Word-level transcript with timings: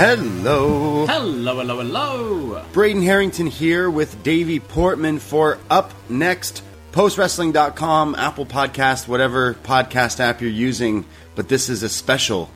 Hello. 0.00 1.04
Hello, 1.04 1.58
hello, 1.58 1.76
hello. 1.76 2.64
Braden 2.72 3.02
Herrington 3.02 3.46
here 3.46 3.90
with 3.90 4.22
Davie 4.22 4.58
Portman 4.58 5.18
for 5.18 5.58
Up 5.68 5.92
Next, 6.08 6.62
postwrestling.com, 6.92 8.14
Apple 8.14 8.46
Podcast, 8.46 9.08
whatever 9.08 9.52
podcast 9.52 10.18
app 10.18 10.40
you're 10.40 10.48
using. 10.48 11.04
But 11.34 11.50
this 11.50 11.68
is 11.68 11.82
a 11.82 11.90
special 11.90 12.50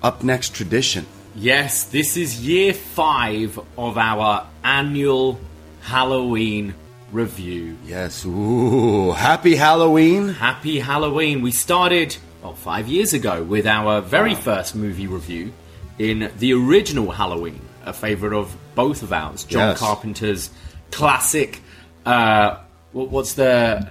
Up 0.00 0.22
Next 0.22 0.54
tradition. 0.54 1.06
Yes, 1.34 1.82
this 1.86 2.16
is 2.16 2.40
year 2.40 2.72
five 2.72 3.58
of 3.76 3.98
our 3.98 4.46
annual 4.62 5.40
Halloween 5.80 6.76
review. 7.10 7.78
Yes. 7.84 8.24
Ooh. 8.24 9.10
Happy 9.10 9.56
Halloween. 9.56 10.28
Happy 10.28 10.78
Halloween. 10.78 11.42
We 11.42 11.50
started, 11.50 12.16
well, 12.44 12.54
five 12.54 12.86
years 12.86 13.12
ago 13.12 13.42
with 13.42 13.66
our 13.66 14.00
very 14.00 14.36
first 14.36 14.76
movie 14.76 15.08
review 15.08 15.52
in 16.00 16.30
the 16.38 16.54
original 16.54 17.10
Halloween, 17.10 17.60
a 17.84 17.92
favorite 17.92 18.32
of 18.32 18.56
both 18.74 19.02
of 19.02 19.12
ours, 19.12 19.44
John 19.44 19.68
Yes. 19.70 19.78
Carpenter's 19.78 20.50
classic. 20.90 21.60
Uh, 22.06 22.56
what's 22.92 23.34
the 23.34 23.90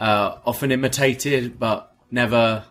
uh, 0.00 0.38
often 0.46 0.72
imitated 0.72 1.58
but 1.58 1.94
never 2.10 2.64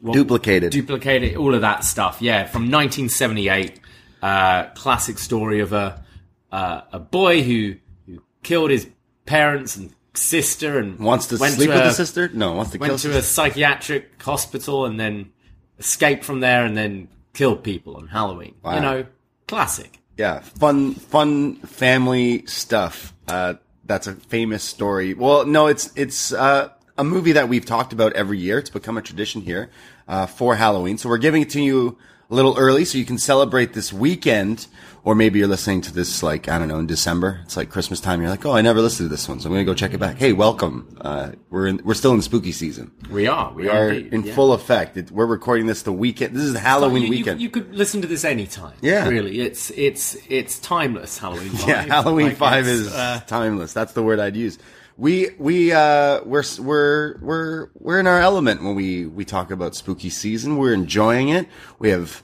what- 0.00 0.14
Duplicated. 0.14 0.72
duplicated, 0.72 1.36
all 1.36 1.54
of 1.54 1.60
that 1.60 1.84
stuff. 1.84 2.22
Yeah, 2.22 2.46
from 2.46 2.70
1978, 2.70 3.78
uh, 4.22 4.64
classic 4.74 5.18
story 5.18 5.60
of 5.60 5.74
a 5.74 6.02
uh, 6.50 6.80
a 6.92 6.98
boy 6.98 7.42
who 7.42 7.74
who 8.06 8.22
killed 8.42 8.70
his 8.70 8.86
parents 9.26 9.76
and 9.76 9.92
sister 10.14 10.78
and 10.78 10.98
Wants 10.98 11.26
to 11.28 11.36
sleep 11.36 11.68
with 11.68 11.78
a- 11.80 11.84
the 11.84 11.92
sister? 11.92 12.30
No, 12.32 12.52
wants 12.52 12.72
to 12.72 12.78
kill 12.78 12.88
Went 12.88 13.00
to 13.00 13.16
a 13.16 13.20
psychiatric 13.22 14.22
hospital 14.22 14.86
and 14.86 14.98
then 14.98 15.32
escaped 15.78 16.24
from 16.24 16.40
there 16.40 16.64
and 16.64 16.74
then 16.76 17.08
killed 17.32 17.62
people 17.62 17.96
on 17.96 18.08
Halloween. 18.08 18.54
Wow. 18.62 18.74
You 18.74 18.80
know, 18.80 19.06
classic. 19.46 19.98
Yeah, 20.16 20.40
fun, 20.40 20.94
fun 20.94 21.56
family 21.56 22.46
stuff. 22.46 23.14
Uh, 23.26 23.54
that's 23.84 24.06
a 24.06 24.14
famous 24.14 24.62
story. 24.62 25.14
Well, 25.14 25.46
no, 25.46 25.66
it's 25.66 25.90
it's 25.96 26.32
uh, 26.32 26.68
a 26.98 27.04
movie 27.04 27.32
that 27.32 27.48
we've 27.48 27.64
talked 27.64 27.92
about 27.92 28.12
every 28.12 28.38
year. 28.38 28.58
It's 28.58 28.70
become 28.70 28.96
a 28.96 29.02
tradition 29.02 29.40
here 29.40 29.70
uh, 30.06 30.26
for 30.26 30.54
Halloween. 30.54 30.98
So 30.98 31.08
we're 31.08 31.18
giving 31.18 31.42
it 31.42 31.50
to 31.50 31.62
you 31.62 31.98
a 32.30 32.34
little 32.34 32.56
early 32.58 32.84
so 32.84 32.98
you 32.98 33.04
can 33.04 33.18
celebrate 33.18 33.72
this 33.72 33.92
weekend. 33.92 34.66
Or 35.04 35.16
maybe 35.16 35.40
you're 35.40 35.48
listening 35.48 35.80
to 35.82 35.92
this 35.92 36.22
like 36.22 36.48
I 36.48 36.58
don't 36.60 36.68
know 36.68 36.78
in 36.78 36.86
December. 36.86 37.40
It's 37.42 37.56
like 37.56 37.70
Christmas 37.70 37.98
time. 38.00 38.20
You're 38.20 38.30
like, 38.30 38.46
oh, 38.46 38.52
I 38.52 38.60
never 38.60 38.80
listened 38.80 39.08
to 39.08 39.10
this 39.12 39.28
one, 39.28 39.40
so 39.40 39.48
I'm 39.48 39.52
gonna 39.52 39.64
go 39.64 39.74
check 39.74 39.94
it 39.94 39.98
back. 39.98 40.16
Hey, 40.16 40.32
welcome. 40.32 40.96
Uh, 41.00 41.32
we're 41.50 41.66
in, 41.66 41.80
we're 41.84 41.94
still 41.94 42.12
in 42.14 42.22
spooky 42.22 42.52
season. 42.52 42.92
We 43.10 43.26
are. 43.26 43.52
We, 43.52 43.64
We 43.64 43.68
are 43.68 43.88
indeed, 43.88 44.14
in 44.14 44.22
yeah. 44.22 44.34
full 44.36 44.52
effect. 44.52 44.96
It, 44.96 45.10
we're 45.10 45.26
recording 45.26 45.66
this 45.66 45.82
the 45.82 45.92
weekend. 45.92 46.36
This 46.36 46.44
is 46.44 46.56
Halloween 46.56 47.02
You- 47.02 47.08
you- 47.08 47.10
weekend. 47.18 47.40
You, 47.40 47.50
could 47.50 47.74
listen 47.74 48.00
to 48.02 48.06
this 48.06 48.24
anytime. 48.24 48.74
Yeah. 48.80 49.08
really. 49.08 49.40
It's 49.40 49.70
it's 49.74 50.16
it's 50.28 50.60
timeless. 50.60 51.18
Halloween. 51.18 51.48
Five. 51.50 51.68
Yeah, 51.68 51.82
Halloween 51.82 52.26
Like, 52.28 52.36
Five 52.36 52.68
is 52.68 52.92
uh, 52.94 53.20
timeless. 53.26 53.72
That's 53.72 53.94
the 53.94 54.04
word 54.04 54.20
I'd 54.20 54.36
use. 54.36 54.56
We 54.96 55.30
we 55.36 55.72
uh 55.72 56.20
we're 56.24 56.44
we're 56.60 57.16
we're 57.18 57.68
we're 57.74 57.98
in 57.98 58.06
our 58.06 58.20
element 58.20 58.62
when 58.62 58.76
we 58.76 59.06
we 59.06 59.24
talk 59.24 59.50
about 59.50 59.74
spooky 59.74 60.10
season. 60.10 60.58
We're 60.58 60.74
enjoying 60.74 61.30
it. 61.30 61.48
We 61.80 61.88
have 61.88 62.22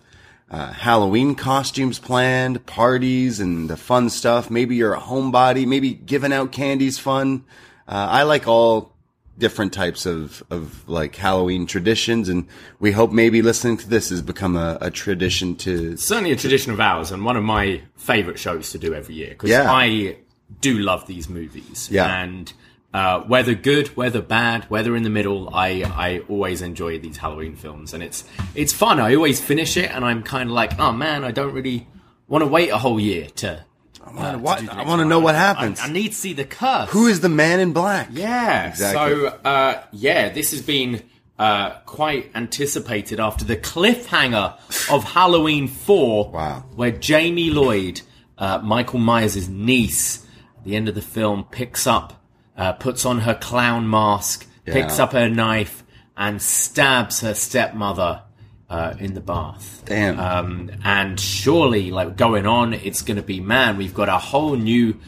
uh, 0.50 0.72
Halloween 0.72 1.34
costumes 1.34 1.98
planned, 1.98 2.64
parties, 2.66 3.40
and 3.40 3.68
the 3.68 3.76
fun 3.76 4.10
stuff. 4.10 4.50
Maybe 4.50 4.76
you're 4.76 4.94
a 4.94 5.00
homebody. 5.00 5.66
Maybe 5.66 5.92
giving 5.92 6.32
out 6.32 6.52
candy's 6.52 6.98
fun. 6.98 7.44
Uh, 7.86 8.06
I 8.10 8.22
like 8.22 8.46
all 8.48 8.92
different 9.36 9.72
types 9.72 10.04
of 10.04 10.42
of 10.50 10.88
like 10.88 11.14
Halloween 11.16 11.66
traditions, 11.66 12.28
and 12.28 12.46
we 12.80 12.92
hope 12.92 13.12
maybe 13.12 13.40
listening 13.42 13.76
to 13.78 13.88
this 13.88 14.08
has 14.10 14.20
become 14.22 14.56
a, 14.56 14.78
a 14.80 14.90
tradition 14.90 15.54
to 15.56 15.96
certainly 15.96 16.32
a 16.32 16.36
tradition 16.36 16.72
of 16.72 16.80
ours 16.80 17.12
and 17.12 17.24
one 17.24 17.36
of 17.36 17.44
my 17.44 17.82
favorite 17.96 18.38
shows 18.38 18.70
to 18.72 18.78
do 18.78 18.94
every 18.94 19.14
year 19.14 19.28
because 19.30 19.50
Yeah. 19.50 19.70
I 19.70 20.16
do 20.60 20.78
love 20.78 21.06
these 21.06 21.28
movies. 21.28 21.88
Yeah. 21.90 22.22
And 22.22 22.52
uh, 22.94 23.20
whether 23.20 23.54
good, 23.54 23.88
whether 23.96 24.22
bad, 24.22 24.64
whether 24.70 24.96
in 24.96 25.02
the 25.02 25.10
middle, 25.10 25.50
I 25.54 25.82
I 25.84 26.20
always 26.28 26.62
enjoy 26.62 26.98
these 26.98 27.18
Halloween 27.18 27.54
films 27.56 27.92
and 27.94 28.02
it's 28.02 28.24
it's 28.54 28.72
fun. 28.72 28.98
I 29.00 29.14
always 29.14 29.40
finish 29.40 29.76
it 29.76 29.90
and 29.90 30.04
I'm 30.04 30.22
kind 30.22 30.48
of 30.48 30.54
like, 30.54 30.78
oh 30.80 30.92
man, 30.92 31.24
I 31.24 31.30
don't 31.30 31.52
really 31.52 31.86
want 32.28 32.42
to 32.42 32.48
wait 32.48 32.70
a 32.70 32.78
whole 32.78 32.98
year 33.00 33.28
to. 33.36 33.64
I 34.04 34.12
wanna 34.12 34.38
what- 34.38 34.72
I 34.72 35.04
know 35.04 35.20
what 35.20 35.34
happens. 35.34 35.80
I, 35.80 35.86
I 35.86 35.90
need 35.92 36.08
to 36.08 36.14
see 36.14 36.32
the 36.32 36.44
curse. 36.44 36.88
who 36.90 37.06
is 37.08 37.20
the 37.20 37.28
man 37.28 37.60
in 37.60 37.72
black? 37.72 38.08
Yeah. 38.10 38.68
Exactly. 38.68 39.20
So, 39.20 39.26
uh, 39.44 39.82
yeah, 39.92 40.30
this 40.30 40.50
has 40.52 40.62
been 40.62 41.02
uh, 41.38 41.78
quite 41.80 42.30
anticipated 42.34 43.20
after 43.20 43.44
the 43.44 43.56
cliffhanger 43.56 44.54
of 44.90 45.04
Halloween 45.04 45.68
4. 45.68 46.30
Wow. 46.32 46.64
Where 46.74 46.90
Jamie 46.90 47.50
Lloyd, 47.50 48.00
uh, 48.38 48.58
Michael 48.58 48.98
Myers' 48.98 49.48
niece, 49.48 50.24
at 50.58 50.64
the 50.64 50.74
end 50.74 50.88
of 50.88 50.94
the 50.94 51.02
film, 51.02 51.44
picks 51.50 51.86
up, 51.86 52.17
uh, 52.58 52.72
puts 52.74 53.06
on 53.06 53.20
her 53.20 53.34
clown 53.34 53.88
mask, 53.88 54.46
picks 54.66 54.98
up 54.98 55.12
her 55.12 55.30
knife, 55.30 55.82
and 56.16 56.42
stabs 56.42 57.20
her 57.20 57.32
stepmother. 57.34 58.22
Uh, 58.70 58.94
in 58.98 59.14
the 59.14 59.20
bath. 59.22 59.82
Damn. 59.86 60.20
Um, 60.20 60.70
and 60.84 61.18
surely, 61.18 61.90
like 61.90 62.18
going 62.18 62.44
on, 62.44 62.74
it's 62.74 63.00
going 63.00 63.16
to 63.16 63.22
be 63.22 63.40
man. 63.40 63.78
We've 63.78 63.94
got 63.94 64.10
a 64.10 64.18
whole 64.18 64.56
new 64.56 65.00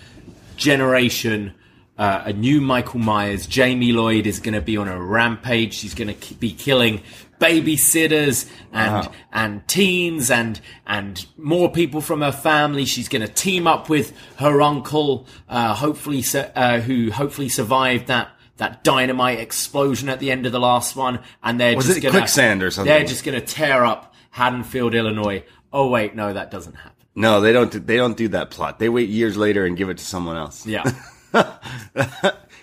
generation, 0.57 1.53
uh, 1.99 2.23
a 2.25 2.33
new 2.33 2.63
Michael 2.63 3.01
Myers. 3.01 3.47
Jamie 3.47 3.93
Lloyd 3.93 4.27
is 4.27 4.41
going 4.41 4.55
to 4.55 4.63
be 4.63 4.79
on 4.79 4.89
a 4.89 4.99
rampage. 4.99 5.75
She's 5.75 5.93
going 5.93 6.15
to 6.15 6.35
be 6.37 6.53
killing 6.53 7.03
babysitters 7.41 8.49
and 8.73 9.07
Wow. 9.07 9.13
and 9.33 9.67
teens 9.67 10.31
and 10.31 10.61
and 10.87 11.27
more 11.37 11.71
people 11.73 12.01
from 12.01 12.21
her 12.21 12.31
family. 12.33 12.85
She's 12.85 13.09
going 13.09 13.23
to 13.27 13.33
team 13.33 13.67
up 13.67 13.89
with 13.89 14.13
her 14.37 14.61
uncle, 14.63 15.27
uh, 15.49 15.75
hopefully 15.75 16.23
uh, 16.55 16.81
who 16.81 17.11
hopefully 17.11 17.49
survived 17.49 18.07
that 18.07 18.29
that 18.59 18.85
dynamite 18.85 19.41
explosion 19.41 20.09
at 20.11 20.21
the 20.21 20.31
end 20.31 20.45
of 20.47 20.53
the 20.53 20.61
last 20.61 20.95
one, 20.95 21.19
and 21.43 21.59
they're 21.59 21.75
Was 21.75 21.87
just 21.87 21.99
it 21.99 22.03
gonna 22.03 22.13
quicksand 22.19 22.63
or 22.63 22.71
something? 22.71 22.93
They're 22.93 23.05
just 23.07 23.25
gonna 23.25 23.41
tear 23.41 23.85
up 23.85 24.15
Haddonfield, 24.31 24.95
Illinois. 24.95 25.43
Oh 25.73 25.89
wait, 25.89 26.15
no, 26.15 26.33
that 26.33 26.51
doesn't 26.51 26.75
happen. 26.75 26.93
No, 27.15 27.41
they 27.41 27.53
don't. 27.53 27.87
They 27.87 27.97
don't 27.97 28.17
do 28.17 28.29
that 28.29 28.51
plot. 28.51 28.79
They 28.79 28.89
wait 28.89 29.09
years 29.09 29.37
later 29.37 29.65
and 29.65 29.77
give 29.77 29.89
it 29.89 29.99
to 29.99 30.05
someone 30.05 30.37
else. 30.37 30.67
Yeah. 30.67 30.85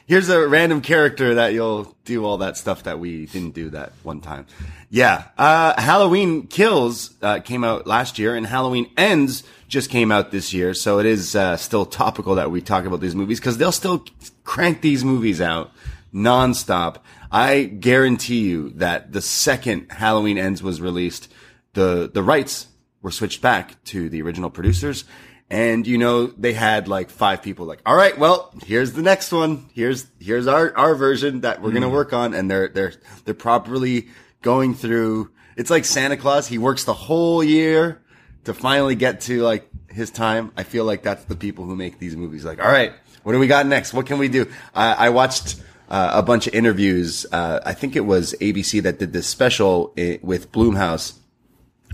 Here's 0.07 0.29
a 0.29 0.47
random 0.47 0.79
character 0.79 1.35
that 1.35 1.51
you'll 1.51 1.93
do 2.05 2.23
all 2.23 2.37
that 2.37 2.55
stuff 2.55 2.83
that 2.83 2.97
we 2.97 3.25
didn't 3.25 3.53
do 3.53 3.71
that 3.71 3.91
one 4.03 4.21
time. 4.21 4.45
Yeah. 4.89 5.25
Uh, 5.37 5.79
Halloween 5.79 6.47
Kills 6.47 7.13
uh, 7.21 7.39
came 7.39 7.65
out 7.65 7.87
last 7.87 8.17
year, 8.17 8.33
and 8.33 8.47
Halloween 8.47 8.89
Ends 8.95 9.43
just 9.67 9.89
came 9.89 10.09
out 10.09 10.31
this 10.31 10.53
year. 10.53 10.73
So 10.73 10.99
it 10.99 11.05
is 11.05 11.35
uh, 11.35 11.57
still 11.57 11.85
topical 11.85 12.35
that 12.35 12.49
we 12.49 12.61
talk 12.61 12.85
about 12.85 13.01
these 13.01 13.15
movies 13.15 13.41
because 13.41 13.57
they'll 13.57 13.73
still 13.73 14.05
crank 14.45 14.79
these 14.79 15.03
movies 15.03 15.41
out 15.41 15.71
nonstop. 16.13 16.99
I 17.29 17.63
guarantee 17.63 18.47
you 18.47 18.69
that 18.75 19.11
the 19.11 19.21
second 19.21 19.91
Halloween 19.91 20.37
Ends 20.37 20.63
was 20.63 20.79
released, 20.79 21.29
the 21.73 22.09
the 22.13 22.23
rights 22.23 22.67
were 23.01 23.11
switched 23.11 23.41
back 23.41 23.83
to 23.85 24.07
the 24.07 24.21
original 24.21 24.49
producers. 24.49 25.03
And 25.49 25.87
you 25.87 25.97
know, 25.97 26.27
they 26.27 26.53
had 26.53 26.87
like 26.87 27.09
five 27.09 27.41
people 27.41 27.65
like, 27.65 27.81
all 27.85 27.95
right, 27.95 28.17
well, 28.17 28.53
here's 28.65 28.93
the 28.93 29.01
next 29.01 29.31
one. 29.31 29.69
Here's, 29.73 30.05
here's 30.19 30.45
our, 30.45 30.75
our 30.77 30.93
version 30.95 31.41
that 31.41 31.61
we're 31.61 31.71
going 31.71 31.83
to 31.83 31.89
work 31.89 32.11
on. 32.11 32.33
And 32.33 32.51
they're, 32.51 32.67
they're, 32.67 32.93
they're 33.23 33.33
properly 33.33 34.09
going 34.41 34.75
through. 34.75 35.31
It's 35.55 35.69
like 35.69 35.85
Santa 35.85 36.17
Claus. 36.17 36.47
He 36.47 36.57
works 36.57 36.83
the 36.83 36.93
whole 36.93 37.43
year 37.43 38.01
to 38.43 38.53
finally 38.53 38.95
get 38.95 39.21
to 39.21 39.41
like 39.41 39.69
his 39.89 40.11
time. 40.11 40.51
I 40.57 40.63
feel 40.63 40.83
like 40.83 41.01
that's 41.01 41.23
the 41.25 41.35
people 41.35 41.65
who 41.65 41.75
make 41.75 41.97
these 41.97 42.15
movies. 42.17 42.43
Like, 42.43 42.61
all 42.61 42.71
right, 42.71 42.93
what 43.23 43.31
do 43.31 43.39
we 43.39 43.47
got 43.47 43.65
next? 43.65 43.93
What 43.93 44.05
can 44.05 44.17
we 44.17 44.27
do? 44.27 44.49
I, 44.75 45.07
I 45.07 45.09
watched 45.09 45.61
uh, 45.89 46.11
a 46.13 46.23
bunch 46.23 46.47
of 46.47 46.53
interviews. 46.53 47.25
Uh, 47.31 47.61
I 47.65 47.73
think 47.73 47.95
it 47.95 48.05
was 48.05 48.35
ABC 48.41 48.83
that 48.83 48.99
did 48.99 49.13
this 49.13 49.27
special 49.27 49.93
with 50.21 50.51
Blumhouse 50.51 51.17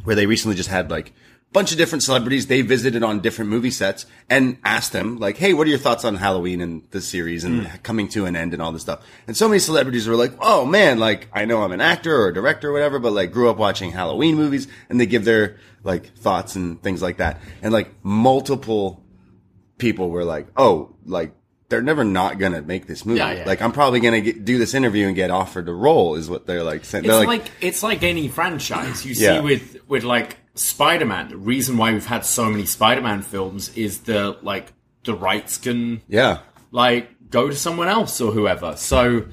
where 0.03 0.15
they 0.15 0.25
recently 0.25 0.55
just 0.55 0.69
had 0.69 0.91
like 0.91 1.13
bunch 1.53 1.71
of 1.71 1.77
different 1.77 2.03
celebrities 2.03 2.47
they 2.47 2.61
visited 2.61 3.03
on 3.03 3.19
different 3.21 3.49
movie 3.49 3.71
sets 3.71 4.05
and 4.29 4.57
asked 4.65 4.91
them 4.91 5.17
like, 5.19 5.37
Hey, 5.37 5.53
what 5.53 5.67
are 5.67 5.69
your 5.69 5.79
thoughts 5.79 6.03
on 6.03 6.15
Halloween 6.15 6.59
and 6.59 6.83
the 6.89 6.99
series 6.99 7.43
and 7.43 7.67
hmm. 7.67 7.77
coming 7.83 8.07
to 8.09 8.25
an 8.25 8.35
end 8.35 8.53
and 8.53 8.61
all 8.61 8.71
this 8.71 8.81
stuff? 8.81 9.05
And 9.27 9.37
so 9.37 9.47
many 9.47 9.59
celebrities 9.59 10.07
were 10.07 10.15
like, 10.15 10.33
Oh 10.39 10.65
man, 10.65 10.99
like 10.99 11.29
I 11.31 11.45
know 11.45 11.63
I'm 11.63 11.71
an 11.71 11.81
actor 11.81 12.15
or 12.15 12.29
a 12.29 12.33
director 12.33 12.69
or 12.69 12.73
whatever, 12.73 12.99
but 12.99 13.13
like 13.13 13.31
grew 13.31 13.49
up 13.49 13.57
watching 13.57 13.91
Halloween 13.91 14.35
movies 14.35 14.67
and 14.89 14.99
they 14.99 15.05
give 15.05 15.25
their 15.25 15.57
like 15.83 16.15
thoughts 16.17 16.55
and 16.55 16.81
things 16.81 17.01
like 17.01 17.17
that. 17.17 17.39
And 17.61 17.71
like 17.71 17.91
multiple 18.03 19.03
people 19.77 20.09
were 20.09 20.25
like, 20.25 20.47
Oh, 20.57 20.95
like 21.05 21.33
they're 21.69 21.81
never 21.81 22.03
not 22.03 22.39
gonna 22.39 22.61
make 22.61 22.87
this 22.87 23.05
movie. 23.05 23.19
Yeah, 23.19 23.31
yeah. 23.31 23.45
Like 23.45 23.61
I'm 23.61 23.71
probably 23.71 23.99
gonna 23.99 24.21
get, 24.21 24.43
do 24.43 24.57
this 24.57 24.73
interview 24.73 25.07
and 25.07 25.15
get 25.15 25.29
offered 25.29 25.69
a 25.69 25.73
role 25.73 26.15
is 26.15 26.29
what 26.29 26.47
they're 26.47 26.63
like 26.63 26.83
saying. 26.85 27.05
It's 27.05 27.13
They're 27.13 27.25
like, 27.25 27.51
it's 27.61 27.83
like 27.83 28.03
any 28.03 28.27
franchise 28.27 29.05
you 29.05 29.13
see 29.13 29.39
with 29.39 29.77
with 29.87 30.03
like 30.03 30.37
Spider-Man. 30.55 31.29
The 31.29 31.37
reason 31.37 31.77
why 31.77 31.93
we've 31.93 32.05
had 32.05 32.25
so 32.25 32.49
many 32.49 32.65
Spider-Man 32.65 33.21
films 33.21 33.75
is 33.75 34.01
the 34.01 34.37
like 34.41 34.71
the 35.03 35.13
rights 35.15 35.57
can 35.57 36.01
yeah. 36.07 36.39
like 36.71 37.29
go 37.29 37.49
to 37.49 37.55
someone 37.55 37.87
else 37.87 38.21
or 38.21 38.31
whoever. 38.31 38.75
So 38.77 39.25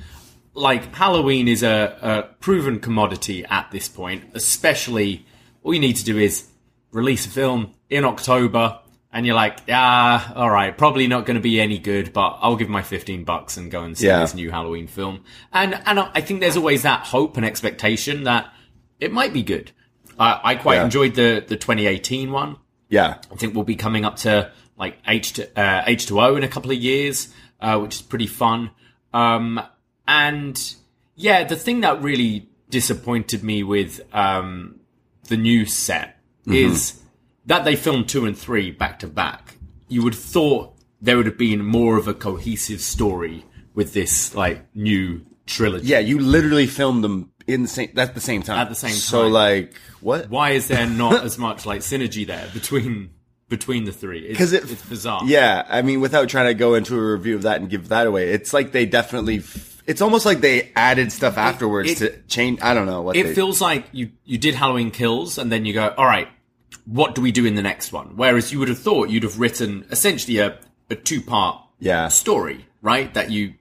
like 0.54 0.94
Halloween 0.94 1.48
is 1.48 1.62
a, 1.62 1.98
a 2.00 2.34
proven 2.40 2.80
commodity 2.80 3.44
at 3.44 3.70
this 3.70 3.88
point, 3.88 4.24
especially 4.34 5.26
all 5.62 5.74
you 5.74 5.80
need 5.80 5.96
to 5.96 6.04
do 6.04 6.18
is 6.18 6.48
release 6.90 7.26
a 7.26 7.28
film 7.28 7.74
in 7.88 8.04
October 8.04 8.80
and 9.12 9.26
you're 9.26 9.34
like, 9.34 9.58
ah, 9.68 10.32
all 10.34 10.50
right, 10.50 10.76
probably 10.76 11.06
not 11.08 11.26
going 11.26 11.34
to 11.34 11.40
be 11.40 11.60
any 11.60 11.78
good, 11.78 12.12
but 12.12 12.38
I'll 12.40 12.56
give 12.56 12.68
my 12.68 12.82
15 12.82 13.24
bucks 13.24 13.56
and 13.56 13.70
go 13.70 13.82
and 13.82 13.98
see 13.98 14.06
Yeah. 14.06 14.20
this 14.20 14.34
new 14.34 14.50
Halloween 14.50 14.86
film. 14.86 15.24
And, 15.52 15.74
and 15.84 15.98
I 16.00 16.20
think 16.20 16.40
there's 16.40 16.56
always 16.56 16.82
that 16.82 17.06
hope 17.06 17.36
and 17.36 17.44
expectation 17.44 18.24
that 18.24 18.52
it 19.00 19.12
might 19.12 19.32
be 19.32 19.42
good. 19.42 19.72
I 20.20 20.40
I 20.44 20.54
quite 20.54 20.76
Yeah. 20.76 20.84
enjoyed 20.84 21.14
the, 21.16 21.44
the 21.46 21.56
2018 21.56 22.30
one. 22.30 22.56
Yeah. 22.88 23.16
I 23.32 23.36
think 23.36 23.54
we'll 23.54 23.64
be 23.64 23.76
coming 23.76 24.04
up 24.04 24.16
to 24.18 24.52
like 24.76 24.98
H 25.06 25.32
to 25.34 25.44
uh, 25.58 25.84
H2O 25.84 26.36
in 26.36 26.42
a 26.44 26.48
couple 26.48 26.70
of 26.70 26.76
years, 26.78 27.32
uh, 27.60 27.78
which 27.80 27.96
is 27.96 28.02
pretty 28.02 28.26
fun. 28.26 28.70
Um, 29.12 29.60
and 30.06 30.74
yeah, 31.16 31.44
the 31.44 31.56
thing 31.56 31.80
that 31.80 32.02
really 32.02 32.48
disappointed 32.68 33.42
me 33.42 33.62
with 33.62 34.00
um, 34.14 34.80
the 35.28 35.36
new 35.36 35.66
set 35.66 36.18
is 36.46 37.00
that 37.46 37.64
they 37.64 37.76
filmed 37.76 38.08
two 38.08 38.26
and 38.26 38.36
three 38.36 38.70
back 38.70 38.98
to 39.00 39.06
back. 39.06 39.56
You 39.88 40.02
would 40.04 40.14
have 40.14 40.22
thought 40.22 40.74
there 41.00 41.16
would 41.16 41.26
have 41.26 41.38
been 41.38 41.64
more 41.64 41.96
of 41.96 42.08
a 42.08 42.14
cohesive 42.14 42.80
story 42.80 43.44
with 43.74 43.92
this 43.92 44.34
like 44.34 44.64
new 44.74 45.24
trilogy. 45.46 45.86
Yeah, 45.88 45.98
you 46.00 46.18
literally 46.18 46.66
filmed 46.66 47.04
them 47.04 47.29
in 47.54 47.62
the 47.62 47.68
same 47.68 47.90
at 47.96 48.14
the 48.14 48.20
same 48.20 48.42
time. 48.42 48.58
At 48.58 48.68
the 48.68 48.74
same 48.74 48.90
time. 48.90 48.98
So 48.98 49.26
like 49.28 49.74
what? 50.00 50.28
Why 50.30 50.50
is 50.50 50.68
there 50.68 50.86
not 50.86 51.24
as 51.28 51.38
much 51.38 51.66
like 51.66 51.80
synergy 51.80 52.26
there 52.26 52.48
between 52.52 53.10
between 53.48 53.84
the 53.84 53.92
three? 53.92 54.28
Because 54.28 54.52
It's, 54.52 54.66
it, 54.66 54.72
it's 54.72 54.82
bizarre. 54.88 55.22
Yeah, 55.24 55.64
I 55.68 55.82
mean, 55.82 56.00
without 56.00 56.28
trying 56.28 56.46
to 56.46 56.54
go 56.54 56.74
into 56.74 56.96
a 56.96 57.12
review 57.12 57.34
of 57.36 57.42
that 57.42 57.60
and 57.60 57.68
give 57.68 57.88
that 57.88 58.06
away, 58.06 58.30
it's 58.30 58.52
like 58.52 58.72
they 58.72 58.86
definitely. 58.86 59.38
f- 59.38 59.82
It's 59.86 60.00
almost 60.00 60.24
like 60.26 60.40
they 60.40 60.70
added 60.76 61.10
stuff 61.12 61.36
afterwards 61.36 61.90
it- 61.90 61.98
to 61.98 62.22
change. 62.28 62.60
I 62.62 62.74
don't 62.74 62.86
know 62.86 63.02
what 63.02 63.16
it 63.16 63.24
they, 63.24 63.34
feels 63.34 63.60
like 63.60 63.86
you 63.92 64.10
you 64.24 64.38
did 64.38 64.54
Halloween 64.54 64.90
Kills 64.90 65.36
and 65.38 65.50
then 65.50 65.64
you 65.64 65.72
go, 65.72 65.92
all 65.96 66.06
right, 66.06 66.28
what 66.86 67.14
do 67.14 67.20
we 67.22 67.32
do 67.32 67.44
in 67.44 67.54
the 67.56 67.62
next 67.62 67.92
one? 67.92 68.16
Whereas 68.16 68.52
you 68.52 68.58
would 68.60 68.68
have 68.68 68.78
thought 68.78 69.10
you'd 69.10 69.22
have 69.24 69.38
written 69.40 69.84
essentially 69.90 70.38
a, 70.38 70.58
a 70.88 70.94
two 70.94 71.20
part 71.20 71.60
Yeah. 71.80 72.08
story, 72.08 72.66
right? 72.82 73.12
That 73.14 73.30
you 73.32 73.54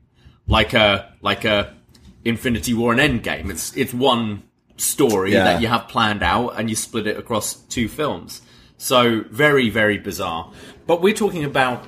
like 0.47 0.73
a 0.73 1.13
like 1.21 1.45
a 1.45 1.73
Infinity 2.29 2.73
War 2.73 2.93
and 2.93 3.01
Endgame. 3.01 3.49
It's 3.49 3.75
it's 3.75 3.93
one 3.93 4.43
story 4.77 5.33
Yeah. 5.33 5.43
that 5.43 5.61
you 5.61 5.67
have 5.67 5.87
planned 5.89 6.23
out 6.23 6.51
and 6.57 6.69
you 6.69 6.75
split 6.75 7.05
it 7.07 7.17
across 7.17 7.55
two 7.55 7.87
films. 7.89 8.41
So 8.77 9.23
very 9.29 9.69
very 9.69 9.97
bizarre. 9.97 10.51
But 10.87 11.01
we're 11.01 11.13
talking 11.13 11.43
about 11.43 11.85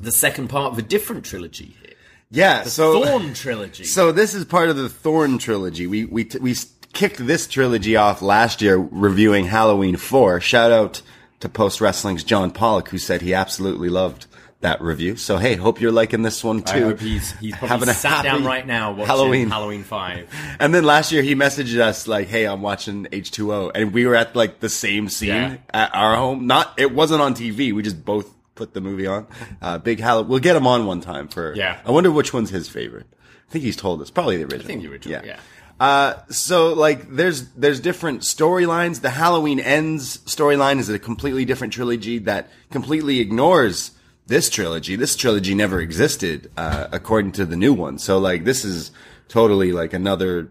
the 0.00 0.12
second 0.12 0.48
part 0.48 0.72
of 0.72 0.78
a 0.78 0.82
different 0.82 1.24
trilogy 1.24 1.74
here. 1.80 1.92
Yeah, 2.30 2.64
so 2.64 3.04
Thorn 3.04 3.34
trilogy. 3.34 3.84
So 3.96 4.12
this 4.12 4.34
is 4.34 4.44
part 4.44 4.68
of 4.68 4.76
the 4.76 4.88
Thorn 4.88 5.38
trilogy. 5.38 5.86
We 5.86 6.04
we 6.06 6.24
t- 6.24 6.38
we 6.38 6.54
kicked 6.92 7.24
this 7.26 7.46
trilogy 7.46 7.94
off 7.96 8.22
last 8.22 8.62
year 8.62 8.76
reviewing 8.78 9.46
Halloween 9.46 9.96
Four. 9.96 10.40
Shout 10.40 10.72
out 10.72 11.02
to 11.40 11.48
Post 11.48 11.80
Wrestling's 11.82 12.24
John 12.24 12.50
Pollock 12.50 12.88
who 12.88 12.98
said 12.98 13.20
he 13.22 13.34
absolutely 13.34 13.90
loved 13.90 14.26
that 14.60 14.80
review. 14.80 15.16
So 15.16 15.36
hey, 15.36 15.54
hope 15.56 15.80
you're 15.80 15.92
liking 15.92 16.22
this 16.22 16.42
one 16.42 16.62
too. 16.62 16.76
I 16.76 16.80
hope 16.80 17.00
he's 17.00 17.32
he's 17.38 17.54
Having 17.54 17.88
a 17.90 17.94
sat 17.94 18.22
down 18.22 18.44
right 18.44 18.66
now 18.66 18.90
watching 18.92 19.06
Halloween. 19.06 19.50
Halloween 19.50 19.84
Five. 19.84 20.28
And 20.60 20.74
then 20.74 20.84
last 20.84 21.12
year 21.12 21.22
he 21.22 21.34
messaged 21.34 21.78
us 21.78 22.08
like, 22.08 22.28
"Hey, 22.28 22.46
I'm 22.46 22.62
watching 22.62 23.04
H2O," 23.06 23.72
and 23.74 23.92
we 23.92 24.06
were 24.06 24.14
at 24.14 24.34
like 24.34 24.60
the 24.60 24.68
same 24.70 25.08
scene 25.08 25.28
Yeah. 25.28 25.56
at 25.74 25.94
our 25.94 26.16
home. 26.16 26.46
Not 26.46 26.72
it 26.78 26.92
wasn't 26.92 27.20
on 27.22 27.34
TV. 27.34 27.72
We 27.74 27.82
just 27.82 28.04
both 28.04 28.32
put 28.54 28.72
the 28.72 28.80
movie 28.80 29.06
on. 29.06 29.26
Uh, 29.60 29.76
big 29.78 30.00
Halloween. 30.00 30.30
We'll 30.30 30.38
get 30.40 30.56
him 30.56 30.66
on 30.66 30.86
one 30.86 31.00
time 31.02 31.28
for. 31.28 31.54
Yeah. 31.54 31.78
I 31.84 31.90
wonder 31.90 32.10
which 32.10 32.32
one's 32.32 32.50
his 32.50 32.68
favorite. 32.68 33.06
I 33.48 33.52
think 33.52 33.64
he's 33.64 33.76
told 33.76 34.00
us. 34.00 34.10
Probably 34.10 34.38
the 34.38 34.44
original. 34.44 34.62
I 34.62 34.66
think 34.66 34.82
the 34.82 34.88
original, 34.90 35.24
yeah. 35.26 35.38
Uh, 35.78 36.14
so 36.30 36.72
like 36.72 37.10
there's 37.14 37.50
there's 37.50 37.80
different 37.80 38.22
storylines. 38.22 39.02
The 39.02 39.10
Halloween 39.10 39.60
Ends 39.60 40.16
storyline 40.24 40.78
is 40.78 40.88
a 40.88 40.98
completely 40.98 41.44
different 41.44 41.74
trilogy 41.74 42.18
that 42.20 42.48
completely 42.70 43.20
ignores 43.20 43.90
this 44.26 44.50
trilogy. 44.50 44.96
This 44.96 45.16
trilogy 45.16 45.54
never 45.54 45.80
existed, 45.80 46.50
uh, 46.56 46.88
according 46.92 47.32
to 47.32 47.46
the 47.46 47.56
new 47.56 47.72
one. 47.72 47.98
So 47.98 48.18
like 48.18 48.44
this 48.44 48.64
is 48.64 48.90
totally 49.28 49.72
like 49.72 49.92
another 49.92 50.50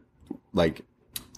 like 0.54 0.82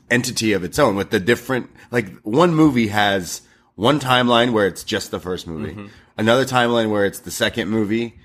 entity 0.10 0.54
of 0.54 0.64
its 0.64 0.80
own 0.80 0.96
with 0.96 1.10
the 1.10 1.20
different 1.20 1.70
like 1.92 2.10
one 2.22 2.54
movie 2.56 2.88
has 2.88 3.42
one 3.76 4.00
timeline 4.00 4.52
where 4.54 4.68
it's 4.68 4.84
just 4.84 5.12
the 5.12 5.20
first 5.20 5.46
movie, 5.48 5.72
Mm-hmm. 5.72 5.88
another 6.18 6.46
timeline 6.46 6.90
where 6.90 7.06
it's 7.06 7.20
the 7.20 7.32
second 7.32 7.70
movie, 7.70 8.18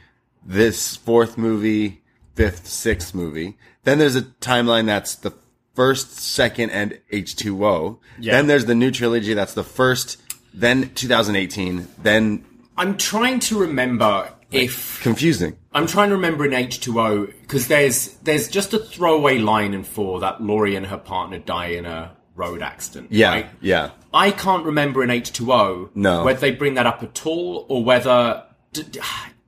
this 0.44 0.96
fourth 0.96 1.36
movie, 1.36 2.02
fifth, 2.34 2.66
sixth 2.66 3.14
movie. 3.14 3.56
Then 3.84 3.98
there's 3.98 4.16
a 4.16 4.22
timeline 4.22 4.86
that's 4.86 5.14
the 5.14 5.32
first, 5.74 6.12
second, 6.16 6.70
and 6.70 6.98
H2O. 7.12 7.98
Yeah. 8.18 8.32
Then 8.32 8.46
there's 8.46 8.66
the 8.66 8.74
new 8.74 8.90
trilogy 8.90 9.34
that's 9.34 9.54
the 9.54 9.64
first, 9.64 10.20
then 10.54 10.90
2018, 10.94 11.88
then 12.02 12.44
I'm 12.82 12.96
trying 12.96 13.38
to 13.40 13.58
remember 13.58 14.28
if 14.50 15.00
confusing. 15.02 15.56
I'm 15.72 15.86
trying 15.86 16.08
to 16.08 16.16
remember 16.16 16.44
in 16.44 16.50
H2O 16.50 17.32
because 17.42 17.68
there's 17.68 18.08
there's 18.24 18.48
just 18.48 18.74
a 18.74 18.78
throwaway 18.80 19.38
line 19.38 19.72
in 19.72 19.84
four 19.84 20.18
that 20.20 20.42
Laurie 20.42 20.74
and 20.74 20.84
her 20.86 20.98
partner 20.98 21.38
die 21.38 21.68
in 21.68 21.86
a 21.86 22.10
road 22.34 22.60
accident. 22.60 23.12
Yeah, 23.12 23.30
right? 23.30 23.46
yeah. 23.60 23.90
I 24.12 24.32
can't 24.32 24.64
remember 24.64 25.04
in 25.04 25.10
H2O 25.10 25.90
No. 25.94 26.24
whether 26.24 26.40
they 26.40 26.50
bring 26.50 26.74
that 26.74 26.86
up 26.86 27.04
at 27.04 27.24
all 27.24 27.66
or 27.68 27.84
whether 27.84 28.44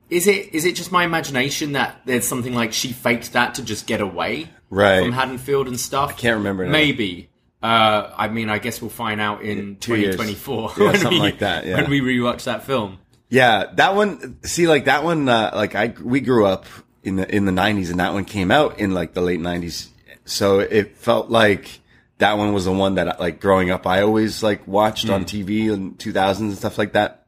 is 0.09 0.27
it 0.27 0.53
is 0.55 0.63
it 0.63 0.75
just 0.77 0.93
my 0.93 1.03
imagination 1.03 1.73
that 1.73 1.99
there's 2.05 2.25
something 2.25 2.53
like 2.53 2.71
she 2.71 2.93
faked 2.93 3.33
that 3.33 3.55
to 3.55 3.63
just 3.63 3.85
get 3.87 3.99
away 3.99 4.49
Right. 4.69 5.01
from 5.03 5.11
Haddonfield 5.11 5.67
and 5.67 5.77
stuff. 5.79 6.09
I 6.11 6.13
can't 6.13 6.37
remember 6.37 6.65
now. 6.65 6.71
Maybe. 6.71 7.29
Uh, 7.63 8.13
I 8.15 8.27
mean, 8.27 8.49
I 8.49 8.59
guess 8.59 8.79
we'll 8.81 8.91
find 8.91 9.19
out 9.19 9.41
in 9.41 9.77
Two 9.77 9.95
2024 9.95 10.73
Yeah, 10.77 10.83
when 10.85 10.95
something 10.99 11.11
we, 11.13 11.19
like 11.19 11.39
that, 11.39 11.65
yeah. 11.65 11.75
when 11.77 11.89
we 11.89 11.99
rewatch 12.01 12.43
that 12.43 12.63
film. 12.63 12.99
Yeah, 13.29 13.65
that 13.75 13.95
one. 13.95 14.43
See, 14.43 14.67
like 14.67 14.85
that 14.85 15.03
one. 15.03 15.27
Uh, 15.27 15.51
like 15.53 15.75
I, 15.75 15.93
we 16.01 16.21
grew 16.21 16.45
up 16.45 16.65
in 17.03 17.15
the 17.15 17.35
in 17.35 17.45
the 17.45 17.51
'90s, 17.51 17.89
and 17.89 17.99
that 17.99 18.13
one 18.13 18.25
came 18.25 18.51
out 18.51 18.79
in 18.79 18.93
like 18.93 19.13
the 19.13 19.21
late 19.21 19.39
'90s. 19.39 19.87
So 20.25 20.59
it 20.59 20.97
felt 20.97 21.29
like 21.29 21.79
that 22.17 22.37
one 22.37 22.53
was 22.53 22.65
the 22.65 22.71
one 22.71 22.95
that 22.95 23.19
like 23.19 23.39
growing 23.39 23.71
up 23.71 23.85
I 23.85 24.01
always 24.01 24.41
like 24.41 24.67
watched 24.67 25.09
on 25.09 25.25
TV 25.25 25.71
in 25.71 25.95
2000s 25.95 26.39
and 26.39 26.57
stuff 26.57 26.77
like 26.77 26.93
that. 26.93 27.25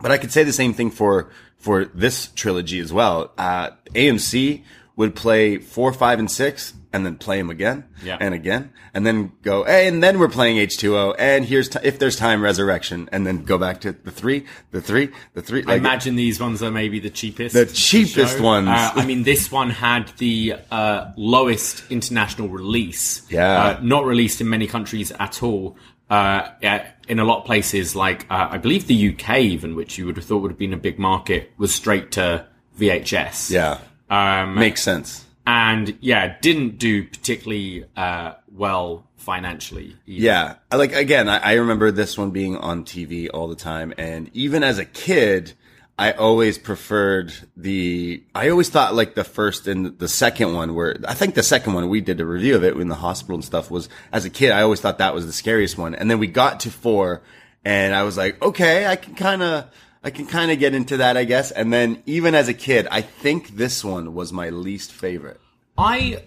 But 0.00 0.12
I 0.12 0.18
could 0.18 0.32
say 0.32 0.44
the 0.44 0.52
same 0.52 0.74
thing 0.74 0.90
for 0.90 1.30
for 1.58 1.84
this 1.86 2.28
trilogy 2.28 2.78
as 2.78 2.92
well. 2.92 3.32
Uh, 3.36 3.70
AMC 3.94 4.62
would 4.96 5.14
play 5.14 5.58
four, 5.58 5.92
five, 5.92 6.18
and 6.18 6.30
six, 6.30 6.72
and 6.92 7.04
then 7.04 7.16
play 7.16 7.38
them 7.38 7.50
again 7.50 7.84
Yeah. 8.02 8.16
and 8.20 8.32
again, 8.34 8.70
and 8.94 9.06
then 9.06 9.32
go, 9.42 9.64
hey, 9.64 9.86
and 9.88 10.02
then 10.02 10.18
we're 10.18 10.28
playing 10.28 10.56
H2O, 10.56 11.14
and 11.18 11.44
here's 11.44 11.68
t- 11.68 11.78
if 11.82 11.98
there's 11.98 12.16
time, 12.16 12.42
Resurrection, 12.42 13.08
and 13.12 13.26
then 13.26 13.44
go 13.44 13.58
back 13.58 13.80
to 13.82 13.92
the 13.92 14.10
three, 14.10 14.46
the 14.70 14.80
three, 14.80 15.10
the 15.34 15.42
three. 15.42 15.62
I 15.66 15.74
imagine 15.74 16.16
these 16.16 16.40
ones 16.40 16.62
are 16.62 16.70
maybe 16.70 16.98
the 17.00 17.10
cheapest. 17.10 17.54
The 17.54 17.66
cheapest 17.66 18.40
ones. 18.40 18.68
Uh, 18.68 18.92
I 18.94 19.04
mean, 19.04 19.22
this 19.24 19.52
one 19.52 19.70
had 19.70 20.08
the 20.18 20.54
uh, 20.70 21.12
lowest 21.16 21.84
international 21.90 22.48
release. 22.48 23.22
Yeah. 23.30 23.58
Uh, 23.62 23.80
not 23.82 24.06
released 24.06 24.40
in 24.40 24.48
many 24.48 24.66
countries 24.66 25.12
at 25.12 25.42
all. 25.42 25.76
Uh, 26.10 26.48
yeah, 26.62 26.86
in 27.06 27.18
a 27.18 27.24
lot 27.24 27.40
of 27.40 27.44
places, 27.44 27.94
like 27.94 28.24
uh, 28.30 28.48
I 28.50 28.56
believe 28.56 28.86
the 28.86 29.10
UK, 29.14 29.40
even 29.40 29.76
which 29.76 29.98
you 29.98 30.06
would 30.06 30.16
have 30.16 30.24
thought 30.24 30.38
would 30.38 30.50
have 30.50 30.58
been 30.58 30.72
a 30.72 30.78
big 30.78 30.98
market, 30.98 31.52
was 31.58 31.74
straight 31.74 32.12
to 32.12 32.46
VHS. 32.80 33.50
yeah, 33.50 33.78
Um, 34.08 34.54
makes 34.54 34.82
sense. 34.82 35.26
And 35.48 35.96
yeah, 36.02 36.36
didn't 36.42 36.76
do 36.76 37.04
particularly 37.04 37.86
uh, 37.96 38.34
well 38.54 39.06
financially. 39.16 39.96
either. 40.06 40.22
Yeah. 40.22 40.54
Like, 40.70 40.92
again, 40.92 41.26
I, 41.26 41.38
I 41.38 41.52
remember 41.54 41.90
this 41.90 42.18
one 42.18 42.32
being 42.32 42.58
on 42.58 42.84
TV 42.84 43.30
all 43.32 43.48
the 43.48 43.56
time. 43.56 43.94
And 43.96 44.30
even 44.34 44.62
as 44.62 44.78
a 44.78 44.84
kid, 44.84 45.54
I 45.98 46.12
always 46.12 46.58
preferred 46.58 47.32
the, 47.56 48.22
I 48.34 48.50
always 48.50 48.68
thought 48.68 48.94
like 48.94 49.14
the 49.14 49.24
first 49.24 49.66
and 49.66 49.98
the 49.98 50.06
second 50.06 50.52
one 50.52 50.74
were, 50.74 50.98
I 51.08 51.14
think 51.14 51.34
the 51.34 51.42
second 51.42 51.72
one, 51.72 51.88
we 51.88 52.02
did 52.02 52.20
a 52.20 52.26
review 52.26 52.54
of 52.54 52.62
it 52.62 52.76
in 52.76 52.88
the 52.88 52.94
hospital 52.96 53.36
and 53.36 53.44
stuff 53.44 53.70
was, 53.70 53.88
as 54.12 54.26
a 54.26 54.30
kid, 54.30 54.50
I 54.52 54.60
always 54.60 54.82
thought 54.82 54.98
that 54.98 55.14
was 55.14 55.24
the 55.24 55.32
scariest 55.32 55.78
one. 55.78 55.94
And 55.94 56.10
then 56.10 56.18
we 56.18 56.26
got 56.26 56.60
to 56.60 56.70
four 56.70 57.22
and 57.64 57.94
I 57.94 58.02
was 58.02 58.18
like, 58.18 58.42
okay, 58.42 58.86
I 58.86 58.96
can 58.96 59.14
kind 59.14 59.42
of, 59.42 59.64
I 60.02 60.10
can 60.10 60.26
kind 60.26 60.50
of 60.50 60.58
get 60.58 60.74
into 60.74 60.98
that, 60.98 61.16
I 61.16 61.24
guess. 61.24 61.50
And 61.50 61.72
then 61.72 62.02
even 62.06 62.34
as 62.34 62.48
a 62.48 62.54
kid, 62.54 62.86
I 62.90 63.00
think 63.02 63.56
this 63.56 63.84
one 63.84 64.14
was 64.14 64.32
my 64.32 64.50
least 64.50 64.92
favorite. 64.92 65.40
I 65.76 66.22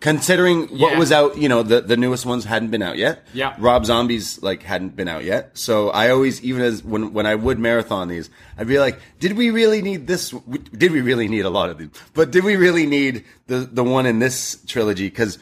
Considering 0.00 0.62
what 0.78 0.92
Yeah. 0.92 0.98
was 0.98 1.12
out, 1.12 1.36
you 1.36 1.46
know, 1.46 1.62
the, 1.62 1.82
the 1.82 1.96
newest 1.96 2.24
ones 2.24 2.46
hadn't 2.46 2.70
been 2.70 2.80
out 2.80 2.96
yet. 2.96 3.22
Yeah. 3.34 3.54
Rob 3.58 3.84
Zombies 3.84 4.42
like 4.42 4.62
hadn't 4.62 4.96
been 4.96 5.08
out 5.08 5.24
yet. 5.24 5.58
So 5.58 5.90
I 5.90 6.08
always, 6.08 6.42
even 6.42 6.62
as 6.62 6.82
when 6.82 7.12
when 7.12 7.26
I 7.26 7.34
would 7.34 7.58
marathon 7.58 8.08
these, 8.08 8.30
I'd 8.56 8.66
be 8.66 8.78
like, 8.78 8.98
did 9.18 9.36
we 9.36 9.50
really 9.50 9.82
need 9.82 10.06
this? 10.06 10.30
Did 10.74 10.92
we 10.92 11.02
really 11.02 11.28
need 11.28 11.44
a 11.44 11.50
lot 11.50 11.68
of 11.68 11.76
these? 11.76 11.90
But 12.14 12.30
did 12.30 12.44
we 12.44 12.56
really 12.56 12.86
need 12.86 13.24
the 13.46 13.58
the 13.70 13.84
one 13.84 14.06
in 14.06 14.20
this 14.20 14.62
trilogy? 14.66 15.10
Because 15.10 15.38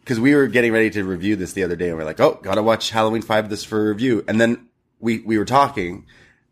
because 0.00 0.20
we 0.20 0.34
were 0.34 0.48
getting 0.48 0.70
ready 0.72 0.90
to 0.90 1.02
review 1.02 1.34
this 1.34 1.54
the 1.54 1.64
other 1.64 1.76
day, 1.76 1.88
and 1.88 1.96
we're 1.96 2.04
like, 2.04 2.20
oh, 2.20 2.38
gotta 2.42 2.62
watch 2.62 2.90
Halloween 2.90 3.22
Five 3.22 3.48
this 3.48 3.64
for 3.64 3.88
review. 3.88 4.22
And 4.28 4.38
then 4.38 4.68
we 5.00 5.20
we 5.20 5.38
were 5.38 5.46
talking, 5.46 6.04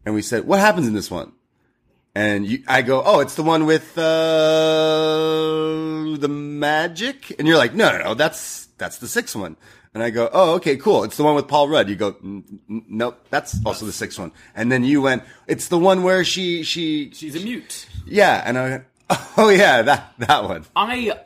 and 0.04 0.14
we 0.14 0.22
said, 0.22 0.46
what 0.46 0.60
happens 0.60 0.86
in 0.86 0.94
this 0.94 1.10
one? 1.10 1.32
And 2.14 2.46
you, 2.46 2.62
I 2.68 2.82
go, 2.82 3.02
oh, 3.04 3.20
it's 3.20 3.36
the 3.36 3.42
one 3.42 3.64
with 3.64 3.96
uh, 3.96 4.02
the 6.18 6.28
magic, 6.28 7.34
and 7.38 7.48
you're 7.48 7.56
like, 7.56 7.74
no, 7.74 7.90
no, 7.96 8.04
no, 8.04 8.14
that's 8.14 8.66
that's 8.78 8.98
the 8.98 9.08
sixth 9.08 9.34
one. 9.34 9.56
And 9.94 10.02
I 10.02 10.10
go, 10.10 10.28
oh, 10.32 10.54
okay, 10.54 10.76
cool. 10.76 11.04
It's 11.04 11.16
the 11.16 11.22
one 11.24 11.34
with 11.34 11.48
Paul 11.48 11.68
Rudd. 11.68 11.88
You 11.88 11.96
go, 11.96 12.16
"N- 12.22 12.60
n- 12.68 12.84
nope, 12.88 13.26
that's 13.30 13.64
also 13.64 13.84
the 13.86 13.92
sixth 13.92 14.18
one. 14.18 14.32
And 14.54 14.72
then 14.72 14.84
you 14.84 15.02
went, 15.02 15.22
it's 15.46 15.68
the 15.68 15.78
one 15.78 16.02
where 16.02 16.24
she 16.24 16.62
she 16.64 17.10
she's 17.12 17.34
a 17.36 17.40
mute. 17.40 17.86
yeah, 18.06 18.42
and 18.44 18.58
I 18.58 18.62
went, 18.68 18.84
oh 19.38 19.48
yeah, 19.48 19.82
that 19.82 20.12
that 20.18 20.44
one. 20.44 20.64
I 20.76 21.18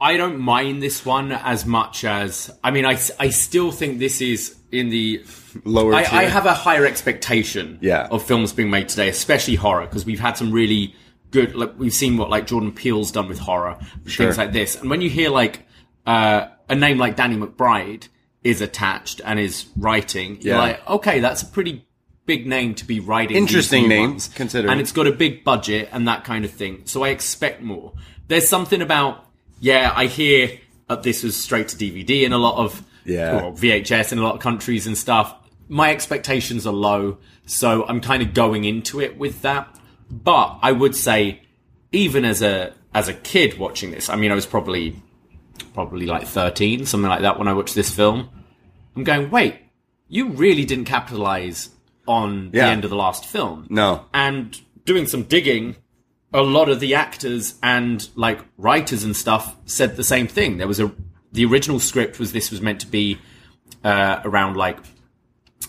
I 0.00 0.16
don't 0.16 0.38
mind 0.38 0.82
this 0.82 1.04
one 1.04 1.32
as 1.32 1.66
much 1.66 2.04
as 2.04 2.50
I 2.62 2.70
mean 2.70 2.84
I, 2.86 2.98
I 3.18 3.30
still 3.30 3.70
think 3.72 3.98
this 3.98 4.20
is 4.20 4.56
in 4.72 4.88
the 4.90 5.24
Lower 5.64 5.94
I, 5.94 6.04
tier. 6.04 6.18
I 6.20 6.24
have 6.24 6.46
a 6.46 6.54
higher 6.54 6.86
expectation 6.86 7.78
Yeah. 7.80 8.06
of 8.10 8.22
films 8.22 8.52
being 8.52 8.70
made 8.70 8.88
today, 8.88 9.08
especially 9.08 9.56
horror, 9.56 9.86
because 9.86 10.04
we've 10.06 10.20
had 10.20 10.36
some 10.36 10.52
really 10.52 10.94
good 11.32 11.54
like 11.54 11.72
we've 11.78 11.94
seen 11.94 12.16
what 12.16 12.28
like 12.30 12.46
Jordan 12.46 12.72
Peele's 12.72 13.10
done 13.12 13.28
with 13.28 13.38
horror, 13.38 13.78
Sure. 14.06 14.26
things 14.26 14.38
like 14.38 14.52
this. 14.52 14.76
And 14.80 14.90
when 14.90 15.00
you 15.00 15.10
hear 15.10 15.30
like 15.30 15.66
uh, 16.06 16.46
a 16.68 16.74
name 16.74 16.98
like 16.98 17.16
Danny 17.16 17.36
McBride 17.36 18.08
is 18.42 18.60
attached 18.60 19.20
and 19.24 19.38
is 19.38 19.66
writing, 19.76 20.38
you're 20.40 20.56
like, 20.56 20.88
okay, 20.88 21.20
that's 21.20 21.42
a 21.42 21.46
pretty 21.46 21.84
big 22.26 22.46
name 22.46 22.74
to 22.76 22.84
be 22.84 23.00
writing. 23.00 23.36
Interesting 23.36 23.82
new 23.82 23.88
name, 23.88 24.10
ones. 24.10 24.28
considering. 24.34 24.70
and 24.72 24.80
it's 24.80 24.92
got 24.92 25.06
a 25.06 25.12
big 25.12 25.42
budget 25.44 25.88
and 25.92 26.06
that 26.08 26.24
kind 26.24 26.44
of 26.44 26.50
thing. 26.52 26.82
So 26.84 27.02
I 27.02 27.08
expect 27.08 27.60
more. 27.60 27.92
There's 28.28 28.48
something 28.48 28.80
about 28.82 29.26
yeah, 29.60 29.92
I 29.94 30.06
hear 30.06 30.58
uh, 30.88 30.96
this 30.96 31.22
was 31.22 31.36
straight 31.36 31.68
to 31.68 31.76
DVD 31.76 32.22
in 32.22 32.32
a 32.32 32.38
lot 32.38 32.56
of 32.56 32.82
Yeah. 33.10 33.40
or 33.40 33.52
VHS 33.52 34.12
in 34.12 34.18
a 34.18 34.22
lot 34.22 34.34
of 34.34 34.40
countries 34.40 34.86
and 34.86 34.96
stuff. 34.96 35.34
My 35.68 35.90
expectations 35.90 36.66
are 36.66 36.72
low, 36.72 37.18
so 37.46 37.86
I'm 37.86 38.00
kind 38.00 38.22
of 38.22 38.34
going 38.34 38.64
into 38.64 39.00
it 39.00 39.18
with 39.18 39.42
that. 39.42 39.78
But 40.10 40.58
I 40.62 40.72
would 40.72 40.96
say, 40.96 41.42
even 41.92 42.24
as 42.24 42.42
a 42.42 42.72
as 42.92 43.08
a 43.08 43.14
kid 43.14 43.58
watching 43.58 43.90
this, 43.92 44.08
I 44.08 44.16
mean, 44.16 44.32
I 44.32 44.34
was 44.34 44.46
probably 44.46 45.00
probably 45.74 46.06
like 46.06 46.26
13, 46.26 46.86
something 46.86 47.08
like 47.08 47.22
that, 47.22 47.38
when 47.38 47.48
I 47.48 47.52
watched 47.52 47.74
this 47.74 47.94
film. 47.94 48.28
I'm 48.96 49.04
going, 49.04 49.30
wait, 49.30 49.56
you 50.08 50.30
really 50.30 50.64
didn't 50.64 50.86
capitalize 50.86 51.70
on 52.06 52.50
the 52.50 52.62
end 52.62 52.84
of 52.84 52.90
the 52.90 52.96
last 52.96 53.24
film. 53.24 53.66
No. 53.70 54.06
And 54.12 54.60
doing 54.84 55.06
some 55.06 55.22
digging, 55.24 55.76
a 56.32 56.42
lot 56.42 56.68
of 56.68 56.80
the 56.80 56.94
actors 56.94 57.54
and 57.62 58.08
like 58.16 58.40
writers 58.56 59.04
and 59.04 59.14
stuff 59.14 59.56
said 59.66 59.96
the 59.96 60.04
same 60.04 60.26
thing. 60.26 60.58
There 60.58 60.66
was 60.66 60.80
a 60.80 60.92
the 61.32 61.44
original 61.44 61.78
script 61.80 62.18
was 62.18 62.32
this 62.32 62.50
was 62.50 62.60
meant 62.60 62.80
to 62.80 62.86
be 62.86 63.18
uh, 63.84 64.20
around 64.24 64.56
like 64.56 64.78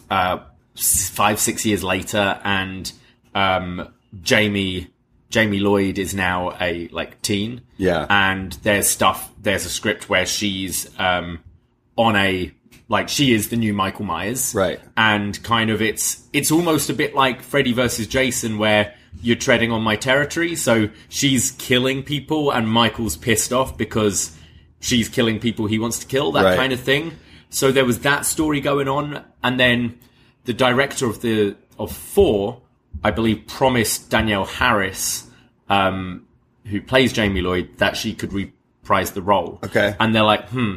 uh, 0.10 0.40
five 0.76 1.40
six 1.40 1.66
years 1.66 1.84
later, 1.84 2.40
and 2.44 2.92
um, 3.36 3.94
Jamie 4.22 4.88
Jamie 5.30 5.60
Lloyd 5.60 5.98
is 5.98 6.14
now 6.14 6.56
a 6.60 6.88
like 6.90 7.22
teen. 7.22 7.62
Yeah. 7.78 8.06
and 8.10 8.52
there's 8.64 8.88
stuff. 8.88 9.32
There's 9.42 9.66
a 9.66 9.70
script 9.70 10.10
where 10.10 10.26
she's 10.26 10.90
um, 11.00 11.40
on 11.96 12.16
a 12.16 12.52
like 12.88 13.08
she 13.08 13.34
is 13.34 13.50
the 13.50 13.56
new 13.56 13.74
Michael 13.74 14.06
Myers, 14.06 14.54
Right. 14.54 14.80
And 14.98 15.42
kind 15.44 15.70
of 15.70 15.82
it's 15.82 16.28
it's 16.34 16.52
almost 16.52 16.90
a 16.90 16.94
bit 16.94 17.16
like 17.16 17.42
Freddy 17.42 17.72
versus 17.74 18.06
Jason, 18.08 18.58
where 18.58 18.94
you're 19.22 19.38
treading 19.38 19.72
on 19.72 19.82
my 19.82 19.96
territory. 19.96 20.56
So 20.56 20.90
she's 21.08 21.52
killing 21.52 22.04
people, 22.04 22.52
and 22.52 22.68
Michael's 22.70 23.16
pissed 23.16 23.54
off 23.54 23.78
because 23.78 24.38
she's 24.82 25.08
killing 25.08 25.40
people 25.40 25.68
he 25.68 25.80
wants 25.80 26.00
to 26.00 26.06
kill. 26.08 26.34
That 26.34 26.44
Right. 26.44 26.58
kind 26.58 26.74
of 26.74 26.80
thing. 26.82 27.14
So 27.50 27.72
there 27.72 27.86
was 27.86 28.00
that 28.00 28.26
story 28.26 28.60
going 28.60 28.88
on, 28.90 29.24
and 29.44 29.58
then 29.60 29.98
the 30.46 30.54
director 30.54 31.06
of 31.06 31.22
the 31.22 31.56
of 31.80 31.92
four, 31.96 32.62
I 33.04 33.12
believe, 33.12 33.48
promised 33.48 34.10
Danielle 34.10 34.46
Harris, 34.46 35.28
um, 35.70 36.26
who 36.66 36.82
plays 36.82 37.12
Jamie 37.14 37.42
Lloyd, 37.42 37.70
that 37.78 37.96
she 37.98 38.14
could 38.14 38.34
reprise 38.34 39.12
the 39.12 39.22
role. 39.22 39.60
Okay. 39.64 39.96
and 40.00 40.14
they're 40.14 40.24
like, 40.24 40.50
hmm, 40.50 40.76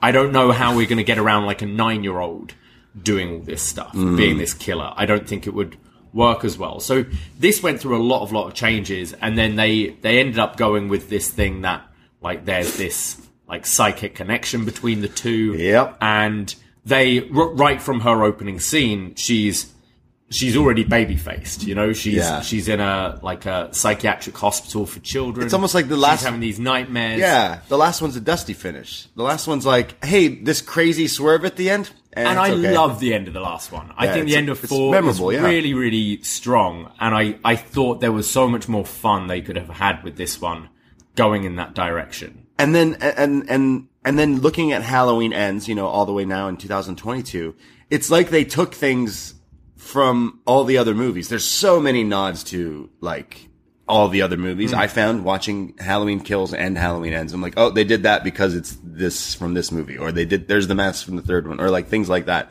I 0.00 0.12
don't 0.12 0.32
know 0.32 0.52
how 0.52 0.76
we're 0.76 0.86
going 0.86 0.98
to 0.98 1.04
get 1.04 1.18
around 1.18 1.46
like 1.46 1.62
a 1.62 1.66
nine 1.66 2.04
year 2.04 2.18
old 2.20 2.54
doing 3.02 3.32
all 3.32 3.40
this 3.40 3.62
stuff, 3.62 3.92
being 3.92 4.38
this 4.38 4.54
killer. 4.54 4.92
I 4.96 5.04
don't 5.06 5.28
think 5.28 5.46
it 5.46 5.52
would 5.54 5.76
work 6.14 6.44
as 6.44 6.56
well. 6.56 6.80
So 6.80 7.04
this 7.38 7.62
went 7.62 7.80
through 7.80 7.96
a 7.96 8.02
lot 8.02 8.22
of 8.22 8.32
lot 8.32 8.46
of 8.46 8.54
changes, 8.54 9.12
and 9.20 9.36
then 9.36 9.56
they 9.56 9.88
they 10.02 10.18
ended 10.18 10.38
up 10.38 10.56
going 10.56 10.88
with 10.88 11.08
this 11.10 11.28
thing 11.30 11.60
that 11.62 11.82
like 12.22 12.44
there's 12.46 12.76
this 12.78 13.20
like 13.48 13.66
psychic 13.66 14.14
connection 14.14 14.64
between 14.64 15.00
the 15.00 15.08
two. 15.08 15.54
Yep. 15.54 15.98
And 16.00 16.54
they 16.84 17.28
r- 17.30 17.50
right 17.50 17.80
from 17.80 18.00
her 18.00 18.22
opening 18.24 18.60
scene, 18.60 19.14
she's 19.14 19.72
she's 20.28 20.56
already 20.56 20.82
baby 20.82 21.16
faced. 21.16 21.62
You 21.64 21.74
know, 21.74 21.92
she's 21.92 22.14
Yeah. 22.14 22.40
she's 22.40 22.68
in 22.68 22.80
a 22.80 23.18
like 23.22 23.46
a 23.46 23.68
psychiatric 23.72 24.36
hospital 24.36 24.86
for 24.86 24.98
children. 25.00 25.44
It's 25.46 25.54
almost 25.54 25.74
like 25.74 25.88
the 25.88 25.96
last- 25.96 26.20
she's 26.20 26.24
having 26.24 26.40
these 26.40 26.58
nightmares. 26.58 27.20
Yeah, 27.20 27.60
the 27.68 27.78
last 27.78 28.02
one's 28.02 28.16
a 28.16 28.20
dusty 28.20 28.52
finish. 28.52 29.06
The 29.14 29.22
last 29.22 29.46
one's 29.46 29.64
like, 29.66 30.02
hey, 30.04 30.28
this 30.28 30.60
crazy 30.60 31.06
swerve 31.06 31.44
at 31.44 31.56
the 31.56 31.70
end. 31.70 31.90
Eh, 32.16 32.22
and 32.22 32.38
it's 32.38 32.48
I 32.48 32.50
okay. 32.52 32.74
love 32.74 32.98
the 32.98 33.12
end 33.12 33.28
of 33.28 33.34
the 33.34 33.40
last 33.40 33.70
one. 33.70 33.92
I 33.96 34.08
think 34.08 34.26
the 34.26 34.36
end 34.36 34.48
of 34.48 34.58
four 34.58 34.90
memorable, 34.90 35.26
was 35.26 35.36
yeah. 35.36 35.42
really, 35.44 35.74
really 35.74 36.22
strong, 36.22 36.90
and 36.98 37.14
I, 37.14 37.38
I 37.44 37.56
thought 37.56 38.00
there 38.00 38.10
was 38.10 38.28
so 38.28 38.48
much 38.48 38.68
more 38.68 38.86
fun 38.86 39.26
they 39.26 39.42
could 39.42 39.56
have 39.56 39.68
had 39.68 40.02
with 40.02 40.16
this 40.16 40.40
one, 40.40 40.70
going 41.14 41.44
in 41.44 41.56
that 41.56 41.74
direction. 41.74 42.45
And 42.58 42.74
then 42.74 42.94
and 43.00 43.48
and 43.50 43.88
and 44.04 44.18
then 44.18 44.40
looking 44.40 44.72
at 44.72 44.82
Halloween 44.82 45.32
ends, 45.32 45.68
you 45.68 45.74
know, 45.74 45.86
all 45.86 46.06
the 46.06 46.12
way 46.12 46.24
now 46.24 46.48
in 46.48 46.56
2022, 46.56 47.54
it's 47.90 48.10
like 48.10 48.30
they 48.30 48.44
took 48.44 48.74
things 48.74 49.34
from 49.76 50.40
all 50.46 50.64
the 50.64 50.78
other 50.78 50.94
movies. 50.94 51.28
There's 51.28 51.44
so 51.44 51.80
many 51.80 52.02
nods 52.04 52.42
to 52.44 52.90
like 53.00 53.48
all 53.88 54.08
the 54.08 54.22
other 54.22 54.36
movies. 54.36 54.72
Hmm. 54.72 54.78
I 54.78 54.86
found 54.88 55.24
watching 55.24 55.74
Halloween 55.78 56.20
Kills 56.20 56.52
and 56.52 56.76
Halloween 56.76 57.12
Ends. 57.12 57.32
I'm 57.32 57.40
like, 57.40 57.54
oh, 57.56 57.70
they 57.70 57.84
did 57.84 58.02
that 58.02 58.24
because 58.24 58.54
it's 58.54 58.76
this 58.82 59.34
from 59.34 59.54
this 59.54 59.70
movie, 59.70 59.96
or 59.96 60.10
they 60.12 60.24
did. 60.24 60.48
There's 60.48 60.66
the 60.66 60.74
mask 60.74 61.04
from 61.04 61.16
the 61.16 61.22
third 61.22 61.46
one, 61.46 61.60
or 61.60 61.70
like 61.70 61.86
things 61.88 62.08
like 62.08 62.26
that. 62.26 62.50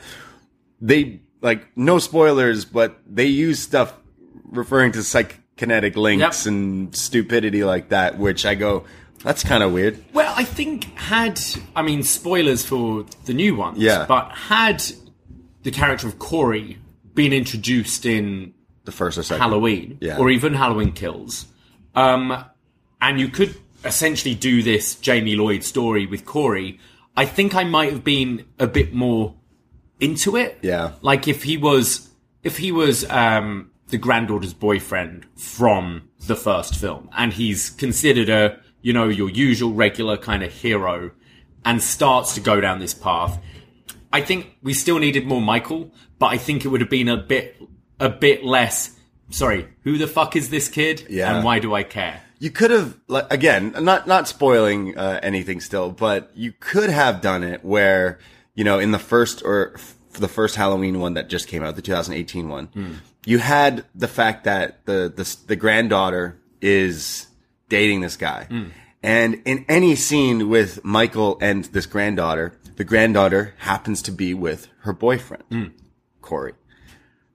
They 0.82 1.22
like 1.42 1.76
no 1.78 2.00
spoilers, 2.00 2.64
but 2.66 3.00
they 3.06 3.26
use 3.26 3.60
stuff 3.60 3.94
referring 4.46 4.92
to 4.94 5.00
psychokinetic 5.00 5.96
links 5.96 6.46
Yep. 6.46 6.52
and 6.54 6.96
stupidity 6.96 7.64
like 7.64 7.90
that, 7.90 8.18
which 8.18 8.46
I 8.46 8.56
go, 8.56 8.86
that's 9.25 9.44
kind 9.44 9.62
of 9.63 9.74
weird. 9.74 10.01
Well, 10.13 10.34
I 10.38 10.46
think 10.46 10.86
had 10.98 11.41
I 11.75 11.82
mean 11.82 12.03
spoilers 12.03 12.65
for 12.65 13.05
the 13.25 13.34
new 13.34 13.55
ones, 13.55 13.79
Yeah. 13.79 14.05
but 14.08 14.29
had 14.32 14.82
the 15.63 15.72
character 15.72 16.08
of 16.08 16.17
Corey 16.20 16.77
been 17.13 17.34
introduced 17.34 18.05
in 18.05 18.53
The 18.86 18.91
first 18.94 19.17
or 19.17 19.24
second. 19.24 19.41
Halloween, 19.41 19.98
Yeah. 20.00 20.17
or 20.20 20.29
even 20.29 20.53
Halloween 20.53 20.91
Kills, 20.94 21.48
um, 21.96 22.46
and 23.01 23.20
you 23.20 23.27
could 23.27 23.55
essentially 23.84 24.36
do 24.36 24.62
this 24.63 24.96
Jamie 24.96 25.36
Lloyd 25.36 25.63
story 25.63 26.05
with 26.05 26.25
Corey, 26.25 26.79
I 27.17 27.25
think 27.25 27.53
I 27.55 27.63
might 27.63 27.91
have 27.91 28.03
been 28.03 28.46
a 28.60 28.67
bit 28.67 28.94
more 28.94 29.36
into 30.00 30.36
it. 30.36 30.60
Yeah. 30.62 30.91
like 31.01 31.27
if 31.27 31.44
he 31.44 31.58
was 31.58 32.10
if 32.44 32.58
he 32.58 32.72
was 32.72 33.10
um, 33.10 33.72
the 33.88 33.98
granddaughter's 33.98 34.53
boyfriend 34.53 35.25
from 35.36 36.03
the 36.27 36.36
first 36.36 36.75
film, 36.75 37.10
and 37.17 37.34
he's 37.34 37.70
considered 37.72 38.29
a 38.29 38.60
you 38.86 38.94
know 38.94 39.10
your 39.10 39.32
usual 39.32 39.74
regular 39.74 40.15
kind 40.15 40.44
of 40.44 40.51
hero, 40.54 41.10
and 41.65 41.82
starts 41.82 42.36
to 42.36 42.39
go 42.39 42.62
down 42.62 42.77
this 42.77 42.94
path. 42.94 43.42
I 44.13 44.22
think 44.22 44.58
we 44.62 44.74
still 44.75 45.00
needed 45.00 45.25
more 45.25 45.42
Michael, 45.42 45.92
but 46.20 46.27
I 46.27 46.38
think 46.38 46.63
it 46.63 46.68
would 46.68 46.82
have 46.82 46.89
been 46.92 47.10
a 47.10 47.18
bit 47.18 47.60
a 48.00 48.10
bit 48.10 48.46
less. 48.46 48.96
Sorry, 49.32 49.68
who 49.84 49.98
the 49.98 50.06
fuck 50.06 50.36
is 50.36 50.51
this 50.51 50.70
kid? 50.70 51.08
Yeah. 51.10 51.34
and 51.36 51.44
why 51.44 51.58
do 51.58 51.74
I 51.74 51.82
care? 51.82 52.22
You 52.38 52.51
could 52.51 52.70
have, 52.70 52.96
like, 53.08 53.25
again, 53.34 53.74
not 53.82 54.06
not 54.06 54.27
spoiling 54.27 54.96
uh, 54.96 55.20
anything 55.24 55.62
still, 55.62 55.89
but 55.89 56.30
you 56.36 56.54
could 56.60 56.92
have 56.92 57.22
done 57.22 57.42
it 57.42 57.65
where, 57.65 58.20
you 58.54 58.63
know, 58.63 58.77
in 58.77 58.92
the 58.92 59.00
first 59.00 59.42
or 59.44 59.72
f- 59.75 59.96
the 60.12 60.27
first 60.27 60.56
Halloween 60.58 61.00
one 61.00 61.15
that 61.15 61.27
just 61.27 61.48
came 61.48 61.63
out, 61.63 61.75
the 61.75 61.82
2018 61.82 62.50
one, 62.50 63.01
you 63.25 63.39
had 63.39 63.84
the 63.96 64.08
fact 64.08 64.44
that 64.44 64.86
the 64.86 65.12
the, 65.15 65.36
the 65.48 65.56
granddaughter 65.56 66.39
is 66.62 67.27
dating 67.70 68.02
this 68.02 68.18
guy, 68.18 68.46
hmm. 68.46 68.66
and 69.04 69.42
in 69.46 69.66
any 69.68 69.96
scene 69.96 70.50
with 70.50 70.84
Michael 70.84 71.38
and 71.42 71.66
this 71.66 71.86
granddaughter, 71.86 72.58
the 72.76 72.84
granddaughter 72.84 73.54
happens 73.58 74.02
to 74.04 74.12
be 74.12 74.34
with 74.34 74.68
her 74.80 74.94
boyfriend, 74.94 75.44
hmm. 75.50 75.66
Corey. 76.22 76.54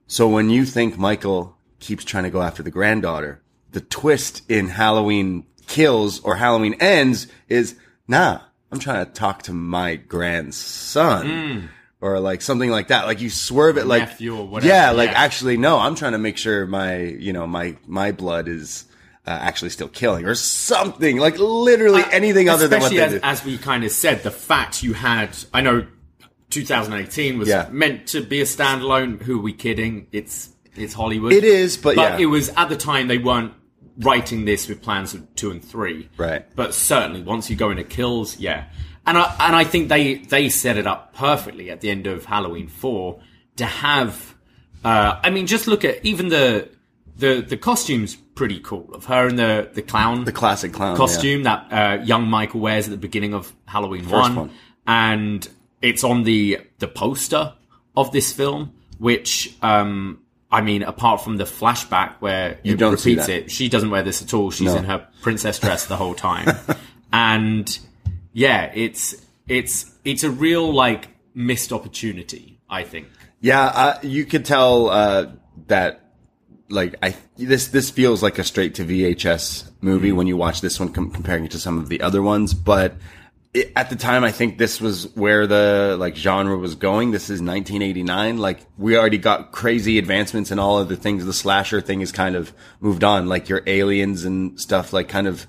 So 0.07 0.27
when 0.27 0.49
you 0.49 0.65
think 0.65 0.97
Michael 0.97 1.57
keeps 1.79 2.03
trying 2.03 2.25
to 2.25 2.29
go 2.29 2.41
after 2.41 2.61
the 2.61 2.71
granddaughter, 2.71 3.41
the 3.71 3.81
twist 3.81 4.43
in 4.49 4.67
Halloween 4.67 5.45
Kills 5.67 6.19
or 6.19 6.35
Halloween 6.35 6.75
Ends 6.81 7.27
is, 7.47 7.75
nah, 8.07 8.41
I'm 8.71 8.79
trying 8.79 9.05
to 9.05 9.11
talk 9.11 9.43
to 9.43 9.53
my 9.53 9.95
grandson. 9.95 11.27
Hmm. 11.27 11.65
Or 12.01 12.19
like 12.19 12.41
something 12.41 12.71
like 12.71 12.87
that. 12.87 13.05
Like 13.05 13.21
you 13.21 13.29
swerve 13.29 13.77
it 13.77 13.85
like, 13.85 14.19
or 14.19 14.47
whatever, 14.47 14.67
yeah, 14.67 14.89
like 14.89 15.11
yeah. 15.11 15.21
actually, 15.21 15.55
no, 15.57 15.77
I'm 15.77 15.93
trying 15.93 16.13
to 16.13 16.17
make 16.17 16.35
sure 16.35 16.65
my, 16.65 16.97
you 16.97 17.31
know, 17.31 17.45
my, 17.45 17.77
my 17.85 18.11
blood 18.11 18.47
is 18.47 18.85
uh, 19.25 19.29
actually 19.31 19.69
still 19.69 19.87
killing 19.87 20.25
or 20.25 20.35
something. 20.35 21.17
Like 21.17 21.37
literally 21.37 22.03
anything 22.11 22.49
other 22.49 22.67
than 22.67 22.81
what 22.81 22.91
they 22.91 22.99
as, 22.99 23.11
do. 23.13 23.19
as 23.23 23.45
we 23.45 23.57
kind 23.57 23.83
of 23.83 23.91
said, 23.91 24.23
the 24.23 24.31
fact 24.31 24.83
you 24.83 24.93
had, 24.93 25.37
I 25.53 25.61
know 25.61 25.85
2018 26.49 27.37
was 27.37 27.47
Yeah. 27.49 27.67
meant 27.71 28.07
to 28.07 28.21
be 28.21 28.41
a 28.41 28.45
standalone. 28.45 29.21
Who 29.21 29.39
are 29.39 29.41
we 29.41 29.53
kidding? 29.53 30.07
It's 30.11 30.49
it's 30.75 30.93
Hollywood. 30.93 31.33
It 31.33 31.43
is, 31.43 31.77
but 31.77 31.97
yeah. 31.97 32.17
it 32.17 32.27
was 32.27 32.49
at 32.49 32.69
the 32.69 32.77
time 32.77 33.07
they 33.07 33.17
weren't 33.17 33.53
writing 33.97 34.45
this 34.45 34.67
with 34.69 34.81
plans 34.81 35.13
of 35.13 35.35
two 35.35 35.51
and 35.51 35.63
three. 35.63 36.09
Right. 36.17 36.45
But 36.55 36.73
certainly 36.73 37.21
once 37.21 37.49
you 37.49 37.55
go 37.55 37.71
into 37.71 37.83
kills, 37.83 38.39
yeah. 38.39 38.65
And 39.05 39.17
I 39.17 39.35
and 39.39 39.55
I 39.55 39.63
think 39.63 39.89
they 39.89 40.15
they 40.15 40.49
set 40.49 40.77
it 40.77 40.87
up 40.87 41.13
perfectly 41.13 41.69
at 41.69 41.81
the 41.81 41.89
end 41.89 42.07
of 42.07 42.25
Halloween 42.25 42.67
four 42.67 43.19
to 43.57 43.65
have. 43.65 44.35
Uh, 44.83 45.19
I 45.23 45.29
mean, 45.29 45.45
just 45.45 45.67
look 45.67 45.85
at 45.85 46.03
even 46.03 46.29
the 46.29 46.69
the 47.17 47.41
the 47.41 47.57
costumes 47.57 48.15
pretty 48.15 48.59
cool 48.59 48.89
of 48.93 49.05
her 49.05 49.27
and 49.27 49.37
the 49.37 49.69
the 49.73 49.81
clown 49.81 50.23
The 50.23 50.31
classic 50.31 50.73
clown. 50.73 50.93
yeah. 50.93 50.97
costume 50.97 51.43
that 51.43 51.67
uh, 51.71 52.03
young 52.03 52.27
Michael 52.27 52.59
wears 52.61 52.85
at 52.87 52.91
the 52.91 52.97
beginning 52.97 53.33
of 53.33 53.53
Halloween 53.65 54.09
one, 54.09 54.35
one. 54.35 54.51
and 54.87 55.47
it's 55.81 56.03
on 56.03 56.23
the 56.23 56.59
the 56.79 56.87
poster 56.87 57.53
of 57.95 58.11
this 58.11 58.31
film. 58.33 58.73
Which, 58.97 59.55
um, 59.63 60.19
I 60.51 60.61
mean, 60.61 60.83
apart 60.83 61.23
from 61.23 61.37
the 61.37 61.45
flashback 61.45 62.17
where 62.19 62.59
You 62.61 62.77
don't 62.77 62.99
see 62.99 63.15
repeats 63.15 63.29
it, 63.29 63.51
she 63.51 63.67
doesn't 63.67 63.89
wear 63.89 64.03
this 64.03 64.21
at 64.21 64.31
all. 64.35 64.51
She's 64.51 64.67
No. 64.71 64.77
in 64.77 64.83
her 64.83 65.07
princess 65.23 65.57
dress 65.57 65.87
the 65.87 65.95
whole 65.95 66.13
time, 66.13 66.55
and 67.13 67.79
yeah, 68.33 68.71
it's 68.75 69.15
it's 69.47 69.91
it's 70.05 70.23
a 70.23 70.29
real 70.29 70.71
like 70.71 71.07
missed 71.33 71.73
opportunity. 71.73 72.59
I 72.69 72.83
think. 72.83 73.07
Yeah, 73.39 73.63
uh, 73.65 73.99
you 74.03 74.23
could 74.25 74.45
tell 74.45 74.89
uh, 74.89 75.31
that 75.67 76.00
like 76.71 76.95
I 77.03 77.15
this 77.37 77.67
this 77.67 77.89
feels 77.89 78.23
like 78.23 78.39
a 78.39 78.43
straight 78.43 78.75
to 78.75 78.85
VHS 78.85 79.69
movie 79.81 80.09
mm-hmm. 80.09 80.17
when 80.17 80.27
you 80.27 80.37
watch 80.37 80.61
this 80.61 80.79
one 80.79 80.91
com- 80.91 81.11
comparing 81.11 81.45
it 81.45 81.51
to 81.51 81.59
some 81.59 81.77
of 81.77 81.89
the 81.89 82.01
other 82.01 82.21
ones, 82.21 82.53
but 82.53 82.95
it, 83.53 83.71
at 83.75 83.89
the 83.89 83.95
time 83.95 84.23
I 84.23 84.31
think 84.31 84.57
this 84.57 84.79
was 84.79 85.13
where 85.15 85.45
the 85.47 85.95
like 85.99 86.15
genre 86.15 86.57
was 86.57 86.75
going. 86.75 87.11
This 87.11 87.23
is 87.23 87.41
1989. 87.41 88.37
Like 88.37 88.59
we 88.77 88.97
already 88.97 89.17
got 89.17 89.51
crazy 89.51 89.97
advancements 89.97 90.51
in 90.51 90.59
all 90.59 90.79
of 90.79 90.89
the 90.89 90.95
things. 90.95 91.25
The 91.25 91.33
slasher 91.33 91.81
thing 91.81 92.01
is 92.01 92.11
kind 92.11 92.35
of 92.35 92.53
moved 92.79 93.03
on. 93.03 93.27
Like 93.27 93.49
your 93.49 93.61
aliens 93.67 94.23
and 94.25 94.59
stuff 94.59 94.93
like 94.93 95.09
kind 95.09 95.27
of 95.27 95.47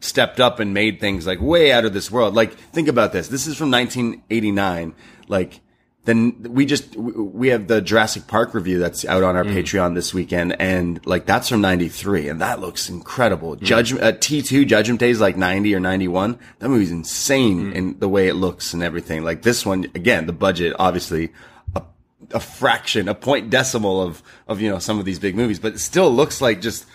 stepped 0.00 0.40
up 0.40 0.58
and 0.58 0.74
made 0.74 0.98
things 0.98 1.26
like 1.26 1.40
way 1.40 1.70
out 1.72 1.84
of 1.84 1.92
this 1.92 2.10
world. 2.10 2.34
Like, 2.34 2.54
think 2.54 2.88
about 2.88 3.12
this. 3.12 3.28
This 3.28 3.46
is 3.46 3.56
from 3.56 3.70
1989. 3.70 4.94
Like, 5.28 5.60
then 6.04 6.42
we 6.42 6.64
just, 6.64 6.96
we 6.96 7.48
have 7.48 7.68
the 7.68 7.82
Jurassic 7.82 8.26
Park 8.26 8.54
review 8.54 8.78
that's 8.78 9.04
out 9.04 9.22
on 9.22 9.36
our 9.36 9.44
mm. 9.44 9.52
Patreon 9.52 9.94
this 9.94 10.14
weekend. 10.14 10.58
And 10.58 11.04
like, 11.06 11.26
that's 11.26 11.48
from 11.48 11.60
93 11.60 12.28
and 12.28 12.40
that 12.40 12.58
looks 12.60 12.88
incredible. 12.88 13.56
Mm. 13.56 13.62
Judgment, 13.62 14.04
uh, 14.04 14.12
T2 14.12 14.66
Judgment 14.66 14.98
Day 14.98 15.10
is 15.10 15.20
like 15.20 15.36
90 15.36 15.74
or 15.74 15.80
91. 15.80 16.38
That 16.60 16.68
movie's 16.70 16.90
insane 16.90 17.72
mm. 17.72 17.74
in 17.74 17.98
the 17.98 18.08
way 18.08 18.28
it 18.28 18.34
looks 18.34 18.72
and 18.72 18.82
everything. 18.82 19.24
Like 19.24 19.42
this 19.42 19.66
one, 19.66 19.84
again, 19.94 20.26
the 20.26 20.32
budget, 20.32 20.74
obviously, 20.78 21.32
a, 21.76 21.82
a 22.32 22.40
fraction, 22.40 23.06
a 23.06 23.14
point 23.14 23.50
decimal 23.50 24.00
of, 24.00 24.22
of, 24.48 24.62
you 24.62 24.70
know, 24.70 24.78
some 24.78 24.98
of 24.98 25.04
these 25.04 25.18
big 25.18 25.36
movies, 25.36 25.58
but 25.58 25.74
it 25.74 25.80
still 25.80 26.10
looks 26.10 26.40
like 26.40 26.62
just, 26.62 26.86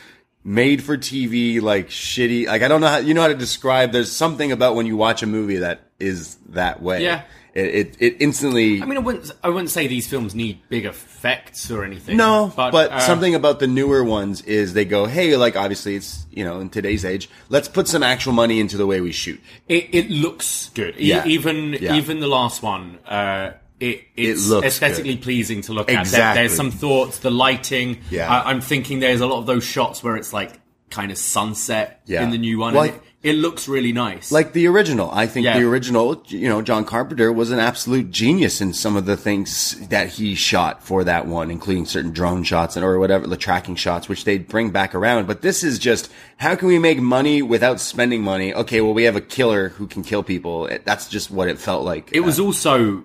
made 0.47 0.83
for 0.83 0.95
TV, 0.95 1.59
like 1.59 1.89
shitty. 1.89 2.45
Like 2.45 2.61
I 2.61 2.67
don't 2.67 2.79
know 2.79 2.87
how 2.87 2.97
you 2.97 3.15
know 3.15 3.21
how 3.21 3.29
to 3.29 3.35
describe. 3.35 3.91
There's 3.91 4.11
something 4.11 4.51
about 4.51 4.75
when 4.75 4.85
you 4.85 4.95
watch 4.95 5.23
a 5.23 5.25
movie 5.25 5.57
that 5.57 5.89
is 5.99 6.35
that 6.49 6.83
way. 6.83 7.01
Yeah. 7.01 7.23
It 7.55 7.65
it, 7.75 7.95
it 7.99 8.17
instantly. 8.19 8.81
I 8.81 8.85
mean, 8.85 8.97
I 8.97 8.99
wouldn't 8.99 9.31
I 9.43 9.47
wouldn't 9.49 9.69
say 9.69 9.87
these 9.87 10.07
films 10.07 10.35
need 10.35 10.59
big 10.69 10.85
effects 10.85 11.71
or 11.71 11.85
anything. 11.85 12.17
no, 12.17 12.51
but, 12.55 12.73
uh, 12.91 12.99
something 12.99 13.33
about 13.33 13.59
the 13.59 13.67
newer 13.67 14.03
ones 14.03 14.41
is 14.41 14.73
they 14.73 14.83
go, 14.85 15.05
hey, 15.05 15.37
like 15.37 15.55
obviously 15.55 15.95
it's 15.95 16.25
you 16.31 16.43
know 16.43 16.59
in 16.59 16.69
today's 16.69 17.05
age, 17.05 17.29
let's 17.49 17.69
put 17.69 17.87
some 17.87 18.03
actual 18.03 18.33
money 18.33 18.59
into 18.59 18.75
the 18.77 18.85
way 18.85 18.99
we 18.99 19.13
shoot. 19.13 19.39
It, 19.69 19.87
it 19.93 20.09
looks 20.11 20.69
good. 20.73 20.95
E- 20.99 21.05
Yeah. 21.07 21.25
Even 21.25 21.73
Yeah. 21.79 21.95
even 21.95 22.19
the 22.19 22.27
last 22.27 22.61
one, 22.61 22.99
uh, 23.07 23.51
it 23.79 24.01
it's 24.17 24.47
looks 24.49 24.67
aesthetically 24.67 25.15
good. 25.15 25.23
pleasing 25.23 25.61
to 25.61 25.73
look 25.73 25.87
at. 25.89 25.93
There, 25.93 26.01
Exactly. 26.01 26.41
there's 26.41 26.55
some 26.55 26.71
thoughts, 26.71 27.19
the 27.19 27.31
lighting. 27.31 27.99
Yeah. 28.11 28.29
I, 28.29 28.49
I'm 28.49 28.59
thinking 28.59 28.99
there's 28.99 29.21
a 29.21 29.27
lot 29.27 29.39
of 29.39 29.45
those 29.45 29.63
shots 29.63 30.03
where 30.03 30.17
it's 30.17 30.33
like 30.33 30.59
kind 30.89 31.09
of 31.11 31.17
sunset 31.17 32.01
Yeah. 32.05 32.21
in 32.23 32.31
the 32.31 32.37
new 32.37 32.59
one. 32.59 32.73
Well, 32.73 32.83
and 32.83 32.99
it, 33.25 33.33
looks 33.35 33.67
really 33.67 33.91
nice. 33.91 34.31
Like 34.31 34.53
the 34.53 34.67
original, 34.67 35.09
I 35.11 35.27
think 35.27 35.45
Yeah. 35.45 35.57
the 35.59 35.65
original, 35.65 36.23
you 36.27 36.47
know, 36.47 36.61
John 36.61 36.85
Carpenter 36.85 37.31
was 37.33 37.51
an 37.51 37.59
absolute 37.59 38.11
genius 38.11 38.61
in 38.61 38.73
some 38.73 38.95
of 38.95 39.05
the 39.05 39.17
things 39.17 39.75
that 39.89 40.09
he 40.09 40.35
shot 40.35 40.83
for 40.83 41.03
that 41.03 41.27
one, 41.27 41.49
including 41.51 41.85
certain 41.85 42.11
drone 42.11 42.43
shots 42.43 42.75
and 42.75 42.85
or 42.85 42.99
whatever 42.99 43.27
the 43.27 43.37
tracking 43.37 43.75
shots, 43.75 44.07
which 44.07 44.23
they'd 44.25 44.47
bring 44.47 44.69
back 44.69 44.95
around. 44.95 45.27
But 45.27 45.41
this 45.41 45.63
is 45.63 45.79
just 45.79 46.11
how 46.37 46.55
can 46.55 46.67
we 46.67 46.79
make 46.79 46.99
money 46.99 47.41
without 47.41 47.79
spending 47.79 48.21
money? 48.21 48.53
Okay, 48.53 48.81
well, 48.81 48.93
we 48.93 49.03
have 49.03 49.15
a 49.15 49.21
killer 49.21 49.69
who 49.69 49.87
can 49.87 50.03
kill 50.03 50.23
people. 50.23 50.69
That's 50.85 51.09
just 51.09 51.31
what 51.31 51.47
it 51.49 51.59
felt 51.59 51.83
like. 51.83 52.09
it 52.13 52.21
was 52.21 52.39
uh, 52.39 52.43
also 52.45 53.03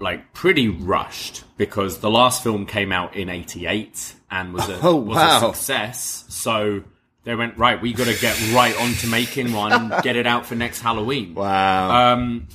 like 0.00 0.32
pretty 0.34 0.68
rushed 0.68 1.44
because 1.56 1.98
the 2.00 2.10
last 2.10 2.42
film 2.42 2.66
came 2.66 2.90
out 2.90 3.14
in 3.14 3.28
'88 3.28 4.14
and 4.30 4.52
was 4.52 4.68
a 4.68 4.78
Oh, 4.82 4.96
was 4.96 5.16
wow. 5.16 5.36
a 5.36 5.54
success. 5.54 6.24
So 6.28 6.82
they 7.24 7.34
went 7.34 7.56
right. 7.58 7.80
We 7.80 7.92
got 7.92 8.06
to 8.08 8.18
get 8.20 8.36
right 8.52 8.76
on 8.80 8.92
to 8.94 9.06
making 9.06 9.52
one 9.52 9.72
and 9.72 10.02
get 10.02 10.16
it 10.16 10.26
out 10.26 10.46
for 10.46 10.54
next 10.54 10.80
Halloween. 10.80 11.34
wow. 11.34 12.12
Um, 12.14 12.48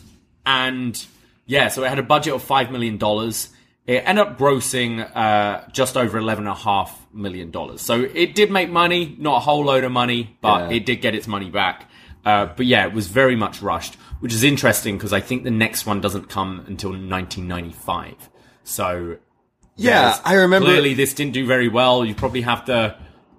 and 0.45 1.05
yeah, 1.45 1.67
so 1.69 1.83
it 1.83 1.89
had 1.89 1.99
a 1.99 2.03
budget 2.03 2.33
of 2.33 2.43
five 2.43 2.71
million 2.71 2.97
dollars. 2.97 3.49
It 3.85 4.03
ended 4.05 4.27
up 4.27 4.37
grossing 4.37 5.09
uh, 5.15 5.61
just 5.71 5.95
over 5.95 6.17
eleven 6.17 6.45
and 6.47 6.51
a 6.55 6.59
half 6.59 7.05
million 7.13 7.51
dollars. 7.51 7.81
So 7.81 8.01
it 8.13 8.35
did 8.35 8.51
make 8.51 8.69
money, 8.69 9.15
not 9.17 9.37
a 9.37 9.39
whole 9.39 9.63
load 9.63 9.83
of 9.85 9.91
money, 9.93 10.37
but 10.41 10.69
Yeah. 10.69 10.77
it 10.77 10.85
did 10.85 10.97
get 11.01 11.15
its 11.15 11.27
money 11.27 11.49
back. 11.49 11.89
Uh, 12.25 12.47
but 12.47 12.65
yeah, 12.65 12.85
it 12.85 12.91
was 12.93 13.07
very 13.07 13.37
much 13.37 13.61
rushed, 13.61 13.95
which 14.19 14.33
is 14.33 14.43
interesting 14.43 14.97
because 14.97 15.13
I 15.13 15.21
think 15.21 15.45
the 15.45 15.51
next 15.51 15.85
one 15.85 16.01
doesn't 16.01 16.27
come 16.27 16.59
until 16.67 16.89
1995. 16.89 18.29
So 18.63 19.17
yeah, 19.77 20.19
I 20.25 20.33
remember. 20.33 20.67
clearly 20.67 20.93
this 20.93 21.13
didn't 21.13 21.33
do 21.33 21.45
very 21.45 21.69
well. 21.69 22.03
You 22.03 22.15
probably 22.15 22.41
have 22.41 22.65
the 22.65 22.95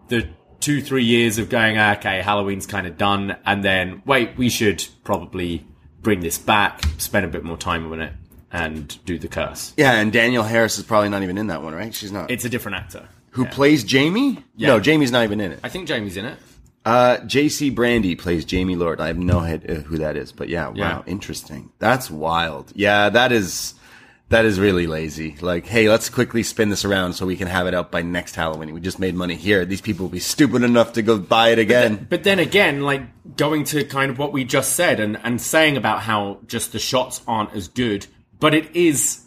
the 0.08 0.28
two 0.60 0.80
three 0.82 1.04
years 1.04 1.38
of 1.38 1.48
going 1.48 1.78
"Ah, 1.78 1.94
okay, 1.96 2.20
Halloween's 2.22 2.66
kind 2.66 2.86
of 2.86 2.96
done, 2.98 3.36
and 3.46 3.64
then 3.64 4.02
wait, 4.06 4.36
we 4.36 4.48
should 4.48 4.86
probably 5.04 5.66
bring 6.02 6.20
this 6.20 6.38
back, 6.38 6.82
spend 6.98 7.24
a 7.26 7.28
bit 7.28 7.44
more 7.44 7.56
time 7.56 7.90
on 7.92 8.00
it, 8.00 8.12
and 8.52 9.02
do 9.04 9.18
the 9.18 9.28
curse. 9.28 9.72
yeah, 9.76 9.92
and 9.94 10.12
Danielle 10.12 10.42
Harris 10.44 10.78
is 10.78 10.84
probably 10.84 11.08
not 11.08 11.22
even 11.22 11.36
in 11.38 11.48
that 11.48 11.62
one, 11.62 11.74
right? 11.74 11.94
She's 11.94 12.12
not. 12.12 12.30
It's 12.30 12.44
a 12.44 12.48
different 12.48 12.76
actor. 12.78 13.08
Who 13.32 13.44
plays 13.46 13.84
Jamie? 13.84 14.42
Yeah. 14.56 14.68
No, 14.68 14.80
Jamie's 14.80 15.12
not 15.12 15.22
even 15.24 15.40
in 15.40 15.52
it. 15.52 15.60
I 15.62 15.68
think 15.68 15.86
Jamie's 15.86 16.16
in 16.16 16.24
it. 16.24 16.38
Uh, 16.84 17.18
J.C. 17.18 17.68
Brandy 17.70 18.14
plays 18.16 18.44
Jamie 18.46 18.74
Lloyd. 18.74 18.98
I 19.00 19.08
have 19.08 19.18
no 19.18 19.40
idea 19.40 19.80
who 19.80 19.98
that 19.98 20.16
is, 20.16 20.32
but 20.32 20.48
yeah, 20.48 20.72
Yeah. 20.74 20.96
wow, 20.98 21.04
interesting. 21.06 21.70
That's 21.78 22.10
wild. 22.10 22.72
Yeah, 22.74 23.10
that 23.10 23.30
is 23.30 23.74
that 24.30 24.44
is 24.44 24.60
really 24.60 24.86
lazy. 24.86 25.36
Like, 25.40 25.66
hey, 25.66 25.88
let's 25.88 26.10
quickly 26.10 26.42
spin 26.42 26.68
this 26.68 26.84
around 26.84 27.14
so 27.14 27.24
we 27.24 27.36
can 27.36 27.48
have 27.48 27.66
it 27.66 27.74
out 27.74 27.90
by 27.90 28.02
next 28.02 28.34
Halloween. 28.34 28.74
We 28.74 28.80
just 28.80 28.98
made 28.98 29.14
money 29.14 29.36
here. 29.36 29.64
These 29.64 29.80
people 29.80 30.04
will 30.04 30.10
be 30.10 30.18
stupid 30.20 30.62
enough 30.62 30.92
to 30.94 31.02
go 31.02 31.18
buy 31.18 31.48
it 31.50 31.58
again. 31.58 32.06
But 32.10 32.24
then 32.24 32.38
again, 32.38 32.82
like 32.82 33.02
going 33.36 33.64
to 33.64 33.84
kind 33.84 34.10
of 34.10 34.18
what 34.18 34.32
we 34.32 34.44
just 34.44 34.72
said 34.74 35.00
and, 35.00 35.18
and 35.24 35.40
saying 35.40 35.76
about 35.76 36.00
how 36.02 36.40
just 36.46 36.72
the 36.72 36.78
shots 36.78 37.22
aren't 37.26 37.54
as 37.54 37.68
good, 37.68 38.06
but 38.38 38.52
it 38.54 38.74
is, 38.76 39.24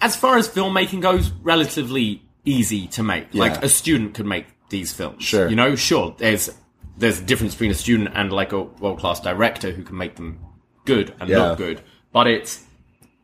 as 0.00 0.16
far 0.16 0.36
as 0.38 0.48
filmmaking 0.48 1.02
goes, 1.02 1.30
relatively 1.42 2.22
easy 2.44 2.86
to 2.88 3.02
make. 3.02 3.28
Yeah. 3.32 3.40
Like 3.42 3.62
a 3.62 3.68
student 3.68 4.14
could 4.14 4.26
make 4.26 4.46
these 4.70 4.92
films. 4.92 5.22
Sure. 5.22 5.48
You 5.48 5.56
know, 5.56 5.74
sure, 5.76 6.14
there's 6.18 6.50
there's 6.98 7.20
a 7.20 7.24
difference 7.24 7.54
between 7.54 7.70
a 7.70 7.74
student 7.74 8.10
and 8.14 8.32
like 8.32 8.52
a 8.52 8.62
world 8.62 8.98
class 8.98 9.20
director 9.20 9.70
who 9.70 9.82
can 9.82 9.98
make 9.98 10.16
them 10.16 10.38
good 10.86 11.14
and 11.20 11.28
Yeah. 11.28 11.50
look 11.50 11.58
good. 11.58 11.82
But 12.12 12.26
it's 12.26 12.64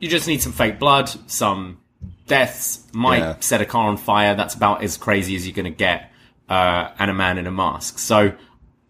you 0.03 0.09
just 0.09 0.27
need 0.27 0.43
some 0.43 0.53
fake 0.53 0.81
blood, 0.81 1.09
some 1.29 1.79
deaths, 2.27 2.81
might 2.93 3.21
Yeah. 3.21 3.37
set 3.39 3.61
a 3.61 3.65
car 3.65 3.89
on 3.89 3.97
fire. 3.97 4.35
That's 4.35 4.55
about 4.55 4.83
as 4.83 4.97
crazy 4.97 5.37
as 5.37 5.47
you're 5.47 5.55
going 5.55 5.65
to 5.65 5.71
get, 5.71 6.11
uh, 6.49 6.89
and 6.99 7.09
a 7.09 7.15
man 7.15 7.39
in 7.39 7.47
a 7.47 7.53
mask. 7.53 8.01
So 8.01 8.33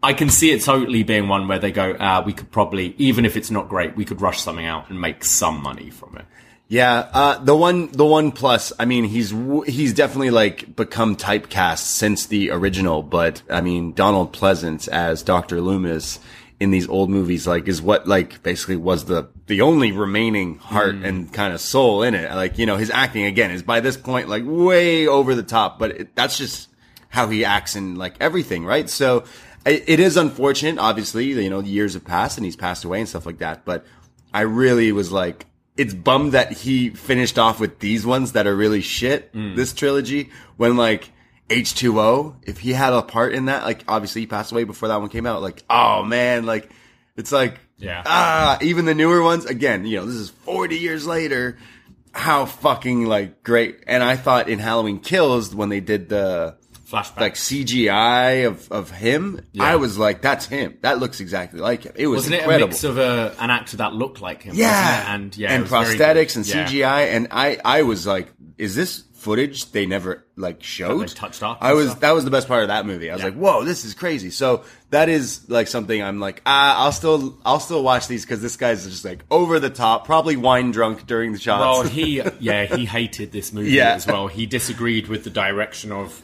I 0.03 0.14
can 0.14 0.31
see 0.31 0.51
it 0.53 0.62
totally 0.64 1.03
being 1.03 1.29
one 1.29 1.48
where 1.48 1.59
they 1.59 1.70
go, 1.70 1.92
uh, 1.92 2.22
we 2.25 2.33
could 2.33 2.51
probably, 2.51 2.94
even 2.96 3.27
if 3.27 3.37
it's 3.37 3.51
not 3.51 3.68
great, 3.68 3.94
we 3.94 4.07
could 4.07 4.22
rush 4.22 4.40
something 4.40 4.64
out 4.64 4.88
and 4.88 4.98
make 5.01 5.22
some 5.22 5.62
money 5.62 5.90
from 5.90 6.16
it. 6.16 6.25
Yeah, 6.68 7.11
uh, 7.12 7.38
the 7.44 7.55
one, 7.55 7.88
the 7.92 8.07
one 8.07 8.33
plus. 8.33 8.72
I 8.79 8.87
mean, 8.87 9.05
he's 9.05 9.35
he's 9.66 9.92
definitely 9.92 10.31
like 10.31 10.75
become 10.75 11.16
typecast 11.16 11.81
since 11.81 12.25
the 12.25 12.51
original. 12.51 13.03
But 13.03 13.42
I 13.51 13.61
mean, 13.61 13.92
Donald 13.92 14.33
Pleasence 14.33 14.88
as 14.88 15.22
Doctor 15.22 15.61
Loomis 15.61 16.18
in 16.62 16.70
these 16.70 16.88
old 16.88 17.11
movies, 17.11 17.44
like, 17.44 17.66
is 17.66 17.83
what 17.83 18.07
like 18.07 18.40
basically 18.44 18.77
was 18.77 19.07
the 19.07 19.29
the 19.46 19.62
only 19.62 19.90
remaining 19.90 20.59
heart 20.59 20.94
and 20.94 21.33
kind 21.33 21.53
of 21.53 21.61
soul 21.61 22.05
in 22.05 22.14
it. 22.14 22.31
Like, 22.31 22.57
you 22.57 22.66
know, 22.66 22.77
his 22.77 22.88
acting 22.88 23.25
again 23.25 23.51
is 23.51 23.64
by 23.64 23.81
this 23.81 23.96
point 23.96 24.29
like 24.29 24.44
way 24.46 25.09
over 25.09 25.35
the 25.35 25.42
top. 25.42 25.81
But 25.81 25.90
it, 25.90 26.14
that's 26.14 26.38
just 26.38 26.68
how 27.09 27.29
he 27.29 27.44
acts 27.44 27.75
in 27.75 27.96
like 27.96 28.14
everything, 28.20 28.64
right? 28.64 28.88
So 28.88 29.25
it, 29.66 29.83
it 29.88 29.98
is 29.98 30.16
unfortunate. 30.16 30.79
Obviously, 30.79 31.25
you 31.25 31.51
know, 31.51 31.59
years 31.59 31.94
have 31.94 32.05
passed 32.05 32.38
and 32.38 32.44
he's 32.44 32.55
passed 32.55 32.85
away 32.85 33.01
and 33.01 33.09
stuff 33.09 33.27
like 33.27 33.38
that. 33.38 33.64
But 33.64 33.85
I 34.33 34.42
really 34.42 34.92
was 34.92 35.11
like, 35.11 35.46
it's 35.77 35.94
bummed 35.94 36.31
that 36.31 36.53
he 36.53 36.90
finished 36.90 37.40
off 37.40 37.59
with 37.59 37.81
these 37.81 38.07
ones 38.07 38.33
that 38.33 38.46
are 38.46 38.55
really 38.55 38.83
shit. 38.83 39.33
Mm. 39.35 39.57
This 39.57 39.72
trilogy, 39.72 40.31
when 40.59 40.77
like 40.77 41.11
H2O, 41.57 42.37
if 42.43 42.59
he 42.59 42.73
had 42.73 42.93
a 42.93 43.03
part 43.03 43.35
in 43.35 43.47
that, 43.47 43.65
like 43.65 43.85
obviously 43.88 44.23
he 44.23 44.27
passed 44.27 44.53
away 44.53 44.65
before 44.65 44.88
that 44.88 45.01
one 45.01 45.09
came 45.09 45.27
out. 45.27 45.43
Like, 45.43 45.62
oh 45.71 46.03
man, 46.03 46.47
like 46.47 46.71
it's 47.17 47.33
like, 47.33 47.59
Yeah. 47.79 48.03
ah, 48.07 48.59
even 48.62 48.85
the 48.87 48.95
newer 48.95 49.23
ones. 49.23 49.45
Again, 49.45 49.85
you 49.87 49.99
know, 50.01 50.07
this 50.07 50.15
is 50.17 50.31
40 50.31 50.77
years 50.79 51.07
later. 51.07 51.59
How 52.15 52.45
fucking 52.45 53.07
like 53.07 53.43
great. 53.43 53.85
And 53.87 54.03
I 54.03 54.17
thought 54.17 54.49
in 54.51 54.59
Halloween 54.59 55.01
Kills 55.01 55.55
when 55.55 55.71
they 55.71 55.81
did 55.81 56.11
the 56.11 56.57
Flashback. 56.87 57.21
like 57.21 57.35
CGI 57.37 58.47
of 58.47 58.71
of 58.71 58.91
him, 58.91 59.41
I 59.59 59.77
was 59.77 59.97
like, 59.97 60.21
that's 60.21 60.45
him. 60.45 60.77
That 60.83 60.99
looks 60.99 61.21
exactly 61.21 61.59
like 61.61 61.85
him. 61.85 61.93
It 61.97 62.07
was 62.09 62.29
Wasn't 62.29 62.35
it 62.35 62.45
a 62.45 62.67
mix 62.67 62.85
of 62.85 62.99
a, 62.99 63.35
an 63.41 63.49
actor 63.51 63.79
that 63.79 63.95
looked 63.95 64.21
like 64.21 64.43
him? 64.43 64.55
Yeah, 64.57 65.15
and 65.15 65.35
yeah, 65.35 65.55
and 65.55 65.65
prosthetics 65.65 66.37
and 66.37 66.47
Yeah. 66.47 66.67
CGI, 66.67 67.15
and 67.15 67.29
I, 67.31 67.57
I 67.65 67.83
was 67.83 68.07
like, 68.07 68.31
is 68.59 68.75
this 68.77 69.05
footage 69.23 69.71
they 69.73 69.87
never 69.87 70.27
like 70.37 70.63
showed? 70.63 71.09
they 71.09 71.13
touched 71.15 71.43
up 71.43 71.59
I 71.61 71.73
was 71.75 71.87
stuff? 71.89 72.01
that 72.01 72.11
was 72.13 72.25
the 72.25 72.31
best 72.31 72.49
part 72.49 72.63
of 72.63 72.69
that 72.69 72.85
movie. 72.87 73.11
I 73.11 73.15
was 73.15 73.23
like, 73.23 73.35
whoa, 73.35 73.65
this 73.65 73.85
is 73.85 73.95
crazy. 73.95 74.31
So 74.31 74.65
that 74.91 75.09
is 75.09 75.49
like 75.49 75.69
something 75.69 76.03
I'm 76.03 76.21
like, 76.21 76.43
ah, 76.45 76.85
I'll 76.85 76.93
still, 76.93 77.39
I'll 77.45 77.61
still 77.61 77.83
watch 77.83 78.09
these 78.09 78.25
because 78.25 78.43
this 78.43 78.57
guy's 78.57 78.85
just 78.85 79.05
like 79.05 79.25
over 79.31 79.59
the 79.61 79.71
top, 79.71 80.05
probably 80.05 80.37
wine 80.37 80.71
drunk 80.73 81.07
during 81.07 81.33
the 81.33 81.39
shots. 81.39 81.61
Well, 81.61 81.83
he 81.89 82.21
yeah 82.41 82.65
he 82.65 82.85
hated 82.85 83.33
this 83.33 83.53
movie 83.53 83.71
Yeah. 83.71 83.95
as 83.95 84.07
well. 84.07 84.27
He 84.27 84.47
disagreed 84.47 85.09
with 85.09 85.25
the 85.25 85.31
direction 85.31 85.93
of 85.93 86.21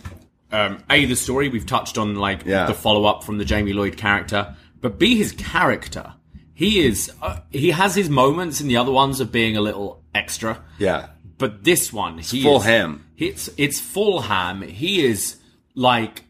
um, 0.50 0.82
a 0.90 1.04
the 1.04 1.14
story. 1.16 1.48
We've 1.48 1.66
touched 1.66 1.98
on 1.98 2.16
like 2.16 2.44
Yeah. 2.44 2.66
the 2.66 2.74
follow 2.74 3.04
up 3.04 3.22
from 3.24 3.38
the 3.38 3.44
Jamie 3.44 3.72
Lloyd 3.74 3.96
character, 3.96 4.56
but 4.80 4.98
b 4.98 5.16
his 5.16 5.32
character. 5.32 6.14
He 6.54 6.84
is 6.84 7.12
uh, 7.22 7.38
he 7.50 7.70
has 7.70 7.94
his 7.94 8.08
moments 8.10 8.60
in 8.60 8.66
the 8.66 8.78
other 8.78 8.90
ones 8.90 9.20
of 9.20 9.30
being 9.30 9.56
a 9.56 9.60
little 9.60 10.02
extra. 10.14 10.60
yeah, 10.78 11.06
But 11.38 11.64
this 11.64 11.92
one, 11.92 12.18
he 12.18 12.42
full 12.42 12.58
is, 12.58 12.64
ham. 12.64 13.06
It's 13.16 13.48
it's 13.56 13.80
full 13.80 14.22
ham. 14.22 14.62
He 14.62 15.04
is 15.06 15.36
like 15.74 16.24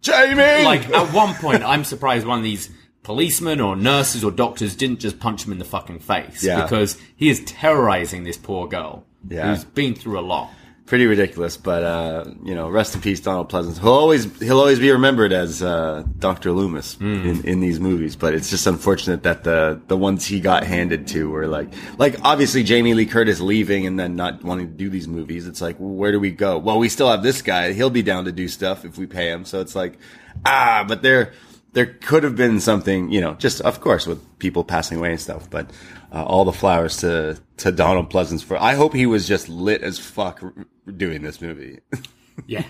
Jamie. 0.00 0.64
like 0.64 0.88
at 0.90 1.12
one 1.12 1.34
point, 1.34 1.62
I'm 1.62 1.84
surprised 1.84 2.26
one 2.26 2.38
of 2.38 2.44
these 2.44 2.70
policemen 3.02 3.60
or 3.60 3.74
nurses 3.76 4.22
or 4.22 4.30
doctors 4.30 4.76
didn't 4.76 5.00
just 5.00 5.18
punch 5.18 5.44
him 5.44 5.52
in 5.52 5.58
the 5.58 5.64
fucking 5.64 5.98
face 5.98 6.44
Yeah. 6.44 6.62
because 6.62 6.96
he 7.16 7.28
is 7.30 7.42
terrorizing 7.44 8.22
this 8.22 8.36
poor 8.36 8.68
girl 8.68 9.04
Yeah. 9.28 9.48
who's 9.54 9.64
been 9.64 9.94
through 9.94 10.18
a 10.18 10.22
lot. 10.22 10.50
Pretty 10.84 11.06
ridiculous. 11.06 11.56
But 11.56 11.84
uh, 11.84 12.24
you 12.44 12.54
know, 12.54 12.68
rest 12.68 12.94
in 12.94 13.00
peace, 13.00 13.20
Donald 13.20 13.50
Pleasence. 13.50 13.78
He'll 13.78 13.92
always 13.92 14.24
he'll 14.40 14.58
always 14.58 14.78
be 14.78 14.90
remembered 14.90 15.32
as 15.32 15.62
uh, 15.62 16.04
Doctor 16.18 16.52
Loomis 16.52 16.96
in, 17.00 17.44
in 17.44 17.60
these 17.60 17.78
movies. 17.78 18.16
But 18.16 18.34
it's 18.34 18.50
just 18.50 18.66
unfortunate 18.66 19.22
that 19.22 19.44
the 19.44 19.80
the 19.86 19.96
ones 19.96 20.26
he 20.26 20.40
got 20.40 20.64
handed 20.64 21.06
to 21.08 21.30
were 21.30 21.46
like 21.46 21.72
like 21.98 22.16
obviously 22.24 22.62
Jamie 22.64 22.94
Lee 22.94 23.06
Curtis 23.06 23.40
leaving 23.40 23.86
and 23.86 23.98
then 23.98 24.16
not 24.16 24.42
wanting 24.42 24.68
to 24.68 24.74
do 24.74 24.90
these 24.90 25.06
movies. 25.06 25.46
It's 25.46 25.60
like 25.60 25.76
where 25.78 26.12
do 26.12 26.18
we 26.18 26.32
go? 26.32 26.58
Well, 26.58 26.78
we 26.78 26.88
still 26.88 27.10
have 27.10 27.22
this 27.22 27.42
guy. 27.42 27.72
He'll 27.72 27.88
be 27.88 28.02
down 28.02 28.24
to 28.24 28.32
do 28.32 28.48
stuff 28.48 28.84
if 28.84 28.98
we 28.98 29.06
pay 29.06 29.30
him. 29.30 29.44
So 29.44 29.60
it's 29.60 29.76
like 29.76 29.98
ah, 30.44 30.84
but 30.86 31.02
there 31.02 31.32
there 31.72 31.86
could 31.86 32.22
have 32.22 32.36
been 32.36 32.60
something, 32.60 33.10
you 33.10 33.20
know, 33.20 33.34
just 33.34 33.60
of 33.62 33.80
course 33.80 34.06
with 34.06 34.38
people 34.38 34.64
passing 34.64 34.98
away 34.98 35.12
and 35.12 35.20
stuff, 35.20 35.48
but 35.48 35.70
uh, 36.12 36.24
all 36.24 36.44
the 36.44 36.52
flowers 36.52 36.98
to 36.98 37.38
to 37.58 37.72
Donald 37.72 38.10
Pleasence 38.10 38.42
for. 38.44 38.56
I 38.60 38.74
hope 38.74 38.94
he 38.94 39.06
was 39.06 39.26
just 39.26 39.48
lit 39.48 39.82
as 39.82 39.98
fuck 39.98 40.42
r- 40.42 40.52
doing 40.96 41.22
this 41.22 41.40
movie. 41.40 41.80
Yeah, 42.46 42.62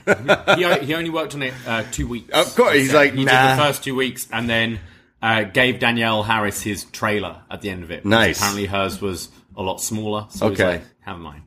he, 0.56 0.86
he 0.86 0.94
only 0.94 1.08
worked 1.08 1.36
on 1.36 1.42
it 1.44 1.54
uh, 1.68 1.84
two 1.92 2.08
weeks. 2.08 2.28
Of 2.34 2.52
course, 2.56 2.74
he's 2.74 2.92
like, 2.92 3.14
he 3.14 3.24
nah. 3.24 3.30
did 3.54 3.58
the 3.58 3.62
first 3.62 3.84
two 3.84 3.94
weeks, 3.94 4.26
and 4.32 4.50
then 4.50 4.80
uh, 5.22 5.44
gave 5.44 5.78
Danielle 5.78 6.24
Harris 6.24 6.60
his 6.60 6.82
trailer 6.86 7.40
at 7.48 7.60
the 7.62 7.70
end 7.70 7.84
of 7.84 7.92
it. 7.92 8.04
Nice. 8.04 8.38
Apparently, 8.38 8.66
hers 8.66 9.00
was 9.00 9.28
a 9.56 9.62
lot 9.62 9.80
smaller. 9.80 10.26
So 10.30 10.46
Okay. 10.48 10.64
like, 10.64 10.82
have 11.02 11.18
mine. 11.20 11.44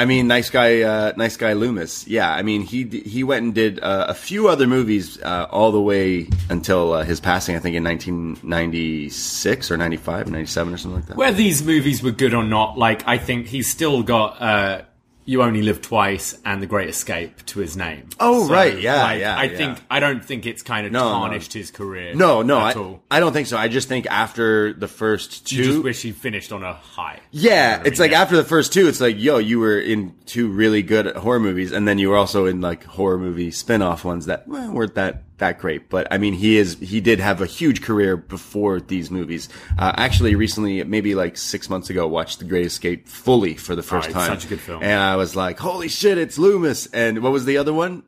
I 0.00 0.06
mean, 0.06 0.28
nice 0.28 0.48
guy, 0.48 0.80
uh, 0.80 1.12
nice 1.18 1.36
guy 1.36 1.52
Loomis. 1.52 2.08
Yeah, 2.08 2.32
I 2.32 2.40
mean, 2.40 2.62
he 2.62 2.84
he 2.84 3.22
went 3.22 3.44
and 3.44 3.54
did 3.54 3.80
uh, 3.80 4.06
a 4.08 4.14
few 4.14 4.48
other 4.48 4.66
movies 4.66 5.20
uh, 5.20 5.46
all 5.50 5.72
the 5.72 5.80
way 5.82 6.26
until 6.48 6.94
uh, 6.94 7.04
his 7.04 7.20
passing. 7.20 7.54
I 7.54 7.58
think 7.58 7.76
in 7.76 7.84
1996 7.84 9.70
or 9.70 9.76
95, 9.76 10.30
97 10.30 10.72
or 10.72 10.76
something 10.78 10.96
like 10.96 11.06
that. 11.08 11.18
Whether 11.18 11.36
these 11.36 11.62
movies 11.62 12.02
were 12.02 12.12
good 12.12 12.32
or 12.32 12.42
not, 12.42 12.78
like 12.78 13.06
I 13.06 13.18
think 13.18 13.48
he's 13.48 13.68
still 13.68 14.02
got 14.02 14.40
uh, 14.40 14.82
"You 15.24 15.42
Only 15.42 15.62
Live 15.62 15.80
Twice" 15.82 16.36
and 16.44 16.62
"The 16.62 16.66
Great 16.66 16.88
Escape" 16.88 17.44
to 17.46 17.60
his 17.60 17.76
name. 17.76 18.08
Oh, 18.18 18.48
right. 18.48 18.78
Yeah, 18.80 19.02
like, 19.02 19.20
yeah, 19.20 19.36
I 19.36 19.44
yeah. 19.44 19.56
think 19.56 19.78
I 19.90 20.00
don't 20.00 20.24
think 20.24 20.46
it's 20.46 20.62
kind 20.62 20.86
of 20.86 20.92
No, 20.92 21.00
no. 21.04 21.18
tarnished 21.20 21.52
his 21.52 21.70
career. 21.70 22.14
no, 22.14 22.42
no, 22.42 22.58
at 22.58 22.76
I, 22.76 22.80
all. 22.80 23.02
I 23.10 23.20
don't 23.20 23.32
think 23.32 23.46
so. 23.46 23.56
I 23.56 23.68
just 23.68 23.88
think 23.88 24.06
after 24.06 24.72
the 24.72 24.88
first 24.88 25.46
two, 25.46 25.56
You 25.56 25.64
just 25.64 25.82
wish 25.84 26.02
he 26.02 26.12
finished 26.12 26.52
on 26.52 26.62
a 26.62 26.72
high. 26.72 27.20
Yeah, 27.30 27.82
it's 27.84 28.00
like 28.00 28.12
after 28.12 28.36
the 28.36 28.44
first 28.44 28.72
two, 28.72 28.88
it's 28.88 29.00
like, 29.00 29.16
yo, 29.18 29.38
you 29.38 29.60
were 29.60 29.78
in 29.78 30.14
two 30.26 30.48
really 30.48 30.82
good 30.82 31.14
horror 31.16 31.40
movies, 31.40 31.72
and 31.72 31.86
then 31.86 31.98
you 31.98 32.08
were 32.10 32.16
also 32.16 32.46
in 32.46 32.60
like 32.60 32.84
horror 32.84 33.18
movie 33.18 33.50
spin-off 33.50 34.04
ones 34.04 34.26
that 34.26 34.48
well, 34.48 34.72
weren't 34.72 34.94
that 34.96 35.22
that 35.40 35.58
great. 35.58 35.90
But 35.90 36.06
I 36.10 36.16
mean, 36.16 36.32
he 36.32 36.56
is 36.56 36.78
he 36.78 37.00
did 37.00 37.20
have 37.20 37.40
a 37.42 37.46
huge 37.46 37.82
career 37.82 38.16
before 38.16 38.80
these 38.80 39.10
movies. 39.10 39.48
Uh, 39.78 39.92
actually, 39.96 40.34
recently, 40.36 40.82
maybe 40.84 41.14
like 41.14 41.36
six 41.36 41.68
months 41.68 41.90
ago, 41.90 42.06
watched 42.08 42.38
The 42.38 42.44
Great 42.46 42.64
Escape 42.64 43.06
fully 43.08 43.54
for 43.56 43.74
the 43.76 43.82
first 43.82 44.08
it's 44.08 44.14
time. 44.14 44.28
such 44.28 44.44
a 44.46 44.48
good 44.48 44.60
film. 44.60 44.82
and 44.82 45.00
I 45.00 45.16
was 45.16 45.36
like, 45.36 45.58
holy 45.58 45.88
shit, 45.88 46.16
it's 46.16 46.38
Loomis. 46.38 46.86
And 46.86 47.22
what 47.22 47.32
was 47.32 47.44
the 47.44 47.58
other 47.58 47.72
one? 47.74 48.04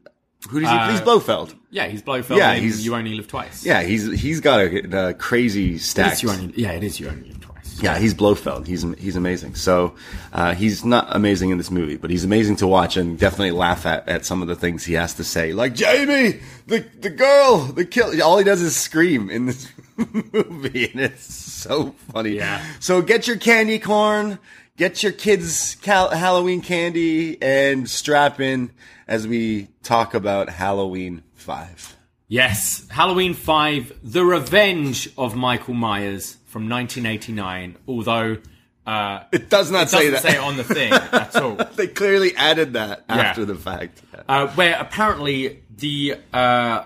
Who 0.51 0.61
does 0.61 0.71
he? 0.71 0.77
Uh, 0.77 0.91
he's 0.91 1.01
Blofeld. 1.01 1.55
Yeah, 1.71 1.87
he's 1.87 2.03
Blofeld. 2.03 2.39
Yeah, 2.39 2.55
he's- 2.55 2.81
You 2.85 2.95
Only 2.97 3.15
Live 3.15 3.29
Twice. 3.29 3.65
Yeah, 3.65 3.83
he's 3.83 4.11
he's 4.21 4.41
got 4.41 4.61
a, 4.61 5.09
a 5.11 5.15
crazy 5.15 5.79
stack. 5.79 6.13
It's 6.15 6.23
you 6.23 6.31
only, 6.31 6.53
yeah, 6.57 6.73
it 6.73 6.83
is 6.83 6.99
You 6.99 7.09
Only 7.09 7.29
Live. 7.29 7.42
Yeah, 7.83 7.99
he's 7.99 8.15
Blofeld. 8.15 8.69
He's 8.69 8.83
he's 8.97 9.17
amazing. 9.17 9.57
So 9.57 9.95
uh, 10.33 10.55
he's 10.55 10.85
not 10.85 11.09
amazing 11.11 11.51
in 11.51 11.59
this 11.59 11.71
movie, 11.71 11.97
but 11.97 12.11
he's 12.11 12.23
amazing 12.25 12.57
to 12.57 12.67
watch 12.69 12.97
and 12.97 13.19
definitely 13.19 13.51
laugh 13.51 13.85
at, 13.87 14.09
at 14.09 14.25
some 14.25 14.41
of 14.41 14.47
the 14.47 14.55
things 14.55 14.85
he 14.85 14.95
has 14.95 15.15
to 15.15 15.25
say. 15.25 15.53
Like 15.53 15.75
Jamie, 15.75 16.41
the 16.69 16.81
the 17.01 17.11
girl, 17.11 17.59
the 17.59 17.85
kill. 17.85 18.23
All 18.23 18.39
he 18.39 18.45
does 18.45 18.63
is 18.63 18.77
scream 18.77 19.29
in 19.31 19.47
this 19.47 19.69
movie, 19.97 20.91
and 20.93 21.01
it's 21.01 21.25
so 21.35 21.95
funny. 22.13 22.31
Yeah. 22.37 22.65
So 22.79 23.03
get 23.03 23.27
your 23.27 23.37
candy 23.37 23.81
corn, 23.81 24.39
get 24.77 25.03
your 25.03 25.13
kids' 25.13 25.75
cal- 25.83 26.11
Halloween 26.11 26.61
candy, 26.61 27.43
and 27.43 27.91
strap 27.91 28.39
in 28.39 28.71
as 29.09 29.27
we 29.27 29.69
talk 29.83 30.15
about 30.15 30.49
Halloween 30.49 31.25
Five. 31.35 31.97
Yes, 32.37 32.87
Halloween 32.89 33.35
5, 33.35 33.93
The 34.03 34.25
Revenge 34.25 35.11
of 35.19 35.37
Michael 35.37 35.75
Myers 35.75 36.39
from 36.47 36.67
1989. 36.67 37.77
Although 37.87 38.39
Uh, 38.87 39.25
It 39.33 39.51
does 39.51 39.71
not 39.71 39.83
it 39.83 39.89
say 39.91 40.09
that. 40.09 40.23
say 40.23 40.31
it 40.37 40.39
on 40.41 40.57
the 40.57 40.65
thing 40.65 40.93
at 41.13 41.37
all. 41.37 41.57
they 41.77 41.87
clearly 41.89 42.35
added 42.35 42.73
that 42.73 43.05
Yeah. 43.07 43.17
after 43.17 43.45
the 43.45 43.55
fact. 43.55 44.01
Uh, 44.27 44.47
where 44.55 44.77
apparently 44.81 45.61
the 45.77 46.17
uh, 46.33 46.85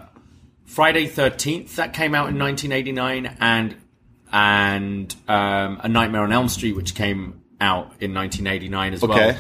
Friday 0.65 1.07
Thirteenth 1.07 1.77
that 1.77 1.95
came 1.95 2.13
out 2.17 2.29
in 2.29 2.37
1989, 2.41 3.37
and 3.41 3.77
and 4.33 5.15
um, 5.29 5.81
A 5.85 5.89
Nightmare 5.89 6.23
on 6.25 6.33
Elm 6.33 6.49
Street, 6.49 6.75
which 6.75 6.97
came 6.97 7.41
out 7.61 7.93
in 8.01 8.13
1989 8.13 8.95
as 8.95 9.01
well. 9.03 9.37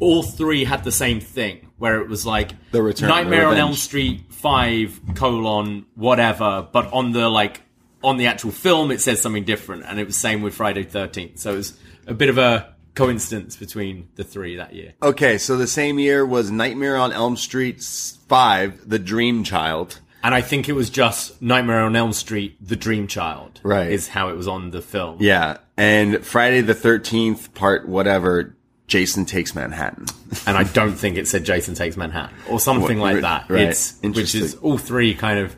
All 0.00 0.22
three 0.22 0.64
had 0.64 0.84
the 0.84 0.92
same 0.92 1.20
thing, 1.20 1.68
where 1.78 2.00
it 2.00 2.08
was 2.08 2.26
like 2.26 2.52
The 2.72 2.82
Return- 2.82 3.08
Nightmare 3.08 3.42
the 3.42 3.46
on 3.52 3.56
Elm 3.56 3.74
Street 3.74 4.32
Five 4.32 5.00
colon 5.14 5.86
whatever, 5.94 6.66
but 6.70 6.92
on 6.92 7.12
the 7.12 7.28
like 7.28 7.62
on 8.02 8.16
the 8.18 8.26
actual 8.26 8.50
film 8.50 8.90
it 8.90 9.00
says 9.00 9.22
something 9.22 9.44
different, 9.44 9.84
and 9.86 9.98
it 9.98 10.06
was 10.06 10.16
same 10.18 10.42
with 10.42 10.54
Friday 10.54 10.82
Thirteenth. 10.84 11.38
So 11.38 11.52
it 11.52 11.56
was 11.56 11.78
a 12.06 12.14
bit 12.14 12.28
of 12.28 12.36
a 12.38 12.74
coincidence 12.94 13.56
between 13.56 14.08
the 14.16 14.24
three 14.24 14.56
that 14.56 14.74
year. 14.74 14.94
Okay, 15.02 15.38
so 15.38 15.56
the 15.56 15.66
same 15.66 15.98
year 15.98 16.24
was 16.24 16.50
Nightmare 16.50 16.96
on 16.96 17.12
Elm 17.12 17.36
Street 17.36 17.82
5, 17.82 18.88
The 18.88 18.98
Dream 18.98 19.42
Child. 19.44 20.00
And 20.22 20.34
I 20.34 20.40
think 20.40 20.68
it 20.68 20.72
was 20.74 20.90
just 20.90 21.42
Nightmare 21.42 21.80
on 21.80 21.96
Elm 21.96 22.12
Street, 22.12 22.56
The 22.66 22.76
Dream 22.76 23.06
Child. 23.08 23.60
Right. 23.62 23.90
Is 23.90 24.08
how 24.08 24.28
it 24.28 24.36
was 24.36 24.48
on 24.48 24.70
the 24.70 24.80
film. 24.80 25.18
Yeah, 25.20 25.58
and 25.76 26.24
Friday 26.24 26.60
the 26.60 26.74
13th, 26.74 27.52
part 27.52 27.88
whatever, 27.88 28.53
Jason 28.86 29.24
Takes 29.24 29.54
Manhattan. 29.54 30.06
And 30.46 30.56
I 30.56 30.64
don't 30.64 30.94
think 30.94 31.16
it 31.16 31.26
said 31.26 31.44
Jason 31.44 31.74
Takes 31.74 31.96
Manhattan 31.96 32.36
or 32.48 32.60
something 32.60 32.98
What- 32.98 33.14
like 33.14 33.22
that. 33.22 33.46
right. 33.48 33.62
It's, 33.68 33.98
which 34.02 34.34
is 34.34 34.54
all 34.56 34.76
three 34.78 35.14
kind 35.14 35.38
of 35.38 35.56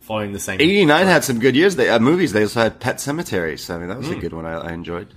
following 0.00 0.32
the 0.32 0.40
same. 0.40 0.60
89 0.60 1.06
had 1.06 1.22
some 1.24 1.38
good 1.38 1.54
years. 1.54 1.76
They, 1.76 1.88
uh, 1.88 1.98
movies, 1.98 2.32
they 2.32 2.42
also 2.42 2.60
had 2.60 2.80
Pet 2.80 2.96
Sematary, 2.96 3.58
so 3.58 3.74
I 3.76 3.78
mean, 3.78 3.88
that 3.88 3.98
was 3.98 4.08
a 4.08 4.16
good 4.16 4.32
one 4.32 4.46
I, 4.46 4.54
I 4.54 4.72
enjoyed. 4.72 5.08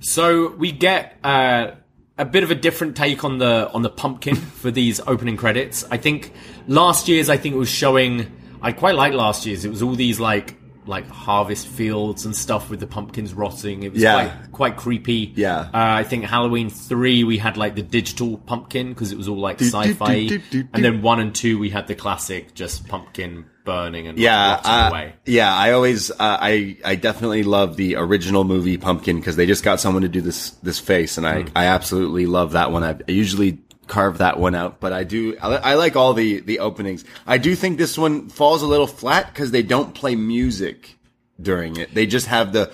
So 0.00 0.50
we 0.54 0.70
get 0.70 1.18
uh, 1.24 1.72
a 2.18 2.24
bit 2.24 2.42
of 2.44 2.50
a 2.50 2.54
different 2.54 2.96
take 2.96 3.24
on 3.24 3.38
the 3.38 3.68
on 3.72 3.82
the 3.82 3.90
pumpkin 3.90 4.34
for 4.60 4.70
these 4.70 5.00
opening 5.06 5.36
credits. 5.36 5.84
I 5.90 5.96
think 5.96 6.32
last 6.68 7.08
year's 7.08 7.28
I 7.28 7.36
think 7.36 7.54
it 7.54 7.58
was 7.58 7.68
showing. 7.70 8.30
I 8.62 8.72
quite 8.72 8.94
like 8.94 9.12
last 9.12 9.44
year's. 9.46 9.64
It 9.64 9.70
was 9.70 9.82
all 9.82 9.94
these 9.94 10.20
like 10.20 10.54
like 10.88 11.08
harvest 11.08 11.68
fields 11.68 12.24
and 12.24 12.34
stuff 12.34 12.70
with 12.70 12.80
the 12.80 12.86
pumpkins 12.86 13.34
rotting. 13.34 13.82
It 13.84 13.92
was 13.92 14.02
Yeah. 14.02 14.14
quite 14.30 14.52
quite 14.52 14.76
creepy. 14.76 15.32
Yeah. 15.36 15.60
Uh, 15.60 15.68
I 15.72 16.02
think 16.04 16.24
Halloween 16.24 16.70
three 16.70 17.22
we 17.24 17.38
had 17.38 17.56
like 17.56 17.74
the 17.76 17.82
digital 17.82 18.38
pumpkin 18.38 18.88
because 18.88 19.12
it 19.12 19.18
was 19.18 19.28
all 19.28 19.38
like 19.38 19.60
sci-fi, 19.60 20.26
do, 20.26 20.28
do, 20.28 20.38
do, 20.50 20.62
do. 20.64 20.68
and 20.72 20.84
then 20.84 21.02
one 21.02 21.20
and 21.20 21.34
two 21.34 21.58
we 21.58 21.70
had 21.70 21.86
the 21.86 21.94
classic 21.94 22.54
just 22.54 22.88
pumpkin 22.88 23.44
burning 23.64 24.06
and 24.06 24.18
Yeah, 24.18 24.60
uh, 24.64 24.88
away. 24.90 25.12
yeah. 25.26 25.54
I 25.54 25.72
always, 25.72 26.10
uh, 26.10 26.14
I, 26.20 26.78
I 26.86 26.94
definitely 26.94 27.42
love 27.42 27.76
the 27.76 27.96
original 27.96 28.44
movie 28.44 28.78
Pumpkin 28.78 29.18
because 29.18 29.36
they 29.36 29.44
just 29.44 29.62
got 29.62 29.78
someone 29.78 30.00
to 30.04 30.08
do 30.08 30.22
this, 30.22 30.52
this 30.62 30.78
face, 30.78 31.18
and 31.18 31.26
I, 31.28 31.42
Hmm. 31.42 31.48
I 31.54 31.66
absolutely 31.66 32.24
love 32.24 32.52
that 32.52 32.72
one. 32.72 32.82
I, 32.82 32.92
I 33.06 33.10
usually 33.12 33.58
carve 33.88 34.18
that 34.18 34.38
one 34.38 34.54
out, 34.54 34.80
but 34.80 34.92
I 34.92 35.04
do, 35.04 35.36
I, 35.40 35.56
I 35.56 35.74
like 35.74 35.96
all 35.96 36.14
the, 36.14 36.40
the 36.40 36.60
openings. 36.60 37.04
I 37.26 37.38
do 37.38 37.54
think 37.56 37.78
this 37.78 37.96
one 37.98 38.28
falls 38.28 38.62
a 38.62 38.66
little 38.66 38.86
flat 38.86 39.32
because 39.32 39.50
they 39.50 39.62
don't 39.62 39.94
play 39.94 40.14
music 40.14 40.96
during 41.40 41.76
it. 41.76 41.94
They 41.94 42.06
just 42.06 42.26
have 42.26 42.52
the. 42.52 42.70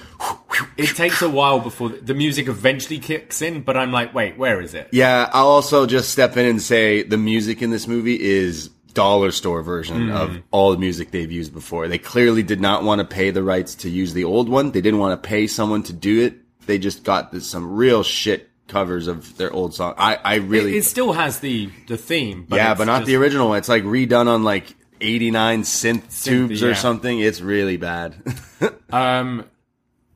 It 0.77 0.94
takes 0.96 1.20
a 1.22 1.29
while 1.29 1.61
before 1.61 1.90
the- 1.90 2.14
music 2.14 2.48
eventually 2.48 2.98
kicks 2.98 3.42
in, 3.42 3.62
but 3.62 3.77
I'm 3.77 3.92
like, 3.92 4.14
wait, 4.14 4.38
where 4.38 4.61
is 4.61 4.72
it? 4.74 4.88
Yeah, 4.92 5.29
I'll 5.33 5.48
also 5.48 5.87
just 5.87 6.11
step 6.11 6.37
in 6.37 6.46
and 6.46 6.62
say 6.62 7.03
the 7.03 7.18
music 7.18 7.61
in 7.62 7.70
this 7.70 7.87
movie 7.87 8.20
is 8.20 8.68
dollar 8.94 9.33
store 9.33 9.61
version 9.62 10.09
Hmm. 10.09 10.16
of 10.16 10.38
all 10.53 10.70
the 10.70 10.79
music 10.79 11.11
they've 11.11 11.31
used 11.31 11.53
before. 11.53 11.88
They 11.88 11.98
clearly 11.98 12.42
did 12.44 12.61
not 12.61 12.85
want 12.85 13.00
to 13.00 13.05
pay 13.05 13.31
the 13.31 13.42
rights 13.42 13.74
to 13.77 13.90
use 13.90 14.14
the 14.14 14.24
old 14.24 14.48
one. 14.48 14.70
They 14.70 14.81
didn't 14.81 15.00
want 15.00 15.20
to 15.20 15.29
pay 15.29 15.46
someone 15.48 15.83
to 15.85 15.92
do 15.92 16.22
it. 16.22 16.37
They 16.66 16.79
just 16.79 17.03
got 17.05 17.33
this, 17.33 17.46
some 17.46 17.74
real 17.74 18.03
shit 18.05 18.48
covers 18.68 19.07
of 19.07 19.37
their 19.37 19.53
old 19.53 19.74
song. 19.74 19.94
I, 19.98 20.16
I 20.16 20.35
really, 20.37 20.77
It 20.77 20.85
still 20.85 21.12
has 21.12 21.40
the 21.40 21.70
the 21.88 21.96
theme, 21.96 22.46
but 22.48 22.57
yeah, 22.57 22.74
but 22.74 22.85
not 22.85 23.00
just- 23.00 23.07
the 23.09 23.16
original 23.16 23.48
one. 23.48 23.59
It's 23.59 23.68
like 23.68 23.85
redone 23.85 24.27
on 24.29 24.42
like 24.44 24.74
89 25.00 25.62
synth 25.62 26.24
tubes 26.24 26.62
yeah. 26.62 26.68
or 26.68 26.74
something. 26.74 27.18
It's 27.18 27.40
really 27.40 27.77
bad. 27.77 28.14
Um, 28.90 29.44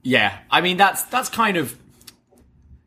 yeah, 0.03 0.39
I 0.51 0.61
mean 0.61 0.77
that's 0.77 1.03
that's 1.05 1.29
kind 1.29 1.57
of 1.57 1.77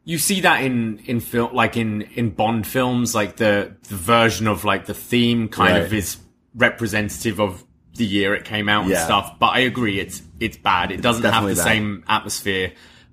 you 0.06 0.18
see 0.18 0.42
that 0.42 0.64
in 0.64 1.00
in 1.06 1.20
film 1.20 1.54
like 1.54 1.76
in 1.76 2.04
in 2.16 2.30
Bond 2.30 2.66
films, 2.66 3.14
like 3.14 3.36
the 3.36 3.76
the 3.90 3.96
version 3.96 4.48
of 4.48 4.64
like 4.64 4.86
the 4.86 4.94
theme 4.94 5.50
kind 5.50 5.78
of 5.78 5.94
is 5.94 6.18
representative 6.56 7.40
of 7.42 7.64
the 7.96 8.06
year 8.06 8.34
it 8.34 8.46
came 8.46 8.70
out 8.70 8.84
and 8.84 8.92
Yeah. 8.92 9.04
stuff. 9.04 9.38
But 9.38 9.48
I 9.48 9.60
agree, 9.60 10.00
it's 10.00 10.22
it's 10.40 10.56
bad. 10.58 10.92
It 10.92 11.02
doesn't 11.02 11.24
have 11.26 11.44
the 11.44 11.56
bad. 11.56 11.64
same 11.64 12.04
atmosphere. 12.08 12.72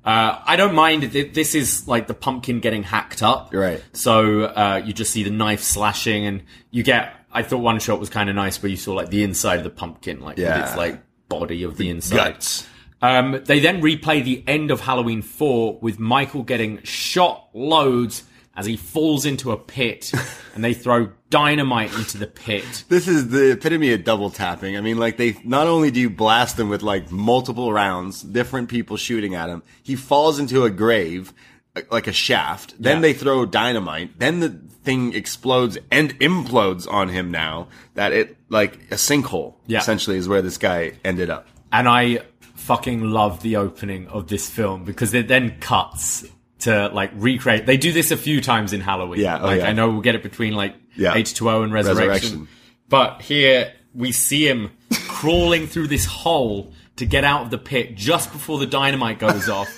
Uh, 0.09 0.41
I 0.47 0.57
don't 0.57 0.75
mind. 0.75 1.03
This 1.03 1.55
is 1.55 1.87
like 1.87 2.07
the 2.07 2.15
pumpkin 2.15 2.61
getting 2.61 2.83
hacked 2.83 3.23
up. 3.23 3.51
Right. 3.53 3.85
So 3.93 4.45
uh, 4.45 4.81
you 4.83 4.95
just 4.95 5.13
see 5.13 5.23
the 5.23 5.31
knife 5.31 5.63
slashing, 5.63 6.25
and 6.25 6.43
you 6.71 6.83
get. 6.83 7.15
I 7.31 7.43
thought 7.43 7.59
one 7.59 7.79
shot 7.79 8.01
was 8.01 8.09
kind 8.09 8.31
of 8.31 8.35
nice, 8.37 8.63
where 8.63 8.71
you 8.71 8.79
saw 8.79 8.95
like 8.95 9.11
the 9.11 9.23
inside 9.23 9.59
of 9.59 9.65
the 9.65 9.71
pumpkin, 9.71 10.21
like 10.21 10.39
Yeah. 10.39 10.65
its 10.67 10.77
like 10.77 11.03
body 11.29 11.63
of 11.63 11.77
the 11.77 11.91
inside. 11.91 12.17
Guts. 12.35 12.67
Um, 13.03 13.43
they 13.45 13.61
then 13.61 13.83
replay 13.83 14.25
the 14.25 14.43
end 14.49 14.71
of 14.71 14.81
Halloween 14.81 15.21
4 15.23 15.79
with 15.81 15.99
Michael 16.01 16.43
getting 16.43 16.83
shot 16.85 17.49
loads 17.53 18.25
as 18.59 18.67
he 18.67 18.77
falls 18.77 19.25
into 19.25 19.53
a 19.53 19.57
pit 19.57 20.13
and 20.55 20.65
they 20.65 20.75
throw 20.75 21.11
dynamite 21.31 21.95
into 21.95 22.19
the 22.19 22.27
pit. 22.27 22.85
This 22.89 23.07
is 23.07 23.29
the 23.29 23.53
epitome 23.53 23.93
of 23.93 24.03
double 24.03 24.31
tapping. 24.31 24.77
I 24.77 24.81
mean, 24.81 24.99
like 24.99 25.17
they 25.17 25.37
not 25.45 25.69
only 25.69 25.93
do 25.93 26.01
you 26.01 26.11
blast 26.11 26.59
him 26.59 26.69
with 26.69 26.83
like 26.83 27.11
multiple 27.13 27.73
rounds, 27.73 28.21
different 28.23 28.69
people 28.69 28.97
shooting 28.97 29.37
at 29.37 29.49
him, 29.49 29.63
he 29.83 29.95
falls 29.95 30.41
into 30.41 30.65
a 30.65 30.71
grave 30.71 31.33
uh, 31.77 31.83
like 31.93 32.09
a 32.09 32.13
shaft. 32.13 32.75
Then 32.83 32.97
Yeah. 32.97 33.03
they 33.03 33.13
throw 33.13 33.47
dynamite. 33.47 34.19
Then 34.19 34.41
the 34.41 34.49
thing 34.83 35.15
explodes 35.15 35.79
and 35.93 36.19
implodes 36.19 36.91
on 36.91 37.11
him. 37.11 37.31
Now 37.31 37.69
that 37.95 38.13
it 38.13 38.37
like 38.49 38.75
a 38.91 38.97
sinkhole 38.97 39.55
Yeah. 39.69 39.79
essentially 39.79 40.17
is 40.17 40.27
where 40.29 40.43
this 40.43 40.59
guy 40.59 40.95
ended 41.05 41.31
up. 41.31 41.47
And 41.71 41.89
I 41.89 42.23
fucking 42.57 43.03
love 43.05 43.43
the 43.43 43.55
opening 43.57 44.09
of 44.09 44.27
this 44.27 44.51
film 44.51 44.83
because 44.85 45.15
it 45.15 45.29
then 45.29 45.59
cuts 45.61 46.25
to 46.61 46.89
like 46.89 47.11
recreate. 47.15 47.67
They 47.67 47.77
do 47.77 47.93
this 47.93 48.11
a 48.11 48.17
few 48.17 48.41
times 48.41 48.73
in 48.73 48.81
Halloween. 48.81 49.21
Yeah, 49.21 49.39
oh, 49.41 49.45
like 49.47 49.61
yeah. 49.61 49.69
I 49.69 49.73
know 49.73 49.91
we'll 49.91 50.01
get 50.01 50.15
it 50.15 50.23
between 50.23 50.55
like 50.55 50.75
Yeah. 50.97 51.15
H2O 51.15 51.65
and 51.65 51.73
Resurrection. 51.73 52.09
Resurrection. 52.09 52.49
But 52.89 53.23
here 53.23 53.73
we 53.95 54.13
see 54.13 54.47
him 54.49 54.71
crawling 55.09 55.67
through 55.67 55.89
this 55.89 56.05
hole 56.05 56.73
to 56.97 57.07
get 57.07 57.23
out 57.25 57.43
of 57.43 57.51
the 57.51 57.59
pit 57.59 57.95
just 57.95 58.33
before 58.33 58.59
the 58.59 58.67
dynamite 58.67 59.19
goes 59.19 59.49
off, 59.49 59.69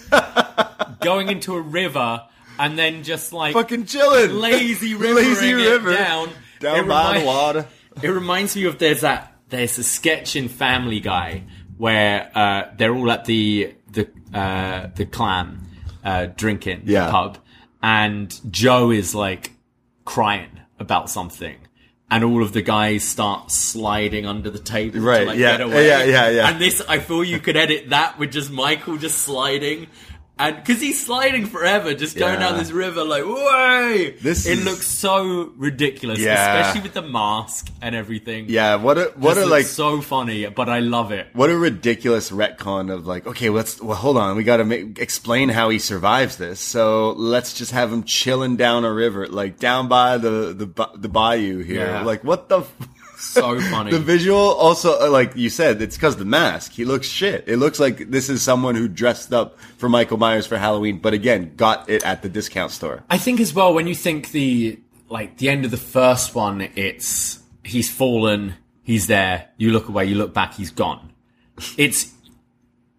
going 1.00 1.28
into 1.28 1.54
a 1.54 1.60
river, 1.60 2.22
and 2.58 2.78
then 2.78 3.02
just 3.02 3.32
like 3.32 3.54
Fucking 3.54 3.86
chilling, 3.86 4.32
lazy 4.32 4.94
rivering 4.94 5.26
lazy 5.26 5.54
river 5.54 5.92
down. 5.92 6.30
down 6.60 6.84
It 6.84 6.88
by 6.88 7.08
remi- 7.12 7.20
the 7.20 7.26
water. 7.26 7.66
It 8.02 8.08
reminds 8.08 8.56
me 8.56 8.64
of 8.64 8.78
there's 8.78 9.00
that 9.02 9.34
there's 9.48 9.76
a 9.78 9.82
sketch 9.82 10.36
in 10.36 10.48
Family 10.48 11.00
Guy 11.00 11.44
where 11.76 12.30
uh, 12.34 12.70
they're 12.76 12.94
all 12.94 13.10
at 13.10 13.24
the 13.24 13.74
the 13.90 14.08
uh, 14.32 14.88
the 14.94 15.04
clan 15.06 15.59
uh, 16.04 16.26
drinking 16.36 16.82
Yeah. 16.84 17.10
pub, 17.10 17.38
and 17.82 18.38
Joe 18.50 18.90
is 18.90 19.14
like 19.14 19.52
crying 20.04 20.60
about 20.78 21.10
something. 21.10 21.56
And 22.12 22.24
all 22.24 22.42
of 22.42 22.52
the 22.52 22.62
guys 22.62 23.04
start 23.04 23.52
sliding 23.52 24.26
under 24.26 24.50
the 24.50 24.58
table 24.58 24.94
to 24.98 25.00
Right, 25.00 25.26
like 25.28 25.38
yeah, 25.38 25.52
get 25.58 25.60
away. 25.60 25.86
yeah, 25.86 26.02
yeah, 26.02 26.28
yeah. 26.30 26.48
And 26.50 26.60
this, 26.60 26.82
I 26.88 26.98
feel 26.98 27.22
you 27.22 27.38
could 27.38 27.56
edit 27.56 27.90
that 27.90 28.18
with 28.18 28.32
just 28.32 28.50
Michael 28.50 28.96
just 28.96 29.18
sliding, 29.18 29.86
and 30.40 30.56
because 30.56 30.80
he's 30.80 31.04
sliding 31.04 31.46
forever, 31.46 31.94
just 31.94 32.16
going 32.16 32.34
Yeah. 32.40 32.48
down 32.50 32.58
this 32.58 32.70
river 32.72 33.04
like, 33.04 33.24
way. 33.26 34.14
This 34.22 34.46
it 34.46 34.58
is- 34.58 34.64
looks 34.64 34.86
so 34.86 35.52
ridiculous, 35.56 36.18
Yeah. 36.18 36.60
especially 36.60 36.80
with 36.82 36.94
the 36.94 37.02
mask 37.02 37.68
and 37.82 37.94
everything. 37.94 38.46
Yeah, 38.48 38.76
what 38.76 38.98
a 38.98 39.12
what 39.16 39.36
a 39.36 39.40
looks 39.40 39.50
like 39.50 39.66
so 39.66 40.00
funny, 40.00 40.46
but 40.46 40.68
I 40.68 40.80
love 40.80 41.12
it. 41.12 41.28
What 41.34 41.50
a 41.50 41.56
ridiculous 41.56 42.30
retcon 42.30 42.90
of 42.92 43.06
like, 43.06 43.26
okay, 43.26 43.50
let's 43.50 43.80
well, 43.80 43.96
hold 43.96 44.16
on, 44.16 44.36
we 44.36 44.42
got 44.44 44.56
to 44.58 44.64
make, 44.64 44.98
explain 44.98 45.48
how 45.50 45.68
he 45.68 45.78
survives 45.78 46.36
this. 46.36 46.60
So 46.60 47.10
let's 47.16 47.52
just 47.54 47.72
have 47.72 47.92
him 47.92 48.02
chilling 48.04 48.56
down 48.56 48.84
a 48.84 48.92
river, 48.92 49.26
like 49.28 49.58
down 49.58 49.88
by 49.88 50.16
the 50.18 50.54
the 50.56 50.66
ba- 50.66 50.90
the 50.96 51.08
bayou 51.08 51.58
here. 51.62 51.86
Yeah. 51.86 52.02
Like, 52.02 52.24
what 52.24 52.48
the. 52.48 52.60
F- 52.60 52.88
So 53.20 53.60
funny. 53.70 53.90
the 53.90 53.98
visual 54.00 54.38
also, 54.38 54.98
uh, 55.00 55.10
like 55.10 55.36
you 55.36 55.50
said, 55.50 55.80
it's 55.82 55.96
because 55.96 56.16
the 56.16 56.24
mask. 56.24 56.72
He 56.72 56.84
looks 56.84 57.06
shit. 57.06 57.44
It 57.46 57.58
looks 57.58 57.78
like 57.78 58.10
this 58.10 58.28
is 58.28 58.42
someone 58.42 58.74
who 58.74 58.88
dressed 58.88 59.32
up 59.32 59.58
for 59.76 59.88
Michael 59.88 60.16
Myers 60.16 60.46
for 60.46 60.56
Halloween, 60.58 60.98
but 60.98 61.12
again, 61.14 61.52
got 61.56 61.88
it 61.88 62.02
at 62.02 62.22
the 62.22 62.28
discount 62.28 62.72
store. 62.72 63.04
I 63.10 63.18
think 63.18 63.38
as 63.40 63.52
well 63.54 63.72
when 63.74 63.86
you 63.86 63.94
think 63.94 64.30
the 64.32 64.80
like 65.08 65.36
the 65.38 65.48
end 65.48 65.64
of 65.64 65.70
the 65.70 65.76
first 65.76 66.34
one, 66.34 66.62
it's 66.76 67.38
he's 67.62 67.90
fallen, 67.90 68.54
he's 68.82 69.06
there. 69.06 69.48
You 69.58 69.70
look 69.72 69.88
away, 69.88 70.06
you 70.06 70.14
look 70.14 70.32
back, 70.34 70.54
he's 70.54 70.70
gone. 70.70 71.12
It's 71.76 72.12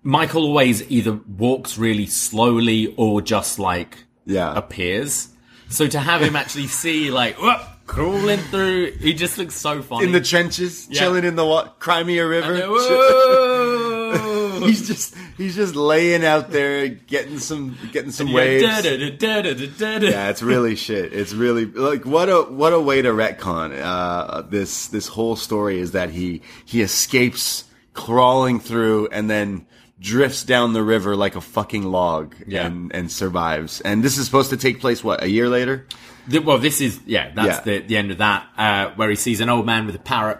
Michael 0.03 0.43
always 0.43 0.89
either 0.91 1.13
walks 1.37 1.77
really 1.77 2.05
slowly 2.05 2.93
or 2.97 3.21
just 3.21 3.59
like 3.59 3.97
Yeah. 4.25 4.55
appears. 4.55 5.29
So 5.69 5.87
to 5.87 5.99
have 5.99 6.21
him 6.21 6.35
actually 6.35 6.67
see 6.67 7.11
like 7.11 7.41
whoop, 7.41 7.61
crawling 7.91 8.39
through, 8.39 8.91
he 8.93 9.13
just 9.13 9.37
looks 9.37 9.55
so 9.55 9.81
funny. 9.81 10.05
In 10.05 10.11
the 10.13 10.21
trenches, 10.21 10.87
Yeah. 10.89 11.01
chilling 11.01 11.25
in 11.25 11.35
the 11.35 11.45
wa- 11.45 11.67
Crimea 11.79 12.25
River. 12.25 12.53
Then, 12.57 14.61
he's 14.63 14.87
just 14.87 15.15
he's 15.37 15.55
just 15.55 15.75
laying 15.75 16.23
out 16.23 16.51
there 16.51 16.87
getting 16.87 17.39
some 17.39 17.77
getting 17.91 18.11
some 18.11 18.31
waves. 18.31 18.63
Yeah, 18.63 20.29
it's 20.29 20.41
really 20.41 20.75
shit. 20.87 21.13
It's 21.13 21.33
really 21.33 21.65
like 21.65 22.05
what 22.05 22.29
a 22.29 22.43
what 22.43 22.71
a 22.73 22.79
way 22.79 23.01
to 23.01 23.09
retcon 23.09 23.77
uh, 23.81 24.41
this 24.43 24.87
this 24.87 25.07
whole 25.07 25.35
story 25.35 25.79
is 25.79 25.91
that 25.91 26.11
he 26.11 26.41
he 26.65 26.81
escapes 26.81 27.65
crawling 27.93 28.59
through 28.61 29.09
and 29.11 29.29
then 29.29 29.65
drifts 30.01 30.43
down 30.43 30.73
the 30.73 30.81
river 30.83 31.15
like 31.15 31.35
a 31.35 31.41
fucking 31.41 31.83
log 31.83 32.35
Yeah. 32.47 32.65
and 32.65 32.91
and 32.93 33.09
survives. 33.11 33.79
And 33.81 34.03
this 34.03 34.17
is 34.17 34.25
supposed 34.25 34.49
to 34.49 34.57
take 34.57 34.81
place 34.81 35.03
what 35.03 35.23
a 35.23 35.29
year 35.29 35.47
later. 35.47 35.85
Th- 36.29 36.43
Well, 36.43 36.57
this 36.57 36.81
is 36.81 36.99
yeah, 37.05 37.31
that's 37.33 37.65
Yeah. 37.65 37.79
the 37.79 37.79
the 37.87 37.97
end 37.97 38.11
of 38.11 38.17
that. 38.17 38.45
Uh, 38.57 38.89
where 38.95 39.09
he 39.09 39.15
sees 39.15 39.39
an 39.41 39.49
old 39.49 39.65
man 39.65 39.85
with 39.85 39.95
a 39.95 39.99
parrot, 39.99 40.39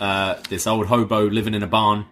uh, 0.00 0.36
this 0.48 0.66
old 0.66 0.86
hobo 0.86 1.28
living 1.28 1.54
in 1.54 1.62
a 1.62 1.66
barn. 1.66 2.06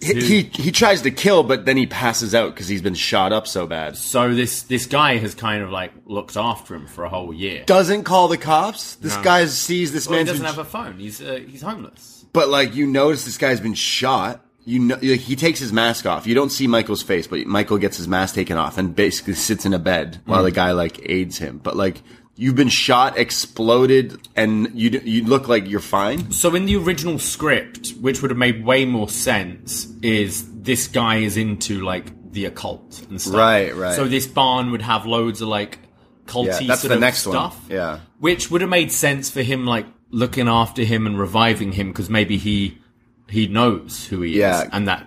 He, 0.00 0.12
he 0.20 0.42
he 0.52 0.72
tries 0.72 1.00
to 1.02 1.10
kill, 1.10 1.42
but 1.42 1.64
then 1.64 1.76
he 1.78 1.86
passes 1.86 2.34
out 2.34 2.54
because 2.54 2.68
he's 2.68 2.82
been 2.82 2.94
shot 2.94 3.32
up 3.32 3.46
so 3.46 3.66
bad. 3.66 3.96
So 3.96 4.34
this 4.34 4.62
this 4.62 4.84
guy 4.86 5.16
has 5.16 5.34
kind 5.34 5.62
of 5.62 5.70
like 5.70 5.92
looked 6.04 6.36
after 6.36 6.74
him 6.74 6.86
for 6.86 7.04
a 7.04 7.08
whole 7.08 7.32
year. 7.32 7.64
Doesn't 7.66 8.04
call 8.04 8.28
the 8.28 8.36
cops. 8.36 8.96
This 8.96 9.16
guy 9.16 9.46
sees 9.46 9.92
this 9.92 10.06
Well, 10.06 10.18
he 10.18 10.24
doesn't 10.24 10.42
been 10.42 10.46
have 10.54 10.58
a 10.58 10.64
phone. 10.68 10.98
He's 10.98 11.22
uh, 11.22 11.40
he's 11.46 11.62
homeless. 11.62 12.26
But 12.34 12.48
like 12.50 12.74
you 12.74 12.86
notice 12.86 13.24
this 13.24 13.38
guy's 13.38 13.60
been 13.60 13.74
shot. 13.74 14.44
You 14.66 14.80
know 14.80 14.96
he 14.96 15.36
takes 15.36 15.60
his 15.60 15.72
mask 15.72 16.06
off. 16.06 16.26
You 16.26 16.34
don't 16.34 16.50
see 16.50 16.66
Michael's 16.66 17.02
face, 17.02 17.28
but 17.28 17.46
Michael 17.46 17.78
gets 17.78 17.96
his 17.96 18.08
mask 18.08 18.34
taken 18.34 18.58
off 18.58 18.78
and 18.78 18.94
basically 18.94 19.34
sits 19.34 19.64
in 19.64 19.72
a 19.72 19.78
bed 19.78 20.20
while 20.24 20.42
the 20.42 20.50
mm. 20.50 20.56
guy 20.56 20.72
like 20.72 21.08
aids 21.08 21.38
him. 21.38 21.58
But 21.62 21.76
like 21.76 22.02
you've 22.34 22.56
been 22.56 22.68
shot, 22.68 23.16
exploded, 23.16 24.28
and 24.34 24.68
you 24.74 25.00
you 25.04 25.24
look 25.24 25.46
like 25.46 25.68
you're 25.68 25.78
fine. 25.78 26.32
So 26.32 26.54
in 26.56 26.66
the 26.66 26.76
original 26.76 27.20
script, 27.20 27.90
which 28.00 28.22
would 28.22 28.30
have 28.32 28.38
made 28.38 28.64
way 28.64 28.84
more 28.84 29.08
sense, 29.08 29.86
is 30.02 30.44
this 30.62 30.88
guy 30.88 31.18
is 31.18 31.36
into 31.36 31.82
like 31.82 32.32
the 32.32 32.46
occult 32.46 33.06
and 33.08 33.20
stuff. 33.20 33.34
Right, 33.34 33.74
right. 33.74 33.94
So 33.94 34.08
this 34.08 34.26
barn 34.26 34.72
would 34.72 34.82
have 34.82 35.06
loads 35.06 35.40
of 35.42 35.48
like 35.48 35.78
culty 36.26 36.62
Yeah, 36.62 36.66
that's 36.66 36.80
sort 36.82 36.88
the 36.90 36.94
of 36.94 37.00
next 37.00 37.26
one. 37.26 37.34
stuff. 37.34 37.64
Yeah. 37.68 38.00
Which 38.18 38.50
would 38.50 38.60
have 38.60 38.70
made 38.70 38.92
sense 38.92 39.30
for 39.30 39.42
him 39.42 39.64
like 39.64 39.86
looking 40.10 40.48
after 40.48 40.82
him 40.82 41.06
and 41.06 41.18
reviving 41.18 41.72
him 41.72 41.88
because 41.88 42.10
maybe 42.10 42.36
he 42.36 42.78
he 43.28 43.46
knows 43.46 44.06
who 44.06 44.22
he 44.22 44.38
Yeah. 44.38 44.62
is 44.62 44.68
and 44.72 44.88
that 44.88 45.06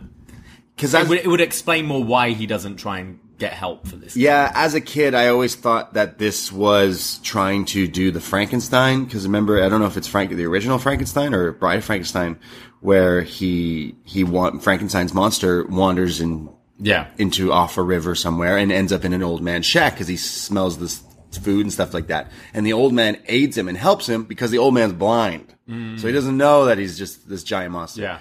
Because 0.76 0.94
it 0.94 1.08
would, 1.08 1.20
it 1.20 1.28
would 1.28 1.42
explain 1.42 1.86
more 1.86 2.04
why 2.04 2.32
he 2.32 2.46
doesn't 2.46 2.78
try 2.78 3.00
and 3.00 3.20
get 3.38 3.54
help 3.54 3.88
for 3.88 3.96
this. 3.96 4.18
Yeah, 4.18 4.52
as 4.54 4.74
a 4.74 4.82
kid, 4.82 5.14
I 5.16 5.28
always 5.30 5.56
thought 5.56 5.94
that 5.94 6.18
this 6.20 6.52
was 6.52 7.20
trying 7.24 7.64
to 7.66 7.88
do 7.88 8.12
the 8.12 8.20
Frankenstein. 8.20 9.06
Because 9.06 9.26
remember, 9.26 9.64
I 9.64 9.70
don't 9.70 9.80
know 9.80 9.88
if 9.88 9.96
it's 9.98 10.08
Frank, 10.08 10.32
the 10.32 10.46
original 10.46 10.78
Frankenstein 10.78 11.34
or 11.34 11.52
Bride 11.54 11.78
of 11.80 11.86
Frankenstein, 11.86 12.38
where 12.82 13.22
he 13.22 13.96
he 14.04 14.24
want 14.26 14.62
Frankenstein's 14.64 15.14
monster 15.14 15.66
wanders 15.68 16.20
in 16.20 16.50
Yeah. 16.82 17.08
into 17.18 17.52
off 17.54 17.78
a 17.78 17.82
river 17.84 18.14
somewhere 18.16 18.58
and 18.58 18.72
ends 18.72 18.92
up 18.94 19.04
in 19.06 19.14
an 19.14 19.24
old 19.24 19.42
man's 19.42 19.66
shack 19.66 19.94
because 19.96 20.08
he 20.10 20.18
smells 20.18 20.78
this 20.78 21.02
food 21.42 21.62
and 21.62 21.72
stuff 21.74 21.94
like 21.94 22.08
that. 22.08 22.32
And 22.54 22.66
the 22.66 22.74
old 22.74 22.92
man 22.94 23.18
aids 23.28 23.58
him 23.58 23.68
and 23.70 23.78
helps 23.78 24.08
him 24.10 24.24
because 24.24 24.52
the 24.52 24.58
old 24.58 24.74
man's 24.74 24.94
blind, 24.94 25.54
so 25.98 26.08
he 26.08 26.14
doesn't 26.14 26.38
know 26.38 26.66
that 26.66 26.78
he's 26.78 26.98
just 26.98 27.30
this 27.30 27.44
giant 27.44 27.74
monster. 27.74 28.02
Yeah. 28.02 28.20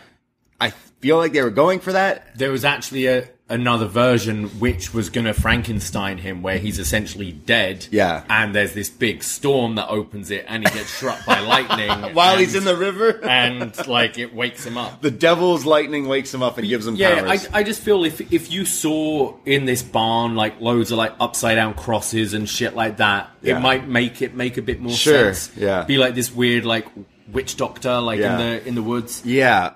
I 0.61 0.71
feel 1.01 1.17
like 1.17 1.33
they 1.33 1.43
were 1.43 1.51
going 1.51 1.79
for 1.81 1.93
that. 1.93 2.37
there 2.37 2.51
was 2.51 2.65
actually 2.65 3.07
a 3.07 3.29
another 3.51 3.87
version 3.87 4.47
which 4.61 4.93
was 4.93 5.09
going 5.09 5.25
to 5.25 5.33
Frankenstein 5.33 6.19
him, 6.19 6.43
where 6.43 6.59
he's 6.59 6.79
essentially 6.79 7.33
dead. 7.33 7.87
Yeah. 7.91 8.25
and 8.29 8.55
there's 8.55 8.75
this 8.75 8.91
big 8.91 9.23
storm 9.23 9.77
that 9.77 9.89
opens 9.89 10.31
it, 10.31 10.45
and 10.49 10.69
he 10.69 10.75
gets 10.75 10.91
struck 10.91 11.25
by 11.25 11.41
lightning 11.41 11.89
While 12.15 12.33
and- 12.33 12.41
he's 12.41 12.55
in 12.55 12.65
the 12.65 12.77
river, 12.77 13.25
and 13.25 13.73
like 13.87 14.19
it 14.19 14.35
wakes 14.35 14.67
him 14.67 14.77
up. 14.77 15.01
the 15.01 15.11
devil's 15.11 15.65
lightning 15.65 16.09
wakes 16.09 16.35
him 16.35 16.43
up 16.43 16.59
and 16.59 16.69
gives 16.69 16.87
him 16.87 16.97
Yeah, 16.97 17.23
powers. 17.23 17.47
I, 17.55 17.61
I 17.61 17.63
just 17.63 17.81
feel 17.81 18.05
if 18.05 18.21
if 18.33 18.51
you 18.53 18.67
saw 18.67 19.35
in 19.47 19.65
this 19.65 19.83
barn 19.83 20.35
like 20.35 20.61
loads 20.61 20.91
of 20.91 20.99
like 20.99 21.15
upside 21.19 21.55
down 21.57 21.73
crosses 21.73 22.35
and 22.35 22.47
shit 22.47 22.75
like 22.77 22.99
that, 22.99 23.31
Yeah. 23.41 23.57
it 23.57 23.61
might 23.61 23.89
make 23.89 24.21
it 24.21 24.35
make 24.35 24.59
a 24.59 24.63
bit 24.63 24.81
more 24.81 24.93
Sure, 24.93 25.33
sense. 25.33 25.57
yeah. 25.57 25.85
be 25.85 25.97
like 25.97 26.15
this 26.17 26.31
weird 26.35 26.67
like 26.67 26.87
witch 27.33 27.57
doctor 27.57 28.01
like 28.01 28.21
Yeah. 28.21 28.33
in 28.33 28.39
the 28.39 28.69
in 28.69 28.75
the 28.75 28.83
woods. 28.83 29.23
Yeah. 29.25 29.75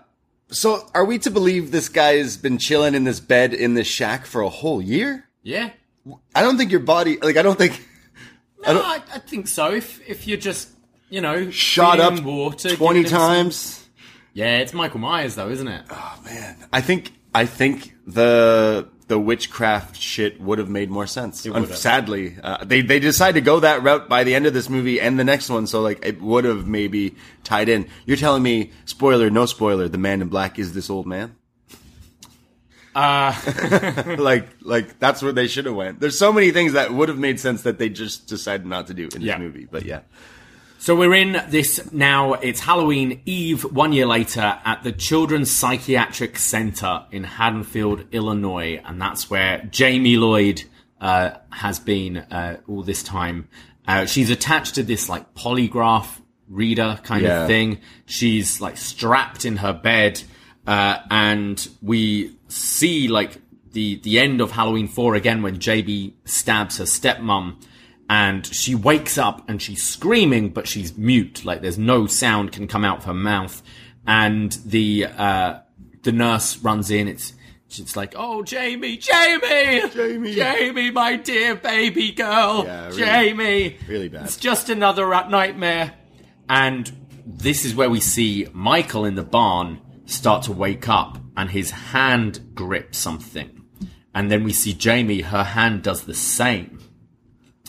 So 0.51 0.87
are 0.95 1.05
we 1.05 1.19
to 1.21 1.31
believe 1.31 1.71
this 1.71 1.88
guy 1.88 2.17
has 2.19 2.37
been 2.37 2.59
chilling 2.59 2.95
in 2.95 3.05
this 3.05 3.21
bed 3.21 3.55
in 3.55 3.75
this 3.75 3.87
shack 3.87 4.27
for 4.27 4.43
a 4.43 4.49
whole 4.51 4.83
year? 4.83 5.25
Yeah, 5.43 5.71
I 6.35 6.43
don't 6.43 6.57
think 6.59 6.71
your 6.71 6.81
body, 6.81 7.19
like, 7.21 7.37
I 7.37 7.43
don't 7.43 7.59
think 7.59 7.81
no, 8.67 8.81
I, 8.81 9.01
I 9.12 9.19
think 9.19 9.49
so. 9.49 9.73
If 9.73 10.01
if 10.09 10.27
you're 10.29 10.37
just 10.38 10.69
you 11.11 11.21
know 11.21 11.51
shot 11.51 11.99
up 12.01 12.21
water 12.23 12.77
20 12.77 13.01
giving 13.03 13.11
some- 13.11 13.19
times. 13.19 13.79
Yeah, 14.35 14.59
it's 14.59 14.73
Michael 14.73 15.01
Myers 15.01 15.35
though, 15.35 15.49
isn't 15.51 15.69
it? 15.69 15.83
Oh 15.91 16.19
man, 16.25 16.57
I 16.73 16.81
think, 16.81 17.12
I 17.35 17.45
think 17.45 17.93
the, 18.07 18.88
the 19.12 19.18
witchcraft 19.18 20.01
shit 20.01 20.40
would 20.40 20.59
have 20.59 20.70
made 20.70 20.88
more 20.88 21.07
sense. 21.07 21.46
sadly, 21.75 22.35
uh, 22.42 22.64
they, 22.64 22.81
they 22.81 22.98
decided 22.98 23.35
to 23.35 23.44
go 23.44 23.61
that 23.61 23.83
route 23.83 24.09
by 24.09 24.25
the 24.25 24.35
end 24.35 24.46
of 24.46 24.55
this 24.55 24.70
movie 24.70 24.98
and 25.03 25.18
the 25.20 25.25
next 25.25 25.51
one. 25.51 25.66
So 25.66 25.83
like, 25.83 26.03
it 26.03 26.22
would 26.22 26.46
have 26.46 26.66
maybe 26.66 27.14
tied 27.44 27.68
in. 27.68 27.87
You're 28.07 28.16
telling 28.16 28.42
me, 28.42 28.70
spoiler, 28.87 29.29
no 29.29 29.44
spoiler, 29.44 29.87
the 29.87 29.98
man 29.98 30.22
in 30.22 30.29
black 30.29 30.59
is 30.59 30.72
this 30.72 30.88
old 30.88 31.07
man? 31.07 31.37
Uh, 32.94 33.35
like, 34.18 34.48
like 34.62 34.98
that's 34.98 35.22
where 35.22 35.33
they 35.33 35.46
should 35.46 35.66
have 35.66 35.75
went. 35.75 36.01
There's 36.01 36.18
so 36.18 36.33
many 36.33 36.51
things 36.53 36.72
that 36.72 36.90
would 36.94 37.11
have 37.11 37.18
made 37.18 37.38
sense 37.38 37.64
that 37.64 37.77
they 37.77 37.90
just 37.90 38.29
decided 38.29 38.64
not 38.66 38.87
to 38.87 38.94
do 38.94 39.11
in 39.14 39.20
Yeah. 39.20 39.37
this 39.37 39.40
movie. 39.40 39.68
But 39.70 39.85
yeah. 39.85 40.01
So 40.83 40.97
we're 40.97 41.14
in 41.14 41.40
this 41.49 41.92
now. 41.92 42.33
It's 42.33 42.59
Halloween 42.59 43.23
Eve, 43.25 43.62
one 43.73 43.92
year 43.92 44.05
later, 44.05 44.59
at 44.64 44.83
the 44.83 44.90
Children's 44.90 45.49
Psychiatric 45.49 46.37
Center 46.37 47.07
in 47.12 47.23
Haddonfield, 47.23 48.07
Illinois, 48.11 48.81
and 48.85 49.01
that's 49.01 49.31
where 49.31 49.59
Jamie 49.71 50.16
Lloyd 50.16 50.64
uh, 51.01 51.37
has 51.51 51.79
been 51.79 52.16
uh, 52.16 52.57
all 52.66 52.83
this 52.83 53.05
time. 53.05 53.47
Uh, 53.87 54.07
she's 54.07 54.29
attached 54.29 54.75
to 54.75 54.83
this 54.83 55.09
like 55.09 55.35
polygraph 55.35 56.21
reader 56.49 56.99
kind 57.05 57.23
Yeah. 57.23 57.42
of 57.42 57.47
thing. 57.47 57.79
She's 58.07 58.61
like 58.61 58.77
strapped 58.77 59.45
in 59.45 59.59
her 59.59 59.73
bed, 59.73 60.21
uh, 60.66 60.99
and 61.12 61.64
we 61.81 62.35
see 62.49 63.07
like 63.07 63.37
the 63.71 64.01
the 64.01 64.18
end 64.18 64.40
of 64.40 64.51
Halloween 64.51 64.88
Four 64.88 65.14
again 65.14 65.42
when 65.42 65.61
JB 65.61 66.14
stabs 66.25 66.79
her 66.79 66.87
stepmom 66.87 67.55
and 68.12 68.44
she 68.44 68.75
wakes 68.75 69.16
up 69.16 69.48
and 69.48 69.62
she's 69.62 69.83
screaming, 69.83 70.51
but 70.51 70.68
she's 70.68 70.98
mute. 70.98 71.46
Like 71.46 71.62
there's 71.62 71.79
no 71.79 72.07
sound 72.07 72.53
can 72.53 72.68
come 72.68 72.85
out 72.85 72.98
of 72.98 73.05
her 73.05 73.14
mouth. 73.14 73.62
And 74.07 74.53
the 74.66 75.07
uh, 75.07 75.61
the 76.03 76.12
nurse 76.12 76.59
runs 76.59 76.90
in. 76.90 77.09
It's 77.09 77.33
it's 77.70 77.96
like, 77.96 78.12
oh 78.14 78.42
Jamie, 78.42 78.98
Jamie, 78.98 79.88
Jamie. 79.94 80.35
Jamie, 80.35 80.90
my 80.90 81.16
dear 81.16 81.55
baby 81.55 82.12
girl, 82.12 82.64
Yeah, 82.66 82.87
really- 82.88 82.98
Jamie, 82.98 83.77
really 83.88 84.09
bad. 84.11 84.25
It's 84.27 84.37
just 84.37 84.68
another 84.68 85.07
rat 85.07 85.31
nightmare. 85.31 85.94
And 86.51 86.92
this 87.25 87.64
is 87.64 87.75
where 87.75 87.88
we 87.88 88.01
see 88.01 88.46
Michael 88.53 89.07
in 89.07 89.14
the 89.14 89.22
barn 89.22 89.81
start 90.05 90.42
to 90.42 90.53
wake 90.53 90.87
up, 90.87 91.16
and 91.35 91.48
his 91.51 91.70
hand 91.70 92.51
grips 92.55 92.98
something. 92.98 93.64
And 94.14 94.31
then 94.31 94.44
we 94.44 94.53
see 94.53 94.75
Jamie, 94.75 95.22
her 95.22 95.44
hand 95.44 95.83
does 95.83 96.03
the 96.05 96.14
same. 96.14 96.79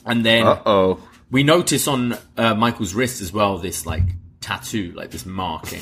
And 0.05 0.25
then 0.25 0.45
Uh 0.45 0.61
oh. 0.65 0.99
we 1.31 1.43
notice 1.43 1.87
on 1.87 2.17
uh, 2.37 2.53
Michael's 2.55 2.93
wrist 2.93 3.21
as 3.21 3.31
well 3.31 3.57
this 3.57 3.85
like 3.85 4.03
tattoo, 4.41 4.91
like 4.95 5.11
this 5.11 5.25
marking. 5.25 5.81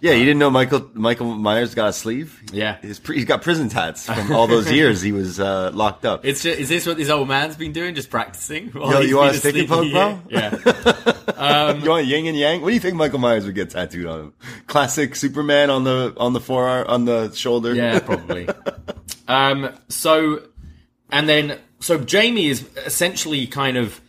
Yeah, 0.00 0.12
you 0.12 0.24
didn't 0.24 0.38
know 0.38 0.50
Michael 0.50 0.88
Michael 0.94 1.34
Myers 1.34 1.74
got 1.74 1.88
a 1.88 1.92
sleeve? 1.92 2.40
Yeah. 2.52 2.76
He's, 2.80 3.00
he's 3.04 3.24
got 3.24 3.42
prison 3.42 3.68
tats 3.68 4.06
from 4.06 4.30
all 4.30 4.46
those 4.46 4.70
years 4.78 5.02
he 5.02 5.10
was 5.10 5.40
uh, 5.40 5.72
locked 5.74 6.04
up. 6.04 6.24
It's 6.24 6.42
just, 6.42 6.56
is 6.58 6.68
this 6.68 6.86
what 6.86 6.96
this 6.98 7.10
old 7.10 7.26
man's 7.26 7.56
been 7.56 7.72
doing? 7.72 7.96
Just 7.96 8.08
practicing? 8.08 8.70
Yo, 8.74 9.00
you 9.00 9.16
want 9.16 9.34
a 9.34 9.38
stick 9.38 9.56
and 9.56 9.68
poke, 9.68 9.86
year? 9.86 10.20
Yeah. 10.30 11.74
you 11.74 11.90
want 11.90 12.06
yin 12.06 12.26
and 12.26 12.36
yang? 12.36 12.60
What 12.62 12.68
do 12.68 12.74
you 12.74 12.80
think 12.80 12.94
Michael 12.94 13.18
Myers 13.18 13.44
would 13.44 13.56
get 13.56 13.70
tattooed 13.70 14.06
on 14.06 14.20
him? 14.20 14.32
Classic 14.68 15.16
Superman 15.16 15.68
on 15.68 15.82
the 15.82 16.14
on 16.16 16.32
the 16.32 16.40
forearm 16.40 16.86
on 16.88 17.04
the 17.04 17.32
shoulder. 17.32 17.74
Yeah, 17.74 17.98
probably. 17.98 18.48
um, 19.26 19.70
so, 19.88 20.42
and 21.10 21.28
then, 21.28 21.58
so 21.80 21.98
Jamie 21.98 22.46
is 22.48 22.68
essentially 22.84 23.46
kind 23.46 23.76
of 23.76 24.00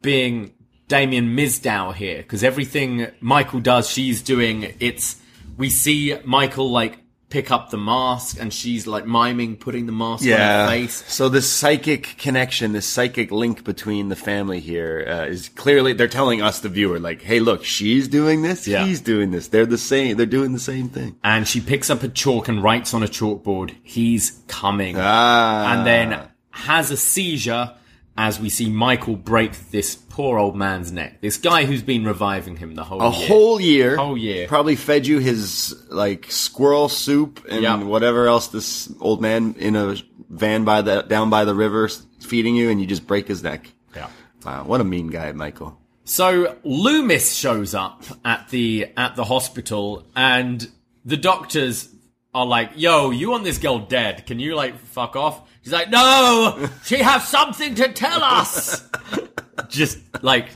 being 0.00 0.52
Damien 0.88 1.36
Mizdow 1.36 1.94
here, 1.94 2.18
because 2.18 2.42
everything 2.44 3.06
Michael 3.20 3.60
does, 3.60 3.88
she's 3.88 4.20
doing. 4.22 4.74
It's, 4.80 5.16
we 5.56 5.70
see 5.70 6.16
Michael 6.24 6.70
like 6.70 6.98
pick 7.30 7.50
up 7.50 7.70
the 7.70 7.78
mask 7.78 8.36
and 8.38 8.52
she's 8.52 8.86
like 8.86 9.06
miming 9.06 9.56
putting 9.56 9.86
the 9.86 9.92
mask 9.92 10.22
on 10.24 10.32
her 10.32 10.66
face. 10.68 11.02
So 11.10 11.30
this 11.30 11.50
psychic 11.50 12.16
connection, 12.18 12.72
this 12.72 12.86
psychic 12.86 13.30
link 13.30 13.64
between 13.64 14.10
the 14.10 14.16
family 14.16 14.60
here 14.60 15.06
uh, 15.08 15.24
is 15.24 15.48
clearly 15.48 15.94
they're 15.94 16.08
telling 16.08 16.42
us 16.42 16.60
the 16.60 16.68
viewer 16.68 16.98
like, 17.00 17.22
"Hey, 17.22 17.40
look, 17.40 17.64
she's 17.64 18.06
doing 18.06 18.42
this, 18.42 18.68
Yeah. 18.68 18.84
he's 18.84 19.00
doing 19.00 19.30
this. 19.30 19.48
They're 19.48 19.64
the 19.64 19.78
same. 19.78 20.18
They're 20.18 20.26
doing 20.26 20.52
the 20.52 20.60
same 20.60 20.90
thing." 20.90 21.16
And 21.24 21.48
she 21.48 21.62
picks 21.62 21.88
up 21.88 22.02
a 22.02 22.08
chalk 22.08 22.48
and 22.48 22.62
writes 22.62 22.92
on 22.92 23.02
a 23.02 23.06
chalkboard, 23.08 23.76
he's 23.82 24.42
coming. 24.48 24.96
Ah. 24.98 25.72
and 25.72 25.86
then 25.86 26.28
has 26.52 26.90
a 26.90 26.96
seizure 26.96 27.72
as 28.16 28.38
we 28.38 28.50
see 28.50 28.68
Michael 28.68 29.16
break 29.16 29.70
this 29.70 29.96
poor 29.96 30.38
old 30.38 30.54
man's 30.54 30.92
neck. 30.92 31.20
This 31.22 31.38
guy 31.38 31.64
who's 31.64 31.82
been 31.82 32.04
reviving 32.04 32.56
him 32.56 32.74
the 32.74 32.84
whole 32.84 33.00
A 33.00 33.10
year. 33.16 33.26
whole 33.28 33.60
year. 33.60 33.96
Whole 33.96 34.18
year. 34.18 34.46
Probably 34.48 34.76
fed 34.76 35.06
you 35.06 35.18
his 35.18 35.74
like 35.88 36.30
squirrel 36.30 36.88
soup 36.90 37.44
and 37.50 37.62
Yeah. 37.62 37.76
whatever 37.82 38.26
else 38.26 38.48
this 38.48 38.92
old 39.00 39.22
man 39.22 39.54
in 39.58 39.76
a 39.76 39.96
van 40.28 40.64
by 40.64 40.82
the 40.82 41.02
down 41.02 41.30
by 41.30 41.44
the 41.46 41.54
river 41.54 41.88
feeding 42.20 42.54
you, 42.54 42.68
and 42.70 42.80
you 42.80 42.86
just 42.86 43.06
break 43.06 43.28
his 43.28 43.42
neck. 43.42 43.66
Yeah. 43.96 44.08
Wow, 44.44 44.64
what 44.64 44.80
a 44.80 44.84
mean 44.84 45.08
guy, 45.08 45.32
Michael. 45.32 45.78
So 46.04 46.56
Loomis 46.64 47.32
shows 47.34 47.74
up 47.74 48.04
at 48.24 48.48
the 48.50 48.88
at 48.96 49.16
the 49.16 49.24
hospital, 49.24 50.04
and 50.14 50.68
the 51.04 51.16
doctors 51.16 51.88
are 52.34 52.44
like, 52.46 52.72
"Yo, 52.76 53.10
you 53.10 53.30
want 53.30 53.44
this 53.44 53.58
girl 53.58 53.78
dead? 53.78 54.26
Can 54.26 54.38
you 54.38 54.54
like 54.54 54.78
fuck 54.78 55.16
off?" 55.16 55.40
She's 55.62 55.72
like, 55.72 55.90
"No, 55.90 56.68
she 56.84 56.98
has 56.98 57.26
something 57.28 57.74
to 57.76 57.92
tell 57.92 58.22
us." 58.22 58.88
Just 59.68 59.98
like 60.22 60.48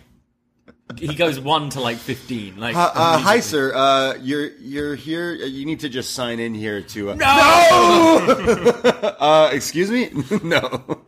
he 0.98 1.14
goes 1.14 1.38
one 1.38 1.70
to 1.70 1.80
like 1.80 1.98
fifteen. 1.98 2.57
Like, 2.59 2.74
Uh, 2.76 2.90
uh, 2.94 3.18
hi, 3.18 3.40
sir. 3.40 3.72
Uh, 3.74 4.14
you're 4.20 4.48
you're 4.59 4.94
here. 4.94 5.38
uh, 5.42 5.46
You 5.46 5.64
need 5.66 5.80
to 5.80 5.88
just 5.88 6.14
sign 6.14 6.40
in 6.40 6.54
here 6.54 6.82
to. 6.82 7.11
Uh, 7.11 7.14
no. 7.14 7.26
uh, 9.20 9.50
excuse 9.52 9.90
me. 9.90 10.11
no. 10.42 10.98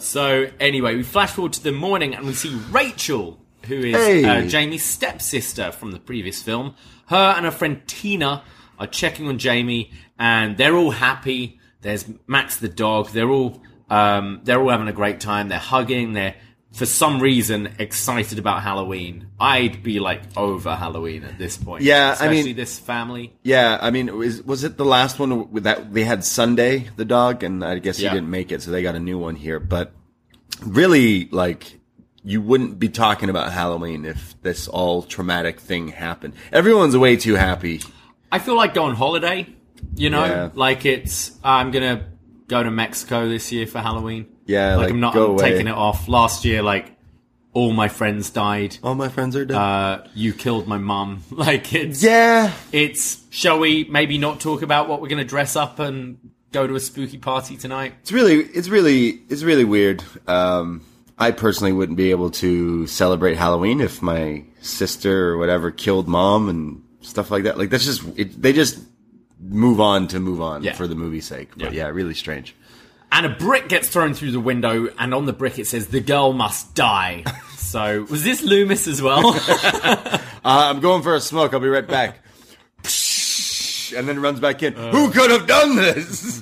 So 0.00 0.48
anyway, 0.60 0.96
we 0.96 1.02
flash 1.02 1.30
forward 1.32 1.52
to 1.54 1.62
the 1.62 1.72
morning 1.72 2.14
and 2.14 2.26
we 2.26 2.34
see 2.34 2.54
Rachel, 2.70 3.38
who 3.66 3.76
is 3.76 3.96
Hey. 3.96 4.24
uh, 4.24 4.42
Jamie's 4.46 4.84
stepsister 4.84 5.72
from 5.72 5.92
the 5.92 5.98
previous 5.98 6.42
film. 6.42 6.74
Her 7.06 7.34
and 7.36 7.44
her 7.44 7.50
friend 7.50 7.82
Tina 7.86 8.42
are 8.78 8.86
checking 8.86 9.28
on 9.28 9.38
Jamie, 9.38 9.90
and 10.18 10.56
they're 10.56 10.76
all 10.76 10.90
happy. 10.90 11.55
There's 11.86 12.04
Max 12.26 12.56
the 12.56 12.68
dog. 12.68 13.10
They're 13.10 13.30
all 13.30 13.62
um, 13.88 14.40
they're 14.42 14.60
all 14.60 14.70
having 14.70 14.88
a 14.88 14.92
great 14.92 15.20
time. 15.20 15.48
They're 15.48 15.58
hugging. 15.60 16.14
They're 16.14 16.34
for 16.72 16.84
some 16.84 17.20
reason 17.20 17.74
excited 17.78 18.40
about 18.40 18.64
Halloween. 18.64 19.28
I'd 19.38 19.84
be 19.84 20.00
like 20.00 20.22
over 20.36 20.74
Halloween 20.74 21.22
at 21.22 21.38
this 21.38 21.56
point. 21.56 21.84
Yeah, 21.84 22.16
I 22.18 22.28
mean- 22.28 22.56
this 22.56 22.76
family. 22.80 23.32
Yeah, 23.44 23.78
I 23.80 23.92
mean, 23.92 24.14
was 24.18 24.42
was 24.42 24.64
it 24.64 24.76
the 24.76 24.84
last 24.84 25.20
one 25.20 25.48
that 25.62 25.94
they 25.94 26.02
had 26.02 26.24
Sunday 26.24 26.88
the 26.96 27.04
dog, 27.04 27.44
and 27.44 27.64
I 27.64 27.78
guess 27.78 28.00
Yeah. 28.00 28.08
he 28.10 28.16
didn't 28.16 28.30
make 28.30 28.50
it, 28.50 28.62
so 28.62 28.72
they 28.72 28.82
got 28.82 28.96
a 28.96 29.00
new 29.00 29.16
one 29.18 29.36
here. 29.36 29.60
But 29.60 29.92
really, 30.64 31.28
like, 31.30 31.78
you 32.24 32.40
wouldn't 32.42 32.80
be 32.80 32.88
talking 32.88 33.30
about 33.30 33.52
Halloween 33.52 34.04
if 34.04 34.34
this 34.42 34.66
all 34.66 35.02
traumatic 35.04 35.60
thing 35.60 35.86
happened. 35.88 36.34
Everyone's 36.52 36.96
way 36.96 37.14
too 37.16 37.36
happy. 37.36 37.80
I 38.32 38.40
feel 38.40 38.56
like 38.56 38.74
going 38.74 38.96
holiday. 38.96 39.46
You 39.94 40.10
know, 40.10 40.24
Yeah. 40.24 40.48
like 40.54 40.84
it's 40.86 41.32
I'm 41.44 41.70
gonna 41.70 42.04
go 42.48 42.62
to 42.62 42.70
Mexico 42.70 43.28
this 43.28 43.50
year 43.52 43.66
for 43.66 43.78
Halloween. 43.80 44.26
Yeah, 44.46 44.76
like, 44.76 44.84
like, 44.84 44.90
I'm 44.92 45.00
not 45.00 45.14
go 45.14 45.24
I'm 45.26 45.30
away. 45.32 45.50
taking 45.50 45.66
it 45.68 45.74
off. 45.74 46.08
Last 46.08 46.44
year, 46.44 46.62
like 46.62 46.92
all 47.52 47.72
my 47.72 47.88
friends 47.88 48.28
died. 48.30 48.76
All 48.82 48.94
my 48.94 49.08
friends 49.08 49.34
are 49.34 49.44
dead. 49.46 49.56
Uh, 49.56 50.04
you 50.14 50.32
killed 50.34 50.66
my 50.68 50.78
mum. 50.78 51.22
Like 51.30 51.72
it's 51.74 52.02
yeah, 52.02 52.52
It's 52.72 53.24
shall 53.30 53.58
we 53.58 53.84
maybe 53.90 54.18
not 54.18 54.40
talk 54.40 54.62
about 54.62 54.88
what 54.88 55.00
we're 55.00 55.08
gonna 55.08 55.24
dress 55.24 55.56
up 55.56 55.78
and 55.78 56.18
go 56.52 56.66
to 56.66 56.74
a 56.74 56.80
spooky 56.80 57.18
party 57.18 57.56
tonight? 57.56 57.94
it's 58.02 58.12
really, 58.12 58.36
it's 58.36 58.68
really, 58.68 59.20
it's 59.28 59.42
really 59.42 59.64
weird. 59.64 60.02
Um, 60.26 60.82
I 61.18 61.30
personally 61.30 61.72
wouldn't 61.72 61.96
be 61.96 62.10
able 62.10 62.30
to 62.32 62.86
celebrate 62.86 63.36
Halloween 63.36 63.80
if 63.80 64.02
my 64.02 64.44
sister 64.60 65.30
or 65.30 65.38
whatever 65.38 65.70
killed 65.70 66.06
mom 66.08 66.48
and 66.50 66.82
stuff 67.00 67.30
like 67.30 67.44
that. 67.44 67.56
Like 67.58 67.70
that's 67.70 67.84
just, 67.86 68.02
it, 68.16 68.40
they 68.40 68.52
just 68.52 68.78
move 69.48 69.80
on 69.80 70.08
to 70.08 70.20
move 70.20 70.40
on 70.40 70.62
Yeah. 70.62 70.72
for 70.74 70.86
the 70.86 70.94
movie's 70.94 71.26
sake. 71.26 71.50
But 71.56 71.72
Yeah. 71.72 71.84
yeah, 71.86 71.88
really 71.90 72.14
strange. 72.14 72.54
And 73.12 73.24
a 73.24 73.28
brick 73.30 73.68
gets 73.68 73.88
thrown 73.88 74.14
through 74.14 74.32
the 74.32 74.40
window, 74.40 74.88
and 74.98 75.14
on 75.14 75.26
the 75.26 75.32
brick 75.32 75.58
it 75.58 75.66
says 75.66 75.86
"The 75.88 76.00
girl 76.00 76.32
must 76.32 76.74
die." 76.74 77.24
so 77.56 78.06
was 78.10 78.24
this 78.24 78.42
Loomis 78.42 78.86
as 78.88 79.00
well? 79.02 79.34
Uh, 80.46 80.70
I'm 80.70 80.78
going 80.78 81.02
for 81.02 81.12
a 81.16 81.20
smoke. 81.20 81.52
I'll 81.54 81.58
be 81.58 81.66
right 81.66 81.84
back. 81.88 82.20
and 83.96 84.06
then 84.08 84.20
runs 84.22 84.38
back 84.38 84.62
in. 84.62 84.74
Who 84.74 85.10
could 85.10 85.28
have 85.32 85.48
done 85.48 85.74
this? 85.74 86.40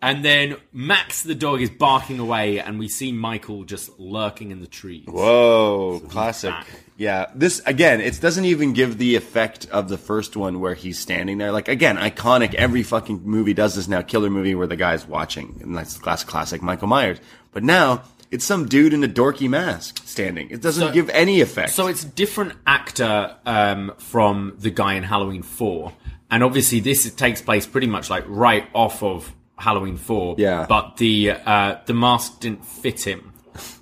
And 0.00 0.24
then 0.24 0.56
Max 0.72 1.22
the 1.24 1.34
dog 1.34 1.60
is 1.60 1.70
barking 1.70 2.20
away, 2.20 2.60
and 2.60 2.78
we 2.78 2.86
see 2.88 3.10
Michael 3.10 3.64
just 3.64 3.98
lurking 3.98 4.52
in 4.52 4.60
the 4.60 4.68
trees. 4.68 5.06
Whoa, 5.08 6.00
classic. 6.08 6.54
Yeah, 6.96 7.26
this 7.34 7.60
again. 7.66 8.00
It 8.00 8.20
doesn't 8.20 8.44
even 8.44 8.74
give 8.74 8.98
the 8.98 9.16
effect 9.16 9.66
of 9.70 9.88
the 9.88 9.98
first 9.98 10.36
one 10.36 10.60
where 10.60 10.74
he's 10.74 10.98
standing 11.00 11.38
there. 11.38 11.50
Like 11.50 11.66
again, 11.68 11.96
iconic. 11.96 12.54
Every 12.54 12.84
fucking 12.84 13.22
movie 13.24 13.54
does 13.54 13.74
this 13.74 13.88
now. 13.88 14.02
Killer 14.02 14.30
movie 14.30 14.54
where 14.54 14.66
the 14.68 14.76
guy's 14.76 15.04
watching, 15.06 15.58
and 15.62 15.76
that's 15.76 15.98
class 15.98 16.22
classic 16.22 16.62
Michael 16.62 16.88
Myers. 16.88 17.18
But 17.50 17.64
now 17.64 18.02
it's 18.30 18.44
some 18.44 18.66
dude 18.66 18.92
in 18.92 19.02
a 19.02 19.08
dorky 19.08 19.48
mask 19.48 20.00
standing. 20.06 20.50
It 20.50 20.60
doesn't 20.62 20.88
So- 20.88 20.92
give 20.92 21.08
any 21.10 21.40
effect. 21.40 21.70
So 21.70 21.88
it's 21.88 22.04
a 22.04 22.08
different 22.08 22.52
actor 22.68 23.34
um, 23.46 23.92
from 23.98 24.54
the 24.58 24.70
guy 24.70 24.94
in 24.94 25.02
Halloween 25.02 25.42
4. 25.42 25.92
And 26.30 26.44
obviously, 26.44 26.78
this 26.80 27.10
takes 27.14 27.40
place 27.40 27.66
pretty 27.66 27.86
much 27.86 28.10
like 28.10 28.24
right 28.28 28.68
off 28.74 29.02
of 29.02 29.32
Halloween 29.58 29.96
4. 29.96 30.36
Yeah. 30.38 30.66
But 30.68 30.96
the 30.98 31.32
uh, 31.44 31.76
the 31.86 31.94
mask 31.94 32.40
didn't 32.40 32.64
fit 32.64 33.06
him. 33.06 33.32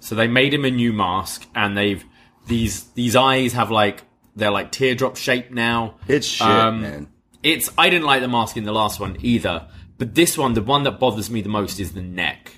So 0.01 0.15
they 0.15 0.27
made 0.27 0.55
him 0.55 0.65
a 0.65 0.71
new 0.71 0.93
mask, 0.93 1.47
and 1.55 1.77
they've 1.77 2.05
these 2.47 2.85
these 2.95 3.15
eyes 3.17 3.53
have 3.53 3.71
like 3.71 4.03
they're 4.35 4.51
like 4.51 4.73
teardrop 4.73 5.17
shaped 5.17 5.53
now. 5.53 5.97
it's 6.09 6.27
shit, 6.27 6.47
Um, 6.47 6.83
man. 6.83 7.09
It's 7.43 7.71
I 7.79 7.91
didn't 7.91 8.07
like 8.07 8.23
the 8.23 8.29
mask 8.29 8.57
in 8.57 8.65
the 8.65 8.73
last 8.73 8.99
one 9.01 9.17
either, 9.21 9.69
but 9.99 10.15
this 10.15 10.37
one, 10.39 10.55
the 10.55 10.63
one 10.63 10.83
that 10.85 10.99
bothers 10.99 11.31
me 11.31 11.41
the 11.43 11.49
most 11.49 11.79
is 11.81 11.93
the 11.93 12.03
neck. 12.03 12.53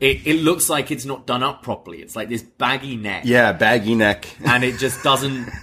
It 0.00 0.26
it 0.26 0.42
looks 0.42 0.68
like 0.68 0.90
it's 0.92 1.04
not 1.04 1.26
done 1.26 1.42
up 1.42 1.62
properly. 1.62 1.98
It's 2.02 2.14
like 2.14 2.28
this 2.28 2.42
baggy 2.42 2.96
neck, 2.96 3.22
Yeah, 3.26 3.52
baggy 3.52 3.94
neck. 3.96 4.28
and 4.44 4.62
it 4.62 4.78
just 4.78 5.02
doesn't. 5.02 5.48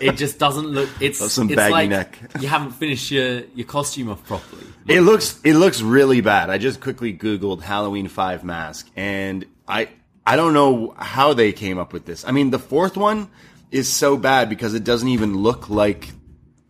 It 0.00 0.16
just 0.16 0.38
doesn't 0.40 0.66
look. 0.66 0.88
It's 1.00 1.20
That's 1.20 1.32
some 1.32 1.48
it's 1.48 1.56
baggy 1.56 1.72
like 1.72 1.88
neck. 1.90 2.18
you 2.40 2.48
haven't 2.48 2.72
finished 2.72 3.10
your 3.10 3.42
your 3.54 3.66
costume 3.66 4.08
off 4.10 4.24
properly. 4.26 4.64
It 4.88 5.02
looks 5.02 5.40
it 5.44 5.54
looks 5.54 5.80
really 5.80 6.20
bad. 6.20 6.50
I 6.50 6.58
just 6.58 6.80
quickly 6.80 7.12
googled 7.16 7.62
Halloween 7.62 8.08
5 8.08 8.42
mask 8.44 8.88
and 8.96 9.44
I 9.68 9.88
I 10.26 10.34
don't 10.36 10.54
know 10.54 10.94
how 10.98 11.34
they 11.34 11.52
came 11.52 11.78
up 11.78 11.92
with 11.92 12.04
this. 12.04 12.24
I 12.26 12.32
mean, 12.32 12.50
the 12.50 12.58
fourth 12.58 12.96
one 12.96 13.28
is 13.70 13.88
so 13.88 14.16
bad 14.16 14.48
because 14.48 14.74
it 14.74 14.82
doesn't 14.84 15.08
even 15.08 15.36
look 15.38 15.70
like 15.70 16.08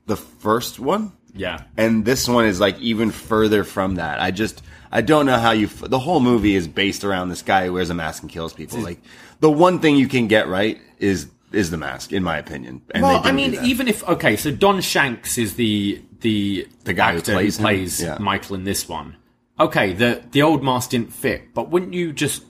the 0.07 0.17
first 0.17 0.79
one. 0.79 1.13
Yeah. 1.35 1.63
And 1.77 2.05
this 2.05 2.29
one 2.29 2.45
is 2.47 2.61
like 2.61 2.79
even 2.81 3.11
further 3.13 3.65
from 3.65 3.95
that. 3.97 4.21
I 4.21 4.31
just 4.31 4.63
I 4.93 5.01
don't 5.01 5.27
know 5.27 5.39
how 5.39 5.51
you 5.53 5.67
f- 5.67 5.81
the 5.89 5.99
whole 5.99 6.21
movie 6.21 6.55
is 6.57 6.69
based 6.69 7.05
around 7.05 7.29
this 7.29 7.43
guy 7.43 7.67
who 7.67 7.73
wears 7.73 7.91
a 7.91 7.95
mask 7.95 8.23
and 8.23 8.31
kills 8.31 8.53
people. 8.53 8.79
Like 8.81 9.01
the 9.41 9.51
one 9.51 9.81
thing 9.81 9.97
you 9.97 10.09
can 10.09 10.27
get 10.29 10.49
right 10.49 10.79
is 10.99 11.29
is 11.53 11.71
the 11.71 11.77
mask 11.77 12.13
in 12.13 12.23
my 12.23 12.39
opinion. 12.39 12.83
And 12.93 13.03
Well, 13.03 13.21
I 13.25 13.33
mean, 13.33 13.55
even 13.65 13.89
if 13.89 14.07
okay, 14.09 14.37
so 14.37 14.51
Don 14.51 14.81
Shanks 14.81 15.39
is 15.39 15.55
the 15.55 16.03
the 16.21 16.67
The 16.85 16.95
guy 16.95 17.15
who 17.15 17.23
plays 17.23 17.59
him? 17.59 17.63
plays 17.63 18.03
Yeah. 18.03 18.19
Michael 18.19 18.57
in 18.57 18.65
this 18.65 18.89
one. 18.89 19.17
Okay, 19.59 19.93
the 19.93 20.23
the 20.33 20.43
old 20.43 20.63
mask 20.63 20.91
didn't 20.91 21.13
fit, 21.13 21.55
but 21.55 21.71
wouldn't 21.71 21.95
you 21.95 22.13
just 22.13 22.45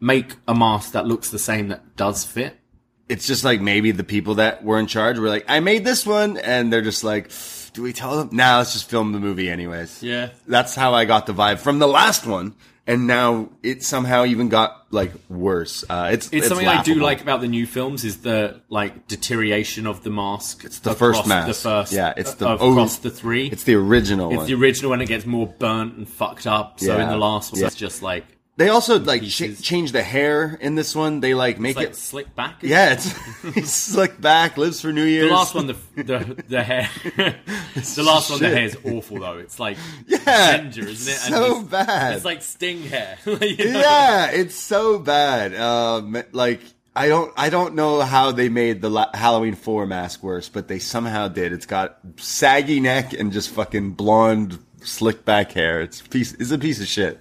make 0.00 0.34
a 0.46 0.54
mask 0.54 0.92
that 0.92 1.06
looks 1.06 1.30
the 1.30 1.38
same 1.38 1.68
that 1.68 1.96
does 1.96 2.24
fit? 2.24 2.56
it's 3.08 3.24
just 3.24 3.44
like 3.44 3.60
maybe 3.60 3.92
the 3.92 4.02
people 4.02 4.34
that 4.34 4.64
were 4.64 4.80
in 4.80 4.86
charge 4.88 5.16
were 5.16 5.28
like, 5.28 5.44
I 5.48 5.60
made 5.60 5.84
this 5.84 6.04
one, 6.04 6.38
and 6.38 6.72
they're 6.72 6.82
just 6.82 7.04
like, 7.04 7.30
do 7.76 7.82
we 7.82 7.92
tell 7.92 8.16
them? 8.16 8.30
Nah, 8.32 8.56
let's 8.58 8.72
just 8.72 8.88
film 8.90 9.12
the 9.12 9.20
movie 9.20 9.48
anyways. 9.50 10.02
Yeah. 10.02 10.30
That's 10.48 10.74
how 10.74 10.94
I 10.94 11.04
got 11.04 11.26
the 11.26 11.34
vibe 11.34 11.58
from 11.58 11.78
the 11.78 11.86
last 11.86 12.26
one, 12.26 12.54
and 12.86 13.06
now 13.06 13.50
it 13.62 13.82
somehow 13.82 14.24
even 14.24 14.48
got 14.48 14.86
like 14.90 15.12
worse. 15.28 15.84
Uh, 15.88 16.08
it's 16.10 16.30
It's, 16.32 16.48
something 16.48 16.66
I 16.66 16.82
do 16.82 16.94
like 16.94 17.20
about 17.20 17.42
the 17.42 17.48
new 17.48 17.66
films 17.66 18.02
is 18.02 18.18
the 18.22 18.62
like 18.70 19.06
deterioration 19.08 19.86
of 19.86 20.02
the 20.02 20.10
mask. 20.10 20.64
It's 20.64 20.78
the 20.78 20.94
first 20.94 21.26
mask. 21.26 21.48
The 21.48 21.54
first, 21.68 21.92
Yeah, 21.92 22.14
it's 22.16 22.34
the- 22.34 22.48
uh, 22.48 22.56
oh, 22.58 22.72
across 22.72 22.96
the 22.98 23.10
three. 23.10 23.48
It's 23.48 23.64
the 23.64 23.74
original 23.74 24.30
It's 24.30 24.38
one. 24.38 24.46
the 24.46 24.54
original 24.54 24.90
one. 24.90 25.02
It 25.02 25.08
gets 25.08 25.26
more 25.26 25.46
burnt 25.46 25.96
and 25.98 26.08
fucked 26.08 26.46
up. 26.46 26.80
So 26.80 26.98
in 26.98 27.08
the 27.10 27.16
last 27.18 27.52
one, 27.52 27.60
Yeah. 27.60 27.66
it's 27.66 27.76
just 27.76 28.00
like 28.02 28.24
they 28.56 28.70
also 28.70 28.98
like 28.98 29.22
ch- 29.22 29.60
change 29.60 29.92
the 29.92 30.02
hair 30.02 30.56
in 30.60 30.76
this 30.76 30.94
one. 30.94 31.20
They 31.20 31.34
like 31.34 31.60
make 31.60 31.76
like 31.76 31.90
it. 31.90 31.96
slick 31.96 32.34
back. 32.34 32.62
Yeah, 32.62 32.94
it's 32.94 33.70
slick 33.70 34.18
back, 34.18 34.56
lives 34.56 34.80
for 34.80 34.92
New 34.92 35.04
Year's. 35.04 35.28
The 35.28 35.34
last 35.34 35.54
one, 35.54 35.66
the 35.66 35.76
the, 35.96 36.44
the 36.48 36.62
hair. 36.62 36.88
the 37.16 38.02
last 38.02 38.30
one, 38.30 38.40
the 38.40 38.48
hair 38.48 38.64
is 38.64 38.78
awful 38.84 39.20
though. 39.20 39.36
It's 39.36 39.60
like 39.60 39.76
yeah, 40.06 40.56
ginger, 40.56 40.88
isn't 40.88 41.12
it? 41.12 41.18
so 41.18 41.60
it's, 41.60 41.68
bad. 41.68 42.16
It's 42.16 42.24
like 42.24 42.42
sting 42.42 42.82
hair. 42.82 43.18
You 43.26 43.32
know? 43.72 43.80
yeah, 43.80 44.30
it's 44.30 44.54
so 44.54 44.98
bad. 44.98 45.54
Um, 45.54 46.22
like 46.32 46.60
I 46.96 47.08
don't, 47.08 47.30
I 47.36 47.50
don't 47.50 47.74
know 47.74 48.00
how 48.00 48.32
they 48.32 48.48
made 48.48 48.80
the 48.80 48.88
La- 48.88 49.10
Halloween 49.12 49.54
Four 49.54 49.86
mask 49.86 50.22
worse, 50.22 50.48
but 50.48 50.66
they 50.66 50.78
somehow 50.78 51.28
did. 51.28 51.52
It's 51.52 51.66
got 51.66 51.98
saggy 52.16 52.80
neck 52.80 53.12
and 53.12 53.34
just 53.34 53.50
fucking 53.50 53.92
blonde, 53.92 54.58
slick 54.80 55.26
back 55.26 55.52
hair. 55.52 55.82
It's 55.82 56.00
piece. 56.00 56.32
It's 56.32 56.52
a 56.52 56.58
piece 56.58 56.80
of 56.80 56.86
shit. 56.86 57.20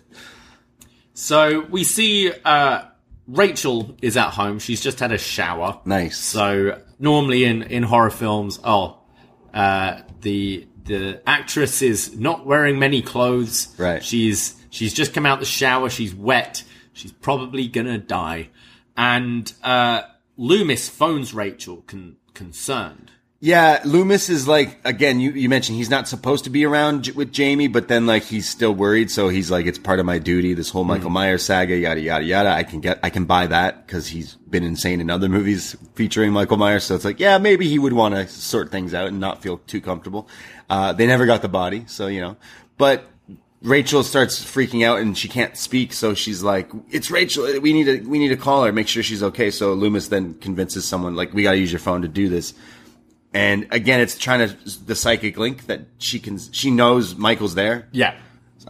So 1.16 1.61
we 1.61 1.86
see 1.86 2.32
uh, 2.43 2.84
Rachel 3.26 3.95
is 4.01 4.18
at 4.18 4.32
home. 4.32 4.59
She's 4.59 4.82
just 4.82 4.99
had 4.99 5.13
a 5.13 5.18
shower. 5.18 5.80
Nice. 5.86 6.18
So 6.18 6.82
normally 6.99 7.45
in, 7.45 7.63
in 7.63 7.84
horror 7.84 8.09
films, 8.09 8.59
oh, 8.63 8.99
uh, 9.53 10.01
the 10.22 10.68
the 10.84 11.22
actress 11.26 11.82
is 11.82 12.16
not 12.16 12.45
wearing 12.45 12.78
many 12.78 13.01
clothes. 13.01 13.74
Right. 13.80 14.03
She's 14.03 14.61
she's 14.70 14.93
just 14.93 15.13
come 15.13 15.26
out 15.26 15.39
the 15.39 15.45
shower. 15.45 15.89
She's 15.89 16.13
wet. 16.13 16.63
She's 16.93 17.13
probably 17.13 17.68
gonna 17.70 17.97
die. 17.97 18.49
And 18.97 19.51
uh, 19.63 20.01
Loomis 20.38 20.89
phones 20.89 21.34
Rachel, 21.34 21.84
con- 21.88 22.18
concerned. 22.34 23.11
Yeah, 23.42 23.82
Loomis 23.84 24.30
is 24.30 24.48
like 24.48 24.80
again. 24.86 25.20
You, 25.20 25.32
you 25.32 25.50
mentioned 25.50 25.78
he's 25.78 25.90
not 25.90 26.08
supposed 26.08 26.46
to 26.46 26.50
be 26.50 26.66
around 26.66 27.04
J- 27.04 27.12
with 27.12 27.34
Jamie, 27.34 27.68
but 27.68 27.90
then 27.90 28.08
like 28.08 28.24
he's 28.24 28.48
still 28.48 28.74
worried, 28.74 29.12
so 29.12 29.28
he's 29.28 29.52
like, 29.52 29.66
it's 29.66 29.78
part 29.78 30.00
of 30.00 30.06
my 30.06 30.20
duty. 30.20 30.54
This 30.54 30.70
whole 30.70 30.86
Michael 30.86 31.10
Myers 31.10 31.44
saga, 31.44 31.76
yada 31.76 32.00
yada 32.00 32.24
yada. 32.24 32.50
I 32.50 32.64
can 32.64 32.80
get, 32.80 33.00
I 33.04 33.10
can 33.10 33.26
buy 33.26 33.48
that 33.48 33.86
because 33.86 34.08
he's 34.08 34.36
been 34.36 34.64
insane 34.64 35.02
in 35.02 35.10
other 35.10 35.28
movies 35.28 35.76
featuring 35.96 36.32
Michael 36.32 36.58
Myers. 36.58 36.86
So 36.86 36.96
it's 36.96 37.06
like, 37.06 37.20
yeah, 37.20 37.38
maybe 37.38 37.68
he 37.68 37.78
would 37.78 37.94
want 37.94 38.16
to 38.16 38.28
sort 38.28 38.72
things 38.72 38.94
out 38.94 39.10
and 39.10 39.20
not 39.20 39.42
feel 39.44 39.58
too 39.68 39.82
comfortable. 39.82 40.30
Uh, 40.70 40.94
they 40.94 41.06
never 41.06 41.26
got 41.26 41.42
the 41.42 41.50
body, 41.50 41.84
so 41.88 42.08
you 42.08 42.22
know. 42.22 42.38
But 42.78 43.06
Rachel 43.62 44.04
starts 44.04 44.44
freaking 44.44 44.86
out 44.86 45.00
and 45.00 45.18
she 45.18 45.28
can't 45.28 45.58
speak, 45.58 45.92
so 45.92 46.14
she's 46.14 46.42
like, 46.42 46.72
"It's 46.90 47.12
Rachel. 47.12 47.60
We 47.60 47.74
need 47.74 47.84
to 47.84 48.00
we 48.10 48.18
need 48.18 48.30
to 48.30 48.38
call 48.38 48.64
her, 48.64 48.72
make 48.72 48.88
sure 48.88 49.04
she's 49.04 49.22
okay." 49.22 49.52
So 49.52 49.74
Loomis 49.74 50.08
then 50.08 50.36
convinces 50.36 50.86
someone 50.86 51.16
like, 51.16 51.34
"We 51.34 51.44
got 51.44 51.52
to 51.52 51.58
use 51.58 51.72
your 51.72 51.80
phone 51.80 52.02
to 52.02 52.08
do 52.08 52.30
this." 52.30 52.54
And 53.36 53.68
again, 53.72 54.00
it's 54.00 54.18
trying 54.18 54.48
to 54.48 54.56
the 54.86 54.96
psychic 54.96 55.38
link 55.38 55.66
that 55.68 55.82
she 55.98 56.20
can 56.20 56.40
she 56.54 56.72
knows 56.72 57.16
Michael's 57.16 57.54
there. 57.56 57.88
Yeah. 57.92 58.16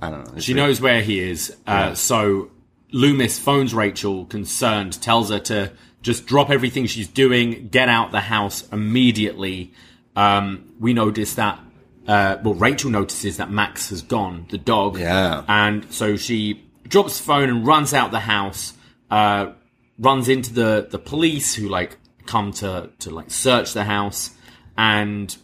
I 0.02 0.10
don't 0.10 0.26
know. 0.26 0.34
It's 0.36 0.46
She 0.46 0.54
really- 0.54 0.68
knows 0.68 0.82
where 0.82 1.02
he 1.02 1.20
is. 1.20 1.56
Uh, 1.68 1.94
So 1.94 2.50
Loomis 2.92 3.38
phones 3.40 3.74
Rachel, 3.74 4.26
concerned, 4.26 5.02
tells 5.02 5.30
her 5.30 5.40
to 5.40 5.72
just 6.02 6.26
drop 6.26 6.50
everything 6.50 6.86
she's 6.88 7.08
doing, 7.08 7.68
get 7.70 7.90
out 7.90 8.12
the 8.12 8.22
house 8.22 8.68
immediately. 8.72 9.72
Um, 10.16 10.66
we 10.80 10.94
notice 10.94 11.36
that, 11.36 11.60
uh, 12.08 12.38
well, 12.44 12.54
Rachel 12.54 12.90
notices 12.90 13.38
that 13.38 13.52
Max 13.52 13.90
has 13.90 14.02
gone, 14.02 14.46
the 14.50 14.58
dog. 14.58 14.98
Yeah. 15.00 15.44
And 15.48 15.86
so 15.92 16.16
she 16.18 16.64
drops 16.88 17.18
the 17.18 17.24
phone 17.24 17.50
and 17.50 17.66
runs 17.68 17.94
out 17.94 18.12
the 18.12 18.20
house, 18.22 18.74
uh, 19.12 19.52
runs 20.00 20.28
into 20.30 20.54
the, 20.54 20.88
the 20.90 21.00
police 21.00 21.54
who 21.56 21.68
like 21.70 21.98
come 22.26 22.52
to, 22.54 22.90
to 23.00 23.10
like 23.12 23.30
search 23.32 23.74
the 23.74 23.84
house. 23.84 24.32
And 24.78 25.36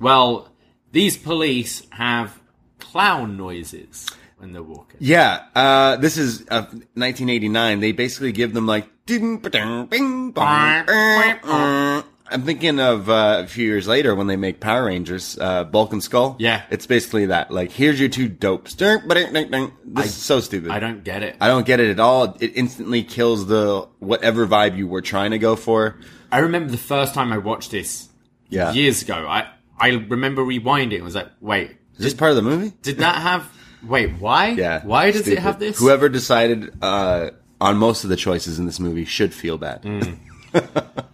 well, 0.00 0.50
these 0.92 1.16
police 1.16 1.86
have 1.90 2.40
clown 2.78 3.36
noises 3.36 4.06
when 4.38 4.52
they're 4.52 4.62
walking. 4.62 4.98
Yeah, 5.00 5.44
uh, 5.54 5.96
this 5.96 6.16
is 6.16 6.42
uh, 6.50 6.62
1989. 6.94 7.80
They 7.80 7.92
basically 7.92 8.32
give 8.32 8.54
them 8.54 8.66
like 8.66 8.88
ding, 9.06 9.38
ba-ding, 9.38 9.86
bing, 9.86 10.30
bong, 10.32 10.84
eh, 10.88 11.38
eh. 11.44 12.02
I'm 12.28 12.42
thinking 12.42 12.80
of 12.80 13.08
uh, 13.08 13.42
a 13.44 13.46
few 13.46 13.64
years 13.66 13.86
later 13.86 14.14
when 14.14 14.26
they 14.26 14.36
make 14.36 14.58
Power 14.58 14.86
Rangers, 14.86 15.38
uh, 15.40 15.62
Bulk 15.62 15.92
and 15.92 16.02
Skull. 16.02 16.34
Yeah. 16.40 16.62
it's 16.70 16.86
basically 16.86 17.26
that. 17.26 17.52
Like, 17.52 17.70
here's 17.70 18.00
your 18.00 18.08
two 18.08 18.28
dopes. 18.28 18.74
Ding, 18.74 18.98
ba-ding, 19.06 19.32
ding, 19.32 19.50
ding. 19.50 19.72
This 19.84 20.06
is 20.06 20.14
so 20.14 20.40
stupid. 20.40 20.72
I 20.72 20.80
don't 20.80 21.04
get 21.04 21.22
it. 21.22 21.36
I 21.40 21.46
don't 21.46 21.64
get 21.64 21.78
it 21.78 21.90
at 21.90 22.00
all. 22.00 22.36
It 22.40 22.56
instantly 22.56 23.04
kills 23.04 23.46
the 23.46 23.86
whatever 24.00 24.46
vibe 24.46 24.76
you 24.76 24.88
were 24.88 25.02
trying 25.02 25.30
to 25.30 25.38
go 25.38 25.54
for. 25.54 25.98
I 26.32 26.38
remember 26.38 26.70
the 26.72 26.78
first 26.78 27.14
time 27.14 27.32
I 27.32 27.38
watched 27.38 27.70
this 27.70 28.08
Yeah, 28.48 28.72
years 28.72 29.02
ago. 29.02 29.26
I 29.28 29.48
I 29.78 29.88
remember 29.90 30.42
rewinding. 30.42 31.00
I 31.00 31.04
was 31.04 31.14
like, 31.14 31.28
wait, 31.40 31.76
is 31.96 32.04
this 32.04 32.14
part 32.14 32.30
of 32.30 32.36
the 32.36 32.42
movie? 32.42 32.72
did 32.82 32.98
that 32.98 33.22
have? 33.22 33.50
Wait, 33.82 34.12
why? 34.18 34.48
Yeah. 34.48 34.84
Why 34.84 35.10
does 35.10 35.28
it 35.28 35.38
have 35.38 35.58
this? 35.58 35.78
Whoever 35.78 36.08
decided 36.08 36.76
uh, 36.82 37.30
on 37.60 37.76
most 37.76 38.04
of 38.04 38.10
the 38.10 38.16
choices 38.16 38.58
in 38.58 38.66
this 38.66 38.80
movie 38.80 39.04
should 39.04 39.32
feel 39.32 39.58
bad. 39.58 39.82
Mm. 39.82 40.18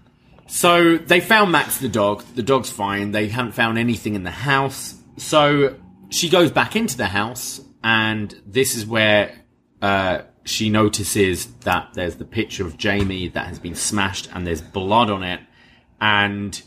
So 0.53 0.99
they 0.99 1.20
found 1.20 1.51
Max 1.51 1.78
the 1.78 1.89
dog. 1.89 2.22
The 2.35 2.43
dog's 2.43 2.68
fine. 2.68 3.12
They 3.12 3.28
haven't 3.28 3.53
found 3.53 3.78
anything 3.78 4.14
in 4.14 4.22
the 4.22 4.30
house. 4.30 4.95
So 5.16 5.76
she 6.11 6.28
goes 6.28 6.51
back 6.51 6.76
into 6.76 6.95
the 6.99 7.07
house, 7.07 7.59
and 7.83 8.39
this 8.47 8.76
is 8.76 8.85
where 8.85 9.35
uh, 9.80 10.20
she 10.45 10.68
notices 10.68 11.47
that 11.64 11.95
there's 11.95 12.16
the 12.16 12.26
picture 12.26 12.66
of 12.66 12.76
Jamie 12.76 13.28
that 13.28 13.47
has 13.47 13.59
been 13.59 13.74
smashed, 13.74 14.28
and 14.35 14.47
there's 14.47 14.61
blood 14.61 15.09
on 15.09 15.22
it, 15.22 15.41
and 16.03 16.62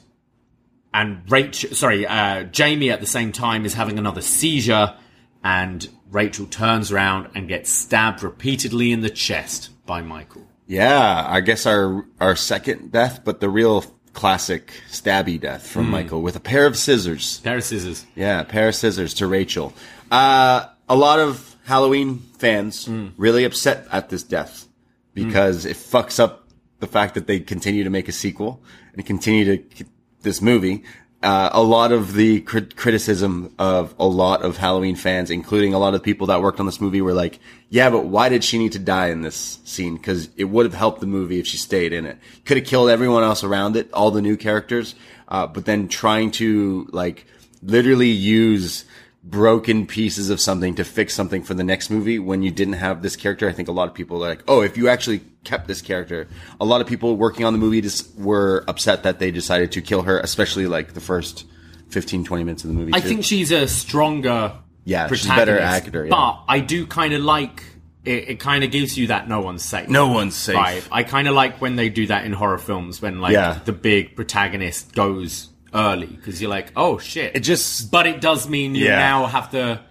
and 0.96 1.30
Rachel, 1.30 1.76
sorry, 1.76 2.08
uh, 2.08 2.44
Jamie 2.44 2.90
at 2.90 3.02
the 3.02 3.06
same 3.06 3.34
time 3.34 3.66
is 3.66 3.74
having 3.74 4.00
another 4.00 4.22
seizure, 4.22 4.96
and 5.44 5.88
Rachel 6.10 6.46
turns 6.46 6.90
around 6.90 7.32
and 7.36 7.50
gets 7.50 7.70
stabbed 7.70 8.24
repeatedly 8.24 8.94
in 8.94 9.02
the 9.02 9.10
chest 9.10 9.72
by 9.86 10.02
Michael. 10.02 10.48
Yeah, 10.68 11.26
I 11.28 11.42
guess 11.42 11.66
our 11.66 12.06
our 12.22 12.38
second 12.38 12.94
death, 12.94 13.26
but 13.26 13.42
the 13.42 13.50
real 13.50 13.84
classic 14.14 14.72
stabby 14.90 15.38
death 15.38 15.68
from 15.68 15.90
Michael 15.90 16.22
with 16.22 16.38
a 16.38 16.40
pair 16.40 16.66
of 16.66 16.78
scissors. 16.78 17.40
Pair 17.42 17.58
of 17.58 17.66
scissors. 17.66 18.06
Yeah, 18.16 18.40
a 18.40 18.46
pair 18.46 18.70
of 18.70 18.76
scissors 18.76 19.14
to 19.16 19.28
Rachel. 19.28 19.74
Uh, 20.10 20.68
a 20.88 20.96
lot 20.96 21.20
of 21.20 21.58
Halloween 21.66 22.20
fans 22.38 22.88
really 23.18 23.44
upset 23.44 23.86
at 23.92 24.08
this 24.08 24.24
death 24.24 24.66
because 25.14 25.66
it 25.66 25.76
fucks 25.76 26.22
up 26.22 26.48
the 26.80 26.88
fact 26.88 27.16
that 27.16 27.28
they 27.28 27.42
continue 27.42 27.84
to 27.84 27.90
make 27.90 28.08
a 28.08 28.14
sequel 28.14 28.62
and 28.94 29.06
continue 29.06 29.58
to 29.58 29.86
this 30.26 30.42
movie. 30.42 30.84
Uh, 31.24 31.50
a 31.54 31.64
lot 31.64 31.92
of 31.92 32.14
the 32.14 32.42
crit- 32.42 32.76
criticism 32.76 33.52
of 33.58 33.96
a 33.98 34.06
lot 34.06 34.44
of 34.44 34.58
Halloween 34.58 34.96
fans, 34.96 35.32
including 35.32 35.74
a 35.74 35.80
lot 35.80 35.96
of 35.96 36.04
people 36.04 36.28
that 36.28 36.42
worked 36.42 36.60
on 36.60 36.66
this 36.66 36.82
movie, 36.82 37.02
were 37.02 37.14
like, 37.14 37.40
"Yeah, 37.70 37.90
but 37.90 38.06
why 38.06 38.28
did 38.30 38.44
she 38.44 38.58
need 38.58 38.74
to 38.74 38.80
die 38.80 39.08
in 39.08 39.22
this 39.22 39.60
scene? 39.64 39.96
Because 39.96 40.30
it 40.36 40.44
would 40.44 40.66
have 40.66 40.76
helped 40.76 41.00
the 41.00 41.08
movie 41.08 41.40
if 41.40 41.48
she 41.48 41.58
stayed 41.58 41.94
in 41.94 42.06
it. 42.06 42.18
Could 42.44 42.58
have 42.58 42.66
killed 42.68 42.90
everyone 42.90 43.24
else 43.24 43.44
around 43.44 43.78
it, 43.78 43.92
all 43.94 44.12
the 44.12 44.22
new 44.22 44.38
characters, 44.38 44.94
uh, 45.30 45.48
but 45.48 45.66
then 45.66 45.88
trying 45.88 46.30
to 46.32 46.88
like 46.92 47.26
literally 47.64 48.10
use 48.10 48.86
broken 49.28 49.88
pieces 49.88 50.30
of 50.30 50.40
something 50.40 50.76
to 50.76 50.84
fix 50.84 51.14
something 51.14 51.44
for 51.44 51.56
the 51.56 51.64
next 51.64 51.90
movie 51.90 52.20
when 52.20 52.44
you 52.44 52.52
didn't 52.52 52.76
have 52.76 53.02
this 53.02 53.16
character. 53.16 53.50
I 53.50 53.52
think 53.52 53.68
a 53.68 53.72
lot 53.72 53.88
of 53.88 53.94
people 53.96 54.24
are 54.24 54.30
like, 54.30 54.44
oh, 54.48 54.62
if 54.62 54.78
you 54.78 54.88
actually 54.88 55.22
kept 55.44 55.68
this 55.68 55.82
character, 55.82 56.28
a 56.62 56.66
lot 56.66 56.80
of 56.80 56.88
people 56.88 57.18
working 57.18 57.44
on 57.46 57.52
the 57.54 57.60
movie 57.60 57.82
just 57.82 58.16
were 58.18 58.64
upset 58.68 59.04
that 59.04 59.18
they 59.20 59.32
decided 59.32 59.72
to 59.74 59.82
kill 59.82 60.04
her, 60.04 60.20
especially 60.20 60.68
like 60.68 60.94
the 60.94 61.02
first 61.02 61.46
15, 61.90 62.24
20 62.24 62.44
minutes 62.44 62.64
of 62.64 62.68
the 62.70 62.76
movie. 62.76 62.92
I 62.94 63.00
too. 63.00 63.08
think 63.08 63.24
she's 63.24 63.52
a 63.52 63.68
stronger 63.68 64.54
Yeah, 64.84 65.08
she's 65.08 65.26
a 65.26 65.30
better 65.30 65.60
actor, 65.60 66.06
yeah. 66.06 66.12
But 66.12 66.44
I 66.48 66.60
do 66.60 66.86
kind 66.86 67.14
of 67.14 67.22
like 67.24 67.64
it. 68.04 68.30
It 68.30 68.40
kind 68.40 68.64
of 68.64 68.70
gives 68.70 68.96
you 68.96 69.08
that 69.08 69.28
no 69.28 69.42
one's 69.42 69.64
safe. 69.64 69.90
no 69.90 70.10
one's 70.10 70.36
safe. 70.36 70.56
Right. 70.56 70.88
I 70.92 71.02
kind 71.04 71.28
of 71.28 71.34
like 71.34 71.60
when 71.62 71.76
they 71.76 71.90
do 71.90 72.06
that 72.08 72.26
in 72.26 72.34
horror 72.34 72.60
films 72.60 73.02
when 73.02 73.20
like 73.22 73.34
Yeah. 73.34 73.60
the 73.66 73.74
big 73.74 74.16
protagonist 74.16 74.94
goes 74.94 75.50
early 75.76 76.08
because 76.08 76.42
you're 76.42 76.50
like, 76.50 76.72
oh 76.76 76.98
shit. 76.98 77.36
It 77.36 77.42
just 77.42 77.92
but 77.92 78.08
it 78.08 78.22
does 78.22 78.48
mean 78.50 78.74
you 78.76 78.86
Yeah. 78.86 78.96
now 78.98 79.26
have 79.28 79.52
to. 79.52 79.82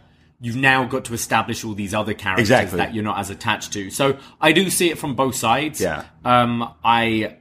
You've 0.40 0.56
now 0.56 0.84
got 0.84 1.04
to 1.06 1.14
establish 1.14 1.64
all 1.64 1.74
these 1.74 1.94
other 1.94 2.12
characters 2.12 2.50
Exactly. 2.50 2.78
that 2.78 2.92
you're 2.94 3.04
not 3.04 3.18
as 3.18 3.30
attached 3.30 3.72
to. 3.74 3.90
So 3.90 4.18
I 4.40 4.52
do 4.52 4.68
see 4.68 4.90
it 4.90 4.98
from 4.98 5.14
both 5.14 5.36
sides. 5.36 5.80
Yeah. 5.80 6.04
Um. 6.24 6.74
I. 6.84 7.36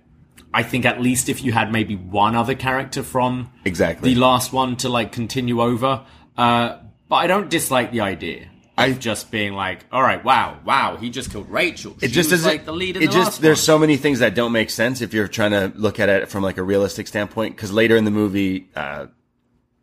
I 0.56 0.62
think 0.62 0.86
at 0.86 1.02
least 1.02 1.30
if 1.30 1.44
you 1.44 1.52
had 1.52 1.72
maybe 1.72 1.96
one 1.96 2.36
other 2.36 2.54
character 2.54 3.02
from 3.02 3.52
Exactly. 3.66 4.14
the 4.14 4.20
last 4.20 4.54
one 4.54 4.76
to 4.78 4.90
like 4.90 5.12
continue 5.12 5.60
over. 5.62 6.06
Uh, 6.38 6.78
but 7.10 7.16
I 7.16 7.26
don't 7.28 7.50
dislike 7.50 7.92
the 7.92 8.02
idea. 8.02 8.50
I- 8.78 8.92
just 8.94 9.30
being 9.32 9.54
like, 9.54 9.86
all 9.92 10.02
right, 10.02 10.24
wow, 10.24 10.60
wow, 10.66 10.98
he 10.98 11.10
just 11.10 11.32
killed 11.32 11.50
Rachel. 11.50 11.96
it 12.02 12.08
She 12.10 12.14
just 12.16 12.32
was 12.32 12.42
doesn't 12.42 12.52
like 12.52 12.66
the 12.66 12.74
lead 12.74 12.98
it 12.98 13.02
the 13.02 13.08
just 13.08 13.42
there's 13.42 13.60
one. 13.60 13.66
so 13.66 13.80
many 13.80 13.98
things 13.98 14.20
that 14.20 14.34
don't 14.36 14.52
make 14.52 14.70
sense 14.70 15.02
if 15.02 15.14
you're 15.14 15.28
trying 15.28 15.52
to 15.52 15.72
look 15.76 16.00
at 16.00 16.10
it 16.10 16.30
from 16.30 16.42
like 16.44 16.58
a 16.58 16.64
realistic 16.64 17.08
standpoint 17.08 17.56
because 17.56 17.72
later 17.72 17.96
in 17.96 18.04
the 18.06 18.12
movie 18.12 18.70
uh 18.76 19.08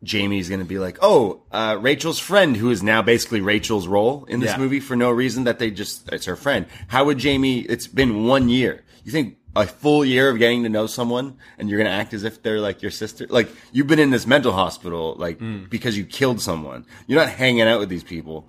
Jamie's 0.02 0.48
going 0.48 0.60
to 0.60 0.64
be 0.66 0.78
like, 0.78 0.96
"Oh, 1.02 1.42
uh, 1.52 1.76
Rachel's 1.78 2.18
friend, 2.18 2.56
who 2.56 2.70
is 2.70 2.82
now 2.82 3.02
basically 3.02 3.42
Rachel's 3.42 3.86
role 3.86 4.24
in 4.30 4.40
this 4.40 4.52
Yeah. 4.52 4.56
movie 4.56 4.80
for 4.80 4.96
no 4.96 5.10
reason 5.10 5.44
that 5.44 5.58
they 5.58 5.70
just 5.70 6.10
it's 6.10 6.24
her 6.24 6.36
friend." 6.36 6.64
How 6.88 7.04
would 7.04 7.18
Jamie? 7.18 7.58
It's 7.60 7.86
been 7.86 8.24
one 8.24 8.48
year. 8.48 8.82
You 9.04 9.12
think 9.12 9.36
a 9.54 9.66
full 9.66 10.02
year 10.02 10.30
of 10.30 10.38
getting 10.38 10.62
to 10.62 10.70
know 10.70 10.86
someone, 10.86 11.36
and 11.58 11.68
you're 11.68 11.76
going 11.78 11.90
to 11.90 11.92
act 11.94 12.14
as 12.14 12.24
if 12.24 12.42
they're 12.42 12.60
like 12.60 12.80
your 12.80 12.90
sister? 12.90 13.26
Like 13.28 13.50
you've 13.72 13.88
been 13.88 13.98
in 13.98 14.08
this 14.08 14.26
mental 14.26 14.52
hospital, 14.52 15.16
like 15.18 15.38
Hmm. 15.38 15.64
because 15.68 15.98
you 15.98 16.04
killed 16.06 16.40
someone. 16.40 16.86
You're 17.06 17.20
not 17.20 17.28
hanging 17.28 17.62
out 17.62 17.78
with 17.80 17.90
these 17.90 18.04
people 18.04 18.48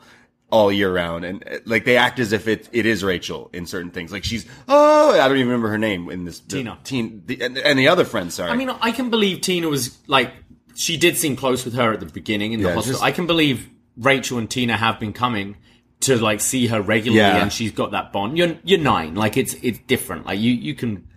all 0.52 0.72
year 0.72 0.94
round, 0.94 1.24
and 1.26 1.44
uh, 1.48 1.58
like 1.66 1.86
they 1.86 1.98
act 1.98 2.20
as 2.20 2.32
if 2.34 2.48
it 2.48 2.70
it 2.72 2.86
is 2.86 3.04
Rachel 3.04 3.50
in 3.54 3.66
certain 3.66 3.90
things. 3.92 4.12
Like 4.12 4.24
she's 4.24 4.46
oh, 4.68 5.12
I 5.20 5.28
don't 5.28 5.38
even 5.38 5.48
remember 5.48 5.70
her 5.70 5.78
name 5.78 6.10
in 6.10 6.26
this 6.26 6.40
Tina. 6.42 6.78
Teen, 6.84 7.24
the, 7.26 7.42
and, 7.42 7.58
and 7.58 7.80
the 7.80 7.88
other 7.88 8.06
friend. 8.06 8.32
Sorry, 8.32 8.52
I 8.52 8.56
mean, 8.56 8.70
I 8.70 8.92
can 8.92 9.10
believe 9.10 9.42
Tina 9.42 9.68
was 9.70 9.98
like, 10.08 10.34
she 10.76 10.98
did 10.98 11.18
seem 11.18 11.36
close 11.36 11.64
with 11.66 11.74
her 11.76 11.94
at 11.94 12.00
the 12.00 12.06
beginning 12.06 12.54
in 12.54 12.62
the 12.62 12.68
Yeah, 12.70 12.76
hospital. 12.76 12.94
just- 13.00 13.04
I 13.04 13.12
can 13.12 13.28
believe 13.28 13.70
Rachel 13.98 14.38
and 14.38 14.50
Tina 14.50 14.76
have 14.78 15.00
been 15.00 15.14
coming 15.14 15.56
to 16.02 16.18
like 16.18 16.42
see 16.42 16.68
her 16.68 16.82
regularly, 16.82 17.20
Yeah. 17.22 17.42
and 17.42 17.52
she's 17.54 17.72
got 17.72 17.92
that 17.92 18.12
bond. 18.12 18.38
You're 18.38 18.58
you're 18.64 18.80
nine, 18.80 19.16
like 19.16 19.38
it's 19.38 19.54
it's 19.62 19.80
different. 19.88 20.26
Like 20.26 20.40
you 20.40 20.52
you 20.52 20.76
can 20.76 21.08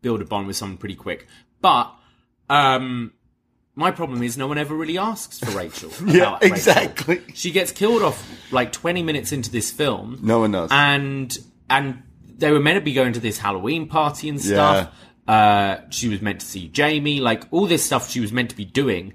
build 0.00 0.20
a 0.20 0.24
bond 0.24 0.46
with 0.48 0.56
someone 0.56 0.76
pretty 0.78 0.96
quick, 0.96 1.26
but 1.60 1.92
um. 2.50 3.12
My 3.74 3.90
problem 3.90 4.22
is 4.22 4.36
no 4.36 4.46
one 4.46 4.58
ever 4.58 4.74
really 4.74 4.98
asks 4.98 5.38
for 5.38 5.50
Rachel. 5.56 5.90
Yeah, 6.06 6.22
about 6.28 6.42
Rachel. 6.42 6.56
exactly. 6.56 7.22
She 7.34 7.50
gets 7.52 7.72
killed 7.72 8.02
off 8.02 8.22
like 8.52 8.70
20 8.72 9.02
minutes 9.02 9.32
into 9.32 9.50
this 9.50 9.70
film. 9.70 10.18
No 10.22 10.40
one 10.40 10.50
knows. 10.50 10.68
And 10.72 11.36
and 11.70 12.02
they 12.36 12.50
were 12.52 12.60
meant 12.60 12.76
to 12.76 12.80
be 12.82 12.92
going 12.92 13.14
to 13.14 13.20
this 13.20 13.38
Halloween 13.38 13.88
party 13.88 14.28
and 14.28 14.40
stuff. 14.40 14.92
Uh, 15.26 15.76
she 15.90 16.08
was 16.08 16.20
meant 16.20 16.40
to 16.40 16.46
see 16.46 16.68
Jamie, 16.68 17.20
like 17.20 17.44
all 17.50 17.66
this 17.66 17.84
stuff 17.84 18.10
she 18.10 18.20
was 18.20 18.32
meant 18.32 18.50
to 18.50 18.56
be 18.56 18.64
doing, 18.64 19.14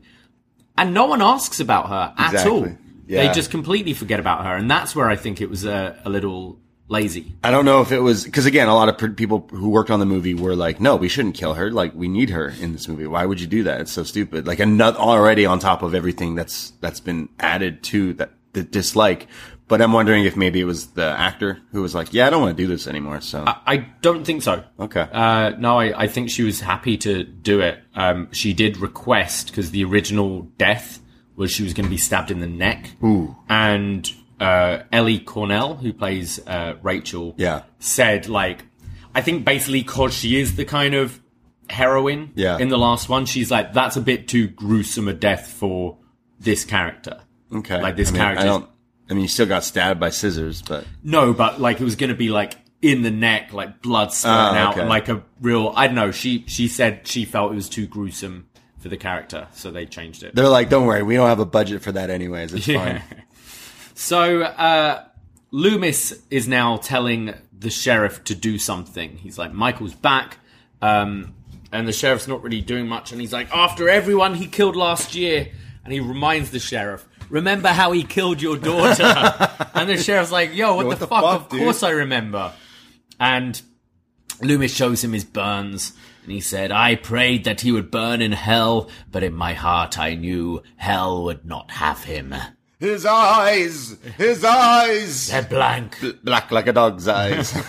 and 0.77 0.93
no 0.93 1.05
one 1.05 1.21
asks 1.21 1.59
about 1.59 1.89
her 1.89 2.13
at 2.17 2.31
Exactly. 2.33 2.51
all. 2.51 2.67
Yeah. 3.07 3.27
They 3.27 3.33
just 3.33 3.51
completely 3.51 3.93
forget 3.93 4.19
about 4.19 4.43
her, 4.45 4.55
and 4.55 4.71
that's 4.71 4.95
where 4.95 5.09
I 5.09 5.17
think 5.17 5.39
it 5.41 5.49
was 5.49 5.65
a, 5.65 6.01
a 6.05 6.09
little 6.09 6.59
lazy. 6.87 7.35
I 7.43 7.51
don't 7.51 7.65
know 7.65 7.81
if 7.81 7.91
it 7.91 7.99
was 7.99 8.23
because 8.23 8.45
again, 8.45 8.67
a 8.67 8.73
lot 8.73 8.89
of 8.89 8.97
pr- 8.97 9.07
people 9.07 9.47
who 9.51 9.69
worked 9.69 9.91
on 9.91 9.99
the 9.99 10.05
movie 10.05 10.33
were 10.33 10.55
like, 10.55 10.79
"No, 10.79 10.95
we 10.95 11.09
shouldn't 11.09 11.35
kill 11.35 11.53
her. 11.55 11.71
Like, 11.71 11.93
we 11.93 12.07
need 12.07 12.29
her 12.29 12.49
in 12.49 12.73
this 12.73 12.87
movie. 12.87 13.07
Why 13.07 13.25
would 13.25 13.41
you 13.41 13.47
do 13.47 13.63
that? 13.63 13.81
It's 13.81 13.91
so 13.91 14.03
stupid." 14.03 14.47
Like, 14.47 14.59
another 14.59 14.99
already 14.99 15.45
on 15.45 15.59
top 15.59 15.81
of 15.83 15.93
everything 15.93 16.35
that's 16.35 16.71
that's 16.81 16.99
been 16.99 17.29
added 17.39 17.83
to 17.83 18.13
that 18.13 18.31
the 18.53 18.63
dislike. 18.63 19.27
But 19.67 19.81
I'm 19.81 19.91
wondering 19.91 20.23
if 20.23 20.37
maybe 20.37 20.61
it 20.61 20.63
was 20.63 20.87
the 20.87 21.03
actor 21.05 21.59
who 21.73 21.81
was 21.81 21.93
like, 21.93 22.13
"Yeah, 22.13 22.27
I 22.27 22.29
don't 22.29 22.41
want 22.41 22.55
to 22.55 22.63
do 22.63 22.67
this 22.67 22.87
anymore." 22.87 23.19
So 23.19 23.43
I 23.45 23.77
don't 24.01 24.23
think 24.23 24.41
so. 24.41 24.63
Okay. 24.79 25.07
Uh, 25.11 25.51
no, 25.57 25.79
I, 25.79 26.03
I 26.03 26.07
think 26.07 26.29
she 26.29 26.43
was 26.43 26.61
happy 26.61 26.97
to 26.99 27.23
do 27.23 27.59
it. 27.59 27.79
Um, 27.93 28.29
she 28.31 28.53
did 28.53 28.77
request 28.77 29.47
because 29.47 29.71
the 29.71 29.83
original 29.83 30.43
death 30.57 31.01
was 31.35 31.51
she 31.51 31.63
was 31.63 31.73
going 31.73 31.85
to 31.85 31.89
be 31.89 31.97
stabbed 31.97 32.31
in 32.31 32.39
the 32.39 32.47
neck. 32.47 32.91
Ooh. 33.03 33.35
And 33.49 34.09
uh, 34.39 34.83
Ellie 34.91 35.19
Cornell, 35.19 35.75
who 35.75 35.93
plays 35.93 36.39
uh, 36.47 36.75
Rachel, 36.81 37.33
Yeah. 37.37 37.63
said 37.79 38.27
like, 38.29 38.63
I 39.15 39.21
think 39.21 39.45
basically 39.45 39.81
because 39.81 40.13
she 40.13 40.39
is 40.39 40.55
the 40.55 40.65
kind 40.65 40.93
of 40.93 41.19
heroine 41.69 42.31
Yeah. 42.35 42.57
in 42.57 42.69
the 42.69 42.77
last 42.77 43.09
one, 43.09 43.25
she's 43.25 43.49
like, 43.51 43.73
that's 43.73 43.97
a 43.97 44.01
bit 44.01 44.27
too 44.27 44.47
gruesome 44.47 45.07
a 45.07 45.13
death 45.13 45.47
for 45.51 45.97
this 46.39 46.63
character. 46.65 47.19
okay, 47.53 47.81
like 47.81 47.95
this 47.95 48.09
I 48.09 48.11
mean, 48.11 48.21
character- 48.21 48.41
I 48.43 48.45
don't. 48.45 48.69
I 49.09 49.13
mean, 49.13 49.21
you 49.21 49.27
still 49.29 49.45
got 49.45 49.63
stabbed 49.63 49.99
by 50.01 50.09
scissors, 50.09 50.61
but 50.61 50.85
No, 51.01 51.33
but 51.33 51.61
like 51.61 51.79
it 51.79 51.83
was 51.85 51.95
going 51.95 52.09
to 52.09 52.15
be 52.15 52.27
like 52.29 52.55
in 52.81 53.03
the 53.03 53.09
neck, 53.11 53.53
like 53.53 53.81
blood 53.81 54.11
spurting 54.11 54.57
Ah, 54.57 54.65
out, 54.67 54.71
okay. 54.73 54.81
and 54.81 54.89
like 54.89 55.07
a 55.07 55.23
real. 55.41 55.71
I 55.75 55.87
don't 55.87 55.95
know. 55.95 56.11
She 56.11 56.43
she 56.47 56.67
said 56.67 57.07
she 57.07 57.23
felt 57.23 57.53
it 57.53 57.55
was 57.55 57.69
too 57.69 57.87
gruesome 57.87 58.47
for 58.79 58.89
the 58.89 58.97
character, 58.97 59.47
so 59.53 59.71
they 59.71 59.85
changed 59.85 60.23
it. 60.23 60.35
they're 60.35 60.49
like, 60.49 60.69
"Don't 60.69 60.85
worry, 60.85 61.03
we 61.03 61.15
don't 61.15 61.29
have 61.29 61.39
a 61.39 61.45
budget 61.45 61.81
for 61.81 61.93
that 61.93 62.09
anyways. 62.09 62.53
It's 62.53 62.67
Yeah. 62.67 62.99
fine." 62.99 63.23
So 63.97 64.43
uh, 64.43 65.03
Loomis 65.49 66.13
is 66.29 66.47
now 66.47 66.77
telling 66.77 67.33
the 67.51 67.71
sheriff 67.71 68.23
to 68.25 68.35
do 68.35 68.59
something. 68.59 69.17
He's 69.17 69.39
like, 69.39 69.53
Michael's 69.53 69.95
back, 69.95 70.37
um, 70.83 71.33
and 71.71 71.87
the 71.87 71.91
sheriff's 71.91 72.27
not 72.27 72.43
really 72.43 72.61
doing 72.61 72.87
much. 72.87 73.11
And 73.11 73.19
he's 73.19 73.33
like, 73.33 73.51
after 73.51 73.89
everyone 73.89 74.35
he 74.35 74.45
killed 74.45 74.75
last 74.75 75.15
year, 75.15 75.47
and 75.83 75.91
he 75.91 75.99
reminds 75.99 76.51
the 76.51 76.59
sheriff. 76.59 77.07
Remember 77.31 77.69
how 77.69 77.91
he 77.91 78.03
killed 78.03 78.39
your 78.39 78.55
daughter? 78.55 79.03
and 79.73 79.89
the 79.89 79.97
sheriff's 79.97 80.31
like, 80.31 80.53
"Yo, 80.53 80.75
what, 80.75 80.83
Yo, 80.83 80.83
the, 80.83 80.87
what 80.89 80.99
the 80.99 81.07
fuck? 81.07 81.23
fuck, 81.23 81.41
Of 81.41 81.49
dude?" 81.49 81.61
course 81.61 81.81
I 81.81 81.89
remember." 81.89 82.53
And 83.19 83.59
Loomis 84.41 84.75
shows 84.75 85.03
him 85.03 85.11
his 85.13 85.25
burns, 85.25 85.93
and 86.23 86.31
he 86.31 86.39
said, 86.39 86.71
I 86.71 86.95
prayed 86.95 87.45
that 87.45 87.61
he 87.61 87.71
would 87.71 87.89
burn 87.89 88.21
in 88.21 88.31
hell, 88.31 88.89
but 89.11 89.23
in 89.23 89.33
my 89.33 89.53
heart 89.53 89.97
I 89.97 90.13
knew 90.13 90.61
hell 90.75 91.23
would 91.23 91.45
not 91.45 91.71
have 91.71 92.03
him. 92.03 92.35
His 92.79 93.05
eyes, 93.05 93.97
his 94.17 94.43
eyes, 94.43 95.29
They're 95.29 95.41
blank. 95.43 95.97
black 96.23 96.51
like 96.51 96.67
a 96.67 96.73
dog's 96.73 97.07
eyes. 97.07 97.53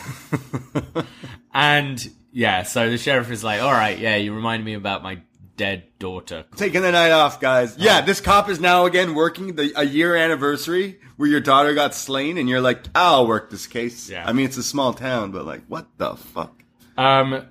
And 1.52 2.10
yeah, 2.30 2.62
so 2.62 2.88
the 2.90 2.98
sheriff 2.98 3.30
is 3.30 3.42
like, 3.42 3.60
all 3.62 3.72
right, 3.72 3.98
yeah, 3.98 4.16
you 4.16 4.32
remind 4.34 4.64
me 4.64 4.74
about 4.74 5.02
my 5.02 5.20
dead 5.56 5.84
daughter. 5.98 6.44
Taking 6.56 6.82
the 6.82 6.92
night 6.92 7.10
off, 7.10 7.40
guys. 7.40 7.76
Yeah, 7.78 8.00
this 8.02 8.20
cop 8.20 8.48
is 8.48 8.60
now 8.60 8.84
again 8.86 9.14
working 9.14 9.56
the 9.56 9.72
a 9.74 9.82
year 9.84 10.14
anniversary 10.14 11.00
where 11.16 11.28
your 11.28 11.40
daughter 11.40 11.74
got 11.74 11.94
slain, 11.94 12.38
and 12.38 12.48
you're 12.48 12.60
like, 12.60 12.84
I'll 12.94 13.26
work 13.26 13.50
this 13.50 13.66
case. 13.66 14.08
Yeah. 14.08 14.24
I 14.28 14.32
mean, 14.32 14.44
it's 14.46 14.56
a 14.56 14.62
small 14.62 14.92
town, 14.94 15.32
but 15.32 15.44
like, 15.46 15.62
what 15.66 15.88
the 15.96 16.14
fuck? 16.14 16.62
Um, 16.96 17.46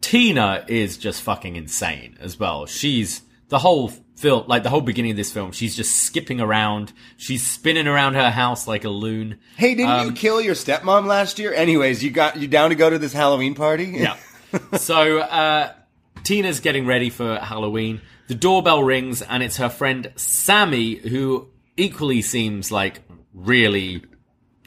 Tina 0.00 0.64
is 0.68 0.96
just 0.96 1.20
fucking 1.20 1.56
insane 1.56 2.16
as 2.20 2.38
well. 2.38 2.64
She's 2.64 3.20
the 3.48 3.58
whole 3.58 3.92
film, 4.22 4.44
like 4.46 4.62
the 4.62 4.70
whole 4.70 4.80
beginning 4.80 5.10
of 5.10 5.16
this 5.16 5.32
film, 5.32 5.50
she's 5.50 5.76
just 5.76 5.96
skipping 5.96 6.40
around. 6.40 6.92
She's 7.16 7.44
spinning 7.46 7.88
around 7.88 8.14
her 8.14 8.30
house 8.30 8.66
like 8.68 8.84
a 8.84 8.88
loon. 8.88 9.38
Hey, 9.56 9.74
didn't 9.74 9.90
Um, 9.90 10.06
you 10.06 10.12
kill 10.12 10.40
your 10.40 10.54
stepmom 10.54 11.06
last 11.06 11.38
year? 11.40 11.52
Anyways, 11.52 12.02
you 12.02 12.10
got 12.10 12.36
you 12.38 12.46
down 12.46 12.70
to 12.70 12.76
go 12.76 12.88
to 12.88 12.98
this 12.98 13.12
Halloween 13.12 13.54
party? 13.54 13.86
Yeah. 13.86 14.16
so 14.76 15.18
uh, 15.18 15.72
Tina's 16.22 16.60
getting 16.60 16.86
ready 16.86 17.10
for 17.10 17.36
Halloween. 17.36 18.00
The 18.28 18.36
doorbell 18.36 18.82
rings, 18.84 19.20
and 19.20 19.42
it's 19.42 19.56
her 19.56 19.68
friend 19.68 20.12
Sammy, 20.16 20.94
who 20.94 21.48
equally 21.76 22.22
seems 22.22 22.70
like 22.70 23.00
really 23.34 24.04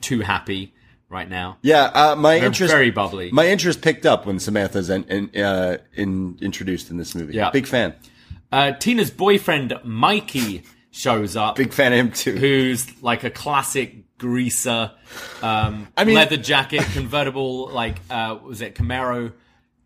too 0.02 0.20
happy 0.20 0.74
right 1.10 1.30
now. 1.30 1.58
Yeah, 1.62 1.84
uh, 1.84 2.16
my 2.16 2.40
They're 2.40 2.48
interest 2.48 2.74
very 2.74 2.92
bubbly. 2.92 3.32
My 3.32 3.48
interest 3.48 3.82
picked 3.82 4.06
up 4.06 4.26
when 4.26 4.40
Samantha's 4.40 4.90
in, 4.90 5.04
in, 5.06 5.42
uh, 5.42 5.78
in, 5.94 6.38
introduced 6.42 6.92
in 6.92 6.98
this 6.98 7.16
movie. 7.16 7.34
Yeah. 7.36 7.52
big 7.52 7.68
fan, 7.68 7.96
Uh, 8.52 8.72
Tina's 8.74 9.12
boyfriend 9.12 9.74
Mikey 9.84 10.64
shows 10.92 11.36
up. 11.36 11.56
big 11.58 11.74
fan 11.74 11.92
of 11.94 12.00
him 12.00 12.12
too. 12.12 12.32
who's 12.36 13.02
like 13.02 13.24
a 13.24 13.30
classic 13.30 14.18
greaser, 14.18 14.92
um, 15.42 15.88
I 15.98 16.06
mean- 16.06 16.16
leather 16.16 16.38
jacket, 16.38 16.82
convertible, 16.94 17.68
like 17.68 18.00
uh, 18.10 18.38
was 18.44 18.62
it 18.62 18.76
Camaro? 18.76 19.34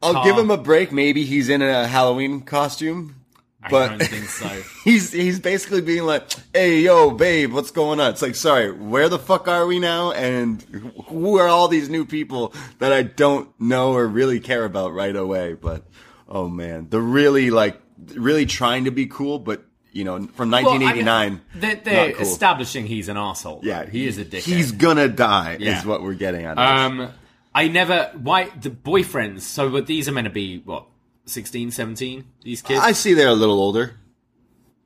I'll 0.02 0.14
car. 0.14 0.24
give 0.24 0.38
him 0.38 0.50
a 0.52 0.58
break. 0.58 0.92
Maybe 0.94 1.26
he's 1.26 1.50
in 1.50 1.62
a 1.62 1.86
Halloween 1.88 2.42
costume, 2.42 3.16
I 3.62 3.70
but 3.70 3.88
don't 3.90 4.00
think 4.04 4.26
so. 4.30 4.48
he's 4.86 5.12
he's 5.12 5.40
basically 5.40 5.82
being 5.82 6.04
like, 6.04 6.24
"Hey, 6.54 6.80
yo, 6.82 7.12
babe, 7.12 7.52
what's 7.52 7.72
going 7.72 8.00
on?" 8.00 8.12
It's 8.12 8.22
like, 8.22 8.36
sorry, 8.36 8.72
where 8.72 9.10
the 9.10 9.20
fuck 9.20 9.48
are 9.50 9.66
we 9.66 9.78
now? 9.80 10.12
And 10.14 10.62
who 11.08 11.38
are 11.38 11.48
all 11.48 11.68
these 11.68 11.90
new 11.90 12.06
people 12.06 12.54
that 12.78 12.94
I 12.94 13.02
don't 13.04 13.50
know 13.60 13.92
or 13.94 14.08
really 14.08 14.40
care 14.40 14.64
about 14.64 14.94
right 14.94 15.16
away? 15.16 15.54
But 15.56 15.84
oh 16.30 16.48
man, 16.48 16.88
they're 16.90 17.02
really 17.02 17.50
like 17.50 17.82
really 18.16 18.46
trying 18.46 18.86
to 18.86 18.92
be 18.92 19.06
cool, 19.08 19.40
but 19.40 19.64
you 19.92 20.04
know, 20.04 20.28
from 20.28 20.52
Well, 20.52 20.70
I 20.70 20.78
mean, 20.78 21.06
1989, 21.06 21.42
they're, 21.84 22.12
cool. 22.14 22.22
establishing 22.22 22.86
he's 22.86 23.10
an 23.10 23.18
asshole. 23.18 23.62
yeah, 23.64 23.86
he 23.90 24.06
is 24.06 24.18
a 24.18 24.26
dickhead. 24.26 24.44
He's 24.44 24.72
gonna 24.72 25.08
die. 25.08 25.58
Yeah. 25.60 25.80
Is 25.80 25.86
what 25.86 26.04
we're 26.04 26.14
getting 26.14 26.46
at. 26.46 26.58
um, 26.58 27.12
I 27.56 27.68
never 27.68 28.12
why 28.16 28.50
the 28.62 28.70
boyfriends. 28.70 29.42
So, 29.42 29.70
but 29.70 29.88
these 29.88 30.08
are 30.08 30.12
meant 30.12 30.26
to 30.26 30.32
be 30.32 30.60
what 30.60 30.86
16, 31.26 31.72
17? 31.72 32.26
These 32.44 32.62
kids. 32.62 32.80
I 32.84 32.92
see 32.92 33.14
they're 33.14 33.28
a 33.28 33.34
little 33.34 33.60
older, 33.60 33.96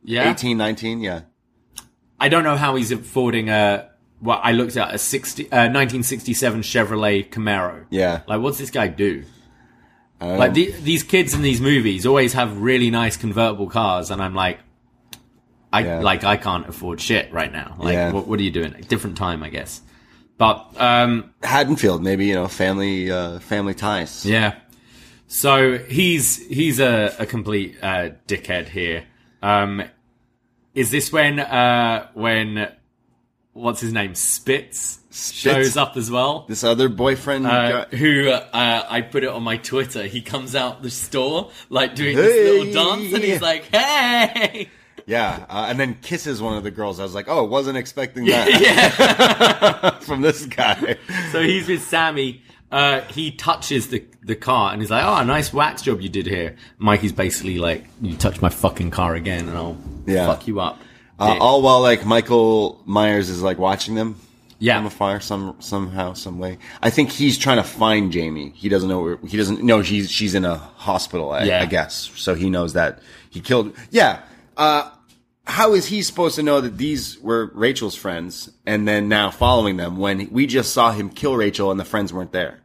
yeah, 0.03 0.31
18, 0.31 0.57
19, 0.57 0.99
yeah. 1.01 1.21
I 2.19 2.29
don't 2.29 2.43
know 2.43 2.55
how 2.55 2.75
he's 2.75 2.91
affording 2.91 3.49
a. 3.49 3.89
Well, 4.21 4.39
I 4.41 4.53
looked 4.53 4.77
at 4.77 4.93
a 4.95 4.97
60, 4.97 5.51
uh, 5.51 5.67
1967 5.67 6.61
Chevrolet 6.61 7.29
Camaro. 7.29 7.85
Yeah. 7.89 8.21
Like, 8.25 8.39
what's 8.39 8.57
this 8.57 8.71
guy 8.71 8.87
do? 8.87 9.25
Um, 10.23 10.37
Like 10.37 10.53
the, 10.53 10.71
these 10.71 11.03
kids 11.03 11.33
in 11.33 11.41
these 11.41 11.61
movies 11.61 12.05
always 12.05 12.33
have 12.33 12.57
really 12.57 12.89
nice 12.89 13.17
convertible 13.17 13.67
cars, 13.69 14.09
and 14.11 14.21
I'm 14.21 14.33
like, 14.35 14.59
I 15.71 15.81
Yeah. 15.81 15.99
like 16.01 16.23
I 16.23 16.37
can't 16.37 16.67
afford 16.67 17.01
shit 17.01 17.31
right 17.33 17.51
now. 17.51 17.75
Like, 17.79 17.93
Yeah. 17.95 18.11
what, 18.11 18.27
what 18.27 18.39
are 18.39 18.43
you 18.43 18.51
doing? 18.51 18.73
Different 18.87 19.17
time, 19.17 19.43
I 19.43 19.49
guess. 19.49 19.81
But 20.37 20.65
um, 20.77 21.31
Haddonfield, 21.43 22.03
maybe 22.03 22.25
you 22.25 22.35
know, 22.35 22.47
family, 22.47 23.11
uh, 23.11 23.39
family 23.39 23.73
ties. 23.73 24.25
yeah. 24.25 24.55
So 25.27 25.77
he's 25.79 26.45
he's 26.47 26.79
a, 26.79 27.15
a 27.17 27.25
complete 27.25 27.75
uh, 27.81 28.09
dickhead 28.27 28.69
here. 28.69 29.05
Um, 29.41 29.81
is 30.75 30.91
this 30.91 31.11
when 31.11 31.39
uh, 31.39 32.07
when 32.13 32.67
what's 33.53 33.79
his 33.81 33.93
name 33.93 34.15
Spitz, 34.15 34.99
shows 35.11 35.77
up 35.77 35.95
as 35.97 36.09
well? 36.11 36.45
This 36.47 36.63
other 36.63 36.89
boyfriend, 36.89 37.45
Uh, 37.47 37.85
guy- 37.85 37.97
who 37.97 38.29
uh, 38.29 38.85
I 38.89 39.01
put 39.01 39.23
it 39.23 39.29
on 39.29 39.43
my 39.43 39.57
Twitter. 39.57 40.03
He 40.03 40.21
comes 40.21 40.55
out 40.55 40.81
the 40.81 40.89
store 40.89 41.51
like 41.69 41.95
doing 41.95 42.15
this 42.15 42.51
little 42.51 42.73
dance, 42.73 43.13
and 43.13 43.23
he's 43.23 43.41
like, 43.41 43.65
"Hey!" 43.73 44.69
yeah, 45.05 45.45
uh, 45.49 45.65
and 45.69 45.79
then 45.79 45.95
kisses 46.01 46.41
one 46.41 46.57
of 46.57 46.63
the 46.63 46.71
girls. 46.71 46.99
I 46.99 47.03
was 47.03 47.13
like, 47.15 47.27
oh, 47.27 47.43
wasn't 47.43 47.77
expecting 47.77 48.25
that 48.27 49.97
from 50.03 50.21
this 50.21 50.45
guy. 50.45 50.97
So 51.31 51.41
he's 51.41 51.67
with 51.67 51.83
Sammy. 51.83 52.41
Uh, 52.71 53.01
he 53.01 53.29
touches 53.31 53.89
the 53.89 54.03
the 54.23 54.35
car, 54.35 54.71
and 54.73 54.81
he's 54.81 54.89
like, 54.89 55.03
"Oh, 55.05 55.23
nice 55.23 55.53
wax 55.53 55.83
job 55.83 56.01
you 56.01 56.09
did 56.09 56.25
here." 56.25 56.55
Mikey's 56.79 57.11
basically 57.11 57.59
like, 57.59 57.85
"You 58.01 58.15
touch 58.17 58.41
my 58.41 58.49
fucking 58.49 58.89
car 58.89 59.13
again, 59.13 59.47
and 59.47 59.55
I'll 59.55 59.77
Yeah. 60.07 60.25
fuck 60.25 60.47
you 60.47 60.59
up." 60.59 60.79
Uh, 61.19 61.37
all 61.39 61.61
while 61.61 61.81
like 61.81 62.05
Michael 62.05 62.81
Myers 62.85 63.29
is 63.29 63.41
like 63.41 63.57
watching 63.57 63.95
them 63.95 64.19
yeah, 64.63 64.77
from 64.77 64.85
afar, 64.85 65.19
some 65.19 65.57
somehow, 65.59 66.13
some 66.13 66.39
way. 66.39 66.57
I 66.81 66.89
think 66.89 67.11
he's 67.11 67.37
trying 67.37 67.57
to 67.57 67.63
find 67.63 68.13
Jamie. 68.13 68.53
He 68.55 68.69
doesn't 68.69 68.87
know 68.87 69.01
where 69.01 69.17
he 69.17 69.35
doesn't 69.35 69.61
know 69.61 69.83
she's 69.83 70.09
she's 70.09 70.35
in 70.35 70.45
a 70.45 70.55
hospital. 70.55 71.31
I, 71.31 71.43
Yeah. 71.43 71.61
I 71.61 71.65
guess 71.65 72.09
so. 72.15 72.33
He 72.33 72.49
knows 72.49 72.71
that 72.71 72.99
he 73.29 73.41
killed. 73.41 73.75
Yeah. 73.91 74.21
Uh, 74.55 74.89
how 75.45 75.73
is 75.73 75.87
he 75.87 76.01
supposed 76.01 76.35
to 76.35 76.43
know 76.43 76.61
that 76.61 76.77
these 76.77 77.19
were 77.19 77.51
Rachel's 77.53 77.95
friends 77.95 78.49
and 78.65 78.87
then 78.87 79.09
now 79.09 79.31
following 79.31 79.75
them 79.75 79.97
when 79.97 80.29
we 80.31 80.47
just 80.47 80.71
saw 80.71 80.93
him 80.93 81.09
kill 81.09 81.35
Rachel 81.35 81.69
and 81.69 81.77
the 81.77 81.83
friends 81.83 82.13
weren't 82.13 82.31
there? 82.31 82.61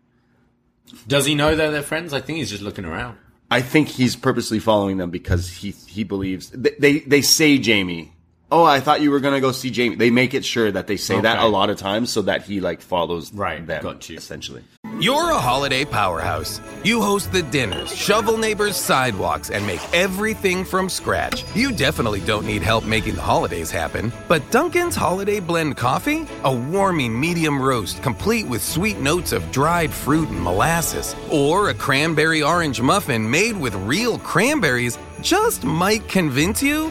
Does 1.08 1.26
he 1.26 1.34
know 1.34 1.50
that 1.50 1.56
they're 1.56 1.70
their 1.72 1.82
friends? 1.82 2.12
I 2.12 2.20
think 2.20 2.38
he's 2.38 2.50
just 2.50 2.62
looking 2.62 2.84
around. 2.84 3.18
I 3.50 3.60
think 3.60 3.88
he's 3.88 4.14
purposely 4.14 4.60
following 4.60 4.98
them 4.98 5.10
because 5.10 5.48
he 5.48 5.70
he 5.70 6.04
believes 6.04 6.50
they 6.50 6.76
they, 6.78 6.98
they 7.00 7.22
say 7.22 7.58
Jamie. 7.58 8.12
Oh, 8.50 8.64
I 8.64 8.80
thought 8.80 9.02
you 9.02 9.10
were 9.10 9.20
gonna 9.20 9.42
go 9.42 9.52
see 9.52 9.68
Jamie. 9.70 9.96
They 9.96 10.08
make 10.10 10.32
it 10.32 10.42
sure 10.42 10.72
that 10.72 10.86
they 10.86 10.96
say 10.96 11.20
that 11.20 11.38
a 11.38 11.46
lot 11.46 11.68
of 11.68 11.76
times 11.76 12.10
so 12.10 12.22
that 12.22 12.44
he 12.44 12.60
like 12.60 12.80
follows 12.80 13.30
Right, 13.34 13.66
them. 13.66 13.82
got 13.82 14.08
you. 14.08 14.16
Essentially, 14.16 14.62
You're 14.98 15.30
a 15.30 15.38
holiday 15.38 15.84
powerhouse. 15.84 16.58
You 16.82 17.02
host 17.02 17.30
the 17.30 17.42
dinners, 17.42 17.94
shovel 17.94 18.38
neighbors' 18.38 18.76
sidewalks, 18.76 19.50
and 19.50 19.66
make 19.66 19.80
everything 19.92 20.64
from 20.64 20.88
scratch. 20.88 21.44
You 21.54 21.72
definitely 21.72 22.20
don't 22.20 22.46
need 22.46 22.62
help 22.62 22.84
making 22.86 23.16
the 23.16 23.20
holidays 23.20 23.70
happen. 23.70 24.10
But 24.28 24.50
Dunkin's 24.50 24.96
Holiday 24.96 25.40
Blend 25.40 25.76
Coffee? 25.76 26.26
A 26.44 26.52
warming 26.54 27.20
medium 27.20 27.60
roast 27.60 28.02
complete 28.02 28.46
with 28.48 28.62
sweet 28.62 28.98
notes 28.98 29.32
of 29.32 29.48
dried 29.52 29.92
fruit 29.92 30.28
and 30.30 30.40
molasses. 30.42 31.14
Or 31.30 31.68
a 31.68 31.74
cranberry 31.74 32.42
orange 32.42 32.80
muffin 32.80 33.30
made 33.30 33.56
with 33.58 33.74
real 33.74 34.18
cranberries 34.18 34.98
just 35.20 35.64
might 35.64 36.08
convince 36.08 36.62
you? 36.62 36.90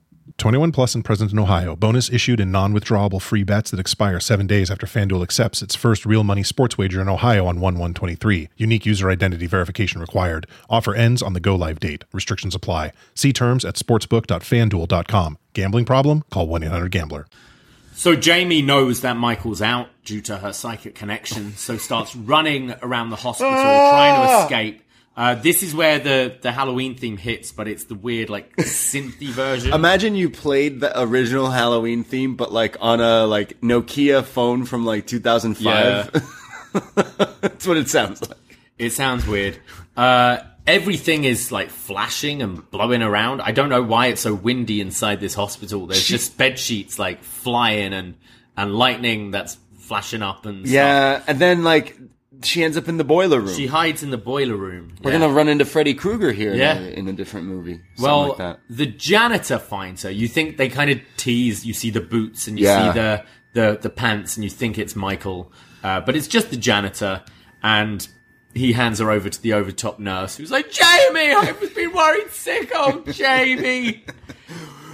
21 0.37 0.71
plus 0.71 0.95
and 0.95 1.05
present 1.05 1.31
in 1.31 1.39
Ohio. 1.39 1.75
Bonus 1.75 2.09
issued 2.09 2.39
in 2.39 2.51
non-withdrawable 2.51 3.21
free 3.21 3.43
bets 3.43 3.71
that 3.71 3.79
expire 3.79 4.19
seven 4.19 4.47
days 4.47 4.71
after 4.71 4.87
FanDuel 4.87 5.23
accepts 5.23 5.61
its 5.61 5.75
first 5.75 6.05
real 6.05 6.23
money 6.23 6.43
sports 6.43 6.77
wager 6.77 7.01
in 7.01 7.09
Ohio 7.09 7.45
on 7.45 7.59
1-1-23. 7.59 8.49
Unique 8.57 8.85
user 8.85 9.09
identity 9.09 9.47
verification 9.47 10.01
required. 10.01 10.47
Offer 10.69 10.95
ends 10.95 11.21
on 11.21 11.33
the 11.33 11.39
go 11.39 11.55
live 11.55 11.79
date. 11.79 12.03
Restrictions 12.11 12.55
apply. 12.55 12.91
See 13.13 13.33
terms 13.33 13.63
at 13.63 13.75
sportsbook.fanduel.com. 13.75 15.37
Gambling 15.53 15.85
problem? 15.85 16.23
Call 16.31 16.47
1-800-GAMBLER. 16.47 17.27
So 17.93 18.15
Jamie 18.15 18.61
knows 18.61 19.01
that 19.01 19.17
Michael's 19.17 19.61
out 19.61 19.89
due 20.05 20.21
to 20.21 20.37
her 20.37 20.53
psychic 20.53 20.95
connection, 20.95 21.53
so 21.55 21.77
starts 21.77 22.15
running 22.15 22.73
around 22.81 23.11
the 23.11 23.15
hospital 23.17 23.51
trying 23.51 24.15
to 24.15 24.31
ah! 24.31 24.43
escape. 24.43 24.81
Uh, 25.15 25.35
this 25.35 25.61
is 25.61 25.75
where 25.75 25.99
the, 25.99 26.37
the 26.41 26.51
Halloween 26.51 26.95
theme 26.95 27.17
hits, 27.17 27.51
but 27.51 27.67
it's 27.67 27.83
the 27.85 27.95
weird 27.95 28.29
like 28.29 28.55
synthy 28.57 29.27
version. 29.29 29.73
Imagine 29.73 30.15
you 30.15 30.29
played 30.29 30.79
the 30.79 30.99
original 31.01 31.51
Halloween 31.51 32.03
theme, 32.03 32.35
but 32.35 32.53
like 32.53 32.77
on 32.79 33.01
a 33.01 33.25
like 33.25 33.59
Nokia 33.61 34.23
phone 34.23 34.65
from 34.65 34.85
like 34.85 35.07
2005. 35.07 36.11
That's 37.41 37.67
what 37.67 37.77
it 37.77 37.89
sounds 37.89 38.21
like. 38.21 38.37
It 38.77 38.91
sounds 38.91 39.27
weird. 39.27 39.59
Uh, 39.97 40.37
everything 40.65 41.25
is 41.25 41.51
like 41.51 41.69
flashing 41.69 42.41
and 42.41 42.69
blowing 42.71 43.01
around. 43.01 43.41
I 43.41 43.51
don't 43.51 43.69
know 43.69 43.83
why 43.83 44.07
it's 44.07 44.21
so 44.21 44.33
windy 44.33 44.79
inside 44.79 45.19
this 45.19 45.33
hospital. 45.33 45.87
There's 45.87 46.05
just 46.05 46.37
bed 46.37 46.57
sheets 46.57 46.97
like 46.97 47.23
flying 47.23 47.93
and 47.93 48.15
and 48.55 48.73
lightning 48.73 49.31
that's 49.31 49.57
flashing 49.79 50.21
up 50.21 50.45
and 50.45 50.65
stuff. 50.65 50.73
Yeah, 50.73 51.23
and 51.27 51.37
then 51.39 51.63
like 51.63 51.97
she 52.43 52.63
ends 52.63 52.77
up 52.77 52.87
in 52.87 52.97
the 52.97 53.03
boiler 53.03 53.39
room. 53.39 53.53
She 53.55 53.67
hides 53.67 54.03
in 54.03 54.09
the 54.11 54.17
boiler 54.17 54.55
room. 54.55 54.95
We're 55.03 55.11
Yeah. 55.11 55.19
gonna 55.19 55.33
run 55.33 55.47
into 55.47 55.65
Freddy 55.65 55.93
Krueger 55.93 56.31
here 56.31 56.53
Yeah. 56.53 56.77
in, 56.77 56.83
a, 56.83 56.87
in 56.89 57.07
a 57.07 57.13
different 57.13 57.47
movie. 57.47 57.81
Something 57.95 58.03
Well, 58.03 58.27
like 58.29 58.37
that. 58.37 58.59
the 58.69 58.85
janitor 58.85 59.59
finds 59.59 60.03
her. 60.03 60.11
You 60.11 60.27
think 60.27 60.57
they 60.57 60.69
kind 60.69 60.89
of 60.91 60.99
tease. 61.17 61.65
You 61.65 61.73
see 61.73 61.89
the 61.89 62.01
boots 62.01 62.47
and 62.47 62.59
you 62.59 62.65
Yeah. 62.65 62.93
see 62.93 62.99
the, 62.99 63.23
the 63.53 63.79
the 63.81 63.89
pants, 63.89 64.37
and 64.37 64.43
you 64.43 64.49
think 64.49 64.77
it's 64.77 64.95
Michael, 64.95 65.51
uh, 65.83 65.99
but 66.01 66.15
it's 66.15 66.27
just 66.27 66.49
the 66.51 66.57
janitor. 66.57 67.21
And 67.63 68.07
he 68.53 68.73
hands 68.73 68.99
her 68.99 69.11
over 69.11 69.29
to 69.29 69.41
the 69.41 69.53
overtop 69.53 69.99
nurse, 69.99 70.35
who's 70.37 70.51
like, 70.51 70.71
"Jamie, 70.71 71.33
I've 71.33 71.75
been 71.75 71.91
worried 71.93 72.31
sick. 72.31 72.71
Oh, 72.73 73.03
Jamie." 73.11 74.03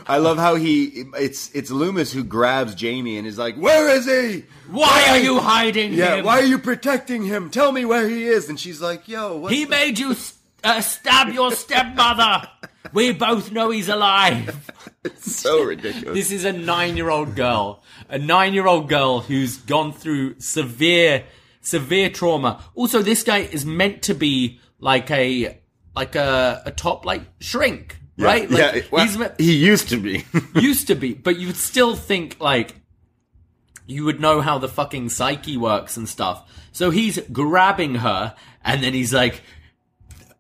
I 0.08 0.18
love 0.18 0.38
how 0.38 0.56
he 0.56 1.06
it's 1.18 1.54
it's 1.54 1.70
Loomis 1.70 2.12
who 2.14 2.24
grabs 2.24 2.76
Jamie 2.76 3.18
and 3.18 3.28
is 3.28 3.38
like, 3.38 3.56
"Where 3.56 3.90
is 3.90 4.06
he? 4.06 4.46
Why 4.70 5.06
are 5.10 5.18
you 5.20 5.40
hiding 5.40 5.94
Yeah, 5.94 6.16
him? 6.18 6.26
why 6.26 6.40
are 6.40 6.46
you 6.46 6.58
protecting 6.60 7.24
him? 7.26 7.50
Tell 7.50 7.72
me 7.72 7.86
where 7.86 8.08
he 8.08 8.26
is." 8.26 8.50
And 8.50 8.60
she's 8.60 8.82
like, 8.82 9.08
"Yo, 9.08 9.38
what?" 9.38 9.52
He 9.52 9.66
made 9.66 10.00
you 10.00 10.16
uh, 10.64 10.82
stab 10.82 11.34
your 11.34 11.52
stepmother. 11.52 12.48
we 12.94 13.12
both 13.12 13.52
know 13.52 13.70
he's 13.70 13.90
alive. 13.90 14.72
It's 15.04 15.40
so 15.42 15.64
ridiculous. 15.64 16.14
This 16.14 16.32
is 16.32 16.44
a 16.46 16.52
nine-year-old 16.54 17.36
girl, 17.36 17.84
a 18.10 18.18
nine-year-old 18.18 18.90
girl 18.90 19.22
who's 19.22 19.58
gone 19.58 19.94
through 19.94 20.40
severe, 20.40 21.24
severe 21.62 22.10
trauma. 22.10 22.64
Also, 22.76 23.02
this 23.02 23.24
guy 23.24 23.40
is 23.40 23.66
meant 23.66 24.02
to 24.04 24.14
be 24.14 24.60
like 24.80 25.10
a 25.12 25.60
like 25.96 26.16
a, 26.16 26.62
a 26.66 26.72
top 26.72 27.06
like 27.06 27.24
shrink, 27.40 27.98
right? 28.18 28.50
Like, 28.50 28.76
yeah, 28.76 28.82
well, 28.92 29.06
he's 29.06 29.18
he 29.38 29.56
used 29.56 29.90
to 29.90 29.98
be. 29.98 30.26
used 30.56 30.88
to 30.88 30.96
be, 30.96 31.14
but 31.14 31.38
you'd 31.38 31.56
still 31.56 31.96
think 31.96 32.38
like 32.40 32.76
you 33.86 34.06
would 34.06 34.20
know 34.20 34.42
how 34.42 34.58
the 34.58 34.68
fucking 34.68 35.10
psyche 35.10 35.58
works 35.58 35.98
and 35.98 36.08
stuff. 36.08 36.50
So 36.72 36.92
he's 36.92 37.20
grabbing 37.32 37.96
her, 37.96 38.36
and 38.64 38.84
then 38.84 38.94
he's 38.94 39.14
like, 39.14 39.42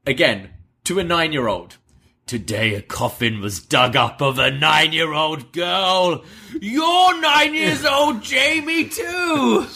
again, 0.05 0.49
to 0.86 0.99
a 0.99 1.03
nine 1.03 1.34
year 1.34 1.47
old. 1.47 1.78
Today 2.25 2.75
a 2.75 2.82
coffin 2.82 3.39
was 3.39 3.61
dug 3.61 3.95
up 3.95 4.21
of 4.21 4.38
a 4.38 4.51
nine 4.51 4.91
year 4.91 5.13
old 5.13 5.53
girl. 5.53 6.25
You're 6.59 7.21
nine 7.21 7.53
years 7.53 7.86
old, 7.89 8.21
Jamie, 8.21 8.89
too. 8.89 9.65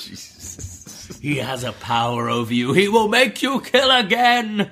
He 1.22 1.38
has 1.38 1.64
a 1.64 1.72
power 1.74 2.30
over 2.32 2.52
you. 2.52 2.74
He 2.74 2.88
will 2.88 3.08
make 3.08 3.44
you 3.44 3.62
kill 3.62 3.92
again. 3.92 4.72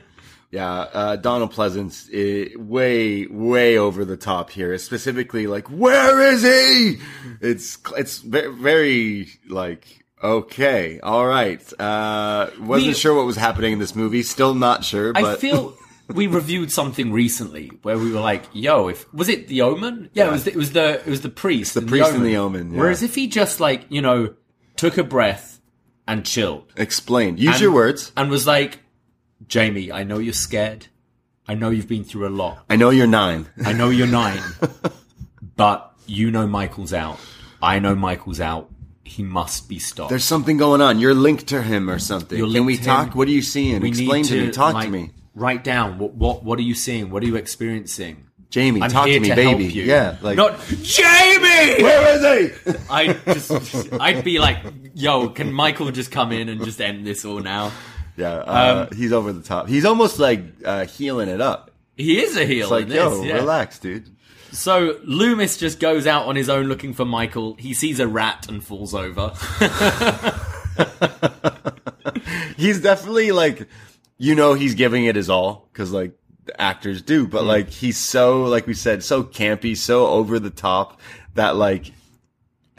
Yeah, 0.51 0.71
uh, 0.71 1.15
Donald 1.17 1.53
Pleasence, 1.53 2.09
eh, 2.11 2.55
way, 2.57 3.27
way 3.27 3.77
over 3.77 4.03
the 4.03 4.17
top 4.17 4.49
here. 4.49 4.75
Specifically, 4.79 5.45
like, 5.45 5.67
where 5.67 6.19
is 6.33 6.41
he? 6.41 6.97
It's, 7.39 7.77
it's 7.95 8.17
very, 8.17 9.29
like, 9.47 9.85
okay, 10.23 10.99
all 11.01 11.27
right. 11.27 11.61
Uh, 11.79 12.49
wasn't 12.61 12.87
We- 12.89 12.93
sure 12.95 13.13
what 13.15 13.27
was 13.27 13.35
happening 13.35 13.73
in 13.73 13.79
this 13.79 13.95
movie. 13.95 14.23
Still 14.23 14.55
not 14.55 14.83
sure, 14.83 15.13
but 15.13 15.23
I 15.23 15.35
feel 15.37 15.75
we 16.07 16.25
reviewed 16.25 16.71
something 16.71 17.11
recently 17.13 17.67
where 17.83 17.99
we 17.99 18.11
were 18.11 18.19
like, 18.19 18.43
"Yo, 18.51 18.87
if 18.87 19.11
was 19.13 19.29
it 19.29 19.47
the 19.47 19.61
Omen? 19.61 20.09
Yeah, 20.13 20.29
it 20.29 20.31
was. 20.31 20.43
The, 20.45 20.51
it 20.51 20.57
was 20.57 20.71
the 20.73 20.93
it 21.01 21.05
was 21.05 21.21
the 21.21 21.29
priest. 21.29 21.75
The 21.75 21.83
priest 21.83 22.13
in 22.15 22.23
The 22.23 22.37
Omen, 22.37 22.73
yeah. 22.73 22.79
Whereas 22.79 23.03
if 23.03 23.13
he 23.13 23.27
just 23.27 23.59
like 23.59 23.85
you 23.89 24.01
know 24.01 24.33
took 24.75 24.97
a 24.97 25.03
breath 25.03 25.61
and 26.07 26.25
chilled, 26.25 26.73
explained, 26.75 27.39
Use 27.39 27.53
and- 27.53 27.61
your 27.61 27.71
words. 27.71 28.11
and 28.17 28.31
was 28.31 28.47
like, 28.47 28.79
Jamie, 29.49 29.91
I 29.91 30.03
know 30.03 30.19
you're 30.19 30.33
scared. 30.33 30.85
I 31.47 31.55
know 31.55 31.71
you've 31.71 31.87
been 31.87 32.03
through 32.03 32.27
a 32.27 32.29
lot. 32.29 32.63
I 32.69 32.75
know 32.75 32.91
you're 32.91 33.07
nine. 33.07 33.47
I 33.65 33.73
know 33.73 33.89
you're 33.89 34.07
nine, 34.07 34.39
but 35.55 35.91
you 36.05 36.29
know 36.29 36.45
Michael's 36.45 36.93
out. 36.93 37.19
I 37.59 37.79
know 37.79 37.95
Michael's 37.95 38.39
out. 38.39 38.69
He 39.03 39.23
must 39.23 39.67
be 39.67 39.79
stopped. 39.79 40.11
There's 40.11 40.23
something 40.23 40.57
going 40.57 40.81
on. 40.81 40.99
You're 40.99 41.15
linked 41.15 41.47
to 41.47 41.63
him 41.63 41.89
or 41.89 41.97
something. 41.97 42.37
You're 42.37 42.51
Can 42.51 42.65
we 42.65 42.77
to 42.77 42.83
talk? 42.83 43.07
him. 43.07 43.17
What 43.17 43.27
are 43.27 43.31
you 43.31 43.41
seeing? 43.41 43.81
We 43.81 43.89
Explain 43.89 44.21
need 44.21 44.27
to, 44.27 44.45
me. 44.45 44.51
Talk 44.51 44.75
like, 44.75 44.85
to 44.85 44.91
me. 44.91 45.09
Write 45.33 45.63
down 45.63 45.97
what 45.97 46.13
what 46.13 46.43
what 46.43 46.59
are 46.59 46.63
you 46.63 46.75
seeing? 46.75 47.09
What 47.09 47.23
are 47.23 47.25
you 47.25 47.35
experiencing? 47.35 48.27
Jamie, 48.51 48.83
I'm 48.83 48.91
talk 48.91 49.05
to 49.05 49.19
me, 49.19 49.29
to 49.29 49.35
baby. 49.35 49.65
Yeah, 49.65 50.17
like 50.21 50.37
not 50.37 50.59
Jamie. 50.83 51.83
where 51.83 52.39
is 52.39 52.63
he? 52.65 52.73
I 52.89 53.13
just 53.33 53.93
I'd 53.99 54.23
be 54.23 54.37
like, 54.37 54.59
yo, 54.93 55.29
can 55.29 55.51
Michael 55.51 55.89
just 55.91 56.11
come 56.11 56.31
in 56.31 56.49
and 56.49 56.63
just 56.63 56.79
end 56.79 57.05
this 57.07 57.25
all 57.25 57.39
now? 57.39 57.71
Yeah, 58.19 58.33
uh, 58.33 58.87
Um, 58.91 58.97
he's 58.97 59.13
over 59.13 59.31
the 59.31 59.41
top. 59.41 59.67
He's 59.67 59.85
almost 59.85 60.19
like 60.19 60.41
uh, 60.65 60.85
healing 60.85 61.29
it 61.29 61.41
up. 61.41 61.71
He 61.95 62.21
is 62.21 62.35
a 62.35 62.45
heel. 62.45 62.63
It's 62.63 62.71
like, 62.71 62.89
yo, 62.89 63.23
yeah. 63.23 63.35
relax, 63.35 63.79
dude. 63.79 64.09
So 64.51 64.97
Loomis 65.03 65.57
just 65.57 65.79
goes 65.79 66.07
out 66.07 66.25
on 66.25 66.35
his 66.35 66.49
own 66.49 66.67
looking 66.67 66.93
for 66.93 67.05
Michael. 67.05 67.55
He 67.55 67.73
sees 67.73 67.99
a 67.99 68.07
rat 68.07 68.47
and 68.49 68.63
falls 68.63 68.93
over. 68.93 69.33
He's 72.57 72.81
definitely 72.81 73.31
like, 73.31 73.67
you 74.17 74.35
know, 74.35 74.53
he's 74.53 74.75
giving 74.75 75.05
it 75.05 75.15
his 75.15 75.29
all 75.29 75.69
because 75.71 75.91
like 75.91 76.11
the 76.45 76.59
actors 76.59 77.01
do, 77.01 77.27
but 77.27 77.45
like 77.45 77.69
he's 77.69 77.97
so, 77.97 78.43
like 78.43 78.67
we 78.67 78.73
said, 78.73 79.03
so 79.03 79.23
campy, 79.23 79.77
so 79.77 80.07
over 80.07 80.39
the 80.39 80.49
top 80.49 80.99
that 81.35 81.55
like 81.55 81.91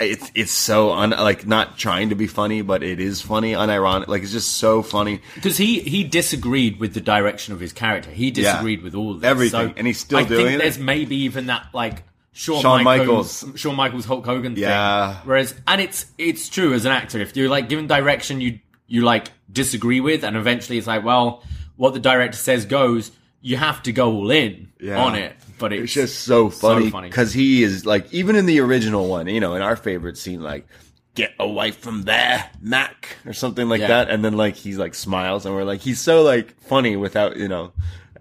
it's 0.01 0.31
it's 0.35 0.51
so 0.53 0.93
un 0.93 1.11
like 1.11 1.47
not 1.47 1.79
trying 1.79 2.09
to 2.11 2.15
be 2.15 2.27
funny, 2.27 2.63
but 2.63 2.83
it 2.83 3.01
is 3.01 3.21
funny, 3.23 3.53
unironic. 3.53 4.09
Like 4.09 4.23
it's 4.23 4.33
just 4.33 4.57
so 4.57 4.83
funny. 4.83 5.21
Because 5.35 5.57
he, 5.57 5.81
he 5.81 6.05
disagreed 6.05 6.81
with 6.81 6.95
the 6.95 7.01
direction 7.01 7.55
of 7.55 7.61
his 7.61 7.73
character. 7.73 8.11
He 8.11 8.31
disagreed 8.31 8.83
with 8.83 8.95
all 8.95 9.15
this. 9.15 9.25
Everything. 9.29 9.69
So 9.71 9.75
And 9.77 9.87
he's 9.87 9.99
still 10.01 10.19
I 10.19 10.25
doing 10.25 10.47
think 10.47 10.55
it. 10.57 10.63
there's 10.63 10.79
maybe 10.79 11.17
even 11.17 11.47
that 11.47 11.67
like 11.73 12.03
Shawn, 12.33 12.63
Shawn 12.63 12.85
Michaels, 12.85 13.43
Michaels. 13.43 13.61
Shawn 13.61 13.77
Michaels 13.77 14.05
Hulk 14.05 14.25
Hogan 14.25 14.55
Yeah. 14.57 15.17
Whereas, 15.25 15.55
and 15.67 15.81
it's 15.81 16.07
it's 16.19 16.49
true 16.49 16.73
as 16.75 16.85
an 16.85 16.93
actor, 16.93 17.19
if 17.21 17.37
you're 17.37 17.49
like 17.49 17.69
given 17.69 17.87
direction 17.87 18.41
you 18.41 18.61
you 18.87 19.03
like 19.03 19.29
disagree 19.53 20.01
with, 20.01 20.25
and 20.25 20.37
eventually 20.37 20.79
it's 20.79 20.87
like, 20.87 21.05
well, 21.05 21.43
what 21.77 21.93
the 21.95 22.01
director 22.01 22.37
says 22.39 22.65
goes. 22.67 23.11
You 23.43 23.57
have 23.57 23.83
to 23.85 23.93
go 23.93 24.13
all 24.13 24.31
in 24.31 24.69
Yeah. 24.81 25.03
on 25.03 25.15
it, 25.15 25.33
but 25.61 25.73
it's, 25.73 25.85
It's 25.85 25.93
just 25.95 26.21
so 26.25 26.51
funny 26.51 26.91
because 26.91 27.33
he 27.33 27.63
is 27.63 27.87
like 27.87 28.13
even 28.13 28.35
in 28.35 28.47
the 28.47 28.59
original 28.61 29.07
one, 29.09 29.29
you 29.29 29.39
know, 29.39 29.55
in 29.55 29.63
our 29.63 29.77
favorite 29.77 30.19
scene, 30.19 30.41
like 30.43 30.67
get 31.15 31.33
away 31.39 31.71
from 31.71 32.03
there, 32.03 32.51
Mac, 32.61 33.17
or 33.27 33.33
something 33.33 33.69
like 33.69 33.81
Yeah. 33.81 33.89
that, 33.89 34.11
and 34.11 34.25
then 34.25 34.37
like 34.37 34.57
he's 34.57 34.79
like 34.79 34.95
smiles, 34.97 35.47
and 35.47 35.55
we're 35.55 35.63
like 35.65 35.81
he's 35.81 36.01
so 36.01 36.23
like 36.23 36.61
funny 36.63 36.97
without 36.97 37.37
you 37.37 37.47
know, 37.47 37.73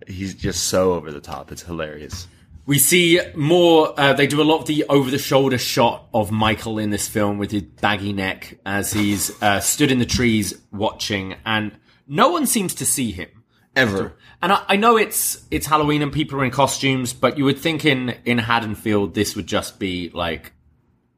he's 0.05 0.35
just 0.35 0.67
so 0.67 0.93
over 0.93 1.11
the 1.11 1.21
top. 1.21 1.51
It's 1.51 1.63
hilarious. 1.63 2.27
We 2.65 2.77
see 2.77 3.19
more. 3.35 3.99
Uh, 3.99 4.13
they 4.13 4.27
do 4.27 4.41
a 4.41 4.43
lot 4.43 4.59
of 4.59 4.67
the 4.67 4.85
over-the-shoulder 4.89 5.57
shot 5.57 6.07
of 6.13 6.29
Michael 6.29 6.77
in 6.77 6.91
this 6.91 7.07
film 7.07 7.39
with 7.39 7.49
his 7.49 7.63
baggy 7.63 8.13
neck 8.13 8.59
as 8.63 8.93
he's 8.93 9.31
uh, 9.41 9.59
stood 9.59 9.89
in 9.89 9.97
the 9.97 10.05
trees 10.05 10.53
watching, 10.71 11.35
and 11.47 11.71
no 12.07 12.29
one 12.29 12.45
seems 12.45 12.75
to 12.75 12.85
see 12.85 13.09
him. 13.11 13.29
Ever. 13.75 14.13
And 14.41 14.53
I, 14.53 14.63
I 14.69 14.75
know 14.77 14.97
it's 14.97 15.43
it's 15.51 15.65
Halloween 15.67 16.01
and 16.01 16.11
people 16.13 16.39
are 16.39 16.45
in 16.45 16.51
costumes, 16.51 17.13
but 17.13 17.37
you 17.37 17.43
would 17.45 17.59
think 17.59 17.83
in 17.85 18.15
in 18.25 18.37
Haddonfield 18.37 19.13
this 19.13 19.35
would 19.35 19.47
just 19.47 19.79
be 19.79 20.09
like 20.13 20.53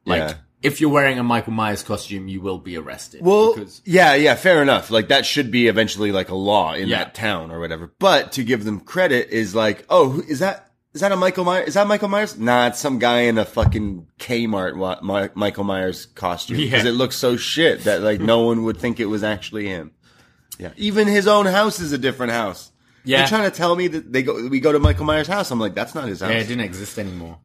like 0.06 0.20
Yeah. 0.20 0.34
if 0.64 0.82
you're 0.82 0.90
wearing 0.90 1.20
a 1.20 1.24
Michael 1.24 1.54
Myers 1.54 1.84
costume, 1.84 2.28
you 2.28 2.42
will 2.42 2.58
be 2.58 2.78
arrested. 2.78 3.22
Well, 3.22 3.54
because 3.54 3.82
yeah, 3.86 4.16
yeah, 4.16 4.34
fair 4.36 4.62
enough. 4.64 4.90
Like 4.90 5.10
that 5.10 5.26
should 5.26 5.52
be 5.52 5.68
eventually 5.68 6.12
like 6.12 6.30
a 6.30 6.36
law 6.36 6.74
in 6.74 6.88
Yeah. 6.88 6.98
that 7.04 7.14
town 7.16 7.52
or 7.52 7.60
whatever. 7.60 7.92
But 8.00 8.32
to 8.34 8.44
give 8.44 8.64
them 8.64 8.80
credit 8.80 9.30
is 9.30 9.54
like, 9.54 9.86
oh, 9.90 10.22
is 10.28 10.40
that 10.40 10.70
is 10.96 11.02
that 11.02 11.12
a 11.12 11.16
Michael 11.16 11.46
Myers? 11.46 11.68
Is 11.70 11.74
that 11.76 11.86
Michael 11.88 12.10
Myers? 12.10 12.38
Nah, 12.40 12.68
it's 12.68 12.80
some 12.80 12.98
guy 13.00 13.22
in 13.22 13.38
a 13.38 13.46
fucking 13.46 14.08
Kmart 14.20 14.76
wa- 14.76 15.00
Mi- 15.02 15.30
Michael 15.36 15.64
Myers 15.64 16.08
costume 16.08 16.58
because 16.58 16.84
Yeah. 16.84 16.90
it 16.90 16.94
looks 16.96 17.16
so 17.18 17.38
shit 17.38 17.84
that 17.86 18.02
like 18.02 18.20
no 18.20 18.40
one 18.42 18.64
would 18.64 18.78
think 18.78 19.00
it 19.00 19.06
was 19.06 19.24
actually 19.24 19.68
him. 19.68 19.92
Yeah, 20.58 20.72
even 20.76 21.08
his 21.08 21.28
own 21.28 21.46
house 21.46 21.80
is 21.80 21.92
a 21.92 21.98
different 22.00 22.34
house. 22.34 22.72
Yeah. 23.04 23.18
They're 23.20 23.28
trying 23.28 23.50
to 23.50 23.56
tell 23.56 23.76
me 23.76 23.88
that 23.88 24.12
they 24.14 24.24
go 24.24 24.48
we 24.48 24.60
go 24.60 24.72
to 24.72 24.80
Michael 24.80 25.06
Myers' 25.06 25.28
house. 25.28 25.52
I'm 25.52 25.60
like, 25.60 25.74
that's 25.76 25.96
not 25.96 26.08
his 26.08 26.22
house. 26.22 26.30
yeah, 26.30 26.38
it 26.38 26.48
didn't 26.48 26.66
exist 26.66 26.98
anymore. 27.00 27.40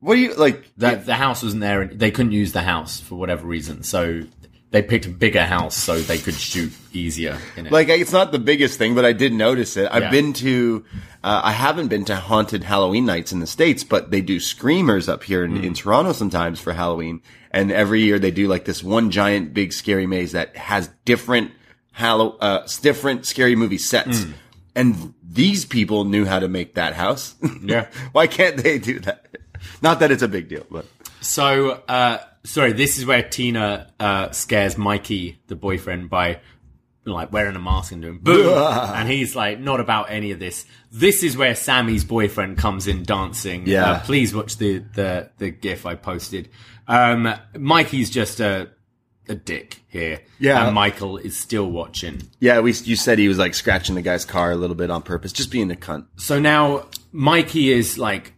what 0.00 0.14
do 0.14 0.20
you 0.20 0.34
like? 0.34 0.64
That 0.76 1.06
the 1.06 1.14
house 1.14 1.42
wasn't 1.42 1.60
there, 1.62 1.82
and 1.82 1.98
they 1.98 2.10
couldn't 2.10 2.32
use 2.32 2.52
the 2.52 2.62
house 2.62 3.00
for 3.00 3.16
whatever 3.16 3.46
reason. 3.46 3.82
So 3.82 4.22
they 4.70 4.82
picked 4.82 5.06
a 5.06 5.10
bigger 5.10 5.44
house 5.44 5.74
so 5.76 5.98
they 5.98 6.18
could 6.18 6.34
shoot 6.34 6.72
easier 6.92 7.38
in 7.56 7.66
it. 7.66 7.72
Like 7.72 7.88
it's 7.88 8.12
not 8.12 8.32
the 8.32 8.38
biggest 8.38 8.78
thing, 8.78 8.94
but 8.94 9.04
I 9.04 9.12
did 9.12 9.32
notice 9.32 9.76
it. 9.78 9.88
I've 9.90 10.02
Yeah. 10.04 10.10
been 10.10 10.32
to, 10.34 10.84
uh, 11.24 11.40
I 11.42 11.52
haven't 11.52 11.88
been 11.88 12.04
to 12.04 12.16
haunted 12.16 12.64
Halloween 12.64 13.06
nights 13.06 13.32
in 13.32 13.40
the 13.40 13.46
states, 13.46 13.82
but 13.82 14.10
they 14.10 14.20
do 14.20 14.36
Screemers 14.36 15.08
up 15.08 15.24
here 15.24 15.42
in, 15.42 15.56
Hmm. 15.56 15.64
in 15.64 15.72
Toronto 15.74 16.12
sometimes 16.12 16.60
for 16.60 16.74
Halloween, 16.74 17.22
and 17.50 17.72
every 17.72 18.02
year 18.02 18.18
they 18.18 18.30
do 18.30 18.46
like 18.46 18.66
this 18.66 18.84
one 18.84 19.10
giant 19.10 19.54
big 19.54 19.72
scary 19.72 20.06
maze 20.06 20.32
that 20.32 20.54
has 20.56 20.90
different 21.06 21.50
Hallow, 21.92 22.36
uh, 22.40 22.66
different 22.82 23.24
scary 23.26 23.56
movie 23.56 23.78
sets, 23.78 24.22
Hmm. 24.22 24.30
And 24.74 25.14
these 25.22 25.64
people 25.64 26.04
knew 26.04 26.24
how 26.24 26.38
to 26.38 26.48
make 26.48 26.74
that 26.74 26.94
house. 26.94 27.34
Yeah. 27.62 27.88
why 28.12 28.26
can't 28.26 28.56
they 28.56 28.78
do 28.78 28.98
that? 29.00 29.26
Not 29.82 30.00
that 30.00 30.10
it's 30.10 30.22
a 30.22 30.28
big 30.28 30.48
deal, 30.48 30.64
but 30.70 30.86
So, 31.20 31.82
uh, 31.88 32.18
sorry, 32.44 32.72
this 32.72 32.98
is 32.98 33.04
where 33.06 33.22
Tina 33.22 33.92
uh, 33.98 34.30
scares 34.30 34.78
Mikey, 34.78 35.40
the 35.48 35.56
boyfriend, 35.56 36.08
by 36.10 36.40
like 37.04 37.32
wearing 37.32 37.56
a 37.56 37.58
mask 37.58 37.92
and 37.92 38.02
doing 38.02 38.18
boom, 38.18 38.56
and 38.94 39.08
he's 39.08 39.34
like, 39.34 39.58
not 39.58 39.80
about 39.80 40.10
any 40.10 40.30
of 40.30 40.38
this. 40.38 40.66
This 40.92 41.22
is 41.22 41.36
where 41.36 41.54
Sammy's 41.54 42.04
boyfriend 42.04 42.58
comes 42.58 42.86
in 42.86 43.02
dancing. 43.02 43.66
Yeah. 43.66 43.92
Uh, 43.92 44.00
please 44.00 44.34
watch 44.34 44.58
the 44.58 44.78
the 44.94 45.30
the 45.38 45.50
gif 45.50 45.86
I 45.86 45.94
posted. 45.94 46.48
Um, 46.86 47.34
Mikey's 47.56 48.10
just 48.10 48.40
a 48.40 48.68
a 49.28 49.34
dick 49.34 49.82
here. 49.88 50.20
Yeah. 50.38 50.66
and 50.66 50.74
Michael 50.74 51.16
is 51.18 51.36
still 51.38 51.70
watching. 51.70 52.22
yeah, 52.40 52.60
we 52.60 52.72
you 52.72 52.96
said 52.96 53.18
he 53.18 53.28
was 53.28 53.38
like 53.38 53.54
scratching 53.54 53.94
the 53.94 54.02
guy's 54.02 54.24
car 54.24 54.50
a 54.52 54.56
little 54.56 54.76
bit 54.76 54.90
on 54.90 55.02
purpose, 55.02 55.32
just 55.32 55.50
being 55.50 55.70
a 55.70 55.74
cunt. 55.76 56.06
So 56.16 56.38
now 56.40 56.86
Mikey 57.12 57.70
is 57.72 57.98
like, 57.98 58.32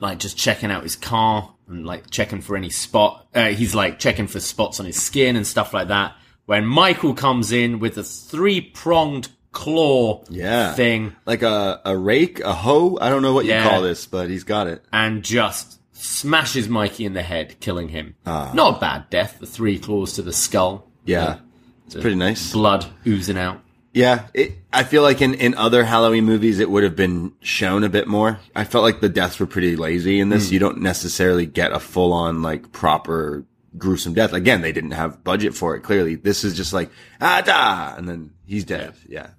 like 0.00 0.18
just 0.18 0.36
checking 0.36 0.70
out 0.70 0.82
his 0.82 0.96
car 0.96 1.52
and 1.68 1.86
like 1.86 2.10
checking 2.10 2.40
for 2.40 2.56
any 2.56 2.70
spot. 2.70 3.26
Uh, 3.34 3.48
he's 3.48 3.74
like 3.74 3.98
checking 3.98 4.26
for 4.26 4.40
spots 4.40 4.80
on 4.80 4.86
his 4.86 5.00
skin 5.00 5.36
and 5.36 5.46
stuff 5.46 5.72
like 5.72 5.88
that. 5.88 6.14
When 6.46 6.66
Michael 6.66 7.14
comes 7.14 7.52
in 7.52 7.78
with 7.78 7.96
a 7.98 8.02
three 8.02 8.60
pronged 8.60 9.28
claw 9.52 10.24
Yeah. 10.30 10.72
thing 10.74 11.14
like 11.26 11.42
a, 11.42 11.80
a 11.84 11.96
rake, 11.96 12.40
a 12.40 12.52
hoe. 12.52 12.98
I 13.00 13.10
don't 13.10 13.22
know 13.22 13.32
what 13.34 13.44
Yeah. 13.44 13.62
you 13.64 13.70
call 13.70 13.82
this, 13.82 14.06
but 14.06 14.28
he's 14.30 14.44
got 14.44 14.66
it. 14.66 14.82
and 14.92 15.22
just 15.22 15.78
smashes 16.02 16.68
Mikey 16.68 17.04
in 17.04 17.14
the 17.14 17.22
head, 17.22 17.58
killing 17.60 17.88
him. 17.88 18.14
Ah. 18.26 18.50
Not 18.54 18.76
a 18.76 18.80
bad 18.80 19.10
death. 19.10 19.38
The 19.38 19.46
three 19.46 19.78
claws 19.78 20.14
to 20.14 20.22
the 20.22 20.32
skull. 20.32 20.88
Yeah. 21.04 21.38
It's 21.86 21.94
pretty 21.94 22.16
nice. 22.16 22.52
Blood 22.52 22.86
oozing 23.06 23.38
out. 23.38 23.60
Yeah. 23.92 24.26
It, 24.34 24.54
I 24.72 24.84
feel 24.84 25.02
like 25.02 25.20
in, 25.20 25.34
in 25.34 25.54
other 25.54 25.84
Halloween 25.84 26.24
movies, 26.24 26.58
it 26.58 26.70
would 26.70 26.82
have 26.82 26.96
been 26.96 27.32
shown 27.40 27.84
a 27.84 27.88
bit 27.88 28.08
more. 28.08 28.40
I 28.56 28.64
felt 28.64 28.84
like 28.84 29.00
the 29.00 29.08
deaths 29.08 29.38
were 29.38 29.46
pretty 29.46 29.76
lazy 29.76 30.18
in 30.18 30.28
this. 30.28 30.50
You 30.50 30.58
don't 30.58 30.80
necessarily 30.80 31.46
get 31.46 31.72
a 31.72 31.78
full 31.80 32.12
on, 32.12 32.42
like, 32.42 32.72
proper 32.72 33.44
gruesome 33.76 34.14
death. 34.14 34.32
Again, 34.32 34.60
they 34.62 34.72
didn't 34.72 34.92
have 34.92 35.22
budget 35.22 35.54
for 35.54 35.76
it, 35.76 35.82
clearly. 35.82 36.14
This 36.14 36.42
is 36.44 36.56
just 36.56 36.72
like, 36.72 36.90
ah, 37.20 37.42
da, 37.44 37.94
and 37.96 38.08
then 38.08 38.32
he's 38.46 38.64
dead. 38.64 38.94
Yeah. 39.08 39.30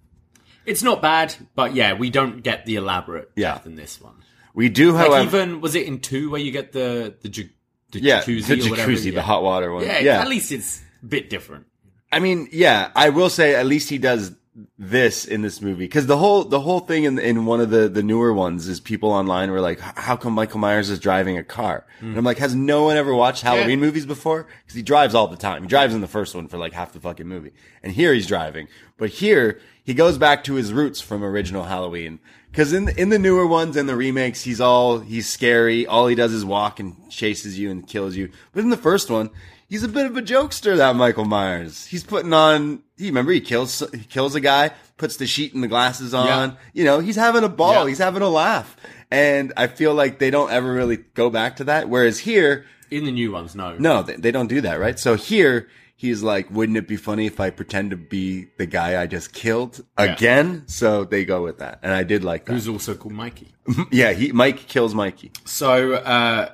It's 0.66 0.84
not 0.84 1.02
bad, 1.02 1.36
but 1.56 1.74
yeah, 1.76 1.94
we 1.94 2.10
don't 2.10 2.42
get 2.42 2.66
the 2.66 2.76
elaborate 2.76 3.32
Yeah. 3.36 3.54
death 3.56 3.66
in 3.66 3.76
this 3.76 4.00
one. 4.00 4.16
We 4.54 4.70
do, 4.70 4.92
Like 4.92 5.08
however. 5.08 5.24
even 5.38 5.62
was 5.62 5.76
it 5.76 5.88
in 5.88 6.00
two 6.00 6.30
where 6.30 6.40
you 6.42 6.52
get 6.52 6.72
the 6.74 7.16
the, 7.22 7.30
ju- 7.30 7.50
the 7.92 8.00
yeah, 8.02 8.22
jacuzzi 8.22 8.48
the 8.48 8.68
or 8.68 8.70
whatever? 8.70 8.92
jacuzzi, 8.92 9.06
Yeah. 9.06 9.12
the 9.16 9.22
hot 9.24 9.44
water 9.44 9.72
one. 9.74 9.84
Yeah, 9.86 10.00
yeah. 10.00 10.22
at 10.22 10.28
least 10.28 10.52
it's 10.52 10.82
a 11.02 11.06
bit 11.06 11.30
different. 11.30 11.66
I 12.12 12.20
mean, 12.20 12.48
yeah, 12.52 12.92
I 12.96 13.10
will 13.10 13.30
say 13.30 13.56
at 13.56 13.66
least 13.66 13.90
he 13.90 13.98
does 13.98 14.34
this 14.78 15.26
in 15.26 15.42
this 15.42 15.62
movie 15.64 15.86
because 15.86 16.06
the 16.06 16.18
whole 16.18 16.44
the 16.44 16.60
whole 16.60 16.80
thing 16.82 17.06
in 17.06 17.18
in 17.18 17.46
one 17.48 17.60
of 17.60 17.72
the 17.72 17.90
the 17.90 18.04
newer 18.04 18.32
ones 18.32 18.68
is 18.68 18.80
people 18.80 19.10
online 19.10 19.50
were 19.50 19.60
like, 19.62 19.80
how 19.80 20.16
come 20.16 20.34
Michael 20.34 20.60
Myers 20.60 20.92
is 20.92 21.00
driving 21.00 21.40
a 21.40 21.44
car? 21.44 21.88
Hmm. 22.00 22.10
And 22.10 22.18
I'm 22.20 22.24
like, 22.24 22.38
has 22.38 22.54
no 22.54 22.84
one 22.84 22.96
ever 22.96 23.16
watched 23.16 23.42
Halloween 23.42 23.80
Yeah. 23.80 23.86
movies 23.88 24.06
before? 24.06 24.46
Because 24.62 24.76
he 24.76 24.84
drives 24.84 25.16
all 25.16 25.28
the 25.28 25.38
time. 25.38 25.64
He 25.64 25.68
drives 25.68 25.96
in 25.96 26.02
the 26.02 26.08
first 26.08 26.36
one 26.36 26.48
for 26.48 26.60
like 26.60 26.74
half 26.74 26.94
the 26.94 27.00
fucking 27.00 27.28
movie, 27.28 27.54
and 27.82 27.94
here 27.94 28.14
he's 28.14 28.28
driving. 28.28 28.68
But 28.98 29.10
here 29.10 29.60
he 29.84 29.96
goes 29.96 30.20
back 30.20 30.44
to 30.44 30.54
his 30.54 30.72
roots 30.72 31.02
from 31.02 31.24
original 31.24 31.64
Halloween. 31.64 32.20
Because 32.54 32.72
in 32.72 32.88
in 32.90 33.10
the 33.10 33.18
newer 33.18 33.48
ones 33.48 33.76
and 33.76 33.90
the 33.90 33.96
remakes, 33.96 34.44
he's 34.44 34.62
all 34.62 35.00
he's 35.00 35.28
scary. 35.28 35.88
All 35.88 36.06
he 36.06 36.14
does 36.14 36.32
is 36.32 36.46
walk 36.46 36.80
and 36.80 36.96
chases 37.10 37.58
you 37.58 37.72
and 37.72 37.88
kills 37.88 38.16
you. 38.16 38.30
But 38.54 38.64
in 38.64 38.70
the 38.70 38.78
first 38.78 39.10
one, 39.10 39.32
he's 39.68 39.82
a 39.82 39.88
bit 39.88 40.06
of 40.06 40.16
a 40.16 40.22
jokester. 40.22 40.78
That 40.78 40.96
Michael 40.96 41.26
Myers. 41.26 41.88
He's 41.88 42.04
putting 42.04 42.32
on. 42.32 42.84
He 42.96 43.08
remember 43.08 43.32
he 43.32 43.42
kills 43.42 43.80
he 43.92 44.04
kills 44.04 44.36
a 44.36 44.40
guy, 44.40 44.70
puts 44.98 45.18
the 45.18 45.26
sheet 45.26 45.56
and 45.56 45.64
the 45.64 45.68
glasses 45.68 46.14
on. 46.14 46.28
Yeah. 46.28 46.56
You 46.74 46.84
know, 46.84 47.00
he's 47.00 47.16
having 47.16 47.44
a 47.44 47.50
ball. 47.50 47.86
Yeah. 47.86 47.88
He's 47.88 47.98
having 47.98 48.22
a 48.22 48.30
laugh. 48.30 48.78
And 49.10 49.52
I 49.58 49.66
feel 49.66 49.96
like 49.96 50.20
they 50.20 50.30
don't 50.30 50.52
ever 50.52 50.72
really 50.72 50.98
go 50.98 51.32
back 51.32 51.56
to 51.56 51.64
that. 51.64 51.90
Whereas 51.90 52.20
here, 52.20 52.66
In 52.92 53.06
the 53.06 53.12
new 53.12 53.32
ones, 53.32 53.56
no. 53.56 53.76
no, 53.78 54.04
they, 54.04 54.16
they 54.16 54.32
don't 54.32 54.48
do 54.48 54.62
that, 54.62 54.80
right? 54.80 55.00
So 55.00 55.16
here, 55.16 55.68
he's 56.04 56.22
like, 56.22 56.50
wouldn't 56.52 56.78
it 56.78 56.88
be 56.88 56.98
funny 56.98 57.26
if 57.26 57.40
I 57.40 57.50
pretend 57.50 57.90
to 57.92 57.98
be 57.98 58.48
the 58.58 58.66
guy 58.68 59.02
I 59.02 59.08
just 59.08 59.34
killed 59.34 59.84
Yeah. 59.98 60.14
again? 60.14 60.64
So 60.68 61.04
they 61.04 61.26
go 61.26 61.42
with 61.44 61.58
that. 61.60 61.80
And 61.82 61.92
I 61.94 62.04
did 62.04 62.24
like 62.24 62.46
that. 62.46 62.54
Who's 62.54 62.68
also 62.68 62.94
called 62.94 63.14
Mikey. 63.16 63.54
yeah, 63.92 64.12
he, 64.14 64.32
Mike 64.32 64.68
kills 64.68 64.94
Mikey. 64.94 65.32
So 65.46 65.94
uh 65.96 66.50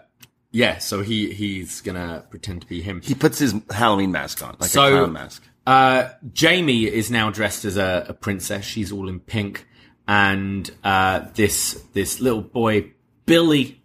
yeah, 0.51 0.77
so 0.79 1.01
he 1.01 1.33
he's 1.33 1.81
gonna 1.81 2.25
pretend 2.29 2.61
to 2.61 2.67
be 2.67 2.81
him. 2.81 3.01
He 3.01 3.13
puts 3.15 3.37
his 3.39 3.53
Halloween 3.69 4.11
mask 4.11 4.41
on, 4.43 4.55
like 4.59 4.69
So- 4.69 4.85
a 4.87 4.91
clown 4.91 5.13
mask. 5.13 5.43
Uh, 5.67 6.09
Jamie 6.33 6.85
is 6.85 7.11
now 7.11 7.29
dressed 7.29 7.63
as 7.63 7.77
a, 7.77 8.05
a 8.09 8.13
princess. 8.13 8.65
She's 8.65 8.91
all 8.91 9.07
in 9.07 9.19
pink, 9.19 9.67
and 10.07 10.67
uh, 10.83 11.25
this 11.35 11.73
this 11.93 12.19
little 12.19 12.41
boy 12.41 12.91
Billy, 13.27 13.79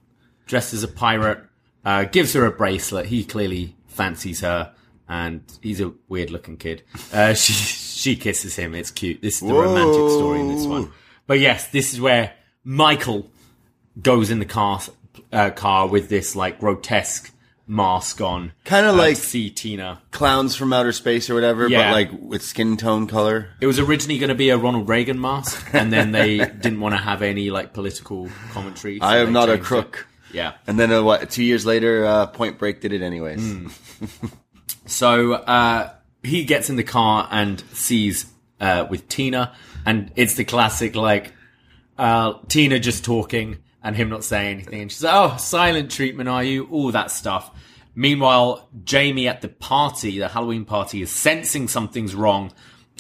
dressed 0.47 0.73
as 0.73 0.83
a 0.83 0.89
pirate, 0.89 1.41
uh, 1.85 2.05
gives 2.05 2.33
her 2.33 2.47
a 2.47 2.51
bracelet. 2.51 3.07
He 3.07 3.23
clearly 3.23 3.77
fancies 3.87 4.41
her, 4.41 4.73
and 5.09 5.43
he's 5.63 5.81
a 5.81 5.93
weird 6.09 6.31
looking 6.31 6.57
kid. 6.57 6.83
Uh, 7.13 7.35
she 7.35 7.53
she 7.53 8.17
kisses 8.17 8.57
him. 8.57 8.75
It's 8.75 8.91
cute. 8.91 9.23
This 9.23 9.43
is 9.43 9.49
the 9.49 9.55
romantic 9.55 10.11
story 10.11 10.41
in 10.41 10.49
this 10.55 10.67
one. 10.67 10.93
But 11.27 11.41
yes, 11.41 11.69
this 11.69 11.93
is 11.95 12.01
where 12.01 12.33
Michael 12.65 13.31
goes 14.01 14.31
in 14.31 14.39
the 14.41 14.45
car 14.45 14.81
uh, 15.33 15.51
car 15.51 15.87
with 15.87 16.09
this 16.09 16.35
like 16.37 16.59
grotesque 16.61 17.31
mask 17.67 18.21
on, 18.21 18.53
Kinda 18.65 18.91
uh, 18.91 18.93
like- 18.93 19.17
see 19.17 19.49
Tina. 19.49 20.03
Clowns 20.11 20.55
from 20.55 20.73
outer 20.75 20.93
space 20.93 21.31
or 21.31 21.35
whatever, 21.35 21.67
Yeah. 21.67 21.89
but 21.89 21.93
like 21.95 22.11
with 22.21 22.43
skin 22.43 22.77
tone 22.77 23.07
color. 23.07 23.49
It 23.61 23.67
was 23.67 23.79
originally 23.79 24.19
going 24.19 24.29
to 24.29 24.35
be 24.35 24.51
a 24.51 24.59
Ronald 24.59 24.87
Reagan 24.87 25.19
mask, 25.19 25.67
and 25.73 25.91
then 25.91 26.13
they 26.13 26.39
didn't 26.61 26.81
want 26.81 26.95
to 26.95 27.01
have 27.01 27.23
any 27.23 27.49
like 27.51 27.73
political 27.73 28.29
commentary. 28.53 28.99
so 28.99 29.05
I 29.07 29.19
am 29.19 29.33
not 29.33 29.49
a 29.49 29.53
changed 29.53 29.63
it. 29.63 29.67
crook. 29.67 30.07
Yeah. 30.33 30.53
And 30.67 30.79
then 30.79 30.93
uh, 30.93 31.03
what? 31.03 31.31
Two 31.31 31.43
years 31.45 31.65
later, 31.65 32.05
uh, 32.05 32.27
Point 32.27 32.59
Break 32.59 32.81
did 32.83 32.93
it 32.93 33.01
anyways. 33.03 33.41
Hmm. 33.41 33.69
So 34.87 35.35
uh, 35.35 35.93
he 36.23 36.45
gets 36.45 36.71
in 36.71 36.77
the 36.77 36.85
car 36.85 37.29
and 37.31 37.61
sees 37.73 38.27
uh, 38.61 38.87
with 38.89 39.09
Tina, 39.09 39.55
and 39.87 40.11
it's 40.17 40.35
the 40.35 40.45
classic 40.45 40.95
like 40.95 41.33
uh, 41.99 42.35
Tina 42.49 42.79
just 42.79 43.05
talking, 43.05 43.59
and 43.83 43.95
him 43.95 44.09
not 44.09 44.25
saying 44.25 44.59
anything. 44.59 44.83
And 44.83 44.93
she's 44.93 45.05
like, 45.05 45.15
"Oh, 45.15 45.37
silent 45.37 45.91
treatment, 45.91 46.29
are 46.29 46.43
you?" 46.43 46.67
All 46.71 46.91
that 46.93 47.11
stuff. 47.11 47.51
Meanwhile, 47.95 48.69
Jamie 48.83 49.29
at 49.29 49.41
the 49.41 49.49
party, 49.49 50.19
the 50.19 50.29
Halloween 50.29 50.65
party, 50.65 51.03
is 51.03 51.11
sensing 51.11 51.69
something's 51.69 52.15
wrong 52.15 52.53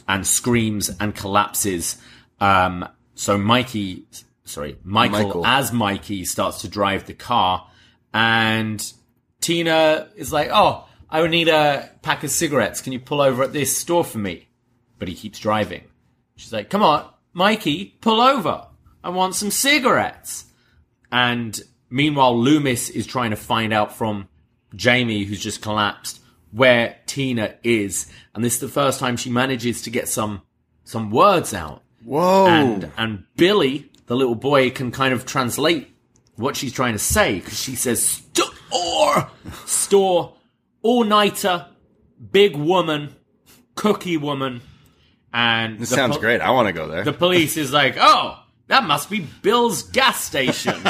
and 0.06 0.26
screams 0.26 0.90
and 1.00 1.14
collapses. 1.14 2.00
Um, 2.40 2.88
so 3.14 3.36
Mikey, 3.38 4.06
sorry, 4.44 4.78
Michael, 4.84 5.26
Michael. 5.26 5.46
as 5.46 5.72
Mikey 5.72 6.24
starts 6.24 6.60
to 6.60 6.68
drive 6.68 7.06
the 7.06 7.14
car, 7.14 7.68
and 8.12 8.92
Tina 9.40 10.08
is 10.16 10.32
like, 10.32 10.50
"Oh, 10.52 10.86
I 11.14 11.20
would 11.20 11.30
need 11.30 11.48
a 11.48 11.90
pack 12.02 12.24
of 12.24 12.30
cigarettes. 12.32 12.80
Can 12.80 12.92
you 12.92 12.98
pull 12.98 13.20
over 13.20 13.44
at 13.44 13.52
this 13.52 13.76
store 13.76 14.04
for 14.04 14.18
me?" 14.18 14.48
But 14.98 15.06
he 15.06 15.14
keeps 15.14 15.38
driving. 15.38 15.84
She's 16.34 16.52
like, 16.52 16.70
"Come 16.70 16.82
on, 16.82 17.08
Mikey, 17.32 17.96
pull 18.00 18.20
over. 18.20 18.66
I 19.04 19.10
want 19.10 19.36
some 19.36 19.52
cigarettes." 19.52 20.46
And 21.12 21.60
meanwhile, 21.88 22.36
Loomis 22.36 22.90
is 22.90 23.06
trying 23.06 23.30
to 23.30 23.36
find 23.36 23.72
out 23.72 23.96
from 23.96 24.26
Jamie, 24.74 25.22
who's 25.22 25.40
just 25.40 25.62
collapsed, 25.62 26.20
where 26.50 26.96
Tina 27.06 27.54
is. 27.62 28.10
And 28.34 28.44
this 28.44 28.54
is 28.54 28.60
the 28.60 28.68
first 28.68 28.98
time 28.98 29.16
she 29.16 29.30
manages 29.30 29.82
to 29.82 29.90
get 29.90 30.08
some 30.08 30.42
some 30.82 31.10
words 31.12 31.54
out. 31.54 31.82
Whoa. 32.04 32.46
And 32.48 32.90
and 32.96 33.24
Billy, 33.36 33.88
the 34.06 34.16
little 34.16 34.34
boy, 34.34 34.70
can 34.70 34.90
kind 34.90 35.14
of 35.14 35.24
translate 35.24 35.94
what 36.34 36.56
she's 36.56 36.72
trying 36.72 36.94
to 36.94 36.98
say 36.98 37.38
because 37.38 37.58
she 37.58 37.76
says 37.76 38.02
store, 38.04 39.30
store, 39.66 40.33
all 40.84 41.02
nighter, 41.02 41.66
big 42.30 42.54
woman, 42.54 43.16
cookie 43.74 44.18
woman, 44.18 44.60
and 45.32 45.80
this 45.80 45.88
sounds 45.88 46.12
pol- 46.12 46.20
great. 46.20 46.40
I 46.40 46.50
want 46.50 46.68
to 46.68 46.72
go 46.72 46.86
there. 46.86 47.02
The 47.02 47.12
police 47.12 47.56
is 47.56 47.72
like, 47.72 47.96
oh, 47.98 48.40
that 48.68 48.84
must 48.84 49.10
be 49.10 49.26
Bill's 49.42 49.82
gas 49.82 50.22
station. 50.22 50.74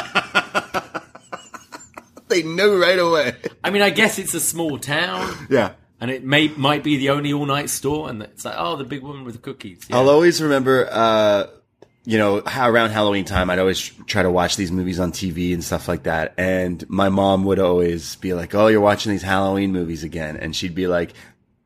they 2.27 2.43
know 2.43 2.77
right 2.77 2.99
away. 2.99 3.35
I 3.63 3.71
mean, 3.71 3.81
I 3.81 3.89
guess 3.89 4.19
it's 4.19 4.35
a 4.35 4.39
small 4.39 4.77
town, 4.77 5.47
yeah. 5.49 5.73
and 5.99 6.11
it 6.11 6.23
may 6.23 6.49
might 6.49 6.83
be 6.83 6.97
the 6.97 7.09
only 7.09 7.33
all 7.33 7.45
night 7.45 7.69
store, 7.69 8.09
and 8.09 8.21
it's 8.21 8.45
like, 8.45 8.55
oh, 8.57 8.75
the 8.75 8.83
big 8.83 9.01
woman 9.01 9.23
with 9.23 9.35
the 9.35 9.41
cookies. 9.41 9.87
Yeah. 9.89 9.97
I'll 9.97 10.09
always 10.09 10.41
remember, 10.41 10.87
uh, 10.91 11.47
you 12.05 12.17
know, 12.17 12.41
how 12.45 12.69
around 12.69 12.91
Halloween 12.91 13.25
time, 13.25 13.49
I'd 13.49 13.59
always 13.59 13.79
try 14.05 14.23
to 14.23 14.29
watch 14.31 14.55
these 14.55 14.71
movies 14.71 14.99
on 14.99 15.11
TV 15.11 15.53
and 15.53 15.63
stuff 15.63 15.87
like 15.87 16.03
that. 16.03 16.33
And 16.37 16.87
my 16.89 17.09
mom 17.09 17.43
would 17.45 17.59
always 17.59 18.15
be 18.17 18.33
like, 18.33 18.53
"Oh, 18.55 18.67
you're 18.67 18.79
watching 18.81 19.11
these 19.11 19.23
Halloween 19.23 19.71
movies 19.71 20.03
again," 20.03 20.37
and 20.37 20.55
she'd 20.55 20.75
be 20.75 20.87
like. 20.87 21.13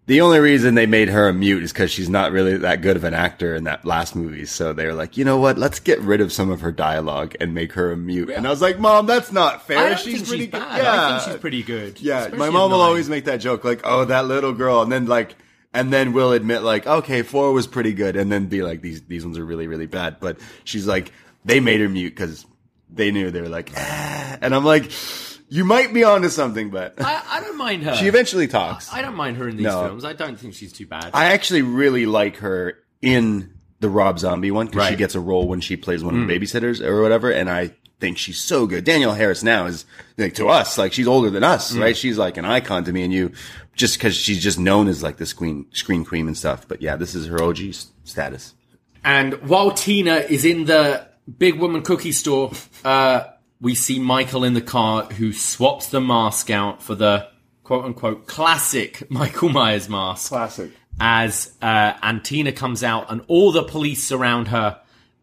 The 0.06 0.22
only 0.22 0.40
reason 0.40 0.74
they 0.74 0.88
made 0.88 1.10
her 1.10 1.28
a 1.28 1.34
mute 1.34 1.62
is 1.62 1.72
because 1.72 1.92
she's 1.92 2.10
not 2.10 2.32
really 2.32 2.58
that 2.58 2.82
good 2.82 2.96
of 2.96 3.04
an 3.04 3.14
actor 3.14 3.54
in 3.54 3.66
that 3.66 3.86
last 3.86 4.16
movie. 4.16 4.48
So 4.48 4.74
they 4.74 4.88
were 4.88 4.96
like, 4.96 5.18
you 5.18 5.24
know 5.24 5.38
what? 5.38 5.60
Let's 5.60 5.80
get 5.80 6.00
rid 6.00 6.20
of 6.20 6.34
some 6.34 6.50
of 6.50 6.62
her 6.62 6.72
dialogue 6.72 7.36
and 7.40 7.54
make 7.54 7.74
her 7.74 7.92
a 7.92 7.96
mute. 7.96 8.32
And 8.32 8.48
I 8.48 8.50
was 8.50 8.60
like, 8.60 8.80
Mom, 8.80 9.06
that's 9.06 9.32
not 9.32 9.68
fair. 9.68 9.96
She's 9.98 10.28
pretty 10.28 10.46
she's 10.46 10.52
good. 10.52 10.62
bad. 10.62 10.82
I 10.84 11.20
think 11.20 11.32
she's 11.32 11.40
pretty 11.40 11.62
good. 11.62 12.02
Yeah, 12.02 12.22
Especially 12.22 12.40
my 12.40 12.50
mom 12.50 12.72
will 12.72 12.82
always 12.82 13.08
make 13.08 13.26
that 13.26 13.38
joke, 13.38 13.64
like, 13.64 13.82
"Oh, 13.84 14.04
that 14.06 14.26
little 14.26 14.52
girl," 14.52 14.82
and 14.82 14.92
then 14.92 15.06
like, 15.06 15.36
and 15.74 15.92
then 15.94 16.14
we'll 16.14 16.32
admit, 16.34 16.62
like, 16.64 16.88
"Okay, 16.88 17.22
four 17.22 17.52
was 17.54 17.68
pretty 17.68 17.94
good," 17.94 18.16
and 18.16 18.32
then 18.32 18.48
be 18.48 18.62
like, 18.62 18.82
"These 18.82 19.04
these 19.04 19.26
ones 19.26 19.38
are 19.38 19.46
really 19.46 19.68
really 19.68 19.86
bad." 19.88 20.20
But 20.20 20.40
she's 20.64 20.88
like, 20.88 21.12
they 21.46 21.60
made 21.60 21.80
her 21.82 21.90
mute 21.90 22.10
because 22.16 22.46
they 22.90 23.12
knew 23.12 23.32
they 23.32 23.42
were 23.42 23.50
like, 23.50 23.72
ah. 23.78 24.38
and 24.42 24.54
I'm 24.54 24.66
like, 24.66 24.92
you 25.48 25.64
might 25.64 25.94
be 25.94 26.04
onto 26.04 26.30
something, 26.30 26.70
but 26.70 26.96
I, 27.00 27.22
I 27.28 27.40
don't 27.42 27.58
mind 27.58 27.84
her. 27.84 27.96
she 27.98 28.08
eventually 28.08 28.48
talks. 28.48 28.92
I 28.92 29.02
don't 29.02 29.16
mind 29.16 29.38
her 29.38 29.48
in 29.48 29.58
these 29.58 29.66
No. 29.66 29.86
films. 29.86 30.06
I 30.06 30.14
don't 30.14 30.38
think 30.40 30.54
she's 30.54 30.74
too 30.74 30.86
bad. 30.88 31.12
I 31.14 31.26
actually 31.34 31.62
really 31.62 32.06
like 32.06 32.38
her 32.38 32.78
in 33.02 33.54
the 33.80 33.90
Rob 33.90 34.20
Zombie 34.20 34.52
one 34.52 34.68
because 34.68 34.90
she 34.90 34.96
gets 34.96 35.16
a 35.16 35.20
role 35.20 35.48
when 35.48 35.62
she 35.62 35.78
plays 35.78 36.04
one 36.04 36.20
of 36.20 36.28
the 36.28 36.40
babysitters 36.40 36.82
or 36.86 37.02
whatever, 37.02 37.32
and 37.32 37.50
I 37.50 37.72
think 38.00 38.18
she's 38.18 38.40
so 38.40 38.66
good. 38.66 38.84
Danielle 38.84 39.14
Harris 39.14 39.44
now 39.44 39.66
is 39.66 39.86
like 40.18 40.36
to 40.36 40.48
us, 40.48 40.78
like 40.78 40.94
she's 40.94 41.08
older 41.08 41.30
than 41.30 41.44
us, 41.44 41.76
right? 41.76 41.96
She's 41.98 42.18
like 42.18 42.38
an 42.38 42.46
icon 42.46 42.84
to 42.86 42.94
me 42.94 43.04
and 43.04 43.14
you, 43.14 43.32
just 43.76 43.98
because 43.98 44.16
she's 44.16 44.42
just 44.42 44.58
known 44.60 44.88
as 44.88 45.04
like 45.04 45.18
this 45.18 45.34
queen, 45.34 45.66
screen 45.72 46.06
queen 46.06 46.28
and 46.28 46.38
stuff. 46.38 46.68
But 46.68 46.82
yeah, 46.82 46.96
this 46.96 47.14
is 47.16 47.28
her 47.28 47.42
OG 47.44 47.60
s- 47.70 47.88
status. 48.06 48.54
And 49.04 49.34
while 49.48 49.72
Tina 49.72 50.16
is 50.16 50.46
in 50.46 50.66
the 50.66 51.08
big 51.38 51.60
woman 51.60 51.82
cookie 51.82 52.12
store, 52.12 52.52
uh, 52.84 53.24
we 53.62 53.76
see 53.76 54.00
Michael 54.00 54.44
in 54.44 54.54
the 54.54 54.62
car 54.62 55.04
who 55.06 55.34
swaps 55.34 55.88
the 55.88 56.02
mask 56.02 56.50
out 56.50 56.82
for 56.82 56.96
the 56.96 57.28
quote 57.64 57.86
unquote 57.86 58.28
classic 58.28 59.10
Michael 59.12 59.50
Myers 59.50 59.90
mask. 59.90 60.30
Classic. 60.30 60.72
As 61.02 61.54
uh, 61.62 61.94
and 62.02 62.24
Tina 62.24 62.52
comes 62.52 62.84
out 62.84 63.10
and 63.12 63.22
all 63.28 63.52
the 63.54 63.64
police 63.64 64.04
surround 64.06 64.50
her, 64.50 64.80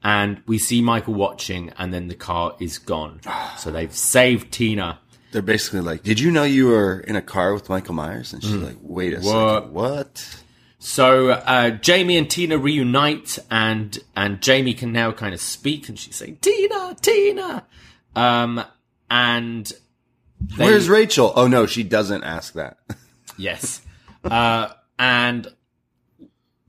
and 0.06 0.40
we 0.46 0.56
see 0.58 0.80
Michael 0.82 1.14
watching, 1.14 1.72
and 1.78 1.92
then 1.92 2.06
the 2.06 2.14
car 2.14 2.54
is 2.60 2.78
gone. 2.78 3.20
So 3.58 3.70
they've 3.72 3.92
saved 3.92 4.52
Tina. 4.52 5.00
They're 5.32 5.42
basically 5.42 5.80
like, 5.80 6.02
"Did 6.04 6.20
you 6.20 6.30
know 6.30 6.44
you 6.44 6.68
were 6.68 7.00
in 7.00 7.16
a 7.16 7.22
car 7.22 7.52
with 7.52 7.68
Michael 7.68 7.94
Myers?" 7.94 8.32
And 8.32 8.42
she's 8.42 8.52
like, 8.54 8.76
"Wait 8.80 9.12
a 9.14 9.22
second, 9.22 9.72
what?" 9.72 10.42
So 10.78 11.30
uh, 11.30 11.70
Jamie 11.70 12.16
and 12.16 12.30
Tina 12.30 12.56
reunite, 12.56 13.38
and 13.50 13.98
and 14.14 14.40
Jamie 14.40 14.74
can 14.74 14.92
now 14.92 15.10
kind 15.10 15.34
of 15.34 15.40
speak, 15.40 15.88
and 15.88 15.98
she's 15.98 16.14
saying, 16.14 16.38
"Tina, 16.40 16.94
Tina," 17.02 17.64
um, 18.14 18.62
and 19.10 19.72
they- 20.40 20.64
Where's 20.66 20.88
Rachel? 20.88 21.32
Oh 21.34 21.48
no, 21.48 21.66
she 21.66 21.82
doesn't 21.82 22.22
ask 22.22 22.52
that. 22.54 22.76
yes, 23.36 23.80
uh, 24.24 24.68
and 24.98 25.48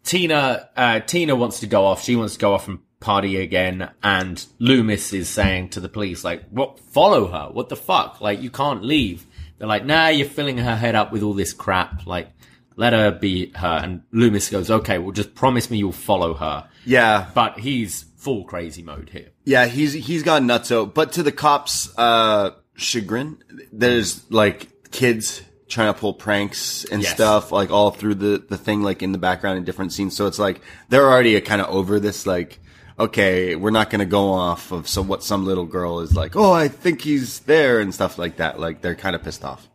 Tina 0.04 0.70
uh, 0.76 1.00
Tina 1.02 1.36
wants 1.36 1.60
to 1.60 1.68
go 1.68 1.86
off. 1.86 2.04
She 2.04 2.16
wants 2.16 2.34
to 2.34 2.40
go 2.40 2.54
off 2.54 2.68
and 2.68 2.80
party 3.00 3.38
again, 3.38 3.90
and 4.04 4.46
Loomis 4.60 5.14
is 5.14 5.30
saying 5.30 5.70
to 5.70 5.80
the 5.80 5.90
police, 5.90 6.24
like, 6.24 6.44
"What? 6.50 6.80
Follow 6.80 7.28
her? 7.28 7.50
What 7.52 7.70
the 7.70 7.76
fuck? 7.76 8.22
Like, 8.22 8.42
you 8.42 8.50
can't 8.50 8.84
leave." 8.84 9.26
They're 9.58 9.68
like, 9.68 9.86
"Nah, 9.86 10.08
you're 10.10 10.28
filling 10.28 10.58
her 10.60 10.76
head 10.76 10.96
up 10.96 11.12
with 11.12 11.24
all 11.24 11.34
this 11.34 11.54
crap. 11.54 12.06
Like, 12.08 12.30
let 12.76 12.94
her 12.94 13.12
be 13.12 13.52
her." 13.56 13.80
And 13.84 14.02
Loomis 14.12 14.50
goes, 14.50 14.70
"Okay, 14.72 14.98
well, 14.98 15.12
just 15.12 15.36
promise 15.36 15.70
me 15.70 15.78
you'll 15.78 15.92
follow 15.92 16.34
her." 16.36 16.68
Yeah, 16.86 17.28
But 17.34 17.60
he's 17.60 18.06
full 18.18 18.44
crazy 18.46 18.82
mode 18.84 19.10
here. 19.12 19.30
Yeah, 19.46 19.66
he's 19.68 19.94
he's 19.94 20.24
gone 20.24 20.48
nutso. 20.48 20.92
But 20.94 21.14
to 21.14 21.24
the 21.24 21.32
cops' 21.32 21.90
uh, 21.98 22.52
chagrin, 22.76 23.38
there's 23.72 24.30
like 24.32 24.70
kids 24.92 25.42
trying 25.68 25.94
to 25.94 26.00
pull 26.00 26.14
pranks 26.14 26.86
and 26.86 27.02
Yes. 27.04 27.12
stuff, 27.14 27.52
like 27.52 27.70
all 27.72 27.92
through 27.92 28.16
the 28.16 28.44
the 28.50 28.58
thing, 28.58 28.82
like 28.84 29.04
in 29.04 29.12
the 29.12 29.18
background 29.18 29.58
in 29.58 29.64
different 29.66 29.92
scenes. 29.94 30.16
So 30.16 30.28
it's 30.28 30.40
like 30.40 30.62
they're 30.90 31.06
already 31.10 31.40
kind 31.42 31.62
of 31.62 31.68
over 31.70 32.00
this. 32.00 32.26
Like, 32.26 32.60
okay, 33.00 33.56
we're 33.56 33.72
not 33.72 33.90
going 33.90 34.00
to 34.00 34.06
go 34.06 34.32
off 34.32 34.72
of 34.72 34.88
some 34.88 35.08
what 35.08 35.24
some 35.24 35.46
little 35.46 35.66
girl 35.66 36.00
is 36.00 36.16
like. 36.16 36.36
Oh, 36.36 36.52
I 36.52 36.68
think 36.68 37.02
he's 37.02 37.40
there 37.42 37.80
and 37.80 37.94
stuff 37.94 38.18
like 38.18 38.38
that. 38.38 38.60
Like 38.60 38.82
they're 38.82 38.96
kind 38.96 39.16
of 39.16 39.24
pissed 39.24 39.44
off. 39.44 39.68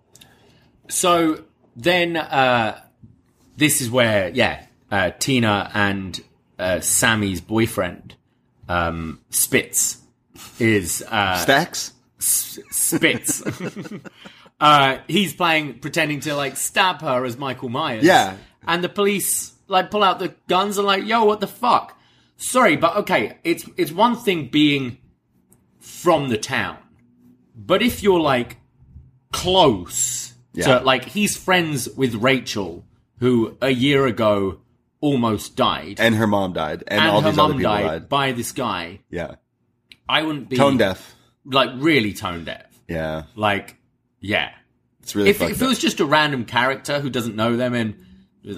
So 0.88 1.44
then, 1.76 2.16
uh, 2.16 2.80
this 3.56 3.80
is 3.80 3.90
where, 3.90 4.28
yeah, 4.28 4.66
uh, 4.90 5.10
Tina 5.18 5.70
and 5.72 6.20
uh, 6.58 6.80
Sammy's 6.80 7.40
boyfriend, 7.40 8.14
um, 8.68 9.20
Spitz, 9.30 9.98
is 10.58 11.02
uh, 11.08 11.36
Stacks. 11.36 11.92
Spitz. 12.18 13.42
uh, 14.60 14.98
he's 15.08 15.34
playing, 15.34 15.78
pretending 15.78 16.20
to 16.20 16.34
like 16.34 16.56
stab 16.56 17.00
her 17.00 17.24
as 17.24 17.36
Michael 17.36 17.68
Myers. 17.68 18.04
Yeah. 18.04 18.36
and 18.66 18.82
the 18.84 18.88
police 18.88 19.52
like 19.68 19.90
pull 19.90 20.02
out 20.04 20.18
the 20.18 20.34
guns 20.48 20.78
and 20.78 20.86
like, 20.86 21.04
yo, 21.04 21.24
what 21.24 21.40
the 21.40 21.46
fuck? 21.46 21.98
Sorry, 22.42 22.76
but 22.76 22.96
okay, 22.96 23.38
it's 23.44 23.68
it's 23.76 23.92
one 23.92 24.16
thing 24.16 24.48
being 24.48 24.98
from 25.78 26.28
the 26.28 26.36
town, 26.38 26.76
but 27.54 27.82
if 27.82 28.02
you're 28.02 28.20
like 28.20 28.56
close 29.32 30.34
Yeah. 30.52 30.78
to 30.78 30.84
like 30.84 31.04
he's 31.06 31.36
friends 31.36 31.88
with 31.96 32.14
Rachel, 32.16 32.84
who 33.20 33.56
a 33.62 33.70
year 33.70 34.06
ago 34.06 34.60
almost 35.00 35.56
died, 35.56 35.96
And 35.98 36.14
her 36.16 36.26
mom 36.26 36.52
died, 36.52 36.84
and, 36.88 37.00
and 37.00 37.10
all 37.10 37.20
her 37.20 37.30
these 37.30 37.38
other 37.38 37.54
people 37.54 37.70
died, 37.72 37.84
died. 37.86 38.08
by 38.08 38.32
this 38.32 38.52
guy. 38.52 39.00
Yeah, 39.10 39.36
I 40.08 40.22
wouldn't 40.22 40.48
be 40.48 40.56
tone 40.56 40.76
deaf. 40.76 41.14
like 41.44 41.70
really 41.76 42.12
tone 42.12 42.44
deaf. 42.44 42.66
Yeah, 42.88 43.24
Like, 43.36 43.76
yeah. 44.20 44.50
it's 45.00 45.14
really 45.14 45.30
If, 45.30 45.40
if 45.40 45.62
it 45.62 45.66
was 45.66 45.78
just 45.78 46.00
a 46.00 46.04
random 46.04 46.44
character 46.44 47.00
who 47.00 47.08
doesn't 47.08 47.34
know 47.36 47.56
them 47.56 47.72
and 47.74 47.94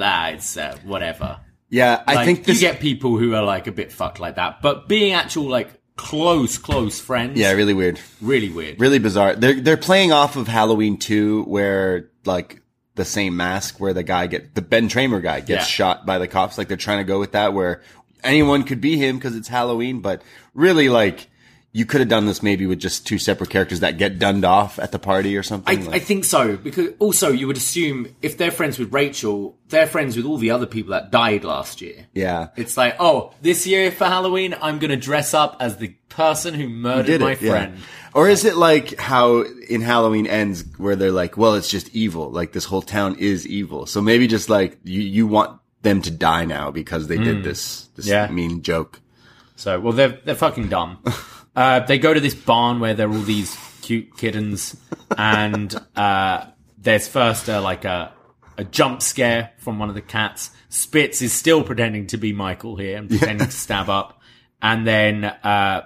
ah, 0.00 0.28
it's 0.30 0.56
uh, 0.56 0.76
whatever. 0.84 1.40
Yeah, 1.74 2.02
I 2.06 2.14
Like, 2.14 2.26
think 2.26 2.44
this. 2.44 2.62
you 2.62 2.68
get 2.68 2.78
people 2.80 3.16
who 3.18 3.34
are 3.34 3.42
like 3.42 3.66
a 3.66 3.72
bit 3.72 3.90
fucked 3.90 4.20
like 4.20 4.36
that, 4.36 4.62
but 4.62 4.88
being 4.88 5.12
actual 5.12 5.44
like 5.48 5.70
close, 5.96 6.56
close 6.56 7.00
friends, 7.00 7.36
yeah, 7.38 7.50
really 7.52 7.74
weird. 7.74 7.98
really 8.20 8.48
weird. 8.48 8.78
really 8.80 8.98
bizarre. 9.00 9.34
They're 9.34 9.60
they're 9.60 9.76
playing 9.76 10.12
off 10.12 10.36
of 10.36 10.46
Halloween 10.46 10.98
2 10.98 11.44
where 11.44 12.10
like 12.24 12.60
the 12.94 13.04
same 13.04 13.36
mask 13.36 13.80
where 13.80 13.92
the 13.92 14.04
guy 14.04 14.28
get 14.28 14.54
the 14.54 14.62
Ben 14.62 14.88
Tramer 14.88 15.20
guy 15.20 15.40
gets 15.40 15.48
Yeah. 15.50 15.64
shot 15.64 16.06
by 16.06 16.18
the 16.18 16.28
cops. 16.28 16.58
Like 16.58 16.68
they're 16.68 16.76
trying 16.76 16.98
to 16.98 17.04
go 17.04 17.18
with 17.18 17.32
that 17.32 17.52
where 17.54 17.82
anyone 18.22 18.62
could 18.62 18.80
be 18.80 18.96
him 18.96 19.16
because 19.16 19.34
it's 19.34 19.48
Halloween, 19.48 20.00
but 20.00 20.22
really 20.54 20.88
like 20.88 21.28
you 21.76 21.84
could 21.84 22.00
have 22.00 22.08
done 22.08 22.24
this 22.26 22.40
maybe 22.40 22.66
with 22.66 22.78
just 22.78 23.04
two 23.04 23.18
separate 23.18 23.50
characters 23.50 23.80
that 23.80 23.98
get 23.98 24.18
dunned 24.20 24.44
off 24.44 24.78
at 24.78 24.92
the 24.92 24.98
party 24.98 25.36
or 25.36 25.42
something. 25.42 25.76
I 25.76 25.82
like- 25.90 26.02
think 26.04 26.24
so 26.24 26.56
because 26.56 26.90
also 27.00 27.32
you 27.32 27.48
would 27.48 27.56
assume 27.56 28.06
if 28.22 28.38
they're 28.38 28.52
friends 28.52 28.78
with 28.78 28.92
Rachel, 28.92 29.58
they're 29.70 29.88
friends 29.88 30.16
with 30.16 30.24
all 30.24 30.36
the 30.38 30.52
other 30.52 30.66
people 30.66 30.92
that 30.92 31.10
died 31.10 31.42
last 31.42 31.80
year. 31.82 32.06
yeah. 32.14 32.48
It's 32.56 32.76
like, 32.76 32.94
oh, 33.00 33.34
this 33.42 33.66
year 33.66 33.90
for 33.90 34.04
Halloween, 34.04 34.54
I'm 34.62 34.78
going 34.78 34.92
to 34.92 34.96
dress 34.96 35.34
up 35.34 35.56
as 35.58 35.76
the 35.78 35.88
person 36.08 36.54
who 36.54 36.68
murdered 36.68 37.20
my 37.20 37.32
it, 37.32 37.42
yeah. 37.42 37.50
friend. 37.50 37.78
Or 38.14 38.28
is 38.28 38.44
it 38.44 38.54
like 38.54 38.96
how 38.96 39.40
in 39.68 39.80
Halloween 39.80 40.28
ends 40.28 40.64
where 40.78 40.94
they're 40.94 41.10
like, 41.10 41.36
well, 41.36 41.54
it's 41.56 41.68
just 41.68 41.92
evil. 41.92 42.30
Like 42.30 42.52
this 42.52 42.64
whole 42.64 42.82
town 42.82 43.16
is 43.18 43.48
evil. 43.48 43.86
So 43.86 44.00
maybe 44.00 44.28
just 44.28 44.48
like 44.48 44.78
you, 44.84 45.00
you 45.02 45.26
want 45.26 45.60
them 45.82 46.00
to 46.02 46.12
die 46.12 46.44
now 46.44 46.70
because 46.70 47.08
they 47.08 47.18
did 47.18 47.42
this, 47.42 47.88
this 47.96 48.06
Hmm. 48.06 48.12
Yeah. 48.12 48.28
mean 48.30 48.62
joke. 48.62 49.00
So, 49.56 49.80
well, 49.80 49.92
they're 49.92 50.20
they're 50.24 50.34
fucking 50.36 50.68
dumb. 50.68 51.02
uh, 51.56 51.80
they 51.80 51.98
go 51.98 52.12
to 52.12 52.20
this 52.20 52.34
barn 52.34 52.80
where 52.80 52.94
there 52.94 53.08
are 53.08 53.12
all 53.12 53.22
these 53.22 53.56
cute 53.82 54.16
kittens, 54.16 54.76
and 55.16 55.74
uh, 55.96 56.46
there's 56.78 57.08
first 57.08 57.48
uh, 57.48 57.62
like 57.62 57.84
a 57.84 58.12
a 58.56 58.64
jump 58.64 59.02
scare 59.02 59.52
from 59.58 59.78
one 59.78 59.88
of 59.88 59.94
the 59.94 60.00
cats. 60.00 60.50
Spitz 60.68 61.22
is 61.22 61.32
still 61.32 61.64
pretending 61.64 62.06
to 62.08 62.16
be 62.16 62.32
Michael 62.32 62.76
here 62.76 62.96
and 62.96 63.08
pretending 63.08 63.46
to 63.46 63.52
stab 63.52 63.88
up, 63.88 64.20
and 64.62 64.86
then 64.86 65.24
uh, 65.24 65.82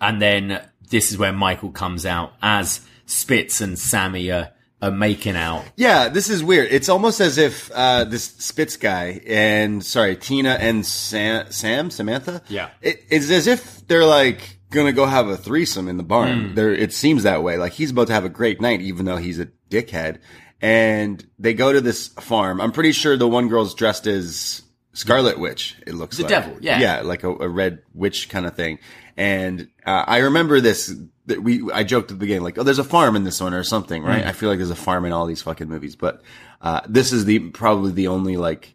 and 0.00 0.20
then 0.20 0.64
this 0.90 1.10
is 1.10 1.18
where 1.18 1.32
Michael 1.32 1.70
comes 1.70 2.04
out 2.06 2.32
as 2.42 2.80
Spitz 3.06 3.60
and 3.60 3.78
Sammy 3.78 4.30
are, 4.30 4.50
are 4.82 4.90
making 4.90 5.36
out. 5.36 5.64
Yeah, 5.76 6.08
this 6.08 6.30
is 6.30 6.42
weird. 6.42 6.68
It's 6.70 6.88
almost 6.88 7.20
as 7.20 7.36
if 7.38 7.70
uh, 7.72 8.04
this 8.04 8.24
Spitz 8.24 8.76
guy 8.76 9.20
and 9.26 9.84
sorry, 9.84 10.16
Tina 10.16 10.50
and 10.60 10.86
Sam, 10.86 11.50
Sam 11.52 11.90
Samantha. 11.90 12.42
Yeah. 12.48 12.70
it, 12.80 13.04
it's 13.10 13.30
as 13.30 13.46
if 13.46 13.86
they're 13.88 14.06
like 14.06 14.58
gonna 14.70 14.92
go 14.92 15.04
have 15.04 15.28
a 15.28 15.36
threesome 15.36 15.88
in 15.88 15.96
the 15.96 16.02
barn. 16.02 16.54
There, 16.54 16.72
it 16.72 16.92
seems 16.92 17.24
that 17.24 17.42
way. 17.42 17.58
Like 17.58 17.72
he's 17.72 17.90
about 17.90 18.06
to 18.06 18.12
have 18.14 18.24
a 18.24 18.28
great 18.30 18.60
night, 18.60 18.80
even 18.80 19.04
though 19.04 19.16
he's 19.18 19.38
a 19.38 19.48
dickhead. 19.68 20.18
And 20.62 21.24
they 21.38 21.54
go 21.54 21.72
to 21.72 21.80
this 21.80 22.08
farm. 22.08 22.60
I'm 22.60 22.72
pretty 22.72 22.92
sure 22.92 23.16
the 23.16 23.26
one 23.28 23.48
girl's 23.48 23.74
dressed 23.74 24.06
as 24.06 24.62
Scarlet 24.92 25.38
Witch. 25.38 25.76
It 25.86 25.94
looks 25.94 26.16
The 26.18 26.24
like 26.24 26.30
devil, 26.30 26.56
yeah. 26.60 26.78
yeah, 26.80 27.00
like 27.00 27.24
a, 27.24 27.30
a 27.30 27.48
red 27.48 27.80
witch 27.94 28.28
kind 28.28 28.44
of 28.46 28.54
thing. 28.56 28.78
And 29.16 29.68
uh, 29.86 30.04
I 30.06 30.18
remember 30.18 30.60
this. 30.60 30.94
That 31.30 31.42
we 31.42 31.70
I 31.72 31.82
joked 31.82 32.10
at 32.10 32.16
the 32.16 32.20
beginning, 32.20 32.42
like, 32.42 32.58
oh, 32.58 32.62
there's 32.62 32.78
a 32.78 32.84
farm 32.84 33.16
in 33.16 33.24
this 33.24 33.40
one 33.40 33.54
or 33.54 33.64
something, 33.64 34.02
right? 34.02 34.24
I 34.26 34.32
feel 34.32 34.48
like 34.48 34.58
there's 34.58 34.70
a 34.70 34.76
farm 34.76 35.04
in 35.04 35.12
all 35.12 35.26
these 35.26 35.42
fucking 35.42 35.68
movies, 35.68 35.96
but 35.96 36.22
uh, 36.60 36.80
this 36.86 37.12
is 37.12 37.24
the 37.24 37.38
probably 37.50 37.92
the 37.92 38.08
only 38.08 38.36
like 38.36 38.74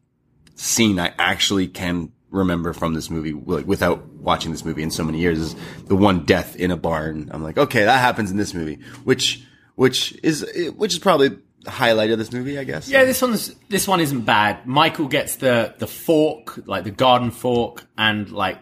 scene 0.55 0.99
I 0.99 1.13
actually 1.19 1.67
can 1.67 2.11
remember 2.31 2.73
from 2.73 2.93
this 2.93 3.09
movie, 3.09 3.33
like 3.33 3.65
without 3.65 4.05
watching 4.07 4.51
this 4.51 4.65
movie 4.65 4.83
in 4.83 4.91
so 4.91 5.03
many 5.03 5.19
years, 5.19 5.39
is 5.39 5.55
the 5.85 5.95
one 5.95 6.25
death 6.25 6.55
in 6.55 6.71
a 6.71 6.77
barn. 6.77 7.29
I'm 7.31 7.43
like, 7.43 7.57
okay, 7.57 7.85
that 7.85 7.99
happens 7.99 8.31
in 8.31 8.37
this 8.37 8.53
movie, 8.53 8.79
which 9.03 9.43
which 9.75 10.17
is 10.23 10.45
which 10.75 10.93
is 10.93 10.99
probably 10.99 11.37
the 11.61 11.71
highlight 11.71 12.11
of 12.11 12.17
this 12.17 12.31
movie, 12.31 12.57
I 12.59 12.63
guess. 12.63 12.87
Yeah, 12.87 13.03
this 13.05 13.21
one's 13.21 13.53
this 13.69 13.87
one 13.87 13.99
isn't 13.99 14.21
bad. 14.21 14.65
Michael 14.65 15.07
gets 15.07 15.37
the 15.37 15.73
the 15.77 15.87
fork, 15.87 16.59
like 16.67 16.83
the 16.83 16.91
garden 16.91 17.31
fork, 17.31 17.85
and 17.97 18.31
like 18.31 18.59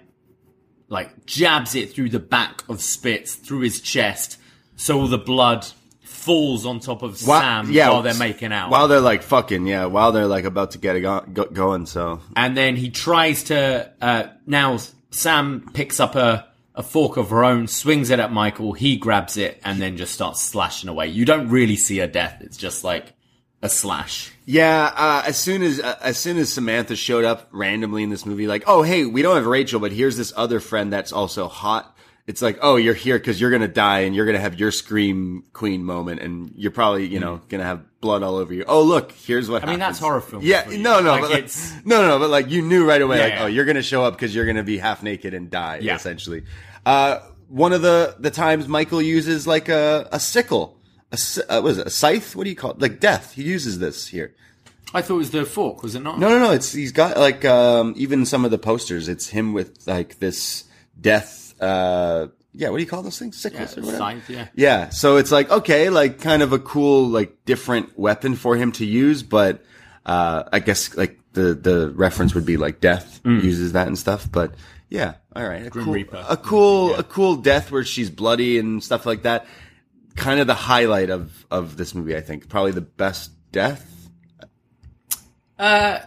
like 0.94 1.26
jabs 1.26 1.76
it 1.76 1.94
through 1.94 2.10
the 2.10 2.20
back 2.20 2.64
of 2.70 2.82
Spitz 2.82 3.36
through 3.36 3.62
his 3.62 3.82
chest, 3.82 4.38
so 4.76 5.00
all 5.02 5.08
the 5.08 5.18
blood 5.18 5.66
falls 6.04 6.66
on 6.66 6.80
top 6.80 7.02
of 7.02 7.20
While- 7.28 7.41
Sam 7.66 7.74
while 7.76 8.02
they're 8.02 8.14
making 8.14 8.54
out. 8.54 8.70
While 8.70 8.88
they're 8.88 9.02
like 9.02 9.24
fucking, 9.24 9.68
yeah, 9.68 9.86
while 9.86 10.12
they're 10.14 10.28
like 10.28 10.46
about 10.46 10.72
to 10.72 10.78
get 10.78 10.96
it 10.96 11.02
go- 11.02 11.26
go- 11.34 11.46
going. 11.46 11.86
So 11.86 12.22
and 12.36 12.56
then 12.56 12.76
he 12.78 12.89
tries 12.89 13.44
to 13.46 13.91
uh, 14.02 14.28
now 14.48 14.78
Sam 15.12 15.70
picks 15.74 16.00
up 16.00 16.16
a 16.16 16.48
a 16.76 16.82
fork 16.82 17.18
of 17.18 17.30
her 17.30 17.44
own, 17.44 17.68
swings 17.68 18.10
it 18.10 18.20
at 18.20 18.32
Michael. 18.32 18.74
He 18.74 18.98
grabs 18.98 19.38
it 19.38 19.62
and 19.64 19.80
then 19.80 19.96
just 19.98 20.14
starts 20.14 20.41
slashing 20.41 20.89
away. 20.89 21.08
You 21.08 21.24
don't 21.26 21.50
really 21.50 21.76
see 21.76 21.98
her 22.00 22.08
death. 22.08 22.38
It's 22.41 22.58
just 22.58 22.84
like 22.84 23.14
a 23.64 23.70
slash. 23.70 24.32
Yeah, 24.45 24.91
uh, 24.95 25.24
as 25.26 25.38
soon 25.38 25.64
as 25.64 25.80
uh, 25.80 25.97
as 26.01 26.18
soon 26.20 26.38
as 26.38 26.51
Samantha 26.53 26.95
showed 26.95 27.24
up 27.26 27.47
randomly 27.51 28.03
in 28.03 28.09
this 28.09 28.26
movie, 28.26 28.45
like, 28.45 28.64
oh 28.68 28.84
hey, 28.84 29.05
we 29.05 29.22
don't 29.22 29.36
have 29.38 29.45
Rachel, 29.47 29.80
but 29.80 29.91
here's 29.91 30.18
this 30.18 30.32
other 30.36 30.59
friend 30.59 30.93
that's 30.93 31.11
also 31.14 31.47
hot. 31.47 31.89
It's 32.26 32.41
like, 32.41 32.59
oh, 32.61 32.78
you're 32.78 32.93
here 32.93 33.18
because 33.18 33.41
you're 33.41 33.51
gonna 33.51 33.68
die 33.68 34.01
and 34.01 34.16
you're 34.16 34.26
gonna 34.26 34.39
have 34.39 34.57
your 34.59 34.72
scream 34.72 35.43
queen 35.53 35.84
moment, 35.84 36.22
and 36.22 36.53
you're 36.55 36.72
probably 36.72 37.07
you 37.07 37.20
know 37.20 37.41
gonna 37.49 37.64
have 37.66 37.82
blood 37.99 38.22
all 38.24 38.36
over 38.36 38.53
you. 38.53 38.64
Oh 38.68 38.82
look, 38.84 39.11
here's 39.11 39.49
what. 39.49 39.64
I 39.64 39.68
mean, 39.68 39.80
that's 39.80 39.97
happens. 39.97 39.99
horror 39.99 40.22
film 40.22 40.43
Yeah, 40.43 40.66
no, 40.70 40.99
no, 41.01 41.11
Like, 41.11 41.22
but 41.22 41.30
like, 41.32 41.39
it's- 41.45 41.74
no, 41.86 42.01
no, 42.01 42.07
no, 42.09 42.20
but 42.20 42.30
like 42.30 42.49
you 42.49 42.61
knew 42.61 42.86
right 42.88 43.01
away, 43.01 43.18
Yeah, 43.18 43.24
like, 43.24 43.34
yeah. 43.34 43.43
oh, 43.43 43.47
you're 43.47 43.66
gonna 43.66 43.82
show 43.84 44.03
up 44.03 44.14
because 44.16 44.34
you're 44.36 44.45
gonna 44.45 44.64
be 44.64 44.78
half 44.78 45.03
naked 45.03 45.34
and 45.34 45.49
die, 45.49 45.80
Yeah. 45.82 45.95
essentially. 45.95 46.43
Uh, 46.86 47.20
one 47.49 47.72
of 47.74 47.82
the 47.82 48.16
the 48.20 48.32
times 48.32 48.68
Michael 48.68 49.01
uses 49.01 49.45
like 49.47 49.68
a 49.70 50.07
a 50.11 50.20
sickle, 50.20 50.78
a 51.14 51.53
uh, 51.57 51.61
what 51.61 51.70
is 51.72 51.78
it, 51.80 51.88
a 51.88 51.89
scythe? 51.89 52.36
What 52.36 52.43
do 52.45 52.49
you 52.49 52.55
call 52.55 52.72
it? 52.72 52.80
Like 52.82 52.99
death. 52.99 53.34
He 53.34 53.43
uses 53.43 53.80
this 53.80 54.07
here. 54.07 54.34
I 54.93 55.01
thought 55.01 55.16
it 55.16 55.18
was 55.18 55.32
the 55.32 55.45
fork, 55.45 55.82
was 55.84 55.95
it 55.95 56.01
not? 56.01 56.20
No, 56.20 56.30
no, 56.30 56.39
no. 56.39 56.51
It's 56.51 56.72
he's 56.72 56.91
got 56.91 57.18
like 57.18 57.43
um 57.45 57.93
even 57.97 58.26
some 58.26 58.45
of 58.45 58.51
the 58.51 58.57
posters. 58.59 59.07
It's 59.07 59.30
him 59.30 59.53
with 59.53 59.86
like 59.88 60.20
this 60.20 60.66
death. 60.99 61.53
uh 61.61 62.28
Yeah, 62.53 62.70
what 62.70 62.78
do 62.78 62.84
you 62.84 62.89
call 62.89 63.01
those 63.03 63.18
things? 63.20 63.38
Sickles 63.38 63.76
Yeah, 63.76 63.82
or 63.82 63.86
whatever. 63.86 63.97
scythe, 63.97 64.30
yeah. 64.30 64.47
Yeah. 64.55 64.89
So 64.89 65.18
it's 65.18 65.32
like 65.32 65.49
okay, 65.51 65.89
like 65.89 66.20
kind 66.22 66.41
of 66.43 66.53
a 66.53 66.59
cool 66.59 67.07
like 67.07 67.45
different 67.45 67.97
weapon 67.97 68.36
for 68.36 68.55
him 68.55 68.72
to 68.74 68.86
use, 68.86 69.24
but 69.24 69.64
uh 70.05 70.43
I 70.51 70.59
guess 70.59 70.95
like 70.95 71.20
the 71.34 71.53
the 71.55 71.89
reference 71.95 72.36
would 72.36 72.45
be 72.45 72.57
like 72.57 72.80
death 72.80 73.20
uses 73.26 73.72
that 73.74 73.88
and 73.88 73.97
stuff. 73.97 74.30
But 74.32 74.53
yeah, 74.89 75.16
all 75.36 75.47
right, 75.47 75.66
a 75.66 75.72
cool, 75.72 75.86
Mm. 75.86 75.93
Reaper. 75.93 76.24
a 76.30 76.38
cool 76.38 76.93
a 76.93 77.03
cool 77.03 77.36
death 77.38 77.72
where 77.72 77.84
she's 77.84 78.11
bloody 78.11 78.59
and 78.59 78.84
stuff 78.84 79.07
like 79.07 79.24
that. 79.24 79.47
Kind 80.16 80.39
of 80.39 80.47
the 80.47 80.53
highlight 80.53 81.09
of 81.09 81.45
of 81.49 81.78
this 81.78 81.95
movie, 81.95 82.16
I 82.16 82.22
think. 82.22 82.49
Probably 82.49 82.72
the 82.72 82.82
best 82.82 83.32
death. 83.51 84.09
Uh, 85.57 85.99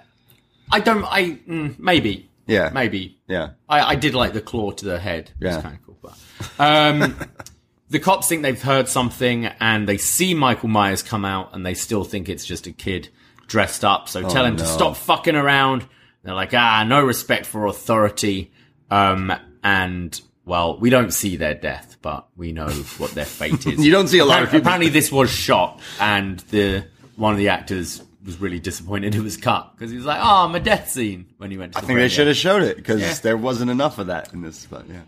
I 0.71 0.81
don't. 0.81 1.05
I 1.05 1.39
mm, 1.49 1.79
maybe. 1.79 2.31
Yeah. 2.47 2.71
Maybe. 2.73 3.19
Yeah. 3.27 3.51
I, 3.69 3.81
I 3.81 3.95
did 3.97 4.15
like 4.15 4.33
the 4.33 4.41
claw 4.41 4.71
to 4.71 4.85
the 4.85 4.99
head. 4.99 5.31
Yeah. 5.41 5.61
kind 5.61 5.77
of 5.77 5.83
cool. 5.85 5.99
But 6.01 6.17
um, 6.59 7.17
the 7.89 7.99
cops 7.99 8.29
think 8.29 8.43
they've 8.43 8.61
heard 8.61 8.89
something, 8.89 9.47
and 9.47 9.89
they 9.89 9.99
see 9.99 10.35
Michael 10.35 10.69
Myers 10.69 11.03
come 11.03 11.25
out, 11.25 11.55
and 11.55 11.67
they 11.67 11.75
still 11.75 12.05
think 12.05 12.29
it's 12.29 12.45
just 12.45 12.67
a 12.67 12.73
kid 12.73 13.09
dressed 13.47 13.85
up. 13.85 14.09
So 14.09 14.29
tell 14.29 14.45
him 14.45 14.57
to 14.57 14.67
stop 14.67 14.97
fucking 14.97 15.37
around. 15.37 15.87
They're 16.23 16.35
like, 16.35 16.55
ah, 16.55 16.85
no 16.85 17.05
respect 17.05 17.47
for 17.47 17.67
authority. 17.67 18.53
Um, 18.91 19.33
and 19.63 20.21
well, 20.45 20.79
we 20.79 20.91
don't 20.91 21.13
see 21.13 21.37
their 21.37 21.55
death, 21.55 21.86
but 22.07 22.29
we 22.37 22.53
know 22.53 22.69
what 22.99 23.11
their 23.13 23.25
fate 23.25 23.67
is. 23.73 23.85
You 23.85 23.91
don't 23.91 24.07
see 24.07 24.19
a 24.21 24.25
lot 24.25 24.43
of 24.43 24.49
Apparently- 24.49 24.59
people- 24.61 24.69
Apparently, 24.69 24.89
this 24.91 25.11
was 25.11 25.29
shot, 25.29 25.81
and 26.01 26.39
the 26.51 26.85
one 27.17 27.33
of 27.33 27.39
the 27.39 27.49
actors 27.49 28.01
was 28.25 28.41
really 28.41 28.61
disappointed 28.61 29.15
it 29.17 29.21
was 29.21 29.37
cut 29.37 29.73
because 29.75 29.91
he 29.91 29.97
was 29.97 30.07
like, 30.07 30.21
"Oh, 30.23 30.47
my 30.49 30.61
death 30.61 30.89
scene." 30.91 31.27
When 31.39 31.51
he 31.51 31.59
went, 31.59 31.73
to 31.73 31.81
the. 31.81 31.85
I 31.85 31.87
think 31.87 31.99
they 31.99 32.09
should 32.09 32.29
have 32.29 32.37
showed 32.37 32.63
it 32.63 32.77
because 32.77 33.01
Yeah. 33.01 33.15
there 33.23 33.37
wasn't 33.37 33.73
enough 33.73 33.99
of 33.99 34.07
that 34.07 34.33
in 34.33 34.41
this. 34.43 34.69
But 34.71 34.85
yeah, 34.89 35.01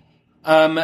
Um, 0.44 0.80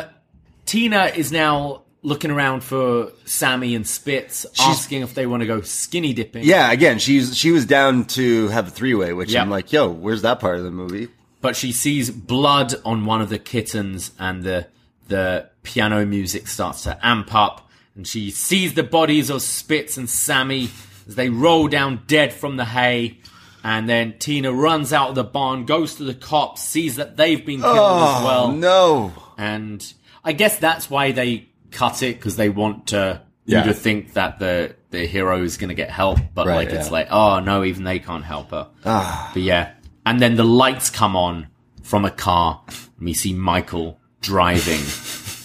Tina 0.67 1.07
is 1.17 1.33
now 1.33 1.83
looking 2.03 2.31
around 2.31 2.63
for 2.63 3.11
Sammy 3.25 3.75
and 3.75 3.85
Spitz, 3.87 4.47
asking 4.61 5.03
if 5.03 5.15
they 5.15 5.27
want 5.27 5.41
to 5.41 5.47
go 5.47 5.63
skinny 5.63 6.13
dipping. 6.13 6.45
yeah. 6.45 6.71
Again, 6.71 6.99
she's 7.01 7.37
she 7.37 7.51
was 7.51 7.67
down 7.67 8.05
to 8.19 8.49
have 8.49 8.69
a 8.69 8.71
three 8.71 8.95
way, 8.95 9.13
which 9.13 9.33
Yep. 9.33 9.43
I'm 9.43 9.51
like, 9.51 9.73
yo, 9.73 9.89
where's 9.91 10.23
that 10.23 10.39
part 10.39 10.59
of 10.59 10.65
the 10.65 10.71
movie? 10.71 11.09
but 11.41 11.57
she 11.57 11.73
sees 11.73 12.09
blood 12.11 12.75
on 12.87 13.05
one 13.05 13.21
of 13.21 13.29
the 13.29 13.39
kittens, 13.39 14.13
and 14.19 14.45
the 14.45 14.67
the 15.09 15.51
piano 15.63 16.05
music 16.07 16.49
starts 16.49 16.85
to 16.85 16.99
amp 17.07 17.35
up, 17.35 17.69
and 17.95 18.07
she 18.07 18.31
sees 18.31 18.75
the 18.75 18.83
bodies 18.83 19.31
of 19.31 19.43
Spitz 19.43 19.97
and 19.97 20.09
Sammy 20.09 20.71
as 21.07 21.15
they 21.15 21.29
roll 21.29 21.69
down 21.69 22.03
dead 22.07 22.33
from 22.33 22.57
the 22.57 22.65
hay. 22.65 23.19
And 23.63 23.89
then 23.89 24.19
Tina 24.19 24.53
runs 24.53 24.93
out 24.93 25.11
of 25.11 25.15
the 25.15 25.25
barn, 25.25 25.65
goes 25.65 25.95
to 25.95 26.05
the 26.05 26.13
cops, 26.13 26.63
sees 26.63 26.97
that 26.97 27.17
they've 27.17 27.45
been 27.45 27.61
killed 27.61 27.77
as 27.77 27.81
oh, 27.81 28.25
well. 28.25 28.45
Oh 28.47 28.51
no, 28.51 29.13
and 29.39 29.95
I 30.23 30.33
guess 30.33 30.59
that's 30.59 30.91
why 30.91 31.13
they 31.13 31.49
cut 31.71 32.03
it 32.03 32.17
because 32.17 32.37
they 32.37 32.51
want 32.51 32.89
to 32.89 33.23
Yeah. 33.47 33.61
you 33.61 33.73
to 33.73 33.75
think 33.75 34.15
that 34.15 34.39
the 34.39 34.75
the 34.91 35.07
hero 35.07 35.43
is 35.43 35.57
going 35.57 35.69
to 35.69 35.75
get 35.75 35.91
help, 35.91 36.19
but 36.35 36.47
Right, 36.47 36.69
like 36.69 36.75
it's 36.79 36.91
like 36.91 37.09
oh 37.11 37.41
no, 37.41 37.65
even 37.65 37.85
they 37.85 38.01
can't 38.01 38.25
help 38.25 38.51
her. 38.51 38.69
Ah. 38.85 39.31
But 39.33 39.43
yeah, 39.43 39.73
and 40.05 40.21
then 40.21 40.37
the 40.37 40.45
lights 40.45 40.91
come 40.91 41.17
on 41.17 41.49
from 41.83 42.05
a 42.05 42.11
car, 42.11 42.63
and 42.69 43.07
we 43.07 43.15
see 43.15 43.33
Michael 43.33 43.99
driving, 44.25 44.81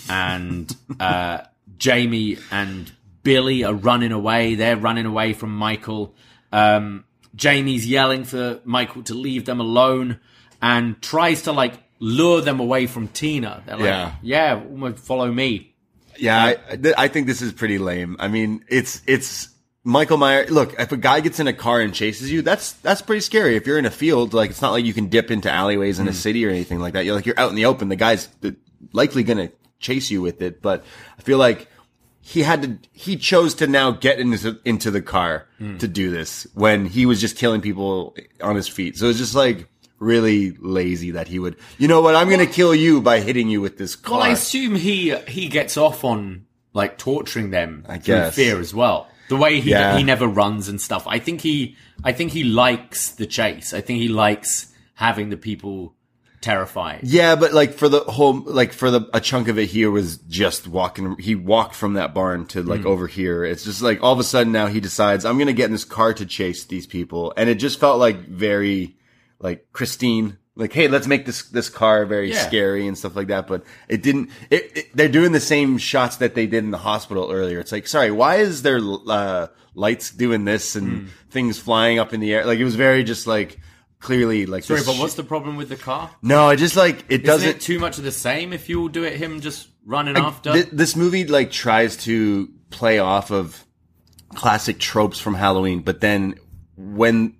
and 0.09 0.73
uh, 0.99 1.39
Jamie 1.77 2.37
and 2.51 2.91
Billy 3.23 3.63
are 3.63 3.73
running 3.73 4.11
away. 4.11 4.55
They're 4.55 4.77
running 4.77 5.05
away 5.05 5.33
from 5.33 5.55
Michael. 5.55 6.15
Um, 6.51 7.03
Jamie's 7.35 7.85
yelling 7.85 8.23
for 8.23 8.59
Michael 8.63 9.03
to 9.03 9.13
leave 9.13 9.45
them 9.45 9.59
alone 9.59 10.19
and 10.61 10.99
tries 11.01 11.43
to 11.43 11.51
like 11.51 11.73
lure 11.99 12.41
them 12.41 12.59
away 12.59 12.87
from 12.87 13.07
Tina. 13.09 13.61
They're 13.65 13.75
like, 13.75 13.85
Yeah. 13.85 14.13
yeah, 14.21 14.63
almost 14.69 14.99
follow 14.99 15.31
me. 15.31 15.75
yeah, 16.17 16.55
I, 16.71 16.93
I 16.97 17.07
think 17.07 17.27
this 17.27 17.41
is 17.41 17.53
pretty 17.53 17.77
lame. 17.77 18.15
I 18.19 18.27
mean, 18.29 18.63
it's 18.67 19.01
it's 19.05 19.49
Michael 19.83 20.17
Meyer. 20.17 20.45
Look, 20.47 20.77
if 20.79 20.91
a 20.91 20.97
guy 20.97 21.19
gets 21.21 21.39
in 21.39 21.47
a 21.47 21.53
car 21.53 21.79
and 21.81 21.93
chases 21.93 22.31
you, 22.31 22.41
that's 22.41 22.73
that's 22.73 23.01
pretty 23.01 23.21
scary. 23.21 23.55
If 23.55 23.67
you're 23.67 23.77
in 23.77 23.85
a 23.85 23.91
field, 23.91 24.33
like 24.33 24.49
it's 24.49 24.61
not 24.61 24.71
like 24.71 24.85
you 24.85 24.93
can 24.93 25.07
dip 25.07 25.29
into 25.31 25.49
alleyways 25.51 25.99
in 25.99 26.07
a 26.07 26.13
city 26.13 26.45
or 26.45 26.49
anything 26.49 26.79
like 26.79 26.93
that. 26.93 27.05
You're 27.05 27.15
like 27.15 27.25
you're 27.25 27.39
out 27.39 27.49
in 27.51 27.55
the 27.55 27.65
open. 27.65 27.87
The 27.89 27.95
guy's 27.95 28.27
uh, 28.43 28.51
likely 28.93 29.23
gonna 29.23 29.51
chase 29.79 30.11
you 30.11 30.21
with 30.21 30.41
it. 30.41 30.61
But 30.61 30.83
I 31.17 31.21
feel 31.21 31.37
like 31.37 31.67
he 32.21 32.43
had 32.43 32.61
to, 32.61 32.77
he 32.91 33.15
chose 33.15 33.55
to 33.55 33.65
now 33.67 33.91
get 33.91 34.19
into, 34.19 34.59
into 34.65 34.91
the 34.91 35.01
car 35.01 35.47
to 35.79 35.87
do 35.87 36.11
this 36.11 36.45
when 36.53 36.85
he 36.85 37.05
was 37.05 37.19
just 37.21 37.37
killing 37.37 37.59
people 37.61 38.15
on 38.41 38.55
his 38.55 38.67
feet. 38.67 38.97
So 38.97 39.07
it's 39.07 39.17
just 39.17 39.33
like 39.35 39.67
really 39.97 40.51
lazy 40.59 41.11
that 41.11 41.27
he 41.27 41.39
would, 41.39 41.55
you 41.77 41.87
know 41.87 42.01
what? 42.01 42.15
I'm 42.15 42.27
going 42.27 42.45
to 42.45 42.51
kill 42.53 42.75
you 42.75 43.01
by 43.01 43.19
hitting 43.21 43.49
you 43.49 43.61
with 43.61 43.77
this 43.77 43.95
car. 43.95 44.19
Well, 44.19 44.27
I 44.27 44.29
assume 44.29 44.75
he 44.75 45.15
he 45.27 45.47
gets 45.47 45.75
off 45.75 46.03
on 46.03 46.45
like 46.73 46.97
torturing 46.97 47.49
them 47.49 47.85
I 47.89 47.97
through 47.97 48.29
fear 48.31 48.59
as 48.59 48.73
well. 48.75 49.07
The 49.29 49.37
way 49.37 49.59
he 49.59 49.71
Yeah. 49.71 49.97
he 49.97 50.03
never 50.03 50.27
runs 50.27 50.69
and 50.69 50.79
stuff. 50.79 51.07
I 51.07 51.19
think 51.19 51.41
he 51.41 51.77
I 52.03 52.11
think 52.11 52.31
he 52.31 52.43
likes 52.43 53.09
the 53.11 53.25
chase. 53.25 53.73
I 53.73 53.81
think 53.81 53.99
he 53.99 54.07
likes 54.07 54.71
having 54.95 55.29
the 55.29 55.37
people 55.37 55.95
terrified. 56.41 57.01
Yeah, 57.03 57.35
but 57.35 57.53
like 57.53 57.73
for 57.73 57.89
the 57.89 57.99
whole, 58.01 58.33
like 58.41 58.73
for 58.73 58.91
the 58.91 59.09
a 59.13 59.19
chunk 59.21 59.47
of 59.47 59.57
it 59.59 59.67
here 59.67 59.91
was 59.91 60.17
just 60.17 60.67
walking. 60.67 61.17
He 61.19 61.35
walked 61.35 61.75
from 61.75 61.93
that 61.93 62.13
barn 62.13 62.45
to 62.47 62.63
like 62.63 62.85
over 62.85 63.07
here. 63.07 63.43
It's 63.43 63.63
just 63.63 63.81
like 63.81 64.01
all 64.03 64.13
of 64.13 64.19
a 64.19 64.23
sudden 64.23 64.51
now 64.51 64.67
he 64.67 64.79
decides 64.79 65.25
I'm 65.25 65.37
gonna 65.37 65.53
get 65.53 65.65
in 65.65 65.71
this 65.71 65.85
car 65.85 66.13
to 66.13 66.25
chase 66.25 66.65
these 66.65 66.87
people, 66.87 67.33
and 67.37 67.49
it 67.49 67.55
just 67.55 67.79
felt 67.79 67.99
like 67.99 68.27
very 68.27 68.97
like 69.39 69.67
Christine. 69.73 70.37
Like, 70.55 70.73
hey, 70.73 70.89
let's 70.89 71.07
make 71.07 71.25
this 71.25 71.43
this 71.43 71.69
car 71.69 72.05
very 72.05 72.31
Yeah. 72.31 72.45
scary 72.45 72.85
and 72.85 72.97
stuff 72.97 73.15
like 73.15 73.27
that. 73.27 73.47
But 73.47 73.63
it 73.87 74.03
didn't. 74.03 74.29
It, 74.49 74.71
it, 74.75 74.85
they're 74.93 75.07
doing 75.07 75.31
the 75.31 75.39
same 75.39 75.77
shots 75.77 76.17
that 76.17 76.35
they 76.35 76.47
did 76.47 76.65
in 76.65 76.71
the 76.71 76.77
hospital 76.77 77.31
earlier. 77.31 77.59
It's 77.59 77.71
like, 77.71 77.87
sorry, 77.87 78.11
why 78.11 78.37
is 78.37 78.61
there 78.61 78.79
uh, 79.07 79.47
lights 79.73 80.11
doing 80.11 80.43
this 80.43 80.75
and 80.75 81.07
things 81.29 81.57
flying 81.59 81.97
up 81.97 82.13
in 82.13 82.19
the 82.19 82.33
air? 82.33 82.45
Like 82.45 82.59
it 82.59 82.65
was 82.65 82.75
very 82.75 83.05
just 83.05 83.25
like 83.25 83.57
clearly 84.01 84.45
like. 84.45 84.63
Sorry, 84.63 84.81
but 84.85 84.97
what's 84.97 85.15
the 85.15 85.23
problem 85.23 85.55
with 85.57 85.69
the 85.69 85.75
car? 85.75 86.09
no, 86.21 86.45
I 86.47 86.55
just 86.55 86.75
like 86.75 86.99
it 87.09 87.21
Isn't 87.21 87.25
doesn't. 87.25 87.49
it 87.49 87.61
too 87.61 87.79
much 87.79 87.97
of 87.97 88.03
the 88.03 88.11
same 88.11 88.53
if 88.53 88.69
you 88.69 88.81
all 88.81 88.87
do 88.87 89.03
it 89.03 89.15
him 89.17 89.41
just 89.41 89.67
running 89.85 90.17
after? 90.17 90.53
thi- 90.53 90.69
this 90.71 90.95
movie 90.95 91.25
like 91.25 91.51
tries 91.51 91.97
to 92.05 92.49
play 92.69 92.99
off 92.99 93.31
of 93.31 93.65
classic 94.35 94.79
tropes 94.79 95.19
from 95.19 95.33
Halloween, 95.35 95.81
but 95.81 96.01
then 96.01 96.35
when 96.77 97.35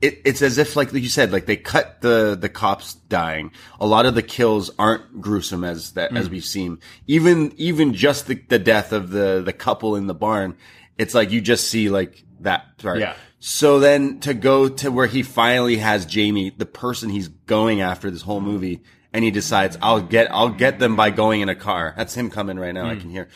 it, 0.00 0.20
it's 0.24 0.42
as 0.42 0.58
if 0.58 0.76
like 0.76 0.92
you 0.92 1.08
said, 1.08 1.32
like 1.32 1.46
they 1.46 1.56
cut 1.56 2.00
the 2.02 2.36
the 2.40 2.48
cops 2.48 2.94
dying. 2.94 3.50
A 3.80 3.86
lot 3.86 4.06
of 4.06 4.14
the 4.14 4.22
kills 4.22 4.70
aren't 4.78 5.20
gruesome 5.20 5.64
as 5.64 5.92
that 5.92 6.12
Mm. 6.12 6.18
as 6.18 6.28
we've 6.30 6.44
seen. 6.44 6.78
Even 7.06 7.52
even 7.56 7.94
just 7.94 8.26
the, 8.26 8.34
the 8.48 8.58
death 8.58 8.92
of 8.92 9.10
the 9.10 9.42
the 9.44 9.52
couple 9.52 9.96
in 9.96 10.06
the 10.06 10.14
barn, 10.14 10.56
it's 10.98 11.14
like 11.14 11.30
you 11.30 11.40
just 11.40 11.68
see 11.68 11.88
like 11.88 12.24
that 12.40 12.78
part. 12.78 13.00
Yeah. 13.00 13.14
So 13.40 13.78
then 13.78 14.20
to 14.20 14.34
go 14.34 14.68
to 14.68 14.90
where 14.90 15.06
he 15.06 15.22
finally 15.22 15.76
has 15.76 16.06
Jamie, 16.06 16.50
the 16.50 16.66
person 16.66 17.10
he's 17.10 17.28
going 17.28 17.80
after 17.80 18.10
this 18.10 18.22
whole 18.22 18.40
movie, 18.40 18.82
and 19.12 19.24
he 19.24 19.30
decides 19.30 19.78
I'll 19.80 20.00
get 20.00 20.30
I'll 20.32 20.50
get 20.50 20.78
them 20.78 20.96
by 20.96 21.10
going 21.10 21.40
in 21.40 21.48
a 21.48 21.54
car. 21.54 21.94
That's 21.96 22.14
him 22.14 22.30
coming 22.30 22.58
right 22.58 22.74
now. 22.74 22.86
I 22.86 22.94
hmm. 22.94 23.00
can 23.00 23.10
hear. 23.10 23.28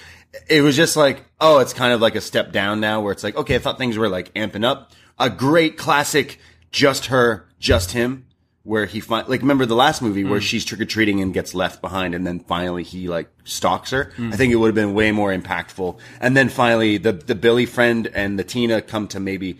It 0.49 0.62
was 0.62 0.77
just 0.77 0.97
like, 0.97 1.24
oh, 1.41 1.59
it's 1.59 1.73
kind 1.73 1.93
of 1.93 2.01
like 2.01 2.15
a 2.15 2.20
step 2.20 2.53
down 2.53 2.81
now 2.81 3.01
where 3.01 3.12
it's 3.12 3.23
like, 3.23 3.37
okay, 3.37 3.57
I 3.57 3.59
thought 3.59 3.79
things 3.79 3.99
were 3.99 4.09
like 4.09 4.33
amping 4.35 4.65
up. 4.65 4.93
A 5.19 5.29
great 5.29 5.77
classic, 5.77 6.39
just 6.70 7.07
her, 7.07 7.47
just 7.59 7.93
him, 7.93 8.24
where 8.65 8.87
he 8.87 8.99
find 8.99 9.29
like 9.29 9.41
remember 9.41 9.66
the 9.66 9.74
last 9.77 10.03
movie 10.03 10.24
where 10.24 10.41
hmm. 10.41 10.45
she's 10.45 10.65
trick 10.65 10.81
or 10.81 10.85
treating 10.85 11.20
and 11.20 11.33
gets 11.33 11.55
left 11.55 11.81
behind, 11.81 12.15
and 12.15 12.27
then 12.27 12.41
finally 12.41 12.83
he 12.83 13.09
like 13.09 13.29
stalks 13.45 13.91
her. 13.91 14.12
I 14.12 14.16
hmm. 14.16 14.31
think 14.33 14.53
it 14.53 14.57
would 14.57 14.69
have 14.69 14.74
been 14.74 14.95
way 14.95 15.12
more 15.12 15.33
impactful. 15.33 15.99
And 16.20 16.37
then 16.37 16.49
finally 16.49 16.99
the 16.99 17.12
the 17.12 17.37
Billy 17.37 17.66
friend 17.66 18.09
and 18.09 18.39
the 18.39 18.45
Tina 18.45 18.83
come 18.83 19.07
to 19.09 19.20
maybe 19.20 19.59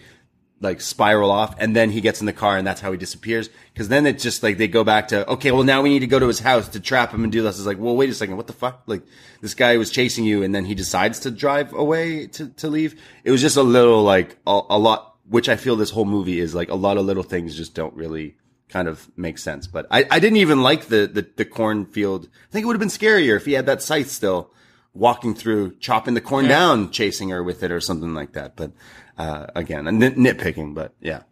like 0.63 0.81
spiral 0.81 1.31
off 1.31 1.55
and 1.59 1.75
then 1.75 1.91
he 1.91 2.01
gets 2.01 2.21
in 2.21 2.27
the 2.27 2.33
car 2.33 2.57
and 2.57 2.67
that's 2.67 2.81
how 2.81 2.93
he 2.93 2.99
disappears. 2.99 3.51
Because 3.73 3.89
then 3.89 4.07
it's 4.07 4.23
just 4.23 4.43
like 4.43 4.59
they 4.59 4.69
go 4.69 4.85
back 4.85 5.09
to 5.09 5.29
okay 5.33 5.51
well 5.51 5.65
now 5.65 5.83
we 5.83 5.91
need 5.91 6.01
to 6.01 6.07
go 6.07 6.19
to 6.19 6.29
his 6.29 6.41
house 6.41 6.69
to 6.69 6.81
trap 6.81 7.13
him 7.13 7.25
and 7.25 7.33
do 7.33 7.43
this. 7.43 7.59
It's 7.59 7.67
like 7.67 7.79
well 7.79 7.97
wait 7.97 8.11
a 8.11 8.15
second. 8.15 8.37
What 8.37 8.47
the 8.47 8.53
fuck? 8.53 8.83
Like 8.87 9.03
this 9.41 9.55
guy 9.55 9.77
was 9.77 9.91
chasing 9.91 10.25
you 10.25 10.43
and 10.43 10.55
then 10.55 10.65
he 10.65 10.75
decides 10.75 11.21
to 11.21 11.31
drive 11.31 11.73
away 11.73 12.29
to, 12.29 12.49
to 12.49 12.69
leave? 12.69 13.01
It 13.25 13.31
was 13.31 13.41
just 13.41 13.57
a 13.57 13.63
little 13.63 14.03
like 14.03 14.37
a, 14.47 14.61
a 14.71 14.79
lot 14.79 15.17
which 15.29 15.49
i 15.49 15.57
feel 15.57 15.77
this 15.77 15.91
whole 15.91 16.05
movie 16.05 16.41
is 16.41 16.55
like 16.55 16.69
a 16.69 16.75
lot 16.75 16.99
of 16.99 17.07
little 17.07 17.23
things 17.23 17.57
just 17.57 17.75
don't 17.75 17.95
really 17.95 18.37
kind 18.69 18.89
of 18.89 19.11
make 19.17 19.39
sense. 19.39 19.67
But 19.67 19.87
i, 19.91 20.07
I 20.11 20.19
didn't 20.19 20.39
even 20.39 20.63
like 20.63 20.87
the, 20.87 21.07
the 21.07 21.27
the 21.37 21.45
cornfield. 21.45 22.27
I 22.27 22.53
think 22.53 22.65
it 22.65 22.67
would 22.67 22.77
have 22.77 22.81
been 22.81 22.89
scarier 22.89 23.37
if 23.37 23.45
he 23.45 23.53
had 23.53 23.67
that 23.67 23.83
scythe 23.83 24.11
still 24.11 24.51
walking 24.95 25.35
through 25.35 25.75
chopping 25.77 26.15
the 26.15 26.21
corn 26.21 26.47
down 26.47 26.91
chasing 26.91 27.31
her 27.31 27.43
with 27.43 27.63
it 27.63 27.71
or 27.71 27.81
something 27.81 28.15
like 28.15 28.33
that. 28.33 28.57
But 28.57 28.73
uh, 29.19 29.47
again, 29.55 29.85
nit- 29.99 30.17
nitpicking, 30.17 30.75
but 30.75 30.93
yeah. 31.01 31.23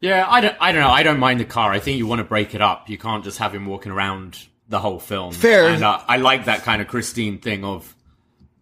Yeah, 0.00 0.26
I 0.28 0.40
don't, 0.40 0.56
I 0.60 0.72
don't 0.72 0.82
know. 0.82 0.90
I 0.90 1.02
don't 1.02 1.18
mind 1.18 1.40
the 1.40 1.44
car. 1.46 1.72
I 1.72 1.78
think 1.78 1.96
you 1.98 2.06
want 2.06 2.18
to 2.18 2.24
break 2.24 2.54
it 2.54 2.60
up. 2.60 2.90
You 2.90 2.98
can't 2.98 3.24
just 3.24 3.38
have 3.38 3.54
him 3.54 3.64
walking 3.66 3.90
around 3.90 4.38
the 4.68 4.78
whole 4.80 4.98
film. 4.98 5.32
Fair. 5.32 5.68
And 5.68 5.82
uh, 5.82 6.00
I 6.06 6.18
like 6.18 6.44
that 6.44 6.62
kind 6.62 6.82
of 6.82 6.88
Christine 6.88 7.38
thing 7.38 7.64
of 7.64 7.94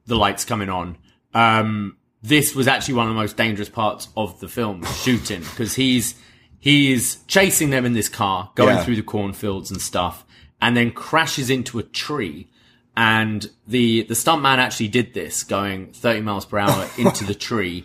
the 0.06 0.14
lights 0.16 0.44
coming 0.44 0.68
on. 0.68 0.98
Um, 1.34 1.96
this 2.22 2.54
was 2.54 2.68
actually 2.68 2.94
one 2.94 3.08
of 3.08 3.14
the 3.14 3.20
most 3.20 3.36
dangerous 3.36 3.68
parts 3.68 4.08
of 4.16 4.38
the 4.38 4.48
film, 4.48 4.84
shooting, 4.84 5.40
because 5.40 5.74
he's 5.74 6.14
he's 6.60 7.16
chasing 7.26 7.70
them 7.70 7.84
in 7.84 7.92
this 7.94 8.08
car, 8.08 8.50
going 8.54 8.76
Yeah. 8.76 8.84
through 8.84 8.96
the 8.96 9.02
cornfields 9.02 9.70
and 9.72 9.80
stuff, 9.80 10.24
and 10.60 10.76
then 10.76 10.92
crashes 10.92 11.50
into 11.50 11.78
a 11.80 11.82
tree. 11.82 12.48
And 12.96 13.50
the 13.66 14.02
the 14.04 14.14
stuntman 14.14 14.58
actually 14.58 14.88
did 14.88 15.14
this, 15.14 15.42
going 15.42 15.92
30 15.92 16.20
miles 16.20 16.44
per 16.44 16.58
hour 16.58 16.88
into 16.98 17.24
the 17.24 17.34
tree, 17.34 17.84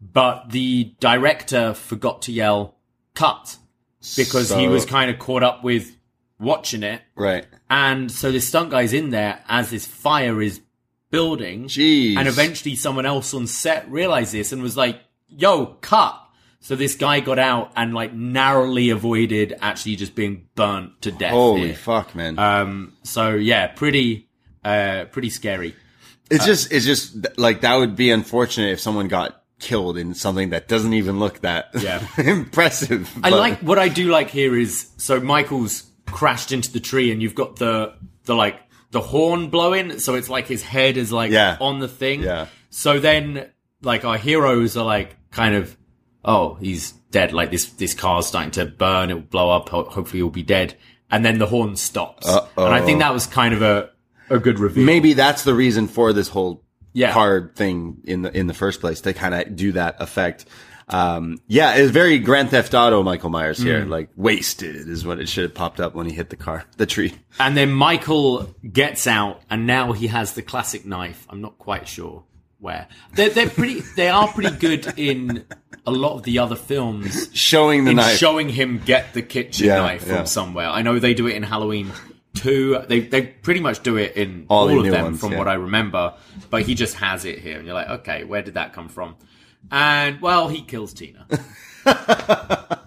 but 0.00 0.50
the 0.50 0.94
director 1.00 1.74
forgot 1.74 2.22
to 2.22 2.32
yell 2.32 2.76
cut 3.14 3.56
because 4.16 4.50
he 4.50 4.68
was 4.68 4.84
kind 4.84 5.10
of 5.10 5.18
caught 5.18 5.42
up 5.42 5.64
with 5.64 5.96
watching 6.38 6.82
it. 6.82 7.02
Right. 7.16 7.46
And 7.68 8.10
so 8.10 8.30
this 8.32 8.46
stunt 8.48 8.70
guy's 8.70 8.92
in 8.92 9.10
there 9.10 9.42
as 9.48 9.70
this 9.70 9.86
fire 9.86 10.40
is 10.40 10.60
building. 11.10 11.64
Jeez. 11.64 12.16
And 12.16 12.28
eventually 12.28 12.76
someone 12.76 13.06
else 13.06 13.34
on 13.34 13.46
set 13.46 13.90
realized 13.90 14.32
this 14.32 14.52
and 14.52 14.62
was 14.62 14.76
like, 14.76 15.00
yo, 15.28 15.66
cut. 15.66 16.20
So 16.60 16.74
this 16.76 16.96
guy 16.96 17.20
got 17.20 17.38
out 17.38 17.72
and 17.76 17.94
like 17.94 18.12
narrowly 18.12 18.90
avoided 18.90 19.56
actually 19.60 19.96
just 19.96 20.14
being 20.14 20.48
burnt 20.54 21.02
to 21.02 21.12
death. 21.12 21.30
Holy 21.30 21.68
here. 21.68 21.76
fuck, 21.76 22.14
man. 22.14 22.38
Um, 22.38 22.96
so 23.02 23.34
yeah, 23.34 23.68
pretty, 23.68 24.28
uh, 24.64 25.04
pretty 25.10 25.30
scary. 25.30 25.74
it's 26.30 26.44
just, 26.44 26.72
it's 26.72 26.84
just 26.84 27.38
like 27.38 27.62
that 27.62 27.76
would 27.76 27.96
be 27.96 28.10
unfortunate 28.10 28.72
if 28.72 28.80
someone 28.80 29.08
got 29.08 29.37
killed 29.58 29.98
in 29.98 30.14
something 30.14 30.50
that 30.50 30.68
doesn't 30.68 30.92
even 30.94 31.18
look 31.18 31.40
that 31.40 31.66
Yeah. 31.80 32.06
impressive. 32.18 33.10
I 33.22 33.30
like 33.30 33.58
what 33.60 33.78
I 33.78 33.88
do 33.88 34.08
like 34.10 34.30
here 34.30 34.56
is 34.56 34.88
so 34.96 35.20
Michael's 35.20 35.84
crashed 36.06 36.52
into 36.52 36.72
the 36.72 36.80
tree 36.80 37.10
and 37.12 37.20
you've 37.22 37.34
got 37.34 37.56
the 37.56 37.94
the 38.24 38.34
like 38.34 38.60
the 38.90 39.00
horn 39.00 39.50
blowing, 39.50 39.98
so 39.98 40.14
it's 40.14 40.30
like 40.30 40.46
his 40.46 40.62
head 40.62 40.96
is 40.96 41.12
like 41.12 41.30
Yeah. 41.30 41.56
on 41.60 41.78
the 41.80 41.88
thing. 41.88 42.22
Yeah. 42.22 42.46
So 42.70 42.98
then 43.00 43.50
like 43.82 44.04
our 44.04 44.16
heroes 44.18 44.76
are 44.76 44.84
like 44.84 45.16
kind 45.30 45.54
of 45.54 45.76
oh 46.24 46.54
he's 46.54 46.92
dead 47.10 47.32
like 47.32 47.50
this 47.50 47.66
this 47.66 47.94
car's 47.94 48.26
starting 48.26 48.50
to 48.50 48.66
burn 48.66 49.10
it 49.10 49.14
will 49.14 49.20
blow 49.22 49.50
up 49.50 49.68
hopefully 49.68 50.18
he'll 50.18 50.28
be 50.30 50.42
dead 50.42 50.74
and 51.10 51.24
then 51.24 51.38
the 51.38 51.46
horn 51.46 51.74
stops 51.76 52.28
Uh-oh. 52.28 52.64
and 52.66 52.74
I 52.74 52.80
think 52.84 52.98
that 52.98 53.14
was 53.14 53.26
kind 53.26 53.54
of 53.54 53.62
a 53.62 53.90
a 54.30 54.38
good 54.38 54.58
reveal. 54.58 54.84
Maybe 54.84 55.12
that's 55.14 55.44
the 55.44 55.54
reason 55.54 55.86
for 55.88 56.12
this 56.12 56.28
whole 56.28 56.62
Yeah. 56.92 57.12
card 57.12 57.54
thing 57.56 57.98
in 58.04 58.22
the 58.22 58.36
in 58.36 58.46
the 58.46 58.54
first 58.54 58.80
place 58.80 59.00
to 59.02 59.12
kind 59.12 59.34
of 59.34 59.54
do 59.56 59.72
that 59.72 59.96
effect. 60.00 60.46
Um, 60.90 61.38
yeah, 61.46 61.74
it's 61.74 61.90
very 61.90 62.18
Grand 62.18 62.48
Theft 62.50 62.72
Auto 62.72 63.02
Michael 63.02 63.28
Myers 63.28 63.58
here. 63.58 63.82
Mm. 63.84 63.90
Like 63.90 64.08
wasted 64.16 64.88
is 64.88 65.04
what 65.04 65.20
it 65.20 65.28
should 65.28 65.42
have 65.44 65.54
popped 65.54 65.80
up 65.80 65.94
when 65.94 66.06
he 66.06 66.14
hit 66.14 66.30
the 66.30 66.36
car, 66.36 66.64
the 66.78 66.86
tree. 66.86 67.12
And 67.38 67.54
then 67.56 67.70
Michael 67.70 68.54
gets 68.72 69.06
out, 69.06 69.42
and 69.50 69.66
now 69.66 69.92
he 69.92 70.06
has 70.06 70.32
the 70.32 70.40
classic 70.42 70.86
knife. 70.86 71.26
I'm 71.28 71.42
not 71.42 71.58
quite 71.58 71.86
sure 71.86 72.24
where. 72.58 72.88
They're, 73.12 73.28
they're 73.28 73.50
pretty. 73.50 73.80
They 73.96 74.08
are 74.08 74.28
pretty 74.28 74.56
good 74.56 74.94
in 74.98 75.44
a 75.86 75.90
lot 75.90 76.14
of 76.14 76.22
the 76.22 76.38
other 76.38 76.56
films 76.56 77.28
Showing 77.34 77.84
the 77.84 77.90
in 77.92 77.96
knife. 77.98 78.16
showing 78.16 78.48
him 78.48 78.78
get 78.84 79.12
the 79.14 79.22
kitchen 79.22 79.66
Yeah, 79.66 79.76
knife 79.76 80.02
from 80.04 80.10
yeah. 80.16 80.24
somewhere. 80.24 80.68
I 80.68 80.80
know 80.82 80.98
they 80.98 81.12
do 81.14 81.26
it 81.26 81.36
in 81.36 81.42
Halloween 81.42 81.92
two. 82.34 82.78
They 82.88 83.00
they 83.00 83.22
pretty 83.22 83.60
much 83.60 83.82
do 83.82 83.96
it 83.96 84.16
in 84.16 84.46
All 84.48 84.68
all, 84.70 84.78
of 84.84 84.90
them, 84.90 85.04
ones, 85.04 85.20
from 85.20 85.32
yeah. 85.32 85.38
what 85.38 85.48
I 85.48 85.54
remember. 85.54 86.14
But 86.50 86.62
he 86.62 86.74
just 86.74 86.94
has 86.96 87.24
it 87.24 87.38
here, 87.38 87.56
and 87.58 87.66
you're 87.66 87.74
like, 87.74 87.88
okay, 88.00 88.24
where 88.24 88.42
did 88.42 88.54
that 88.54 88.72
come 88.72 88.88
from? 88.88 89.16
And 89.70 90.20
well, 90.20 90.48
he 90.48 90.62
kills 90.62 90.92
Tina. 90.94 91.26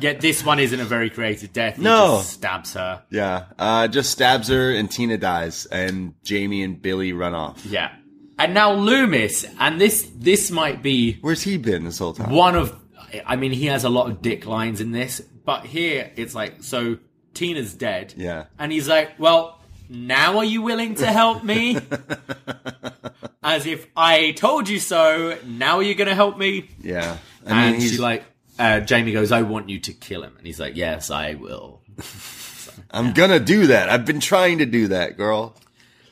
Yet 0.00 0.20
this 0.20 0.44
one 0.44 0.58
isn't 0.58 0.80
a 0.80 0.84
very 0.84 1.10
creative 1.10 1.52
death. 1.52 1.76
He 1.76 1.82
No. 1.82 2.16
just 2.18 2.32
stabs 2.32 2.72
her. 2.74 3.02
yeah, 3.10 3.44
uh, 3.58 3.86
just 3.88 4.10
stabs 4.10 4.48
her 4.48 4.70
and 4.72 4.90
Tina 4.90 5.18
dies 5.18 5.66
and 5.66 6.14
Jamie 6.24 6.62
and 6.62 6.80
Billy 6.80 7.12
run 7.12 7.34
off. 7.34 7.64
Yeah. 7.66 7.92
And 8.38 8.54
now 8.54 8.72
Loomis, 8.72 9.44
and 9.60 9.80
this 9.80 10.10
this 10.16 10.50
might 10.50 10.82
be 10.82 11.18
Where's 11.20 11.42
he 11.42 11.58
been 11.58 11.84
this 11.84 11.98
whole 11.98 12.14
time? 12.14 12.30
one 12.30 12.56
of 12.56 12.76
I 13.26 13.36
mean 13.36 13.52
he 13.52 13.66
has 13.66 13.84
a 13.84 13.88
lot 13.90 14.10
of 14.10 14.22
dick 14.22 14.46
lines 14.46 14.80
in 14.80 14.90
this, 14.92 15.20
but 15.44 15.66
here 15.66 16.10
it's 16.16 16.34
like 16.34 16.62
so 16.62 16.96
Tina's 17.34 17.74
dead. 17.74 18.14
Yeah. 18.16 18.46
And 18.58 18.72
he's 18.72 18.88
like, 18.88 19.18
Well, 19.18 19.58
now 19.88 20.38
are 20.38 20.44
you 20.44 20.62
willing 20.62 20.94
to 20.96 21.06
help 21.06 21.44
me? 21.44 21.78
As 23.42 23.66
if 23.66 23.86
I 23.96 24.32
told 24.32 24.68
you 24.68 24.78
so, 24.78 25.36
now 25.44 25.76
are 25.76 25.82
you 25.82 25.94
gonna 25.94 26.14
help 26.14 26.38
me? 26.38 26.70
Yeah, 26.80 27.18
I 27.46 27.66
and 27.66 27.82
she 27.82 27.98
like 27.98 28.24
uh, 28.58 28.80
Jamie 28.80 29.12
goes, 29.12 29.32
I 29.32 29.42
want 29.42 29.68
you 29.68 29.80
to 29.80 29.92
kill 29.92 30.22
him 30.22 30.34
and 30.36 30.46
he's 30.46 30.60
like, 30.60 30.76
Yes, 30.76 31.10
I 31.10 31.34
will. 31.34 31.82
I'm 32.90 33.12
gonna 33.12 33.40
do 33.40 33.68
that. 33.68 33.88
I've 33.88 34.04
been 34.04 34.20
trying 34.20 34.58
to 34.58 34.66
do 34.66 34.88
that, 34.88 35.16
girl. 35.16 35.56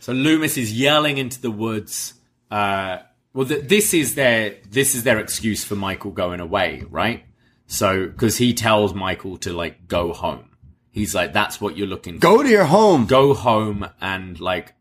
So 0.01 0.13
Loomis 0.13 0.57
is 0.57 0.73
yelling 0.73 1.19
into 1.19 1.41
the 1.41 1.51
woods. 1.51 2.15
Uh, 2.51 2.99
well, 3.33 3.47
th- 3.47 3.69
this 3.69 3.95
is 3.95 4.15
their 4.15 4.57
this 4.69 4.95
is 4.95 5.05
their 5.05 5.19
excuse 5.19 5.63
for 5.65 5.77
Michael 5.77 6.11
going 6.11 6.41
away, 6.41 6.85
right? 6.91 7.25
So 7.67 8.07
because 8.07 8.37
he 8.39 8.55
tells 8.55 8.95
Michael 8.95 9.37
to 9.39 9.53
like 9.53 9.87
go 9.87 10.13
home. 10.13 10.49
He's 10.93 11.15
like, 11.15 11.33
"That's 11.33 11.61
what 11.61 11.77
you're 11.77 11.87
looking 11.87 12.15
for. 12.15 12.21
Go 12.21 12.43
to 12.43 12.49
your 12.49 12.65
home. 12.65 13.07
Go 13.07 13.35
home, 13.35 13.89
and 14.01 14.39
like, 14.41 14.75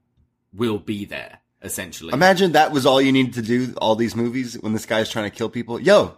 we'll 0.53 0.79
be 0.79 1.05
there." 1.05 1.39
Essentially, 1.61 2.13
Imagine 2.13 2.53
that 2.53 2.71
was 2.71 2.85
all 2.85 3.01
you 3.01 3.11
needed 3.11 3.33
to 3.33 3.41
do. 3.41 3.73
All 3.77 3.95
these 3.95 4.15
movies 4.15 4.57
when 4.61 4.71
this 4.73 4.85
guy's 4.85 5.09
trying 5.09 5.29
to 5.29 5.35
kill 5.35 5.49
people. 5.49 5.77
Yo, 5.79 6.17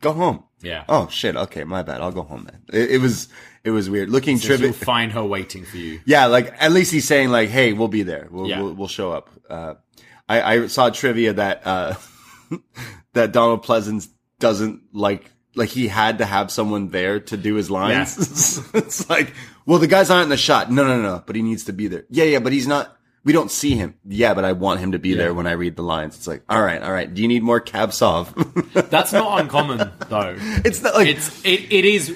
go 0.00 0.12
home. 0.12 0.42
yeah. 0.60 0.84
Oh 0.88 1.08
shit. 1.08 1.36
Okay, 1.36 1.62
my 1.62 1.82
bad. 1.82 2.00
I'll 2.00 2.10
go 2.10 2.22
home 2.24 2.48
then. 2.50 2.62
It, 2.72 2.90
it 2.92 2.98
was 2.98 3.28
it 3.62 3.70
was 3.70 3.88
weird 3.88 4.10
looking 4.10 4.38
you'll 4.38 4.72
find 4.72 5.12
her 5.12 5.24
waiting 5.24 5.64
for 5.64 5.76
you. 5.76 6.00
Yeah, 6.04 6.26
like 6.26 6.52
at 6.60 6.72
least 6.72 6.90
he's 6.92 7.06
saying 7.06 7.30
like, 7.30 7.48
"Hey, 7.48 7.74
we'll 7.74 7.86
be 7.86 8.02
there. 8.02 8.26
We'll 8.30 8.48
Yeah. 8.48 8.60
we'll, 8.60 8.74
we'll 8.74 8.88
show 8.88 9.12
up." 9.12 9.30
Uh, 9.48 9.74
I, 10.28 10.54
I 10.54 10.66
saw 10.66 10.90
trivia 10.90 11.32
that 11.34 11.62
uh, 11.64 11.94
that 13.12 13.30
Donald 13.32 13.64
Pleasence 13.64 14.08
doesn't 14.40 14.82
like 14.92 15.30
like 15.56 15.70
he 15.70 15.88
had 15.88 16.18
to 16.18 16.24
have 16.26 16.50
someone 16.50 16.88
there 16.90 17.18
to 17.20 17.36
do 17.36 17.54
his 17.54 17.70
lines. 17.70 18.58
it's 18.74 19.08
like, 19.10 19.32
well, 19.64 19.78
the 19.78 19.86
guy's 19.86 20.10
aren't 20.10 20.24
in 20.24 20.28
the 20.30 20.36
shot. 20.36 20.70
No, 20.70 20.84
no, 20.86 21.00
no, 21.02 21.22
but 21.26 21.34
he 21.36 21.42
needs 21.42 21.64
to 21.64 21.72
be 21.72 21.88
there. 21.88 22.04
Yeah, 22.10 22.24
yeah, 22.24 22.38
but 22.38 22.52
he's 22.52 22.66
not. 22.66 22.92
We 23.24 23.32
don't 23.32 23.50
see 23.50 23.74
him. 23.74 23.94
Yeah, 24.04 24.34
but 24.34 24.44
I 24.44 24.52
want 24.52 24.78
him 24.78 24.92
to 24.92 25.00
be 25.00 25.14
there 25.14 25.34
when 25.34 25.48
I 25.48 25.52
read 25.52 25.74
the 25.74 25.82
lines. 25.82 26.14
It's 26.14 26.28
like, 26.28 26.44
all 26.48 26.62
right, 26.62 26.80
all 26.80 26.92
right. 26.92 27.12
Do 27.12 27.22
you 27.22 27.26
need 27.26 27.42
more 27.42 27.58
cab 27.58 27.92
sov? 27.92 28.32
That's 28.74 29.12
not 29.12 29.40
uncommon 29.40 29.90
though. 30.08 30.36
it's 30.38 30.80
not 30.80 30.94
like 30.94 31.08
it's 31.08 31.44
it, 31.44 31.72
it 31.72 31.84
is 31.84 32.14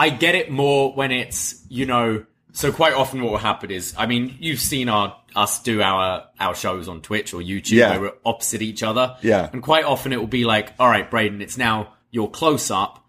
i 0.00 0.10
get 0.10 0.34
it 0.36 0.48
more 0.50 0.92
when 0.92 1.10
it's 1.10 1.64
you 1.68 1.84
know 1.86 2.24
so 2.52 2.70
quite 2.70 2.92
often 2.94 3.20
what 3.22 3.32
will 3.32 3.38
happen 3.38 3.68
is 3.70 3.94
i 3.98 4.06
mean 4.06 4.36
you've 4.38 4.60
seen 4.60 4.88
our 4.88 5.16
us 5.34 5.60
do 5.62 5.82
our 5.82 6.24
our 6.38 6.54
shows 6.54 6.86
on 6.88 7.00
twitch 7.00 7.34
or 7.34 7.40
youtube 7.40 7.72
Yeah. 7.72 7.90
where 7.92 8.00
we're 8.00 8.12
opposite 8.24 8.62
each 8.62 8.84
other 8.84 9.16
Yeah. 9.22 9.48
and 9.52 9.60
quite 9.60 9.84
often 9.84 10.12
it 10.12 10.20
will 10.20 10.28
be 10.28 10.44
like 10.44 10.72
all 10.78 10.88
right 10.88 11.10
braden 11.10 11.42
it's 11.42 11.58
now 11.58 11.94
your 12.10 12.30
close 12.30 12.70
up 12.70 13.04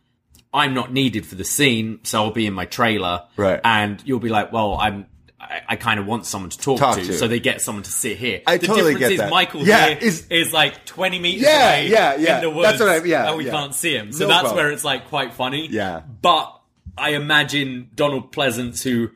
i'm 0.54 0.74
not 0.74 0.92
needed 0.92 1.26
for 1.26 1.36
the 1.36 1.44
scene 1.46 2.00
so 2.04 2.24
i'll 2.24 2.32
be 2.32 2.46
in 2.46 2.54
my 2.54 2.66
trailer 2.66 3.24
Right. 3.38 3.60
and 3.64 4.02
you'll 4.06 4.20
be 4.20 4.30
like 4.30 4.52
well 4.52 4.76
i'm 4.80 5.06
I, 5.42 5.62
I 5.70 5.76
kind 5.78 6.02
of 6.02 6.06
want 6.06 6.26
someone 6.26 6.50
to 6.50 6.58
talk, 6.58 6.80
Talk 6.80 6.98
to, 6.98 7.06
to. 7.06 7.14
so 7.14 7.28
they 7.30 7.40
get 7.40 7.62
someone 7.62 7.84
to 7.84 7.90
sit 7.92 8.18
here. 8.18 8.42
I 8.46 8.58
the 8.58 8.68
totally 8.68 8.96
difference 8.96 9.00
get 9.00 9.12
is 9.14 9.18
that. 9.20 9.30
Michael 9.30 9.66
Yeah, 9.66 9.88
here 9.88 9.98
is- 10.02 10.28
is 10.30 10.52
like 10.52 10.86
20 10.86 11.18
meters 11.18 11.44
Yeah, 11.44 11.70
away 11.70 11.88
yeah, 11.88 12.16
yeah. 12.18 12.36
in 12.36 12.42
the 12.42 12.50
woods 12.50 12.68
That's 12.68 12.80
what 12.82 12.90
I- 12.90 13.06
yeah, 13.06 13.30
and 13.30 13.38
we 13.38 13.46
yeah. 13.46 13.52
can't 13.52 13.74
see 13.74 13.96
him. 13.96 14.12
So 14.12 14.26
No 14.26 14.28
that's 14.28 14.42
problem. 14.42 14.58
where 14.66 14.72
it's 14.74 14.84
like 14.84 15.08
quite 15.08 15.34
funny. 15.34 15.68
Yeah. 15.68 16.02
But 16.22 16.60
I 16.98 17.12
imagine 17.12 17.90
Donald 17.96 18.34
Pleasence, 18.34 18.84
who 18.84 19.12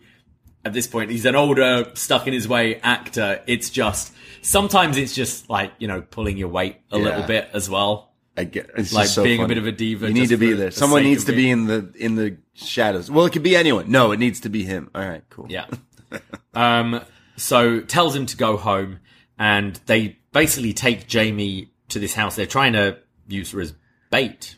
at 0.64 0.72
this 0.72 0.88
point 0.88 1.12
he's 1.12 1.26
an 1.26 1.36
older, 1.36 1.92
stuck 1.96 2.26
in 2.26 2.32
his 2.34 2.48
way 2.48 2.76
actor. 2.78 3.42
It's 3.46 3.70
just 3.70 4.14
sometimes 4.42 4.96
it's 4.96 5.14
just 5.14 5.50
like 5.50 5.74
you 5.78 5.90
know 5.90 6.02
pulling 6.02 6.38
your 6.38 6.48
weight 6.48 6.78
a 6.90 6.98
Yeah. 6.98 7.04
little 7.04 7.24
bit 7.24 7.50
as 7.54 7.70
well. 7.70 8.13
I 8.36 8.46
get 8.46 8.72
it's 8.76 8.94
Like 8.94 9.08
so 9.08 9.24
being 9.24 9.44
a 9.44 9.48
bit 9.48 9.58
of 9.58 9.68
a 9.68 9.72
diva 9.72 10.08
You 10.08 10.14
need 10.14 10.30
to 10.30 10.38
be 10.38 10.54
there. 10.54 10.70
the 10.70 10.72
Someone 10.72 11.04
needs 11.04 11.26
to 11.26 11.34
be 11.34 11.50
in 11.50 11.68
the 11.68 11.92
in 11.96 12.16
the 12.16 12.38
shadows. 12.54 13.12
Well, 13.12 13.26
it 13.26 13.34
could 13.34 13.44
be 13.44 13.56
anyone. 13.56 13.92
No, 13.92 14.12
it 14.12 14.20
needs 14.20 14.40
to 14.42 14.50
be 14.50 14.64
him. 14.64 14.90
All 14.96 15.02
right, 15.02 15.24
cool. 15.30 15.48
Yeah. 15.50 15.66
um. 16.54 17.02
So 17.36 17.82
tells 17.82 18.16
him 18.16 18.26
to 18.28 18.38
go 18.38 18.58
home, 18.58 19.00
and 19.40 19.80
they 19.88 20.20
basically 20.32 20.74
take 20.74 21.08
Jamie 21.08 21.72
to 21.90 22.00
this 22.00 22.14
house. 22.14 22.36
They're 22.36 22.46
trying 22.46 22.74
to 22.74 23.00
use 23.28 23.52
her 23.52 23.62
as 23.62 23.74
bait. 24.12 24.58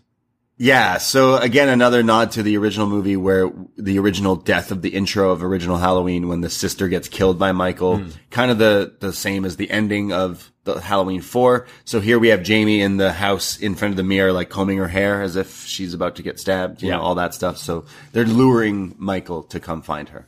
Yeah. 0.57 0.97
So 0.97 1.35
again, 1.37 1.67
another 1.69 2.01
nod 2.01 2.31
to 2.31 2.43
the 2.43 2.57
original 2.57 2.87
movie 2.87 3.17
where 3.17 3.51
the 3.77 3.99
original 3.99 4.35
death 4.35 4.71
of 4.71 4.81
the 4.81 4.89
intro 4.89 5.31
of 5.31 5.43
original 5.43 5.77
Halloween 5.77 6.27
when 6.29 6.41
the 6.41 6.49
sister 6.49 6.87
gets 6.87 7.09
killed 7.09 7.37
by 7.37 7.51
Michael, 7.51 8.01
kind 8.29 8.51
of 8.51 8.57
the, 8.57 8.95
the 9.01 9.11
same 9.11 9.43
as 9.43 9.57
the 9.57 9.69
ending 9.69 10.13
of 10.13 10.51
the 10.65 10.81
Halloween 10.81 11.21
four. 11.21 11.65
So 11.85 11.99
here 12.01 12.19
we 12.19 12.27
have 12.27 12.43
Jamie 12.43 12.81
in 12.81 12.97
the 12.97 13.13
house 13.13 13.57
in 13.57 13.75
front 13.75 13.93
of 13.93 13.97
the 13.97 14.03
mirror, 14.03 14.33
like 14.33 14.49
combing 14.49 14.77
her 14.79 14.87
hair 14.89 15.21
as 15.21 15.35
if 15.35 15.65
she's 15.65 15.93
about 15.93 16.17
to 16.17 16.23
get 16.23 16.39
stabbed, 16.39 16.81
you 16.81 16.89
Yeah. 16.89 16.97
know, 16.97 17.03
all 17.03 17.15
that 17.15 17.33
stuff. 17.33 17.57
So 17.57 17.85
they're 18.11 18.25
luring 18.25 18.95
Michael 18.97 19.43
to 19.43 19.59
come 19.59 19.81
find 19.81 20.09
her. 20.09 20.27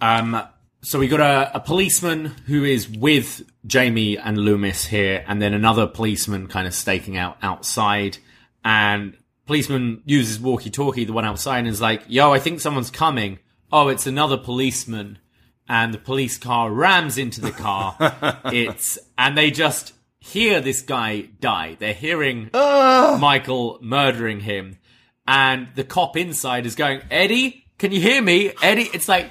Um, 0.00 0.40
so 0.82 0.98
we 0.98 1.08
got 1.08 1.20
a, 1.20 1.56
a 1.56 1.60
policeman 1.60 2.26
who 2.46 2.62
is 2.64 2.88
with 2.88 3.42
Jamie 3.66 4.16
and 4.18 4.38
Loomis 4.38 4.84
here, 4.86 5.24
and 5.26 5.42
then 5.42 5.52
another 5.54 5.86
policeman 5.86 6.46
kind 6.46 6.66
of 6.68 6.74
staking 6.74 7.16
out 7.16 7.38
outside. 7.42 8.18
And 8.64 9.16
policeman 9.46 10.02
uses 10.04 10.38
walkie-talkie, 10.38 11.04
the 11.06 11.12
one 11.12 11.24
outside, 11.24 11.60
and 11.60 11.68
is 11.68 11.80
like, 11.80 12.02
"Yo, 12.08 12.32
I 12.32 12.38
think 12.38 12.60
someone's 12.60 12.90
coming." 12.90 13.38
Oh, 13.72 13.88
it's 13.88 14.06
another 14.06 14.36
policeman, 14.36 15.18
and 15.68 15.92
the 15.92 15.98
police 15.98 16.38
car 16.38 16.70
rams 16.70 17.18
into 17.18 17.40
the 17.40 17.50
car. 17.52 17.96
it's 18.46 18.98
and 19.18 19.36
they 19.36 19.50
just 19.50 19.92
hear 20.18 20.60
this 20.60 20.82
guy 20.82 21.22
die. 21.40 21.76
They're 21.78 21.94
hearing 21.94 22.50
ah. 22.54 23.18
Michael 23.20 23.78
murdering 23.80 24.40
him, 24.40 24.78
and 25.26 25.68
the 25.74 25.84
cop 25.84 26.16
inside 26.16 26.66
is 26.66 26.74
going, 26.74 27.02
"Eddie, 27.10 27.64
can 27.78 27.92
you 27.92 28.00
hear 28.00 28.22
me, 28.22 28.52
Eddie?" 28.62 28.88
It's 28.92 29.08
like 29.08 29.30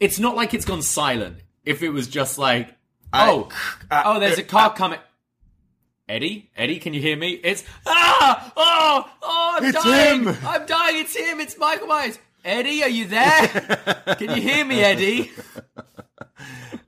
it's 0.00 0.18
not 0.18 0.34
like 0.34 0.54
it's 0.54 0.64
gone 0.64 0.82
silent. 0.82 1.38
If 1.64 1.82
it 1.82 1.90
was 1.90 2.08
just 2.08 2.38
like, 2.38 2.74
oh, 3.12 3.48
oh, 3.90 4.18
there's 4.18 4.38
a 4.38 4.42
uh, 4.44 4.46
car 4.46 4.66
uh, 4.66 4.70
coming. 4.70 4.98
Eddie, 6.08 6.50
Eddie, 6.56 6.80
can 6.80 6.92
you 6.92 7.00
hear 7.00 7.16
me? 7.16 7.32
It's 7.32 7.62
ah, 7.86 8.52
oh, 8.56 9.10
oh, 9.22 9.54
I'm 9.56 9.64
It's 9.64 9.84
dying. 9.84 10.24
him. 10.24 10.36
I'm 10.44 10.66
dying. 10.66 10.96
It's 10.96 11.14
him. 11.14 11.38
It's 11.38 11.56
Michael 11.56 11.86
Myers. 11.86 12.18
Eddie, 12.44 12.82
are 12.82 12.88
you 12.88 13.06
there? 13.06 13.48
can 14.18 14.30
you 14.36 14.42
hear 14.42 14.64
me, 14.64 14.80
Eddie? 14.80 15.30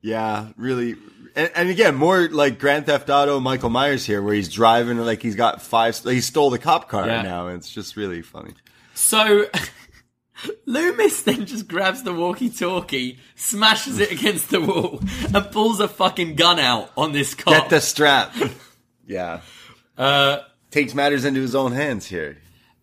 Yeah, 0.04 0.48
really. 0.56 0.96
And, 1.36 1.50
and 1.54 1.68
again, 1.70 1.94
more 1.94 2.28
like 2.28 2.58
Grand 2.58 2.86
Theft 2.86 3.08
Auto 3.08 3.38
Michael 3.38 3.70
Myers 3.70 4.04
here, 4.04 4.20
where 4.20 4.34
he's 4.34 4.48
driving 4.48 4.98
like 4.98 5.22
he's 5.22 5.36
got 5.36 5.62
five. 5.62 5.96
He 5.98 6.20
stole 6.20 6.50
the 6.50 6.58
cop 6.58 6.88
car 6.88 7.06
Yeah. 7.06 7.22
now. 7.22 7.46
and 7.46 7.58
It's 7.58 7.70
just 7.70 7.96
really 7.96 8.20
funny. 8.20 8.54
So 8.94 9.46
Loomis 10.66 11.22
then 11.22 11.46
just 11.46 11.68
grabs 11.68 12.02
the 12.02 12.12
walkie-talkie, 12.12 13.18
smashes 13.36 14.00
it 14.00 14.10
against 14.10 14.50
the 14.50 14.60
wall, 14.60 15.00
and 15.32 15.50
pulls 15.52 15.78
a 15.78 15.86
fucking 15.86 16.34
gun 16.34 16.58
out 16.58 16.90
on 16.96 17.12
this 17.12 17.34
cop. 17.36 17.54
Get 17.54 17.70
the 17.70 17.80
strap. 17.80 18.34
yeah. 19.06 19.40
uh, 19.96 20.38
Takes 20.72 20.94
matters 20.94 21.24
into 21.24 21.40
his 21.40 21.54
own 21.54 21.70
hands 21.72 22.06
here. 22.06 22.38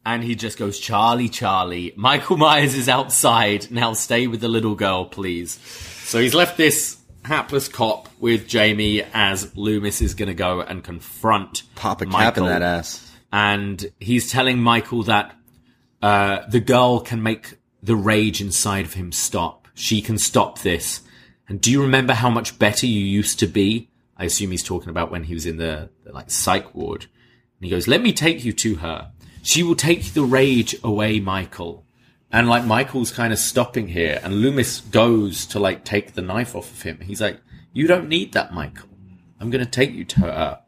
And 0.06 0.24
he 0.24 0.36
just 0.36 0.58
goes, 0.58 0.80
Charlie, 0.80 1.30
Charlie. 1.30 1.94
Michael 1.96 2.38
Myers 2.38 2.76
is 2.76 2.90
outside. 2.90 3.70
Now 3.72 3.94
stay 3.94 4.28
with 4.28 4.42
the 4.42 4.48
little 4.48 4.76
girl, 4.76 5.06
please. 5.06 5.60
So 6.06 6.20
he's 6.20 6.34
left 6.34 6.58
this 6.58 6.98
hapless 7.24 7.68
cop 7.68 8.10
with 8.20 8.48
Jamie 8.48 9.04
as 9.14 9.56
Loomis 9.56 10.02
is 10.02 10.14
going 10.16 10.28
to 10.28 10.34
go 10.34 10.62
and 10.62 10.84
confront 10.84 11.64
Pop 11.76 12.02
a 12.02 12.06
cap 12.06 12.14
Michael. 12.14 12.46
in 12.46 12.50
that 12.50 12.62
ass. 12.62 13.06
And 13.32 13.92
he's 14.00 14.32
telling 14.32 14.60
Michael 14.60 15.04
that 15.04 15.36
uh, 16.02 16.48
the 16.48 16.60
girl 16.60 17.02
can 17.02 17.22
make 17.22 17.56
the 17.84 17.96
rage 17.96 18.42
inside 18.42 18.86
of 18.86 18.94
him 18.94 19.12
stop. 19.12 19.68
She 19.74 20.02
can 20.02 20.18
stop 20.18 20.60
this. 20.60 21.02
And 21.48 21.62
do 21.62 21.72
you 21.72 21.82
remember 21.82 22.14
how 22.14 22.30
much 22.30 22.58
better 22.58 22.86
you 22.86 23.02
used 23.02 23.40
to 23.40 23.48
be? 23.48 23.90
I 24.18 24.26
assume 24.26 24.52
he's 24.52 24.64
talking 24.64 24.90
about 24.90 25.12
when 25.12 25.24
he 25.24 25.34
was 25.34 25.46
in 25.46 25.58
the, 25.58 25.90
the 26.04 26.12
like 26.12 26.32
psych 26.32 26.74
ward. 26.76 27.04
And 27.04 27.66
he 27.66 27.70
goes, 27.70 27.88
"Let 27.88 28.02
me 28.02 28.14
take 28.14 28.44
you 28.44 28.54
to 28.54 28.76
her. 28.76 29.12
She 29.42 29.64
will 29.64 29.76
take 29.76 30.14
the 30.14 30.24
rage 30.24 30.76
away, 30.84 31.20
Michael." 31.20 31.86
And 32.32 32.48
like 32.48 32.66
Michael's 32.66 33.12
kind 33.12 33.34
of 33.34 33.40
stopping 33.40 33.88
here, 33.88 34.20
and 34.24 34.42
Loomis 34.42 34.82
goes 34.82 35.46
to 35.48 35.60
like 35.60 35.84
take 35.84 36.14
the 36.14 36.22
knife 36.22 36.56
off 36.56 36.72
of 36.72 36.82
him. 36.84 37.00
He's 37.02 37.22
like, 37.22 37.42
"You 37.74 37.88
don't 37.88 38.08
need 38.08 38.34
that, 38.34 38.54
Michael. 38.54 38.90
I'm 39.40 39.50
going 39.50 39.66
to 39.66 39.70
take 39.70 39.94
you 39.94 40.06
to 40.06 40.20
her." 40.22 40.60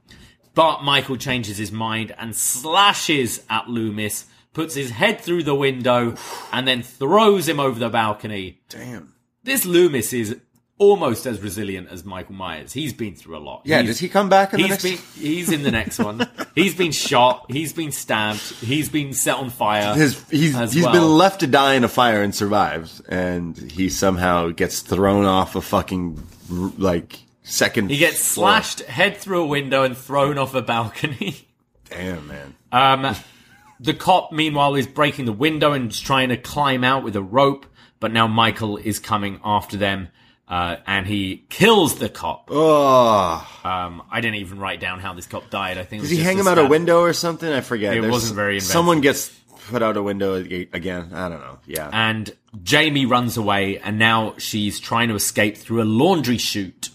But 0.53 0.83
Michael 0.83 1.17
changes 1.17 1.57
his 1.57 1.71
mind 1.71 2.13
and 2.17 2.35
slashes 2.35 3.43
at 3.49 3.69
Loomis, 3.69 4.25
puts 4.53 4.75
his 4.75 4.91
head 4.91 5.21
through 5.21 5.43
the 5.43 5.55
window, 5.55 6.15
and 6.51 6.67
then 6.67 6.83
throws 6.83 7.47
him 7.47 7.59
over 7.59 7.79
the 7.79 7.89
balcony. 7.89 8.59
Damn. 8.69 9.13
This 9.43 9.65
Loomis 9.65 10.13
is 10.13 10.37
almost 10.81 11.25
as 11.27 11.39
resilient 11.41 11.87
as 11.91 12.03
Michael 12.03 12.33
Myers. 12.33 12.73
He's 12.73 12.91
been 12.91 13.13
through 13.15 13.37
a 13.37 13.39
lot. 13.39 13.61
Yeah, 13.65 13.77
He's- 13.77 13.87
does 13.87 13.99
he 13.99 14.09
come 14.09 14.29
back 14.29 14.51
in 14.53 14.57
the 14.57 14.63
He's 14.67 14.71
next? 14.71 14.83
been 14.83 15.23
he's 15.23 15.51
in 15.51 15.61
the 15.63 15.69
next 15.71 15.99
one. 15.99 16.27
He's 16.55 16.73
been 16.75 16.91
shot. 16.91 17.45
He's 17.49 17.71
been 17.71 17.91
stabbed. 17.91 18.41
He's 18.41 18.89
been 18.89 19.13
set 19.13 19.35
on 19.35 19.51
fire. 19.51 19.93
His, 19.93 20.21
he's 20.29 20.57
he's 20.73 20.83
well. 20.83 20.91
been 20.93 21.03
left 21.17 21.41
to 21.41 21.47
die 21.47 21.75
in 21.75 21.83
a 21.83 21.87
fire 21.87 22.23
and 22.23 22.33
survives, 22.33 22.99
and 23.07 23.55
he 23.57 23.89
somehow 23.89 24.49
gets 24.49 24.81
thrown 24.81 25.25
off 25.25 25.55
a 25.55 25.61
fucking 25.61 26.21
like 26.77 27.19
second. 27.43 27.91
He 27.91 27.97
gets 27.97 28.33
floor. 28.33 28.47
slashed 28.47 28.79
head 28.81 29.17
through 29.17 29.43
a 29.43 29.47
window 29.47 29.83
and 29.83 29.95
thrown 29.95 30.37
off 30.37 30.55
a 30.55 30.61
balcony. 30.61 31.47
Damn 31.89 32.27
man. 32.27 32.55
Um, 32.71 33.15
the 33.79 33.93
cop, 33.93 34.31
meanwhile, 34.31 34.75
is 34.75 34.87
breaking 34.87 35.25
the 35.25 35.33
window 35.33 35.73
and 35.73 35.91
trying 35.91 36.29
to 36.29 36.37
climb 36.37 36.83
out 36.83 37.03
with 37.03 37.15
a 37.15 37.21
rope, 37.21 37.65
but 37.99 38.11
now 38.11 38.27
Michael 38.27 38.77
is 38.77 38.97
coming 38.99 39.39
after 39.43 39.75
them, 39.77 40.07
uh, 40.51 40.75
and 40.85 41.07
he 41.07 41.45
kills 41.49 41.95
the 41.95 42.09
cop. 42.09 42.49
Oh, 42.51 43.47
Um, 43.63 44.03
I 44.11 44.21
didn't 44.21 44.35
even 44.35 44.59
write 44.59 44.79
down 44.79 44.99
how 44.99 45.13
this 45.13 45.25
cop 45.25 45.49
died. 45.49 45.77
I 45.79 45.83
think 45.83 46.03
did 46.03 46.11
he 46.11 46.17
hang 46.17 46.37
him 46.37 46.47
out 46.47 46.59
a 46.59 46.65
window 46.65 46.99
or 47.01 47.13
something? 47.13 47.51
I 47.51 47.61
forget. 47.61 47.95
It 47.95 48.01
There's- 48.01 48.11
wasn't 48.11 48.35
very 48.35 48.55
inventive. 48.55 48.71
Someone 48.71 49.01
gets 49.01 49.29
put 49.69 49.81
out 49.81 49.95
a 49.95 50.03
window 50.03 50.35
again. 50.35 51.11
I 51.13 51.29
don't 51.29 51.39
know. 51.39 51.57
Yeah. 51.65 51.89
And 51.93 52.29
Jamie 52.63 53.05
runs 53.05 53.37
away, 53.37 53.79
and 53.79 53.97
now 53.97 54.33
she's 54.37 54.79
trying 54.79 55.07
to 55.09 55.15
escape 55.15 55.55
through 55.57 55.81
a 55.81 55.85
laundry 55.85 56.37
chute, 56.37 56.89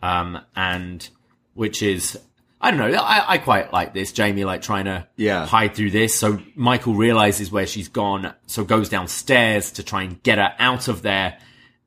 um, 0.00 0.38
and 0.54 1.08
which 1.54 1.82
is 1.82 2.18
I 2.60 2.70
don't 2.70 2.78
know. 2.78 2.96
I, 3.00 3.32
I 3.32 3.38
quite 3.38 3.72
like 3.72 3.92
this. 3.92 4.12
Jamie 4.12 4.44
like 4.44 4.62
trying 4.62 4.84
to 4.84 5.08
Yeah. 5.16 5.44
hide 5.46 5.74
through 5.74 5.90
this. 5.90 6.14
So 6.14 6.38
Michael 6.54 6.94
realizes 6.94 7.50
where 7.50 7.66
she's 7.66 7.88
gone, 7.88 8.32
so 8.46 8.62
goes 8.62 8.88
downstairs 8.88 9.72
to 9.72 9.82
try 9.82 10.02
and 10.02 10.22
get 10.22 10.38
her 10.38 10.54
out 10.60 10.86
of 10.86 11.02
there, 11.02 11.38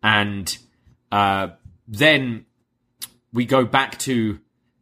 and 0.03 0.57
uh, 1.11 1.49
then 1.87 2.45
we 3.33 3.45
go 3.45 3.65
back 3.65 3.99
to. 3.99 4.39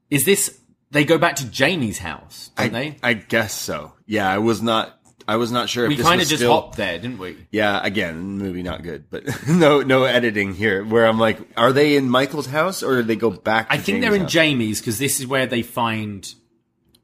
Is 0.09 0.25
this? 0.25 0.59
They 0.91 1.05
go 1.05 1.17
back 1.17 1.37
to 1.37 1.45
Jamie's 1.45 1.97
house, 1.99 2.51
don't 2.55 2.71
they? 2.71 2.97
I 3.01 3.13
guess 3.13 3.53
so. 3.53 3.93
Yeah, 4.05 4.29
I 4.29 4.37
was 4.37 4.61
not. 4.61 4.99
I 5.27 5.37
was 5.37 5.51
not 5.51 5.69
sure. 5.69 5.87
We 5.87 5.97
kind 5.97 6.21
of 6.21 6.27
just 6.27 6.41
still, 6.41 6.53
hopped 6.53 6.77
there, 6.77 6.99
didn't 6.99 7.17
we? 7.17 7.37
Yeah, 7.51 7.79
again, 7.83 8.19
movie 8.19 8.63
not 8.63 8.83
good, 8.83 9.09
but 9.09 9.23
no, 9.47 9.81
no 9.81 10.03
editing 10.03 10.53
here. 10.53 10.83
Where 10.83 11.05
I'm 11.05 11.19
like, 11.19 11.39
are 11.55 11.71
they 11.71 11.95
in 11.95 12.09
Michael's 12.09 12.47
house 12.47 12.83
or 12.83 12.97
did 12.97 13.07
they 13.07 13.15
go 13.15 13.29
back? 13.29 13.67
To 13.67 13.73
I 13.73 13.77
think 13.77 13.85
Jamie's 13.85 14.01
they're 14.01 14.15
in 14.15 14.21
house? 14.21 14.31
Jamie's 14.31 14.79
because 14.79 14.99
this 14.99 15.19
is 15.19 15.27
where 15.27 15.47
they 15.47 15.61
find 15.61 16.33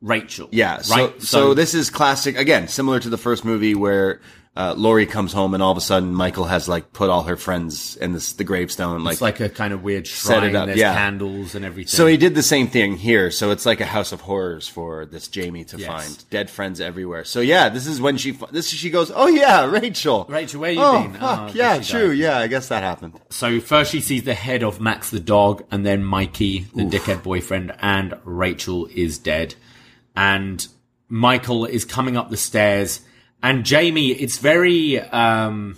Rachel. 0.01 0.49
Yeah, 0.51 0.81
so, 0.81 0.95
right. 0.95 1.21
so 1.21 1.53
this 1.53 1.73
is 1.73 1.89
classic 1.89 2.37
again, 2.37 2.67
similar 2.67 2.99
to 2.99 3.09
the 3.09 3.17
first 3.17 3.45
movie 3.45 3.75
where 3.75 4.21
uh, 4.55 4.73
Laurie 4.75 5.05
comes 5.05 5.31
home 5.31 5.53
and 5.53 5.63
all 5.63 5.71
of 5.71 5.77
a 5.77 5.81
sudden 5.81 6.13
Michael 6.13 6.43
has 6.45 6.67
like 6.67 6.91
put 6.91 7.09
all 7.09 7.23
her 7.23 7.37
friends 7.37 7.95
in 7.97 8.11
this 8.13 8.33
the 8.33 8.43
gravestone, 8.43 9.03
like 9.05 9.13
it's 9.13 9.21
like 9.21 9.39
a 9.39 9.47
kind 9.47 9.73
of 9.73 9.83
weird 9.83 10.05
Set 10.07 10.39
shrine. 10.39 10.49
it 10.49 10.55
up, 10.55 10.65
There's 10.65 10.79
yeah. 10.79 10.93
candles 10.95 11.55
and 11.55 11.63
everything. 11.63 11.87
So 11.89 12.07
he 12.07 12.17
did 12.17 12.35
the 12.35 12.43
same 12.43 12.67
thing 12.67 12.97
here. 12.97 13.31
So 13.31 13.51
it's 13.51 13.65
like 13.65 13.79
a 13.79 13.85
house 13.85 14.11
of 14.11 14.21
horrors 14.21 14.67
for 14.67 15.05
this 15.05 15.27
Jamie 15.29 15.63
to 15.65 15.77
Yes. 15.77 15.87
find 15.87 16.29
dead 16.29 16.49
friends 16.49 16.81
everywhere. 16.81 17.23
So 17.23 17.39
yeah, 17.39 17.69
this 17.69 17.87
is 17.87 18.01
when 18.01 18.17
she 18.17 18.37
this 18.51 18.67
she 18.67 18.89
goes, 18.89 19.11
oh 19.15 19.27
yeah, 19.27 19.63
Rachel, 19.65 20.25
Rachel, 20.27 20.59
where 20.61 20.71
you 20.71 20.81
oh, 20.81 21.03
been? 21.03 21.13
Fuck, 21.13 21.39
Oh, 21.39 21.51
yeah, 21.53 21.79
true, 21.79 22.09
died. 22.09 22.17
yeah, 22.17 22.37
I 22.39 22.47
guess 22.47 22.67
that 22.67 22.83
happened. 22.83 23.19
So 23.29 23.61
first 23.61 23.91
she 23.91 24.01
sees 24.01 24.23
the 24.23 24.33
head 24.33 24.63
of 24.63 24.81
Max 24.81 25.09
the 25.09 25.21
dog, 25.21 25.63
and 25.71 25.85
then 25.85 26.03
Mikey, 26.03 26.67
the 26.75 26.83
dickhead 26.83 27.23
boyfriend, 27.23 27.73
and 27.79 28.17
Rachel 28.25 28.87
is 28.93 29.17
dead. 29.19 29.55
And 30.15 30.67
Michael 31.07 31.65
is 31.65 31.85
coming 31.85 32.17
up 32.17 32.29
the 32.29 32.35
stairs, 32.37 33.01
and 33.41 33.65
Jamie, 33.65 34.09
it's 34.11 34.37
very 34.37 34.99
um 34.99 35.77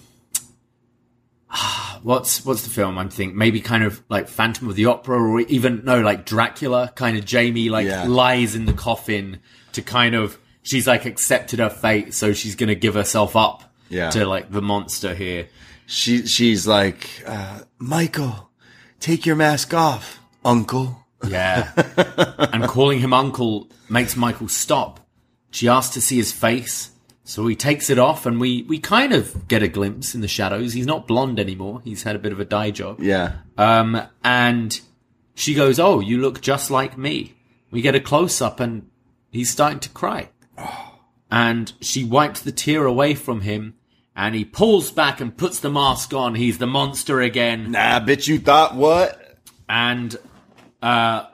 what's 2.03 2.45
what's 2.45 2.63
the 2.63 2.69
film 2.69 2.97
I'm 2.97 3.09
thinking? 3.09 3.37
Maybe 3.37 3.61
kind 3.61 3.83
of 3.83 4.01
like 4.09 4.27
Phantom 4.27 4.69
of 4.69 4.75
the 4.75 4.85
Opera 4.85 5.21
or 5.21 5.39
even 5.41 5.83
no, 5.83 6.01
like 6.01 6.25
Dracula, 6.25 6.91
kind 6.95 7.17
of 7.17 7.25
Jamie 7.25 7.69
like 7.69 7.85
Yeah. 7.87 8.05
lies 8.07 8.55
in 8.55 8.65
the 8.65 8.73
coffin 8.73 9.39
to 9.73 9.81
kind 9.81 10.15
of 10.15 10.37
she's 10.63 10.87
like 10.87 11.05
accepted 11.05 11.59
her 11.59 11.69
fate, 11.69 12.13
so 12.13 12.33
she's 12.33 12.55
gonna 12.55 12.75
give 12.75 12.93
herself 12.93 13.35
up 13.35 13.63
Yeah. 13.89 14.09
to 14.11 14.25
like 14.25 14.51
the 14.51 14.61
monster 14.61 15.13
here. 15.13 15.47
She 15.85 16.25
she's 16.25 16.65
like, 16.65 17.07
uh, 17.25 17.61
Michael, 17.77 18.49
take 18.99 19.25
your 19.25 19.35
mask 19.35 19.73
off, 19.73 20.19
Uncle. 20.45 20.97
Yeah. 21.27 21.71
and 22.53 22.63
calling 22.63 22.99
him 22.99 23.13
uncle 23.13 23.69
makes 23.89 24.15
Michael 24.15 24.47
stop. 24.47 24.99
She 25.51 25.67
asks 25.67 25.93
to 25.93 26.01
see 26.01 26.15
his 26.17 26.31
face. 26.31 26.89
So 27.23 27.45
he 27.47 27.55
takes 27.55 27.89
it 27.89 27.99
off 27.99 28.25
and 28.25 28.39
we, 28.41 28.63
we 28.63 28.79
kind 28.79 29.13
of 29.13 29.47
get 29.47 29.61
a 29.63 29.67
glimpse 29.67 30.15
in 30.15 30.21
the 30.21 30.27
shadows. 30.27 30.73
He's 30.73 30.87
not 30.87 31.07
blonde 31.07 31.39
anymore. 31.39 31.81
He's 31.83 32.03
had 32.03 32.15
a 32.15 32.19
bit 32.19 32.31
of 32.31 32.39
a 32.39 32.45
dye 32.45 32.71
job. 32.71 32.99
Yeah, 32.99 33.33
Um, 33.57 34.01
and 34.23 34.79
she 35.35 35.53
goes, 35.53 35.79
Oh, 35.79 35.99
you 35.99 36.19
look 36.19 36.41
just 36.41 36.71
like 36.71 36.97
me. 36.97 37.35
We 37.69 37.81
get 37.81 37.95
a 37.95 37.99
close 38.01 38.41
up 38.41 38.59
and 38.59 38.89
he's 39.31 39.49
starting 39.49 39.79
to 39.81 39.89
cry. 39.89 40.29
And 41.33 41.71
she 41.79 42.03
wipes 42.03 42.41
the 42.41 42.51
tear 42.51 42.85
away 42.85 43.15
from 43.15 43.39
him 43.39 43.75
and 44.17 44.35
he 44.35 44.43
pulls 44.43 44.91
back 44.91 45.21
and 45.21 45.37
puts 45.37 45.61
the 45.61 45.69
mask 45.71 46.13
on. 46.13 46.35
He's 46.35 46.57
the 46.57 46.67
monster 46.67 47.21
again. 47.21 47.71
nah, 47.71 48.01
bitch, 48.01 48.27
you 48.27 48.37
thought 48.37 48.75
what? 48.75 49.37
and 49.69 50.17
uh, 50.81 51.27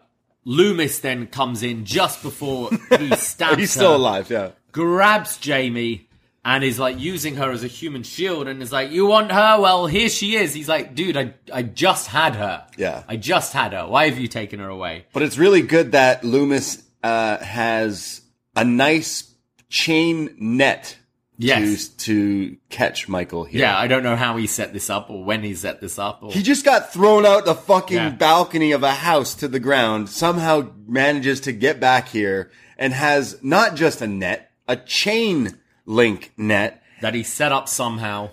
Loomis 0.45 0.99
then 0.99 1.25
comes 1.25 1.63
in 1.63 1.83
just 1.85 2.21
before 2.21 2.69
he 2.99 3.15
stabs 3.15 3.57
He's 3.57 3.73
her, 3.73 3.79
still 3.79 3.95
alive. 3.95 4.29
Yeah. 4.29 4.51
Grabs 4.71 5.37
Jamie, 5.37 6.07
and 6.45 6.63
is 6.63 6.79
like 6.79 6.99
using 6.99 7.35
her 7.35 7.51
as 7.51 7.63
a 7.63 7.67
human 7.67 8.03
shield, 8.03 8.47
and 8.47 8.61
is 8.61 8.71
like, 8.71 8.91
"You 8.91 9.05
want 9.05 9.31
her? 9.31 9.59
Well, 9.59 9.87
here 9.87 10.09
she 10.09 10.35
is." 10.35 10.53
He's 10.53 10.69
like, 10.69 10.95
"Dude, 10.95 11.17
I 11.17 11.33
I 11.53 11.61
just 11.63 12.07
had 12.07 12.35
her. 12.35 12.65
Yeah. 12.77 13.03
I 13.07 13.17
just 13.17 13.53
had 13.53 13.73
her. 13.73 13.87
Why 13.87 14.09
have 14.09 14.17
you 14.19 14.27
taken 14.27 14.59
her 14.59 14.69
away?" 14.69 15.05
But 15.13 15.23
it's 15.23 15.37
really 15.37 15.61
good 15.61 15.91
that 15.91 16.23
Loomis 16.23 16.83
uh, 17.03 17.37
has 17.37 18.21
a 18.55 18.63
nice 18.63 19.29
chain 19.69 20.35
net 20.39 20.95
Yes. 21.39 21.87
to 21.89 21.97
to 22.05 22.57
catch 22.69 23.07
Michael 23.07 23.43
here. 23.43 23.61
Yeah, 23.61 23.77
I 23.77 23.85
don't 23.87 24.01
know 24.01 24.15
how 24.15 24.37
he 24.37 24.47
set 24.47 24.73
this 24.73 24.89
up 24.89 25.09
or 25.11 25.23
when 25.23 25.43
he 25.43 25.53
set 25.53 25.81
this 25.81 25.99
up. 25.99 26.23
Or 26.23 26.31
He 26.31 26.41
just 26.41 26.65
got 26.65 26.91
thrown 26.91 27.25
out 27.27 27.45
the 27.45 27.53
fucking 27.53 27.95
Yeah. 27.97 28.09
balcony 28.09 28.71
of 28.71 28.81
a 28.81 28.91
house 28.93 29.35
to 29.35 29.47
the 29.47 29.59
ground, 29.59 30.09
somehow 30.09 30.71
manages 30.87 31.41
to 31.41 31.51
get 31.51 31.79
back 31.79 32.07
here 32.09 32.49
and 32.77 32.91
has 32.93 33.37
not 33.43 33.75
just 33.75 34.01
a 34.01 34.07
net, 34.07 34.46
a 34.67 34.75
chain 34.75 35.57
link 35.85 36.31
net. 36.37 36.81
that 37.01 37.13
he 37.13 37.23
set 37.23 37.51
up 37.51 37.67
somehow. 37.69 38.29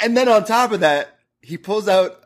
And 0.00 0.16
then 0.16 0.28
on 0.28 0.44
top 0.44 0.72
of 0.72 0.80
that, 0.80 1.18
he 1.40 1.56
pulls 1.58 1.88
out 1.88 2.22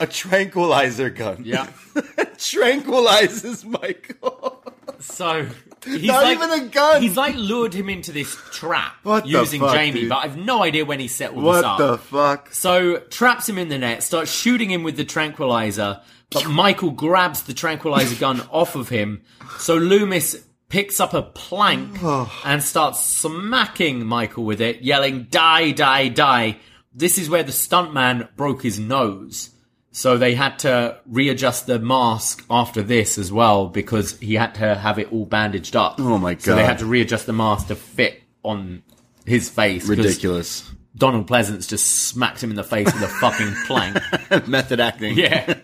a 0.00 0.06
tranquilizer 0.06 1.10
gun. 1.10 1.42
Yeah. 1.44 1.66
Tranquilizes 2.36 3.64
Michael. 3.64 4.62
So 5.00 5.46
he's 5.84 6.04
Not 6.04 6.22
like, 6.24 6.36
even 6.36 6.50
a 6.50 6.68
gun. 6.68 7.02
He's 7.02 7.16
like 7.16 7.34
lured 7.36 7.74
him 7.74 7.88
into 7.88 8.10
this 8.12 8.34
trap 8.52 8.94
What 9.02 9.26
using 9.26 9.60
fuck, 9.60 9.74
Jamie, 9.74 10.00
dude? 10.02 10.08
but 10.08 10.18
I've 10.24 10.36
no 10.36 10.62
idea 10.62 10.84
when 10.84 11.00
he 11.00 11.08
set 11.08 11.32
all 11.32 11.52
this 11.52 11.64
up. 11.64 11.78
what 11.78 11.86
the 11.86 11.98
fuck? 11.98 12.54
So 12.54 12.98
traps 13.10 13.48
him 13.48 13.58
in 13.58 13.68
the 13.68 13.78
net, 13.78 14.02
starts 14.02 14.30
shooting 14.32 14.70
him 14.70 14.82
with 14.82 14.96
the 14.96 15.04
tranquilizer, 15.04 16.00
but 16.30 16.46
Michael 16.48 16.90
grabs 16.90 17.42
the 17.42 17.54
tranquilizer 17.54 18.18
gun 18.18 18.40
off 18.50 18.76
of 18.76 18.88
him. 18.88 19.22
So 19.58 19.76
Loomis 19.76 20.44
picks 20.68 21.00
up 21.00 21.14
a 21.14 21.22
plank 21.22 21.98
oh. 22.02 22.30
and 22.44 22.62
starts 22.62 23.00
smacking 23.00 24.04
Michael 24.06 24.44
with 24.44 24.60
it, 24.60 24.82
yelling, 24.82 25.24
die, 25.30 25.70
die, 25.72 26.08
die. 26.08 26.58
This 26.92 27.18
is 27.18 27.28
where 27.28 27.42
the 27.42 27.52
stuntman 27.52 28.28
broke 28.36 28.62
his 28.62 28.78
nose. 28.78 29.50
So 29.92 30.18
they 30.18 30.34
had 30.34 30.58
to 30.60 30.98
readjust 31.06 31.66
the 31.66 31.78
mask 31.78 32.44
after 32.50 32.82
this 32.82 33.16
as 33.16 33.30
well 33.30 33.68
because 33.68 34.18
he 34.18 34.34
had 34.34 34.56
to 34.56 34.74
have 34.74 34.98
it 34.98 35.12
all 35.12 35.24
bandaged 35.24 35.76
up. 35.76 36.00
Oh 36.00 36.18
my 36.18 36.34
god! 36.34 36.42
So 36.42 36.56
they 36.56 36.64
had 36.64 36.80
to 36.80 36.86
readjust 36.86 37.26
the 37.26 37.32
mask 37.32 37.68
to 37.68 37.76
fit 37.76 38.20
on 38.42 38.82
his 39.24 39.48
face. 39.48 39.82
'cause 39.82 39.90
Ridiculous. 39.90 40.70
Donald 40.96 41.28
Pleasence 41.28 41.68
just 41.68 41.86
smacked 42.08 42.42
him 42.42 42.50
in 42.50 42.56
the 42.56 42.64
face 42.64 42.92
with 42.92 43.02
a 43.02 43.08
fucking 43.08 43.54
plank. 43.66 44.48
Method 44.48 44.80
acting. 44.80 45.16
Yeah. 45.16 45.54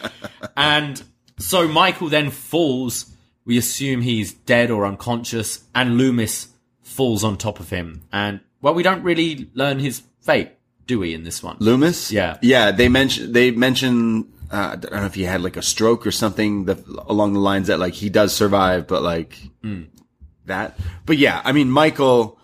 and 0.56 1.02
so 1.38 1.68
Michael 1.68 2.08
then 2.08 2.30
falls. 2.30 3.09
We 3.50 3.58
assume 3.58 4.02
he's 4.02 4.32
dead 4.32 4.70
or 4.70 4.86
unconscious, 4.86 5.64
and 5.74 5.98
Loomis 5.98 6.50
falls 6.84 7.24
on 7.24 7.36
top 7.36 7.58
of 7.58 7.70
him. 7.70 8.02
And, 8.12 8.38
well, 8.62 8.74
we 8.74 8.84
don't 8.84 9.02
really 9.02 9.50
learn 9.54 9.80
his 9.80 10.02
fate, 10.20 10.52
do 10.86 11.00
we, 11.00 11.14
in 11.14 11.24
this 11.24 11.42
one? 11.42 11.56
Loomis? 11.58 12.12
Yeah. 12.12 12.38
Yeah, 12.42 12.70
they 12.70 12.88
mention 12.88 13.32
they 13.32 13.50
mention 13.50 14.32
uh, 14.52 14.70
I 14.74 14.76
don't 14.76 14.92
know 14.92 15.04
if 15.06 15.16
he 15.16 15.24
had 15.24 15.40
like 15.42 15.56
a 15.56 15.62
stroke 15.62 16.06
or 16.06 16.12
something 16.12 16.66
that, 16.66 16.78
along 17.08 17.32
the 17.32 17.40
lines 17.40 17.66
that 17.66 17.80
like 17.80 17.94
he 17.94 18.08
does 18.08 18.32
survive, 18.32 18.86
but 18.86 19.02
like 19.02 19.36
Hmm. 19.64 19.82
that. 20.46 20.78
But 21.04 21.18
yeah, 21.18 21.42
I 21.44 21.50
mean 21.50 21.72
Michael 21.72 22.38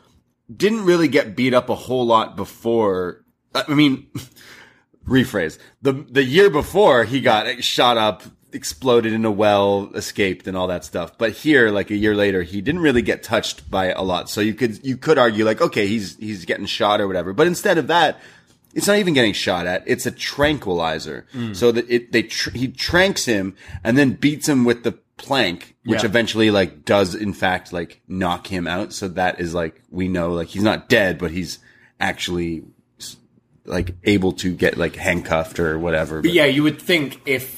didn't 0.52 0.84
really 0.86 1.06
get 1.06 1.36
beat 1.36 1.54
up 1.54 1.68
a 1.70 1.76
whole 1.76 2.04
lot 2.04 2.34
before. 2.34 3.24
I 3.54 3.72
mean, 3.74 4.08
rephrase 5.06 5.56
the 5.82 5.92
the 5.92 6.24
year 6.24 6.50
before 6.50 7.04
he 7.04 7.20
got 7.20 7.62
shot 7.62 7.96
up, 7.96 8.24
exploded 8.56 9.12
in 9.12 9.24
a 9.24 9.30
well, 9.30 9.90
escaped, 9.94 10.48
and 10.48 10.56
all 10.56 10.66
that 10.66 10.84
stuff. 10.84 11.16
But 11.16 11.32
here, 11.32 11.70
like 11.70 11.90
a 11.90 11.96
year 11.96 12.16
later, 12.16 12.42
he 12.42 12.60
didn't 12.60 12.80
really 12.80 13.02
get 13.02 13.22
touched 13.22 13.70
by 13.70 13.92
a 13.92 14.02
lot. 14.02 14.28
So 14.28 14.40
you 14.40 14.54
could 14.54 14.84
you 14.84 14.96
could 14.96 15.18
argue 15.18 15.44
like, 15.44 15.60
okay, 15.60 15.86
he's 15.86 16.16
he's 16.16 16.44
getting 16.44 16.66
shot 16.66 17.00
or 17.00 17.06
whatever. 17.06 17.32
But 17.32 17.46
instead 17.46 17.78
of 17.78 17.86
that, 17.86 18.18
it's 18.74 18.88
not 18.88 18.98
even 18.98 19.14
getting 19.14 19.32
shot 19.32 19.66
at. 19.66 19.84
It's 19.86 20.06
a 20.06 20.10
tranquilizer. 20.10 21.26
Hmm. 21.32 21.52
So 21.52 21.70
that 21.72 21.88
it 21.88 22.10
they 22.10 22.24
tr- 22.24 22.50
he 22.50 22.68
tranks 22.68 23.24
him 23.26 23.54
and 23.84 23.96
then 23.96 24.14
beats 24.14 24.48
him 24.48 24.64
with 24.64 24.82
the 24.82 24.92
plank, 25.18 25.76
which 25.84 26.02
Yeah. 26.02 26.08
eventually 26.08 26.50
like 26.50 26.84
does 26.84 27.14
in 27.14 27.32
fact 27.32 27.72
like 27.72 28.00
knock 28.08 28.48
him 28.48 28.66
out. 28.66 28.92
So 28.92 29.08
that 29.08 29.40
is 29.40 29.54
like 29.54 29.82
we 29.90 30.08
know 30.08 30.32
like 30.32 30.48
he's 30.48 30.62
not 30.62 30.88
dead, 30.88 31.18
but 31.18 31.30
he's 31.30 31.58
actually 32.00 32.64
like 33.64 33.94
able 34.04 34.32
to 34.32 34.54
get 34.54 34.76
like 34.76 34.94
handcuffed 34.94 35.58
or 35.58 35.78
whatever. 35.78 36.22
But 36.22 36.32
yeah, 36.32 36.44
you 36.44 36.62
would 36.62 36.80
think 36.80 37.20
if 37.26 37.55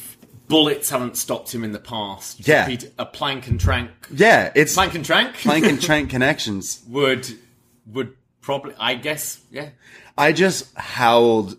bullets 0.49 0.91
haven't 0.91 1.17
stopped 1.17 1.55
him 1.55 1.63
in 1.65 1.73
the 1.73 1.79
past, 1.79 2.47
Yeah. 2.49 2.63
repeat 2.67 2.91
a 2.99 3.07
plank 3.07 3.47
and 3.49 3.61
trank. 3.61 3.91
yeah, 4.13 4.51
it's 4.55 4.75
Plank 4.75 4.95
and 4.95 5.05
trank? 5.05 5.35
plank 5.37 5.65
and 5.67 5.81
trank 5.89 6.11
connections. 6.11 6.83
would, 6.89 7.29
would 7.87 8.15
probably, 8.41 8.75
I 8.79 8.95
guess, 8.95 9.41
yeah. 9.51 9.71
I 10.17 10.33
just 10.33 10.75
howled 10.77 11.57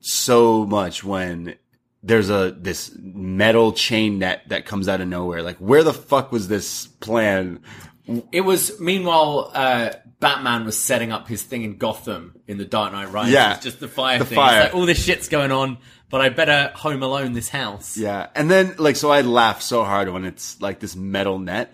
so 0.00 0.64
much 0.64 1.02
when 1.02 1.56
there's 2.02 2.30
a 2.30 2.54
this 2.56 2.92
metal 3.00 3.72
chain 3.72 4.20
net 4.20 4.42
that 4.48 4.64
comes 4.66 4.88
out 4.88 5.00
of 5.00 5.08
nowhere. 5.08 5.42
Like, 5.42 5.56
where 5.56 5.82
the 5.82 5.92
fuck 5.92 6.30
was 6.30 6.46
this 6.48 6.86
plan? 6.86 7.60
It 8.32 8.42
was 8.42 8.78
meanwhile 8.80 9.50
uh, 9.52 9.90
Batman 10.20 10.64
was 10.64 10.78
setting 10.78 11.10
up 11.12 11.28
his 11.28 11.42
thing 11.42 11.62
in 11.62 11.76
Gotham 11.76 12.36
in 12.46 12.56
the 12.56 12.64
Dark 12.64 12.92
Knight 12.92 13.10
Rises. 13.10 13.32
Yeah. 13.34 13.58
just 13.58 13.80
the 13.80 13.88
fire 13.88 14.18
The 14.20 14.24
thing. 14.26 14.36
fire. 14.36 14.62
Like, 14.64 14.74
all 14.74 14.86
this 14.86 15.04
shit's 15.04 15.28
going 15.28 15.50
on, 15.52 15.78
but 16.10 16.20
I 16.20 16.28
better 16.28 16.72
home 16.74 17.02
alone 17.02 17.32
this 17.32 17.48
house. 17.48 17.96
Yeah, 17.96 18.28
and 18.34 18.50
then 18.50 18.74
like 18.78 18.96
so, 18.96 19.10
I 19.10 19.22
laugh 19.22 19.62
so 19.62 19.84
hard 19.84 20.08
when 20.10 20.24
it's 20.24 20.60
like 20.60 20.80
this 20.80 20.96
metal 20.96 21.38
net, 21.38 21.72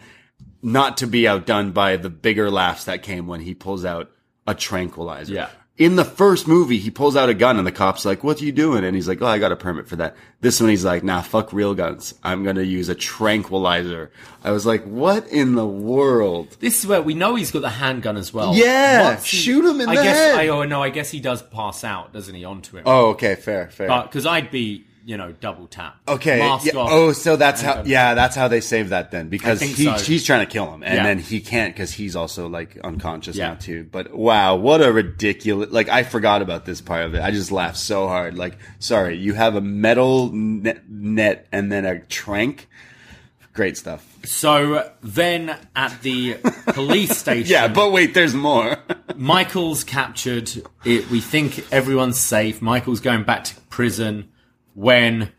not 0.62 0.98
to 0.98 1.06
be 1.06 1.28
outdone 1.28 1.72
by 1.72 1.96
the 1.96 2.10
bigger 2.10 2.50
laughs 2.50 2.84
that 2.84 3.02
came 3.02 3.26
when 3.26 3.40
he 3.40 3.54
pulls 3.54 3.84
out 3.84 4.10
a 4.46 4.54
tranquilizer. 4.54 5.34
Yeah. 5.34 5.50
In 5.76 5.96
the 5.96 6.04
first 6.04 6.46
movie, 6.46 6.78
he 6.78 6.88
pulls 6.88 7.16
out 7.16 7.28
a 7.28 7.34
gun 7.34 7.58
and 7.58 7.66
the 7.66 7.72
cop's 7.72 8.04
like, 8.04 8.22
"What 8.22 8.40
are 8.40 8.44
you 8.44 8.52
doing?" 8.52 8.84
And 8.84 8.94
he's 8.94 9.08
like, 9.08 9.20
"Oh, 9.20 9.26
I 9.26 9.38
got 9.40 9.50
a 9.50 9.56
permit 9.56 9.88
for 9.88 9.96
that." 9.96 10.14
This 10.40 10.60
one, 10.60 10.70
he's 10.70 10.84
like, 10.84 11.02
"Nah, 11.02 11.20
fuck 11.20 11.52
real 11.52 11.74
guns. 11.74 12.14
I'm 12.22 12.44
gonna 12.44 12.62
use 12.62 12.88
a 12.88 12.94
tranquilizer." 12.94 14.12
I 14.44 14.52
was 14.52 14.64
like, 14.66 14.84
"What 14.84 15.26
in 15.28 15.56
the 15.56 15.66
world?" 15.66 16.56
This 16.60 16.78
is 16.78 16.86
where 16.86 17.02
we 17.02 17.14
know 17.14 17.34
he's 17.34 17.50
got 17.50 17.62
the 17.62 17.70
handgun 17.70 18.16
as 18.16 18.32
well. 18.32 18.54
Yeah, 18.54 19.16
he- 19.16 19.26
shoot 19.26 19.64
him 19.64 19.80
in 19.80 19.88
I 19.88 19.96
the 19.96 20.02
guess, 20.02 20.16
head. 20.16 20.38
I, 20.38 20.48
oh 20.48 20.62
no, 20.62 20.80
I 20.80 20.90
guess 20.90 21.10
he 21.10 21.18
does 21.18 21.42
pass 21.42 21.82
out, 21.82 22.12
doesn't 22.12 22.34
he, 22.36 22.44
onto 22.44 22.76
him? 22.76 22.84
Oh, 22.86 23.08
okay, 23.10 23.34
fair, 23.34 23.68
fair. 23.70 23.88
Because 24.02 24.26
I'd 24.26 24.52
be, 24.52 24.84
you 25.04 25.16
know, 25.16 25.32
double 25.32 25.66
tap. 25.66 25.96
Okay. 26.08 26.38
Mask 26.38 26.66
yeah, 26.66 26.78
off. 26.78 26.88
Oh, 26.90 27.12
so 27.12 27.36
that's 27.36 27.60
how. 27.60 27.82
Yeah, 27.84 28.14
that's 28.14 28.34
how 28.34 28.48
they 28.48 28.60
save 28.60 28.88
that 28.88 29.10
then, 29.10 29.28
because 29.28 29.58
think 29.58 29.76
he 29.76 29.84
so. 29.84 29.98
he's 29.98 30.24
trying 30.24 30.40
to 30.46 30.50
kill 30.50 30.72
him, 30.72 30.82
and 30.82 30.94
Yeah. 30.94 31.02
then 31.02 31.18
he 31.18 31.40
can't 31.40 31.74
because 31.74 31.92
he's 31.92 32.16
also 32.16 32.48
like 32.48 32.78
unconscious 32.82 33.36
Yeah. 33.36 33.48
now 33.48 33.54
too. 33.56 33.86
But 33.90 34.14
wow, 34.14 34.56
what 34.56 34.80
a 34.82 34.90
ridiculous! 34.92 35.70
Like 35.70 35.88
I 35.88 36.02
forgot 36.04 36.40
about 36.42 36.64
this 36.64 36.80
part 36.80 37.04
of 37.04 37.14
it. 37.14 37.22
I 37.22 37.30
just 37.30 37.52
laughed 37.52 37.76
so 37.76 38.08
hard. 38.08 38.36
Like, 38.38 38.56
sorry, 38.78 39.16
you 39.18 39.34
have 39.34 39.54
a 39.56 39.60
metal 39.60 40.30
net, 40.32 40.88
net 40.88 41.46
and 41.52 41.70
then 41.70 41.84
a 41.84 42.00
trank. 42.00 42.68
Great 43.52 43.76
stuff. 43.76 44.04
So 44.24 44.90
then 45.02 45.56
at 45.76 46.02
the 46.02 46.38
police 46.72 47.16
station, 47.18 47.52
Yeah, 47.52 47.68
but 47.68 47.92
wait, 47.92 48.12
there's 48.14 48.34
more. 48.34 48.78
Michael's 49.16 49.84
captured. 49.84 50.50
It, 50.84 51.08
we 51.08 51.20
think 51.20 51.64
everyone's 51.72 52.18
safe. 52.18 52.60
Michael's 52.60 52.98
going 53.00 53.22
back 53.22 53.44
to 53.44 53.54
prison 53.70 54.28
when 54.74 55.32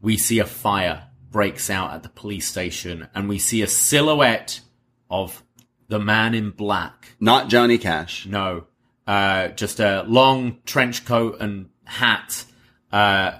we 0.00 0.16
see 0.16 0.38
a 0.38 0.46
fire 0.46 1.08
breaks 1.30 1.68
out 1.68 1.92
at 1.92 2.02
the 2.02 2.08
police 2.08 2.46
station 2.46 3.08
and 3.14 3.28
we 3.28 3.38
see 3.38 3.62
a 3.62 3.66
silhouette 3.66 4.60
of 5.10 5.42
the 5.88 5.98
man 5.98 6.34
in 6.34 6.50
black. 6.50 7.08
Not 7.18 7.48
Johnny 7.48 7.78
Cash. 7.78 8.26
No, 8.26 8.66
uh, 9.06 9.48
just 9.48 9.80
a 9.80 10.04
long 10.06 10.58
trench 10.64 11.04
coat 11.04 11.38
and 11.40 11.70
hat. 11.84 12.44
Uh, 12.92 13.38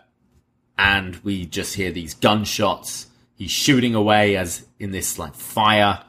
and 0.77 1.17
we 1.17 1.47
just 1.47 1.75
hear 1.75 1.93
these 1.93 2.15
gunshots. 2.15 3.07
He's 3.37 3.51
shooting 3.51 3.95
away 3.95 4.37
as 4.37 4.67
in 4.79 4.91
this 4.91 5.19
like 5.19 5.35
fire. 5.35 6.05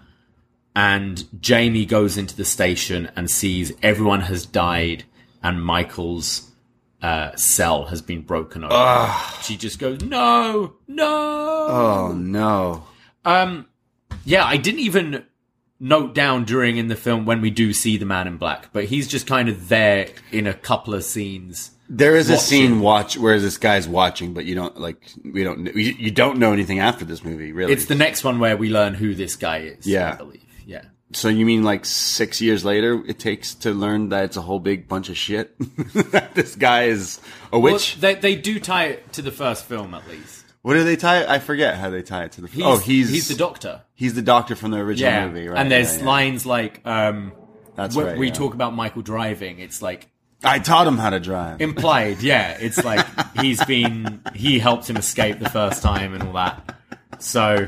And 0.75 1.23
Jamie 1.39 1.85
goes 1.85 2.17
into 2.17 2.35
the 2.35 2.45
station 2.45 3.11
and 3.15 3.29
sees 3.29 3.71
everyone 3.81 4.21
has 4.21 4.45
died 4.45 5.05
and 5.41 5.63
Michael's 5.63 6.44
uh, 7.05 7.35
cell 7.35 7.85
has 7.85 8.01
been 8.01 8.21
broken 8.21 8.63
open. 8.63 9.11
She 9.43 9.57
just 9.57 9.77
goes, 9.77 10.01
no, 10.01 10.73
no. 10.87 11.67
Oh 11.69 12.13
no. 12.17 12.83
Um, 13.23 13.67
yeah, 14.23 14.43
I 14.43 14.57
didn't 14.57 14.79
even 14.79 15.23
note 15.79 16.15
down 16.15 16.45
during 16.45 16.77
in 16.77 16.87
the 16.87 16.95
film 16.95 17.25
when 17.25 17.41
we 17.41 17.51
do 17.51 17.73
see 17.73 17.97
the 17.97 18.07
man 18.07 18.25
in 18.25 18.37
black, 18.37 18.73
but 18.73 18.85
he's 18.85 19.07
just 19.07 19.27
kind 19.27 19.49
of 19.49 19.69
there 19.69 20.09
in 20.31 20.47
a 20.47 20.53
couple 20.53 20.95
of 20.95 21.03
scenes. 21.03 21.71
There 21.87 22.15
is 22.15 22.31
a 22.31 22.37
scene 22.37 22.79
watch 22.79 23.15
where 23.19 23.39
this 23.39 23.59
guy's 23.59 23.87
watching, 23.87 24.33
but 24.33 24.45
you 24.45 24.55
don't 24.55 24.79
like 24.79 24.97
we 25.23 25.43
don't 25.43 25.67
you, 25.75 25.93
you 25.93 26.09
don't 26.09 26.39
know 26.39 26.51
anything 26.53 26.79
after 26.79 27.05
this 27.05 27.23
movie, 27.23 27.51
really. 27.51 27.71
It's 27.71 27.85
the 27.85 27.93
next 27.93 28.23
one 28.23 28.39
where 28.39 28.57
we 28.57 28.71
learn 28.71 28.95
who 28.95 29.13
this 29.13 29.35
guy 29.35 29.59
is. 29.59 29.85
Yeah. 29.85 30.13
I 30.13 30.15
believe. 30.15 30.44
So 31.13 31.29
you 31.29 31.45
mean 31.45 31.63
like 31.63 31.85
six 31.85 32.41
years 32.41 32.65
later 32.65 33.01
it 33.07 33.19
takes 33.19 33.53
to 33.55 33.71
learn 33.71 34.09
that 34.09 34.25
it's 34.25 34.37
a 34.37 34.41
whole 34.41 34.59
big 34.59 34.87
bunch 34.87 35.09
of 35.09 35.15
shit? 35.17 35.55
that 36.11 36.33
this 36.35 36.55
guy 36.55 36.83
is 36.85 37.19
a 37.53 37.59
Well, 37.59 37.73
witch? 37.73 37.97
they 37.99 38.15
they 38.15 38.35
do 38.35 38.59
tie 38.59 38.85
it 38.85 39.13
to 39.13 39.21
the 39.21 39.31
first 39.31 39.65
film 39.65 39.93
at 39.93 40.07
least. 40.09 40.43
what 40.63 40.73
do 40.73 40.83
they 40.83 40.95
tie 40.95 41.21
it? 41.21 41.29
I 41.29 41.37
forget 41.39 41.75
how 41.77 41.89
they 41.91 42.01
tie 42.01 42.23
it 42.25 42.31
to 42.33 42.41
the. 42.41 42.47
He's, 42.47 42.63
oh, 42.65 42.77
he's 42.77 43.09
he's 43.09 43.27
the 43.27 43.35
doctor. 43.35 43.81
He's 43.93 44.15
the 44.15 44.23
doctor 44.23 44.55
from 44.55 44.71
the 44.71 44.77
original 44.77 45.11
Yeah. 45.13 45.27
movie, 45.27 45.47
right? 45.47 45.59
and 45.59 45.71
there's 45.71 45.93
yeah, 45.97 45.99
yeah. 46.01 46.05
lines 46.09 46.45
like 46.45 46.81
um, 46.85 47.31
That's 47.75 47.95
right, 47.95 48.17
we 48.17 48.31
talk 48.31 48.53
about 48.55 48.73
Michael 48.73 49.03
driving. 49.03 49.59
It's 49.59 49.81
like 49.83 50.09
I 50.43 50.57
taught 50.59 50.87
him 50.87 50.97
how 50.97 51.11
to 51.11 51.19
drive. 51.19 51.61
implied. 51.61 52.21
yeah, 52.23 52.57
it's 52.59 52.83
like 52.83 53.05
he's 53.39 53.63
been 53.65 54.21
he 54.33 54.57
helped 54.57 54.89
him 54.89 54.97
escape 54.97 55.37
the 55.39 55.49
first 55.51 55.83
time 55.83 56.13
and 56.15 56.23
all 56.23 56.33
that. 56.33 56.75
So. 57.19 57.67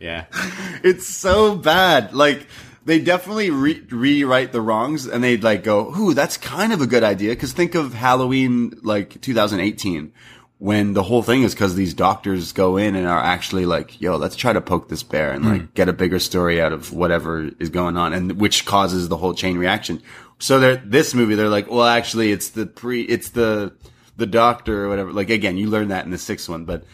Yeah. 0.00 0.26
It's 0.82 1.06
so 1.06 1.56
bad. 1.56 2.12
Like 2.12 2.46
they 2.86 3.00
definitely 3.00 3.50
re- 3.50 3.82
rewrite 3.90 4.52
the 4.52 4.60
wrongs, 4.60 5.06
and 5.06 5.22
they'd 5.22 5.42
like 5.42 5.64
go, 5.64 5.92
"Ooh, 5.96 6.14
that's 6.14 6.36
kind 6.36 6.72
of 6.72 6.80
a 6.80 6.86
good 6.86 7.02
idea." 7.02 7.30
Because 7.30 7.52
think 7.52 7.74
of 7.74 7.92
Halloween, 7.94 8.78
like 8.82 9.20
2018, 9.20 10.12
when 10.58 10.92
the 10.92 11.02
whole 11.02 11.22
thing 11.22 11.42
is 11.42 11.52
because 11.52 11.74
these 11.74 11.94
doctors 11.94 12.52
go 12.52 12.76
in 12.76 12.94
and 12.94 13.06
are 13.06 13.18
actually 13.18 13.66
like, 13.66 14.00
"Yo, 14.00 14.16
let's 14.16 14.36
try 14.36 14.52
to 14.52 14.60
poke 14.60 14.88
this 14.88 15.02
bear 15.02 15.32
and 15.32 15.44
like 15.44 15.60
hmm. 15.62 15.66
get 15.74 15.88
a 15.88 15.92
bigger 15.92 16.20
story 16.20 16.60
out 16.60 16.72
of 16.72 16.92
whatever 16.92 17.50
is 17.58 17.70
going 17.70 17.96
on," 17.96 18.12
and 18.12 18.40
which 18.40 18.64
causes 18.64 19.08
the 19.08 19.16
whole 19.16 19.34
chain 19.34 19.58
reaction. 19.58 20.00
So 20.38 20.60
they're 20.60 20.76
this 20.76 21.12
movie, 21.12 21.34
they're 21.34 21.48
like, 21.48 21.68
"Well, 21.68 21.86
actually, 21.86 22.30
it's 22.30 22.50
the 22.50 22.66
pre, 22.66 23.02
it's 23.02 23.30
the 23.30 23.72
the 24.16 24.26
doctor 24.26 24.84
or 24.84 24.88
whatever." 24.88 25.12
Like 25.12 25.30
again, 25.30 25.56
you 25.56 25.68
learn 25.68 25.88
that 25.88 26.04
in 26.04 26.12
the 26.12 26.18
sixth 26.18 26.48
one, 26.48 26.64
but 26.64 26.84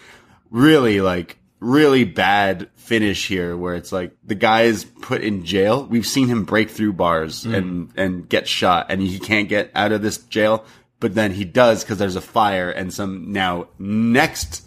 really 0.51 1.03
like 1.03 1.37
really 1.63 2.03
bad 2.05 2.69
finish 2.75 3.29
here 3.29 3.57
where 3.57 3.77
it's 3.77 3.93
like 3.93 4.13
the 4.25 4.35
guy 4.35 4.63
is 4.63 4.85
put 4.85 5.23
in 5.23 5.45
jail. 5.45 5.87
We've 5.87 6.07
seen 6.07 6.27
him 6.29 6.45
break 6.45 6.69
through 6.71 6.95
bars 6.95 7.45
and 7.45 7.91
and 7.97 8.29
get 8.29 8.49
shot 8.49 8.87
and 8.89 9.01
he 9.01 9.19
can't 9.21 9.49
get 9.49 9.71
out 9.75 9.93
of 9.93 10.03
this 10.03 10.19
jail, 10.19 10.65
but 10.99 11.15
then 11.15 11.31
he 11.33 11.45
does 11.45 11.85
cuz 11.85 11.99
there's 11.99 12.17
a 12.17 12.21
fire 12.21 12.69
and 12.71 12.93
some 12.93 13.33
now 13.33 13.69
next 13.79 14.67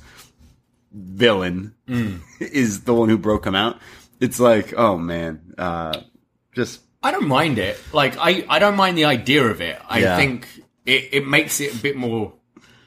villain 0.93 1.73
is 2.39 2.81
the 2.81 2.93
one 2.93 3.09
who 3.09 3.17
broke 3.17 3.45
him 3.45 3.55
out. 3.55 3.77
It's 4.19 4.39
like, 4.39 4.73
oh 4.77 4.97
man, 4.97 5.53
uh 5.57 5.99
just 6.53 6.81
I 7.03 7.11
don't 7.11 7.27
mind 7.27 7.59
it. 7.59 7.77
Like 7.93 8.15
I, 8.17 8.45
I 8.49 8.59
don't 8.59 8.77
mind 8.77 8.97
the 8.97 9.05
idea 9.05 9.43
of 9.43 9.61
it. 9.61 9.77
I 9.87 9.99
Yeah. 9.99 10.15
think 10.17 10.47
it, 10.85 11.09
it 11.11 11.27
makes 11.27 11.59
it 11.59 11.75
a 11.75 11.77
bit 11.77 11.95
more, 11.95 12.33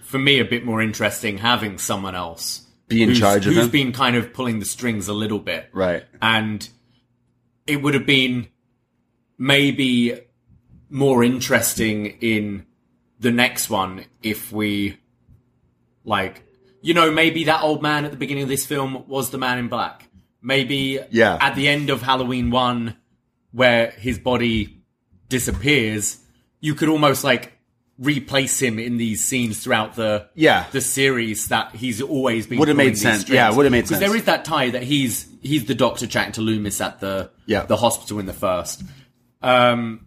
for 0.03 0.19
me, 0.19 0.39
a 0.41 0.45
bit 0.45 0.65
more 0.65 0.81
interesting 0.81 1.39
having 1.39 1.79
someone 1.79 2.15
else 2.15 2.63
Be 2.89 3.03
in 3.03 3.11
who's- 3.11 3.19
charge 3.21 3.47
of 3.47 3.55
who's 3.55 3.65
him? 3.65 3.71
been 3.71 3.93
kind 3.93 4.17
of 4.17 4.33
pulling 4.33 4.59
the 4.61 4.65
strings 4.65 5.09
a 5.09 5.13
little 5.13 5.39
bit, 5.39 5.69
right. 5.73 6.05
and 6.23 6.69
it 7.67 7.83
would 7.83 7.95
have 7.95 8.07
been 8.07 8.49
maybe 9.37 10.19
more 10.91 11.23
interesting 11.23 12.07
in 12.21 12.65
the 13.21 13.31
next 13.31 13.69
one 13.69 14.05
if 14.23 14.51
we 14.53 14.97
like 16.05 16.43
you 16.81 16.95
know 16.95 17.11
maybe 17.11 17.45
that 17.45 17.63
old 17.63 17.83
man 17.83 18.05
at 18.05 18.11
the 18.11 18.17
beginning 18.17 18.43
of 18.45 18.49
this 18.49 18.65
film 18.65 19.05
was 19.07 19.31
the 19.31 19.37
man 19.39 19.59
in 19.59 19.69
black 19.69 20.09
maybe 20.41 20.99
Yeah. 21.11 21.37
at 21.41 21.55
the 21.57 21.69
end 21.69 21.91
of 21.91 22.01
halloween 22.01 22.51
1 22.51 22.97
where 23.53 23.91
his 23.91 24.19
body 24.19 24.83
disappears 25.29 26.19
you 26.61 26.75
could 26.75 26.89
almost 26.89 27.23
like 27.23 27.58
replace 27.99 28.61
him 28.63 28.79
in 28.79 28.97
these 28.97 29.25
scenes 29.25 29.59
throughout 29.59 29.97
the 29.97 30.29
Yeah. 30.35 30.67
the 30.73 30.81
series 30.81 31.49
that 31.49 31.75
he's 31.75 32.01
always 32.01 32.47
been 32.47 32.59
Would've 32.59 32.77
made 32.77 32.97
sense. 32.97 33.23
strings. 33.23 33.35
Yeah, 33.35 33.51
would've 33.51 33.73
made 33.73 33.89
sense. 33.89 33.99
Because 33.99 33.99
sense. 34.01 34.11
there 34.11 34.17
is 34.19 34.25
that 34.27 34.45
tie 34.45 34.71
that 34.71 34.83
he's 34.85 35.27
he's 35.43 35.65
the 35.65 35.75
doctor 35.75 36.07
chatting 36.07 36.33
to 36.33 36.41
Loomis 36.41 36.81
at 36.81 37.01
the 37.01 37.31
Yeah. 37.47 37.65
the 37.65 37.77
hospital 37.77 38.19
in 38.21 38.27
the 38.27 38.33
first. 38.33 38.83
Um, 39.43 40.07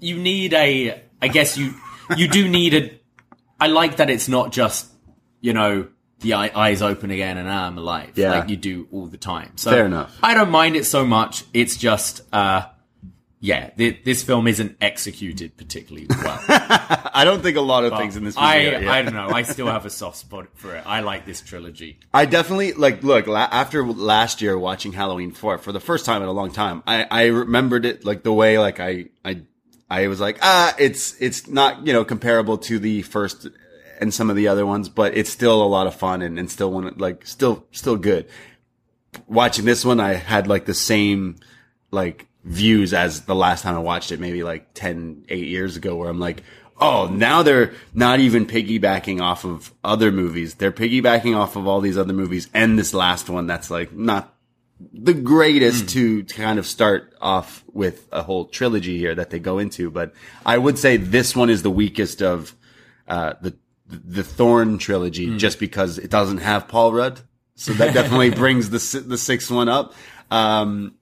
you 0.00 0.16
need 0.18 0.52
a, 0.54 1.00
I 1.22 1.28
guess 1.28 1.56
you 1.56 1.74
you 2.16 2.28
do 2.28 2.48
need 2.48 2.74
a. 2.74 3.00
I 3.60 3.66
like 3.68 3.96
that 3.96 4.10
it's 4.10 4.28
not 4.28 4.52
just 4.52 4.86
you 5.40 5.52
know 5.52 5.86
the 6.20 6.34
eye, 6.34 6.50
eyes 6.54 6.82
open 6.82 7.10
again 7.12 7.36
and 7.38 7.48
I'm 7.48 7.78
alive. 7.78 8.12
Yeah. 8.16 8.30
like 8.38 8.48
you 8.48 8.56
do 8.56 8.88
all 8.90 9.06
the 9.06 9.16
time. 9.16 9.52
So 9.56 9.70
Fair 9.70 9.86
enough. 9.86 10.16
I 10.22 10.34
don't 10.34 10.50
mind 10.50 10.74
it 10.76 10.86
so 10.86 11.04
much. 11.06 11.44
It's 11.54 11.76
just. 11.76 12.22
uh 12.32 12.66
yeah, 13.40 13.68
th- 13.70 14.02
this 14.04 14.24
film 14.24 14.48
isn't 14.48 14.76
executed 14.80 15.56
particularly 15.56 16.08
well. 16.10 16.40
I 17.14 17.24
don't 17.24 17.42
think 17.42 17.56
a 17.56 17.62
lot 17.62 17.84
of 17.84 17.96
things 17.96 18.16
in 18.16 18.24
this 18.24 18.36
movie 18.36 18.46
I. 18.46 18.98
I 18.98 19.02
don't 19.02 19.14
know. 19.14 19.28
I 19.28 19.42
still 19.42 19.66
have 19.66 19.86
a 19.86 19.90
soft 19.90 20.18
spot 20.18 20.48
for 20.54 20.74
it. 20.76 20.84
I 20.86 21.00
like 21.00 21.24
this 21.24 21.40
trilogy. 21.40 21.98
I 22.12 22.26
definitely 22.26 22.72
like 22.72 23.02
look 23.02 23.26
la- 23.26 23.48
after 23.50 23.84
last 23.86 24.42
year 24.42 24.58
watching 24.58 24.92
Halloween 24.92 25.32
four 25.32 25.58
for 25.58 25.72
the 25.72 25.80
first 25.80 26.04
time 26.04 26.22
in 26.22 26.28
a 26.28 26.32
long 26.32 26.52
time. 26.52 26.82
I 26.86 27.06
I 27.10 27.26
remembered 27.26 27.84
it 27.84 28.04
like 28.04 28.22
the 28.22 28.32
way 28.32 28.58
like 28.58 28.80
I 28.80 29.06
I 29.24 29.42
I 29.88 30.08
was 30.08 30.20
like 30.20 30.38
ah 30.42 30.74
it's 30.78 31.20
it's 31.20 31.48
not 31.48 31.86
you 31.86 31.92
know 31.92 32.04
comparable 32.04 32.58
to 32.58 32.78
the 32.78 33.02
first 33.02 33.48
and 34.00 34.12
some 34.12 34.30
of 34.30 34.36
the 34.36 34.48
other 34.48 34.66
ones, 34.66 34.88
but 34.88 35.16
it's 35.16 35.30
still 35.30 35.62
a 35.62 35.66
lot 35.66 35.86
of 35.86 35.94
fun 35.94 36.22
and, 36.22 36.38
and 36.38 36.50
still 36.50 36.70
one 36.70 36.94
like 36.98 37.26
still 37.26 37.66
still 37.72 37.96
good. 37.96 38.28
Watching 39.26 39.64
this 39.64 39.84
one, 39.84 40.00
I 40.00 40.14
had 40.14 40.46
like 40.46 40.66
the 40.66 40.74
same 40.74 41.36
like 41.90 42.28
views 42.44 42.94
as 42.94 43.22
the 43.22 43.34
last 43.34 43.62
time 43.62 43.74
I 43.74 43.80
watched 43.80 44.12
it, 44.12 44.20
maybe 44.20 44.42
like 44.42 44.72
10, 44.74 45.26
8 45.28 45.46
years 45.46 45.76
ago, 45.76 45.96
where 45.96 46.08
I'm 46.08 46.20
like, 46.20 46.42
oh, 46.80 47.08
now 47.08 47.42
they're 47.42 47.74
not 47.94 48.20
even 48.20 48.46
piggybacking 48.46 49.20
off 49.20 49.44
of 49.44 49.72
other 49.82 50.12
movies. 50.12 50.54
They're 50.54 50.72
piggybacking 50.72 51.36
off 51.36 51.56
of 51.56 51.66
all 51.66 51.80
these 51.80 51.98
other 51.98 52.12
movies 52.12 52.48
and 52.54 52.78
this 52.78 52.94
last 52.94 53.28
one 53.28 53.46
that's 53.46 53.70
like 53.70 53.92
not 53.92 54.34
the 54.92 55.14
greatest 55.14 55.88
to, 55.90 56.22
to 56.22 56.34
kind 56.34 56.58
of 56.58 56.66
start 56.66 57.14
off 57.20 57.64
with 57.72 58.06
a 58.12 58.22
whole 58.22 58.44
trilogy 58.44 58.96
here 58.98 59.14
that 59.14 59.30
they 59.30 59.38
go 59.38 59.58
into, 59.58 59.90
but 59.90 60.12
I 60.46 60.56
would 60.56 60.78
say 60.78 60.96
this 60.96 61.34
one 61.34 61.50
is 61.50 61.62
the 61.62 61.70
weakest 61.70 62.22
of 62.22 62.54
uh, 63.08 63.34
the 63.40 63.56
the 63.90 64.22
Thorn 64.22 64.76
trilogy, 64.76 65.38
just 65.38 65.58
because 65.58 65.98
it 65.98 66.10
doesn't 66.10 66.38
have 66.38 66.68
Paul 66.68 66.92
Rudd. 66.92 67.20
So 67.54 67.72
that 67.72 67.94
definitely 67.94 68.30
brings 68.42 68.70
the 68.70 69.00
the 69.00 69.18
sixth 69.18 69.50
one 69.50 69.68
up. 69.68 69.94
Um, 70.30 70.94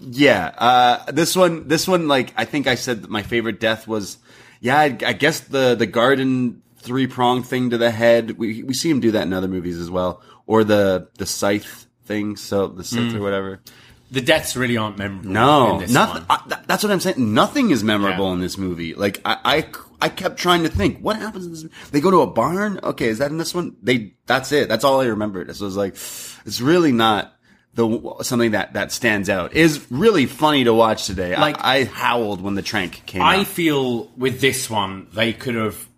yeah, 0.00 0.46
uh, 0.56 1.12
this 1.12 1.36
one, 1.36 1.68
this 1.68 1.86
one, 1.86 2.08
like 2.08 2.32
I 2.36 2.44
think 2.44 2.66
I 2.66 2.74
said, 2.74 3.02
that 3.02 3.10
my 3.10 3.22
favorite 3.22 3.60
death 3.60 3.86
was, 3.86 4.18
yeah, 4.60 4.78
I, 4.78 4.84
I 4.84 5.12
guess 5.12 5.40
the 5.40 5.74
the 5.74 5.86
garden 5.86 6.62
three 6.78 7.06
prong 7.06 7.42
thing 7.42 7.70
to 7.70 7.78
the 7.78 7.90
head. 7.90 8.38
We 8.38 8.62
we 8.62 8.74
see 8.74 8.90
him 8.90 9.00
do 9.00 9.10
that 9.12 9.22
in 9.22 9.32
other 9.32 9.48
movies 9.48 9.78
as 9.78 9.90
well, 9.90 10.22
or 10.46 10.64
the 10.64 11.08
the 11.18 11.26
scythe 11.26 11.86
thing. 12.04 12.36
So 12.36 12.68
the 12.68 12.84
scythe 12.84 13.12
hmm. 13.12 13.18
or 13.18 13.20
whatever. 13.20 13.60
The 14.08 14.20
deaths 14.20 14.56
really 14.56 14.76
aren't 14.76 14.98
memorable. 14.98 15.30
No, 15.30 15.74
in 15.74 15.80
this 15.80 15.90
nothing. 15.90 16.22
one. 16.26 16.26
I, 16.30 16.48
that- 16.48 16.68
that's 16.68 16.82
what 16.84 16.92
I'm 16.92 17.00
saying. 17.00 17.34
Nothing 17.34 17.70
is 17.70 17.82
memorable 17.82 18.26
Yeah. 18.26 18.34
in 18.34 18.40
this 18.40 18.56
movie. 18.56 18.94
Like 18.94 19.20
I, 19.24 19.38
I, 19.44 19.66
I 20.00 20.08
kept 20.08 20.38
trying 20.38 20.62
to 20.62 20.68
think, 20.68 21.00
what 21.00 21.16
happens 21.16 21.44
in 21.46 21.52
this? 21.52 21.90
They 21.90 22.00
go 22.00 22.12
to 22.12 22.20
a 22.20 22.26
barn. 22.26 22.78
Okay, 22.82 23.08
is 23.08 23.18
that 23.18 23.30
in 23.32 23.38
this 23.38 23.52
one? 23.52 23.76
They. 23.82 24.14
That's 24.26 24.52
it. 24.52 24.68
That's 24.68 24.84
all 24.84 25.00
I 25.00 25.06
remembered. 25.06 25.54
So 25.56 25.64
it 25.64 25.66
was 25.66 25.76
like, 25.76 25.94
it's 25.94 26.60
really 26.60 26.92
not 26.92 27.35
the 27.76 28.16
something 28.22 28.50
that 28.50 28.72
that 28.72 28.90
stands 28.90 29.30
out. 29.30 29.52
is 29.54 29.86
really 29.90 30.26
funny 30.26 30.64
to 30.64 30.74
watch 30.74 31.06
today. 31.06 31.36
Like- 31.36 31.62
I, 31.62 31.76
I 31.76 31.84
howled 31.84 32.40
when 32.40 32.54
the 32.54 32.62
trank 32.62 33.02
came. 33.06 33.22
I 33.22 33.38
out. 33.40 33.46
feel 33.46 34.10
with 34.16 34.40
this 34.40 34.68
one 34.68 35.06
they 35.12 35.32
could 35.32 35.54
have, 35.54 35.88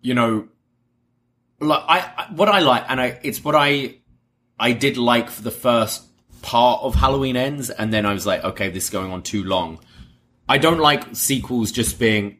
you 0.00 0.14
know, 0.14 0.48
like 1.60 1.82
I 1.86 1.98
I- 2.16 2.32
what 2.32 2.48
I 2.48 2.60
like, 2.60 2.84
and 2.88 3.00
I 3.00 3.18
it's 3.22 3.44
what 3.44 3.54
I 3.54 3.96
I 4.58 4.72
did 4.72 4.96
like 4.96 5.30
for 5.30 5.42
the 5.42 5.50
first 5.50 6.02
part 6.42 6.82
of 6.82 6.94
Halloween 6.94 7.36
Ends, 7.36 7.70
and 7.70 7.92
then 7.92 8.06
I 8.06 8.12
was 8.14 8.24
like, 8.26 8.42
okay, 8.44 8.70
this 8.70 8.84
is 8.84 8.90
going 8.90 9.10
on 9.12 9.22
too 9.22 9.44
long. 9.44 9.80
I 10.48 10.58
don't 10.58 10.78
like 10.78 11.16
sequels 11.16 11.72
just 11.72 11.98
being, 11.98 12.38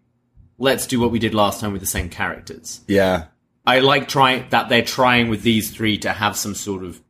let's 0.58 0.86
do 0.86 1.00
what 1.00 1.10
we 1.10 1.18
did 1.18 1.32
last 1.34 1.60
time 1.60 1.72
with 1.72 1.80
the 1.80 1.86
same 1.88 2.10
characters. 2.10 2.82
Yeah. 2.86 3.24
I 3.66 3.80
like 3.80 4.08
trying 4.08 4.46
that 4.50 4.68
they're 4.68 4.82
trying 4.84 5.28
with 5.30 5.42
these 5.42 5.70
three 5.70 5.96
to 5.98 6.12
have 6.12 6.36
some 6.36 6.54
sort 6.54 6.84
of 6.84 7.00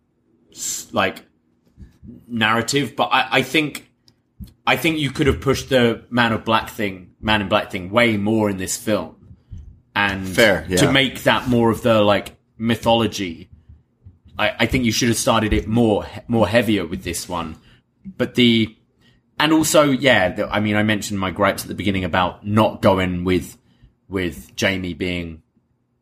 like 0.92 1.24
narrative, 2.26 2.96
but 2.96 3.10
I, 3.12 3.28
I 3.30 3.42
think 3.42 3.90
I 4.66 4.76
think 4.76 4.98
you 4.98 5.10
could 5.10 5.26
have 5.26 5.40
pushed 5.40 5.68
the 5.68 6.04
Man 6.10 6.32
of 6.32 6.44
Black 6.44 6.70
thing, 6.70 7.14
Man 7.20 7.42
in 7.42 7.48
Black 7.48 7.70
thing, 7.70 7.90
way 7.90 8.16
more 8.16 8.48
in 8.48 8.56
this 8.56 8.76
film, 8.76 9.16
and 9.94 10.28
Fair, 10.28 10.66
yeah. 10.68 10.78
to 10.78 10.92
make 10.92 11.22
that 11.24 11.48
more 11.48 11.70
of 11.70 11.82
the 11.82 12.00
like 12.02 12.36
mythology. 12.56 13.48
I, 14.38 14.54
I 14.60 14.66
think 14.66 14.84
you 14.84 14.92
should 14.92 15.08
have 15.08 15.18
started 15.18 15.52
it 15.52 15.66
more 15.66 16.06
more 16.28 16.48
heavier 16.48 16.86
with 16.86 17.04
this 17.04 17.28
one, 17.28 17.56
but 18.16 18.34
the 18.34 18.76
and 19.38 19.52
also 19.52 19.84
yeah, 19.90 20.30
the, 20.30 20.48
I 20.48 20.60
mean 20.60 20.76
I 20.76 20.82
mentioned 20.82 21.20
my 21.20 21.30
gripes 21.30 21.62
at 21.62 21.68
the 21.68 21.74
beginning 21.74 22.04
about 22.04 22.46
not 22.46 22.82
going 22.82 23.24
with 23.24 23.58
with 24.08 24.54
Jamie 24.56 24.94
being 24.94 25.42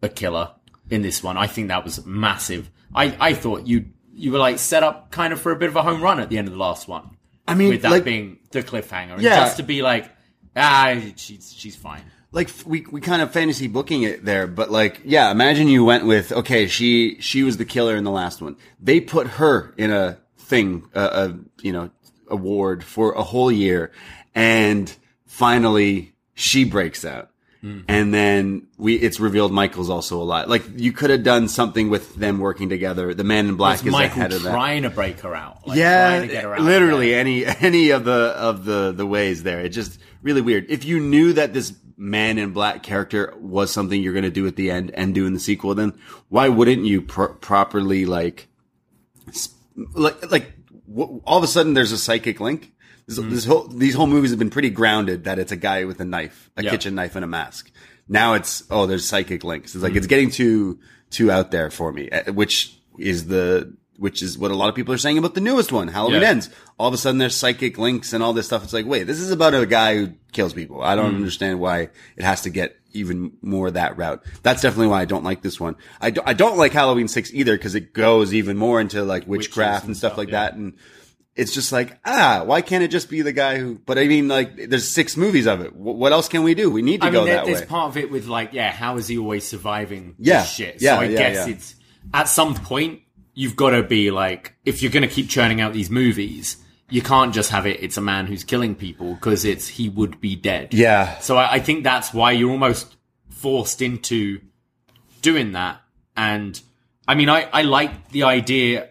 a 0.03 0.09
killer 0.09 0.53
in 0.91 1.03
this 1.03 1.23
one. 1.23 1.37
I 1.37 1.47
think 1.47 1.69
that 1.69 1.85
was 1.85 2.05
massive. 2.05 2.71
I, 2.95 3.17
I 3.19 3.35
thought 3.35 3.67
you 3.67 3.87
you 4.15 4.33
were 4.33 4.39
like 4.39 4.59
set 4.59 4.83
up 4.83 5.11
kind 5.11 5.33
of 5.33 5.41
for 5.41 5.53
a 5.53 5.57
bit 5.57 5.69
of 5.69 5.77
a 5.77 5.83
home 5.83 6.03
run 6.03 6.21
at 6.21 6.29
the 6.29 6.39
end 6.39 6.49
of 6.49 6.55
the 6.55 6.61
last 6.61 6.89
one. 6.89 7.17
I 7.49 7.55
mean, 7.55 7.71
with 7.71 7.83
that 7.83 7.91
like- 7.91 8.05
being 8.05 8.39
the 8.51 8.63
cliffhanger, 8.63 9.15
and 9.15 9.23
Yeah. 9.23 9.37
just 9.41 9.57
to 9.57 9.63
be 9.63 9.83
like, 9.83 10.11
ah, 10.57 10.95
she's 11.17 11.53
she's 11.57 11.75
fine. 11.77 12.03
like 12.31 12.51
we 12.65 12.87
we 12.91 13.01
kind 13.01 13.21
of 13.23 13.33
fantasy 13.33 13.67
booking 13.69 14.03
it 14.05 14.25
there, 14.25 14.47
but 14.47 14.71
like 14.71 15.01
yeah, 15.05 15.31
imagine 15.31 15.69
you 15.69 15.85
went 15.85 16.07
with 16.07 16.31
okay, 16.33 16.67
she 16.69 17.17
she 17.21 17.43
was 17.43 17.57
the 17.57 17.65
killer 17.65 17.97
in 17.97 18.05
the 18.05 18.11
last 18.11 18.41
one. 18.41 18.57
They 18.81 19.01
put 19.01 19.27
her 19.27 19.75
in 19.77 19.91
a 19.91 20.19
thing, 20.39 20.85
a, 20.95 21.01
a 21.03 21.39
you 21.63 21.73
know 21.73 21.91
award 22.29 22.85
for 22.85 23.13
a 23.13 23.23
whole 23.23 23.51
year, 23.53 23.91
and 24.35 24.95
finally 25.27 26.15
she 26.35 26.65
breaks 26.65 27.05
out. 27.05 27.31
Mm. 27.63 27.85
And 27.87 28.13
then 28.13 28.67
we, 28.77 28.97
it's 28.97 29.21
revealed 29.21 29.53
Michael's 29.53 29.89
also 29.89 30.21
alive. 30.21 30.49
Like 30.49 30.65
you 30.75 30.91
could 30.93 31.11
have 31.11 31.23
done 31.23 31.49
something 31.49 31.91
with 31.91 32.17
them 32.17 32.41
working 32.41 32.69
together. 32.69 33.15
The 33.15 33.23
Man 33.23 33.49
in 33.49 33.55
Black 33.55 33.77
is 33.77 33.85
Michael 33.85 34.19
ahead 34.19 34.33
of 34.33 34.43
that 34.43 34.51
trying 34.51 34.83
to 34.83 34.91
break 34.91 35.21
her 35.21 35.35
out? 35.35 35.67
Like, 35.67 35.79
yeah, 35.79 36.09
trying 36.09 36.29
to 36.29 36.35
get 36.35 36.45
her 36.45 36.55
out 36.57 36.61
literally 36.63 37.15
any 37.15 37.47
any 37.61 37.91
of 37.91 38.05
the 38.05 38.35
of 38.37 38.65
the 38.65 38.93
the 38.93 39.07
ways 39.07 39.45
there. 39.45 39.61
It 39.61 39.69
just 39.69 40.01
really 40.23 40.41
weird. 40.41 40.67
If 40.69 40.85
you 40.85 40.99
knew 40.99 41.33
that 41.35 41.53
this 41.53 41.73
man 41.97 42.37
in 42.39 42.53
black 42.53 42.83
character 42.83 43.33
was 43.39 43.71
something 43.71 44.03
you're 44.03 44.13
going 44.13 44.25
to 44.25 44.31
do 44.31 44.45
at 44.49 44.57
the 44.57 44.69
end 44.71 44.91
and 44.95 45.15
do 45.15 45.25
in 45.25 45.35
the 45.35 45.41
sequel, 45.41 45.73
then 45.77 45.97
why 46.31 46.49
wouldn't 46.49 46.85
you 46.85 47.01
pro- 47.01 47.35
properly 47.35 48.07
like 48.07 48.49
like 49.95 50.31
like 50.33 50.53
all 50.89 51.39
of 51.39 51.45
a 51.45 51.47
sudden 51.47 51.75
there's 51.75 51.93
a 51.93 51.99
psychic 51.99 52.41
link? 52.41 52.73
This, 53.17 53.25
Mm-hmm. 53.25 53.35
this 53.35 53.45
whole 53.45 53.67
these 53.69 53.95
whole 53.95 54.07
movies 54.07 54.31
have 54.31 54.39
been 54.39 54.51
pretty 54.51 54.71
grounded 54.71 55.25
that 55.25 55.39
it's 55.39 55.53
a 55.53 55.57
guy 55.57 55.85
with 55.85 56.01
a 56.01 56.05
knife, 56.05 56.51
a 56.57 56.63
Yeah. 56.65 56.71
kitchen 56.71 56.95
knife, 56.95 57.15
and 57.17 57.25
a 57.25 57.29
mask. 57.29 57.71
Now 58.09 58.35
it's 58.35 58.65
oh, 58.71 58.87
there's 58.87 59.05
psychic 59.07 59.45
links. 59.45 59.75
It's 59.75 59.83
like 59.83 59.91
Mm-hmm. 59.93 59.99
it's 59.99 60.07
getting 60.07 60.31
too 60.31 60.79
too 61.11 61.31
out 61.31 61.51
there 61.51 61.71
for 61.71 61.93
me, 61.93 62.09
eh, 62.11 62.31
which 62.31 62.77
is 62.99 63.27
the 63.27 63.75
which 63.99 64.23
is 64.23 64.37
what 64.37 64.51
a 64.51 64.55
lot 64.55 64.69
of 64.69 64.75
people 64.75 64.93
are 64.93 64.99
saying 64.99 65.17
about 65.19 65.35
the 65.35 65.41
newest 65.41 65.71
one, 65.71 65.87
Halloween 65.87 66.23
Yeah. 66.23 66.29
Ends. 66.31 66.51
All 66.79 66.89
of 66.89 66.95
a 66.95 66.97
sudden 66.97 67.19
there's 67.19 67.37
psychic 67.37 67.79
links 67.79 68.13
and 68.13 68.23
all 68.23 68.33
this 68.33 68.47
stuff. 68.47 68.65
It's 68.65 68.73
like, 68.73 68.87
wait, 68.87 69.05
this 69.05 69.21
is 69.21 69.31
about 69.31 69.55
a 69.55 69.65
guy 69.67 69.95
who 69.97 70.13
kills 70.33 70.53
people. 70.55 70.83
I 70.83 70.95
Mm. 70.95 70.97
don't 70.97 71.15
understand 71.15 71.61
why 71.61 71.91
it 72.17 72.25
has 72.25 72.43
to 72.43 72.51
get 72.51 72.75
even 72.95 73.33
more 73.43 73.71
that 73.71 73.97
route. 73.97 74.23
That's 74.43 74.61
definitely 74.63 74.89
why 74.89 75.03
I 75.03 75.05
don't 75.05 75.23
like 75.25 75.43
this 75.43 75.61
one. 75.61 75.77
I 76.01 76.11
don't, 76.11 76.27
I 76.29 76.33
don't 76.33 76.57
like 76.59 76.73
Halloween 76.73 77.07
6 77.07 77.33
either 77.33 77.57
because 77.57 77.75
it 77.77 77.93
goes 77.93 78.35
even 78.35 78.57
more 78.57 78.81
into 78.81 79.03
like 79.05 79.27
witchcraft 79.29 79.85
and 79.85 79.91
and 79.91 79.97
stuff 79.97 80.13
stuff, 80.13 80.19
like 80.19 80.29
yeah. 80.31 80.45
that. 80.51 80.55
And 80.55 80.73
it's 81.35 81.53
just 81.55 81.73
like, 81.73 81.99
ah, 82.05 82.43
why 82.45 82.61
can't 82.61 82.85
it 82.85 82.89
just 82.89 83.09
be 83.09 83.23
the 83.23 83.33
guy 83.33 83.59
who, 83.59 83.77
but 83.87 83.99
I 83.99 84.07
mean, 84.07 84.29
like, 84.29 84.69
there's 84.69 84.89
six 84.89 85.17
movies 85.17 85.47
of 85.47 85.61
it. 85.63 85.71
Wh- 85.71 85.97
What 85.97 86.13
else 86.13 86.29
can 86.29 86.43
we 86.43 86.55
do? 86.55 86.71
We 86.71 86.83
need 86.83 87.01
to 87.01 87.07
I 87.07 87.11
go 87.11 87.19
mean, 87.21 87.27
there, 87.29 87.37
that 87.37 87.47
there's 87.47 87.61
way. 87.61 87.67
part 87.67 87.89
of 87.89 87.97
it 87.97 88.11
with 88.11 88.27
like, 88.27 88.53
yeah, 88.53 88.71
how 88.71 88.97
is 88.99 89.09
he 89.09 89.17
always 89.19 89.47
surviving 89.47 90.15
Yeah, 90.19 90.41
this 90.43 90.53
shit? 90.53 90.83
yeah, 90.83 90.97
so 90.97 91.01
I 91.01 91.05
yeah, 91.07 91.19
guess 91.19 91.47
yeah. 91.49 91.55
it's 91.55 91.75
at 92.13 92.29
some 92.29 92.55
point 92.55 93.01
you've 93.35 93.57
got 93.57 93.71
to 93.71 93.83
be 93.83 94.11
like, 94.11 94.55
if 94.67 94.83
you're 94.83 94.93
going 94.93 95.09
to 95.09 95.15
keep 95.15 95.29
churning 95.31 95.61
out 95.63 95.73
these 95.73 95.89
movies, 95.89 96.57
you 96.91 97.01
can't 97.01 97.33
just 97.33 97.51
have 97.51 97.67
it. 97.67 97.83
It's 97.83 97.97
a 97.97 98.03
man 98.03 98.27
who's 98.27 98.45
killing 98.45 98.75
people 98.75 99.15
because 99.15 99.47
it's 99.47 99.67
he 99.67 99.89
would 99.89 100.21
be 100.21 100.37
dead. 100.37 100.75
Yeah. 100.75 101.19
So 101.21 101.39
I, 101.39 101.55
I 101.55 101.59
think 101.61 101.83
that's 101.85 102.13
why 102.13 102.33
you're 102.33 102.51
almost 102.51 102.95
forced 103.31 103.81
into 103.81 104.41
doing 105.23 105.53
that. 105.53 105.81
And 106.17 106.61
I 107.09 107.15
mean, 107.15 107.31
I, 107.31 107.49
I 107.53 107.63
like 107.63 108.11
the 108.11 108.25
idea. 108.25 108.91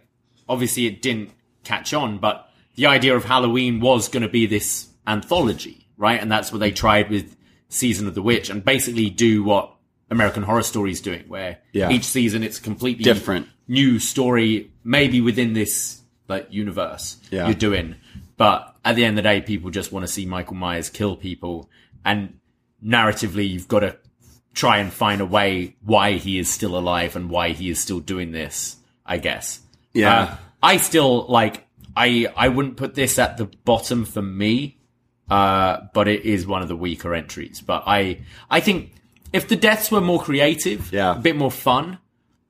Obviously, 0.50 0.88
it 0.88 1.04
didn't 1.04 1.30
catch 1.64 1.94
on, 1.94 2.18
but 2.18 2.50
the 2.76 2.86
idea 2.88 3.16
of 3.16 3.26
Halloween 3.26 3.80
was 3.80 4.08
going 4.08 4.24
to 4.24 4.30
be 4.30 4.46
this 4.46 4.88
anthology, 5.08 5.88
right? 5.98 6.20
And 6.22 6.32
that's 6.32 6.52
what 6.52 6.60
they 6.60 6.72
tried 6.72 7.10
with 7.10 7.36
Season 7.70 8.08
of 8.08 8.16
the 8.16 8.22
Witch 8.22 8.50
and 8.50 8.64
basically 8.64 9.10
do 9.10 9.44
what 9.44 9.74
American 10.10 10.44
Horror 10.44 10.64
Story 10.64 10.92
is 10.92 11.02
doing, 11.02 11.24
where 11.28 11.60
Yeah. 11.74 11.90
each 11.90 12.04
season 12.04 12.44
it's 12.44 12.60
completely 12.60 13.04
Different. 13.04 13.48
new 13.68 13.98
story, 14.00 14.72
maybe 14.84 15.22
within 15.22 15.54
this 15.54 16.02
like 16.28 16.48
universe 16.50 17.18
Yeah. 17.30 17.46
you're 17.48 17.56
doing. 17.56 17.96
But 18.38 18.76
at 18.84 18.96
the 18.96 19.06
end 19.06 19.18
of 19.18 19.24
the 19.24 19.30
day, 19.30 19.42
people 19.42 19.70
just 19.70 19.92
want 19.92 20.06
to 20.06 20.12
see 20.12 20.26
Michael 20.26 20.56
Myers 20.56 20.90
kill 20.90 21.16
people, 21.16 21.70
and 22.04 22.36
narratively, 22.84 23.48
you've 23.50 23.68
got 23.68 23.82
to 23.82 23.98
try 24.54 24.78
and 24.80 24.92
find 24.92 25.22
a 25.22 25.26
way 25.26 25.76
why 25.82 26.14
he 26.14 26.40
is 26.40 26.50
still 26.50 26.78
alive 26.78 27.16
and 27.16 27.30
why 27.30 27.50
he 27.50 27.70
is 27.70 27.80
still 27.80 28.00
doing 28.00 28.32
this. 28.32 28.78
I 29.06 29.18
guess. 29.18 29.60
Yeah. 29.94 30.22
Uh, 30.22 30.36
I 30.62 30.78
still 30.78 31.26
like. 31.28 31.66
I 31.96 32.28
I 32.36 32.48
wouldn't 32.48 32.78
put 32.78 32.96
this 32.96 33.20
at 33.20 33.38
the 33.38 33.46
bottom 33.66 34.06
for 34.06 34.22
me, 34.22 34.80
uh, 35.30 35.82
but 35.94 36.08
it 36.08 36.24
is 36.26 36.48
one 36.48 36.62
of 36.62 36.68
the 36.68 36.76
weaker 36.76 37.14
entries. 37.14 37.62
But 37.62 37.84
I 37.86 38.22
I 38.50 38.60
think 38.62 38.94
if 39.34 39.48
the 39.48 39.56
deaths 39.56 39.92
were 39.92 40.02
more 40.02 40.22
creative, 40.22 40.92
Yeah. 40.94 41.16
a 41.16 41.20
bit 41.20 41.36
more 41.36 41.52
fun, 41.52 41.98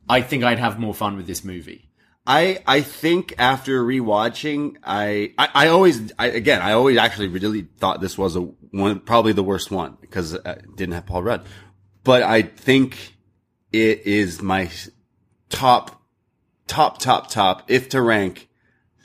I 0.09 0.21
think 0.21 0.43
I'd 0.43 0.59
have 0.59 0.79
more 0.79 0.93
fun 0.93 1.15
with 1.17 1.25
this 1.27 1.43
movie. 1.43 1.87
I 2.27 2.59
I 2.67 2.81
think 2.81 3.33
after 3.39 3.83
rewatching, 3.83 4.75
I 4.83 5.33
I, 5.39 5.49
I 5.55 5.67
always 5.69 6.11
I, 6.19 6.27
again 6.27 6.61
I 6.61 6.73
always 6.73 6.97
actually 6.97 7.29
really 7.29 7.67
thought 7.79 7.99
this 7.99 8.17
was 8.17 8.35
a 8.35 8.41
one 8.41 8.99
probably 8.99 9.33
the 9.33 9.43
worst 9.43 9.71
one 9.71 9.97
because 10.01 10.35
uh, 10.35 10.39
it 10.45 10.75
didn't 10.75 10.93
have 10.93 11.07
Paul 11.07 11.23
Rudd, 11.23 11.45
but 12.03 12.21
I 12.21 12.43
think 12.43 13.15
it 13.71 14.05
is 14.05 14.41
my 14.41 14.69
top 15.49 16.00
top 16.71 16.99
top 16.99 17.29
top 17.29 17.63
if 17.67 17.89
to 17.89 18.01
rank 18.01 18.47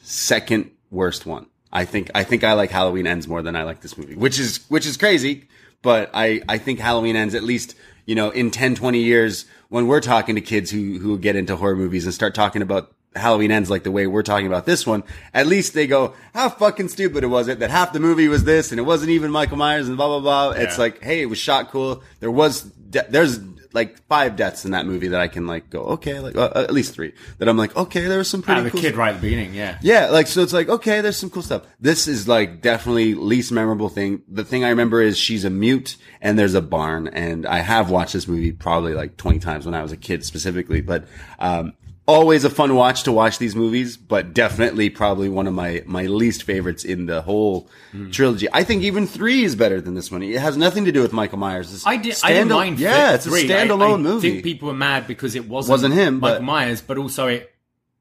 second 0.05 0.71
worst 0.89 1.27
one. 1.27 1.47
I 1.73 1.85
think 1.85 2.13
I 2.15 2.23
think 2.23 2.45
I 2.45 2.53
like 2.53 2.71
Halloween 2.71 3.09
Ends 3.09 3.27
more 3.27 3.43
than 3.43 3.57
I 3.57 3.65
like 3.65 3.81
this 3.81 3.99
movie, 3.99 4.15
which 4.15 4.39
is 4.39 4.65
which 4.69 4.87
is 4.87 4.97
crazy, 4.97 5.49
but 5.83 6.09
I 6.15 6.43
I 6.49 6.59
think 6.59 6.79
Halloween 6.79 7.17
Ends 7.17 7.35
at 7.35 7.43
least, 7.43 7.75
you 8.07 8.15
know, 8.15 8.31
in 8.31 8.53
10 8.53 8.77
20 8.77 9.01
years 9.01 9.47
when 9.69 9.89
we're 9.89 10.01
talking 10.01 10.37
to 10.37 10.41
kids 10.41 10.71
who 10.71 11.01
who 11.01 11.19
get 11.19 11.35
into 11.35 11.57
horror 11.57 11.75
movies 11.75 12.05
and 12.05 12.15
start 12.15 12.37
talking 12.37 12.63
about 12.63 12.93
Halloween 13.17 13.51
Ends 13.51 13.69
like 13.69 13.83
the 13.83 13.91
way 13.91 14.07
we're 14.07 14.23
talking 14.23 14.47
about 14.47 14.65
this 14.65 14.87
one, 14.87 15.03
at 15.35 15.49
least 15.49 15.75
they 15.75 15.89
go, 15.89 16.15
how 16.35 16.49
fucking 16.49 16.89
stupid 16.89 17.25
it 17.25 17.29
was 17.29 17.49
it 17.49 17.59
that 17.59 17.71
half 17.71 17.93
the 17.93 17.99
movie 17.99 18.29
was 18.29 18.45
this 18.45 18.71
and 18.71 18.79
it 18.79 18.85
wasn't 18.85 19.11
even 19.11 19.33
Michael 19.33 19.57
Myers 19.57 19.89
and 19.89 19.97
blah 19.97 20.07
blah 20.07 20.21
blah. 20.21 20.51
It's 20.63 20.79
like, 20.79 21.03
hey, 21.03 21.21
it 21.21 21.27
was 21.27 21.39
shot 21.39 21.71
cool. 21.73 22.05
There 22.21 22.31
was 22.31 22.63
de- 22.63 23.07
there's 23.11 23.41
like 23.73 24.03
five 24.07 24.37
deaths 24.37 24.65
in 24.65 24.71
that 24.73 24.87
movie 24.87 25.09
that 25.09 25.21
I 25.21 25.29
can 25.29 25.47
like 25.47 25.71
go 25.71 25.81
okay, 25.97 26.19
like 26.21 26.37
uh, 26.37 26.51
at 26.55 26.73
least 26.73 26.95
three 26.95 27.13
that 27.39 27.49
I'm 27.49 27.57
like 27.57 27.77
okay, 27.77 28.07
there 28.07 28.19
was 28.19 28.29
some 28.31 28.43
pretty 28.43 28.61
Ah, 28.61 28.65
the 28.65 28.71
cool 28.71 28.81
kid 28.81 28.89
stuff. 28.89 28.99
right 28.99 29.09
at 29.15 29.21
the 29.21 29.23
beginning, 29.23 29.55
yeah. 29.55 29.79
Yeah, 29.83 30.07
like 30.11 30.27
so 30.27 30.43
it's 30.43 30.53
like 30.53 30.69
okay, 30.69 31.01
there's 31.01 31.17
some 31.17 31.31
cool 31.31 31.43
stuff. 31.43 31.63
This 31.81 32.09
is 32.09 32.27
like 32.29 32.61
definitely 32.63 33.15
least 33.15 33.53
memorable 33.53 33.89
thing. 33.89 34.23
The 34.29 34.45
thing 34.45 34.65
I 34.65 34.69
remember 34.71 35.01
is 35.01 35.17
she's 35.19 35.45
a 35.45 35.51
mute 35.51 35.97
and 36.21 36.39
there's 36.39 36.55
a 36.55 36.63
barn, 36.63 37.09
and 37.09 37.47
I 37.47 37.59
have 37.61 37.91
watched 37.91 38.13
this 38.13 38.27
movie 38.29 38.53
probably 38.53 38.95
like 38.95 39.17
20 39.17 39.39
times 39.39 39.65
when 39.67 39.75
I 39.75 39.83
was 39.83 39.93
a 39.93 39.97
kid 39.97 40.25
specifically, 40.25 40.81
but 40.81 41.05
um, 41.39 41.73
always 42.07 42.45
a 42.45 42.51
fun 42.51 42.75
watch 42.75 43.03
to 43.05 43.13
watch 43.13 43.39
these 43.39 43.57
movies, 43.57 43.97
but 43.97 44.33
definitely 44.33 44.91
probably 44.91 45.29
one 45.29 45.47
of 45.47 45.55
my 45.55 45.83
my 45.87 46.07
least 46.07 46.45
favorites 46.45 46.85
in 46.85 47.07
the 47.07 47.21
whole 47.23 47.69
Hmm. 47.93 48.11
trilogy. 48.11 48.47
I 48.53 48.63
think 48.65 48.83
even 48.83 49.07
three 49.07 49.43
is 49.45 49.57
better 49.57 49.81
than 49.81 49.95
this 49.95 50.11
one. 50.11 50.23
It 50.23 50.39
has 50.41 50.57
nothing 50.57 50.85
to 50.87 50.93
do 50.93 51.03
with 51.03 51.13
Michael 51.13 51.39
Myers. 51.39 51.73
It's 51.75 51.87
I, 51.87 51.97
did, 51.97 52.17
I 52.23 52.33
didn't 52.33 52.49
mind. 52.51 52.79
Yeah, 52.79 53.15
it's 53.15 53.27
a 53.27 53.31
three. 53.31 53.43
I- 53.53 53.67
standalone 53.67 53.95
I, 53.95 53.97
movie. 53.99 54.31
think 54.31 54.45
people 54.45 54.69
were 54.69 54.75
mad 54.75 55.07
because 55.07 55.35
it 55.35 55.49
wasn't, 55.49 55.71
Wasn't 55.73 55.95
him, 55.95 56.21
Michael 56.21 56.39
but- 56.39 56.45
Myers, 56.45 56.81
but 56.81 56.99
also 56.99 57.27
it 57.29 57.53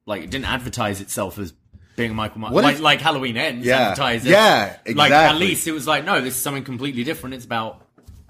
like 0.05 0.23
it 0.23 0.29
didn't 0.29 0.45
advertise 0.45 1.01
itself 1.01 1.39
as 1.39 1.53
being 1.95 2.13
Michael 2.13 2.41
Myers. 2.41 2.53
Like, 2.53 2.75
if- 2.75 2.81
like 2.81 3.01
Halloween 3.01 3.37
ends 3.37 3.65
Yeah. 3.65 3.79
advertised. 3.89 4.25
Yeah, 4.25 4.75
as, 4.85 4.95
Like 4.95 5.11
at 5.11 5.37
least 5.37 5.65
it 5.67 5.71
was 5.71 5.87
like 5.87 6.05
no, 6.05 6.21
this 6.21 6.35
is 6.35 6.41
something 6.41 6.63
completely 6.63 7.03
different. 7.03 7.35
It's 7.35 7.45
about 7.45 7.81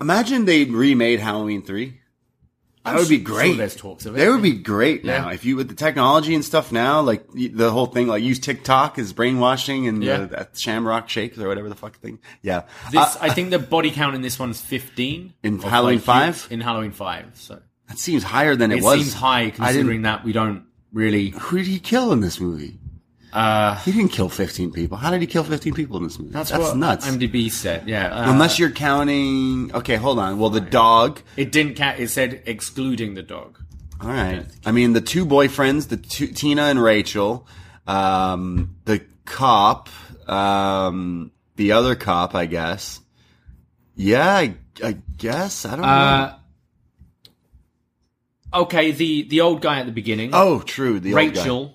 Imagine 0.02 0.44
they 0.46 0.66
remade 0.66 1.20
Halloween 1.22 1.62
three. 1.64 2.00
That 2.86 2.96
would 3.00 3.10
be 3.10 3.18
sure 3.18 3.26
great. 3.26 3.58
there's 3.58 3.76
talks 3.76 4.06
of 4.06 4.16
it. 4.16 4.20
They 4.20 4.30
would 4.30 4.42
be 4.42 4.52
great 4.54 5.04
now 5.04 5.30
if 5.30 5.44
you 5.44 5.56
with 5.56 5.68
the 5.70 5.76
technology 5.76 6.36
and 6.36 6.46
stuff 6.46 6.72
now, 6.72 7.02
like 7.02 7.26
the 7.34 7.72
whole 7.72 7.88
thing, 7.88 8.08
like 8.08 8.24
use 8.24 8.40
TikTok 8.40 8.98
as 9.00 9.12
brainwashing 9.14 9.88
and 9.88 10.04
Yeah. 10.04 10.26
that 10.26 10.58
Shamrock 10.58 11.10
Shake 11.10 11.38
or 11.38 11.48
whatever 11.48 11.68
the 11.70 11.76
fuck 11.76 11.98
thing. 11.98 12.20
Yeah, 12.42 12.64
This, 12.92 13.00
Uh, 13.02 13.18
I 13.22 13.30
think 13.30 13.50
the 13.50 13.60
body 13.60 13.92
count 13.92 14.16
in 14.16 14.22
this 14.22 14.38
one's 14.40 14.62
15. 14.62 15.34
In 15.44 15.60
Halloween 15.60 16.00
5? 16.00 16.48
In 16.52 16.62
Halloween 16.62 16.92
5. 16.92 17.26
So 17.34 17.60
that 17.88 17.98
seems 18.00 18.24
higher 18.24 18.56
than 18.56 18.72
it, 18.72 18.78
it 18.78 18.84
was. 18.84 19.00
seems 19.00 19.14
high 19.14 19.50
considering 19.50 20.04
that 20.04 20.24
we 20.24 20.32
don't 20.32 20.64
really. 20.94 21.30
Who 21.30 21.58
did 21.58 21.68
he 21.68 21.80
kill 21.80 22.12
in 22.12 22.22
this 22.22 22.40
movie? 22.40 22.80
Uh, 23.36 23.76
He 23.80 23.92
didn't 23.92 24.12
kill 24.14 24.30
fifteen 24.30 24.72
people. 24.72 24.98
How 24.98 25.12
did 25.12 25.20
he 25.22 25.28
kill 25.28 25.44
fifteen 25.44 25.74
people 25.74 25.98
in 25.98 26.04
this 26.04 26.18
movie? 26.18 26.32
that's, 26.32 26.52
That's, 26.52 26.74
nuts. 26.74 27.06
IMDb 27.06 27.52
said. 27.52 27.88
Yeah. 27.88 28.08
Uh, 28.08 28.32
Unless 28.32 28.60
you're 28.60 28.72
counting. 28.72 29.72
Okay, 29.76 29.98
hold 29.98 30.20
on. 30.20 30.40
Well, 30.40 30.50
the 30.50 30.62
dog. 30.62 31.22
it 31.36 31.52
didn't 31.52 31.76
count. 31.76 32.00
It 32.00 32.10
said 32.10 32.44
excluding 32.46 33.14
the 33.16 33.24
dog. 33.24 33.60
All 34.02 34.08
right. 34.10 34.46
I 34.66 34.72
mean, 34.72 34.94
the 34.94 35.02
two 35.02 35.26
boyfriends, 35.26 35.90
the 35.90 35.98
two, 35.98 36.28
Tina 36.28 36.64
and 36.64 36.82
Rachel, 36.82 37.48
um, 37.88 38.76
the 38.86 39.02
cop, 39.26 39.90
um, 40.30 41.32
the 41.56 41.74
other 41.74 41.96
cop, 41.96 42.36
I 42.36 42.46
guess. 42.46 43.02
Yeah, 43.96 44.28
I, 44.34 44.56
I 44.84 44.98
guess. 45.18 45.66
I 45.66 45.72
don't 45.72 45.82
know. 45.82 45.88
Uh, 45.88 46.36
okay, 48.54 48.92
the 48.92 49.24
the 49.24 49.42
old 49.42 49.62
guy 49.62 49.80
at 49.80 49.86
the 49.86 49.92
beginning. 49.92 50.32
Oh, 50.34 50.60
true. 50.60 51.00
The 51.00 51.14
old 51.14 51.34
guy. 51.34 51.40
Rachel, 51.42 51.75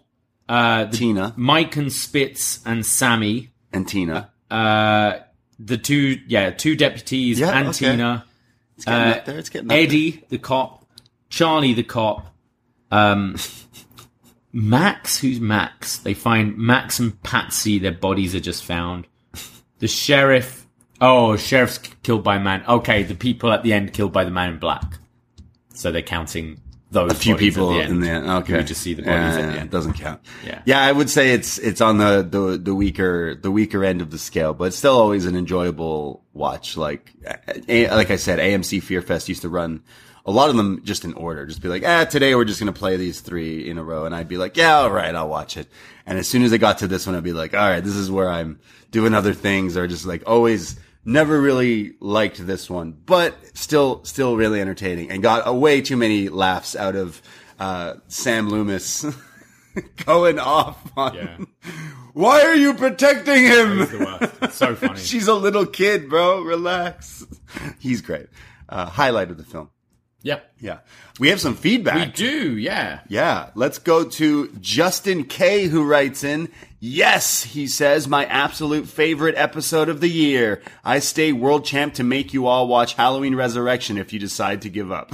uh, 0.51 0.85
the, 0.87 0.97
Tina. 0.97 1.33
Mike 1.37 1.77
and 1.77 1.93
Spitz 1.93 2.61
and 2.67 2.85
Sammy, 2.85 3.51
and 3.73 3.87
Tina. 3.89 4.31
uh, 4.51 5.19
the 5.59 5.77
two 5.79 6.19
yeah 6.27 6.51
two 6.51 6.75
deputies 6.77 7.39
Yeah, 7.39 7.51
and 7.59 7.69
okay. 7.69 7.93
Tina, 7.93 8.25
It's 8.77 8.85
getting 8.85 9.01
uh, 9.21 9.23
there. 9.25 9.39
It's 9.39 9.49
getting 9.49 9.67
up 9.67 9.69
there. 9.71 9.79
Eddie 9.79 10.25
the 10.29 10.39
cop, 10.39 10.85
Charlie 11.29 11.75
the 11.75 11.83
cop, 11.83 12.35
um, 12.91 13.37
Max. 14.53 15.19
Who's 15.19 15.41
Max? 15.41 15.99
They 15.99 16.15
find 16.15 16.57
Max 16.59 16.99
and 16.99 17.23
Patsy. 17.23 17.79
Their 17.79 17.93
bodies 17.93 18.35
are 18.35 18.41
just 18.41 18.65
found. 18.65 19.07
The 19.79 19.89
sheriff. 19.89 20.67
Oh, 21.01 21.37
sheriff's 21.37 21.79
killed 22.03 22.25
by 22.25 22.39
man. 22.39 22.63
Okay, 22.69 23.03
the 23.05 23.15
people 23.15 23.53
at 23.53 23.63
the 23.63 23.73
end 23.73 23.93
killed 23.95 24.13
by 24.13 24.25
the 24.25 24.31
man 24.31 24.51
in 24.55 24.59
black. 24.59 24.99
So 25.73 25.91
they're 25.93 26.03
counting 26.03 26.61
those 26.91 27.13
A 27.13 27.15
few 27.15 27.37
people 27.37 27.73
the 27.73 27.81
in 27.81 28.01
the 28.01 28.11
end. 28.11 28.29
Okay. 28.29 28.57
We 28.59 28.65
just 28.65 28.81
see 28.81 28.95
the 28.95 29.03
bodies 29.03 29.37
Yeah, 29.37 29.43
at 29.43 29.53
the 29.53 29.61
end. 29.61 29.71
Doesn't 29.71 29.93
count. 29.95 30.21
Yeah. 30.45 30.63
Yeah, 30.65 30.81
I 30.83 30.91
would 30.91 31.09
say 31.09 31.33
it's 31.33 31.59
it's 31.59 31.81
on 31.81 31.99
the, 31.99 32.27
the 32.29 32.59
the 32.59 32.75
weaker 32.75 33.37
the 33.37 33.51
weaker 33.51 33.85
end 33.85 34.01
of 34.03 34.11
the 34.11 34.19
scale, 34.19 34.55
but 34.55 34.65
it's 34.65 34.77
still 34.77 34.97
always 34.99 35.25
an 35.25 35.37
enjoyable 35.37 36.25
watch. 36.33 36.77
Like 36.77 37.13
like 37.69 38.11
I 38.11 38.17
said, 38.17 38.39
AMC 38.41 38.83
Fear 38.83 39.03
Fest 39.03 39.29
used 39.29 39.43
to 39.43 39.49
run 39.49 39.83
a 40.27 40.33
lot 40.33 40.51
of 40.51 40.57
them 40.57 40.83
just 40.85 41.05
in 41.05 41.15
order. 41.15 41.47
Just 41.47 41.63
be 41.63 41.69
like, 41.69 41.85
ah, 41.87 42.05
today 42.05 42.35
we're 42.35 42.45
just 42.45 42.59
gonna 42.59 42.73
play 42.73 42.97
these 42.97 43.21
three 43.21 43.69
in 43.71 43.79
a 43.79 43.85
row, 43.85 44.05
and 44.05 44.15
I'd 44.15 44.29
be 44.29 44.37
like, 44.37 44.57
yeah, 44.57 44.79
all 44.79 44.91
right, 44.91 45.15
I'll 45.15 45.29
watch 45.29 45.57
it. 45.57 45.69
And 46.07 46.19
as 46.19 46.27
soon 46.27 46.43
as 46.43 46.53
I 46.53 46.57
got 46.59 46.79
to 46.79 46.89
this 46.89 47.07
one, 47.07 47.15
I'd 47.15 47.23
be 47.23 47.33
like, 47.33 47.55
all 47.55 47.69
right, 47.69 47.83
this 47.85 47.95
is 47.95 48.11
where 48.11 48.29
I'm 48.29 48.59
doing 48.91 49.15
other 49.15 49.33
things, 49.33 49.77
or 49.77 49.87
just 49.87 50.07
like 50.07 50.25
always. 50.27 50.77
Never 51.11 51.41
really 51.41 51.95
liked 51.99 52.47
this 52.47 52.71
one, 52.71 52.93
but 52.93 53.35
still, 53.55 54.05
still 54.05 54.37
really 54.37 54.61
entertaining, 54.61 55.11
and 55.11 55.21
got 55.21 55.43
a 55.45 55.53
way 55.53 55.81
too 55.81 55.97
many 55.97 56.29
laughs 56.29 56.77
out 56.77 56.95
of 56.95 57.21
uh, 57.59 57.95
Sam 58.07 58.49
Loomis 58.49 59.05
going 60.07 60.39
off 60.39 60.81
on. 60.97 61.15
Yeah. 61.17 61.37
Why 62.13 62.43
are 62.43 62.55
you 62.55 62.75
protecting 62.75 63.43
him? 63.43 63.83
It's 63.83 63.91
the 63.91 64.31
worst. 64.41 64.57
So 64.57 64.75
funny. 64.77 65.01
She's 65.01 65.27
a 65.27 65.35
little 65.35 65.67
kid, 65.67 66.09
bro. 66.09 66.43
Relax. 66.43 67.27
He's 67.81 68.03
great. 68.03 68.29
Uh, 68.69 68.87
highlight 68.87 69.33
of 69.33 69.37
the 69.37 69.43
film. 69.43 69.69
Yep. 70.23 70.53
Yeah. 70.61 70.79
We 71.19 71.29
have 71.31 71.41
some 71.41 71.57
feedback. 71.57 72.07
We 72.07 72.13
do, 72.13 72.57
yeah. 72.57 73.01
Yeah, 73.09 73.51
let's 73.57 73.79
go 73.79 74.05
to 74.05 74.49
Justin 74.61 75.25
K, 75.25 75.65
who 75.65 75.85
writes 75.85 76.23
in. 76.23 76.51
Yes, 76.83 77.43
he 77.43 77.67
says, 77.67 78.09
my 78.09 78.25
absolute 78.25 78.89
favorite 78.89 79.35
episode 79.37 79.91
of 79.91 80.01
the 80.01 80.09
year. 80.09 80.63
I 80.83 80.99
stay 81.01 81.31
world 81.31 81.67
champ 81.67 81.93
to 81.95 82.05
make 82.05 82.33
you 82.33 82.47
all 82.47 82.67
watch 82.67 82.95
Halloween 82.95 83.35
Resurrection 83.35 83.99
if 83.99 84.15
you 84.15 84.19
decide 84.19 84.63
to 84.63 84.71
give 84.71 84.91
up. 84.91 85.13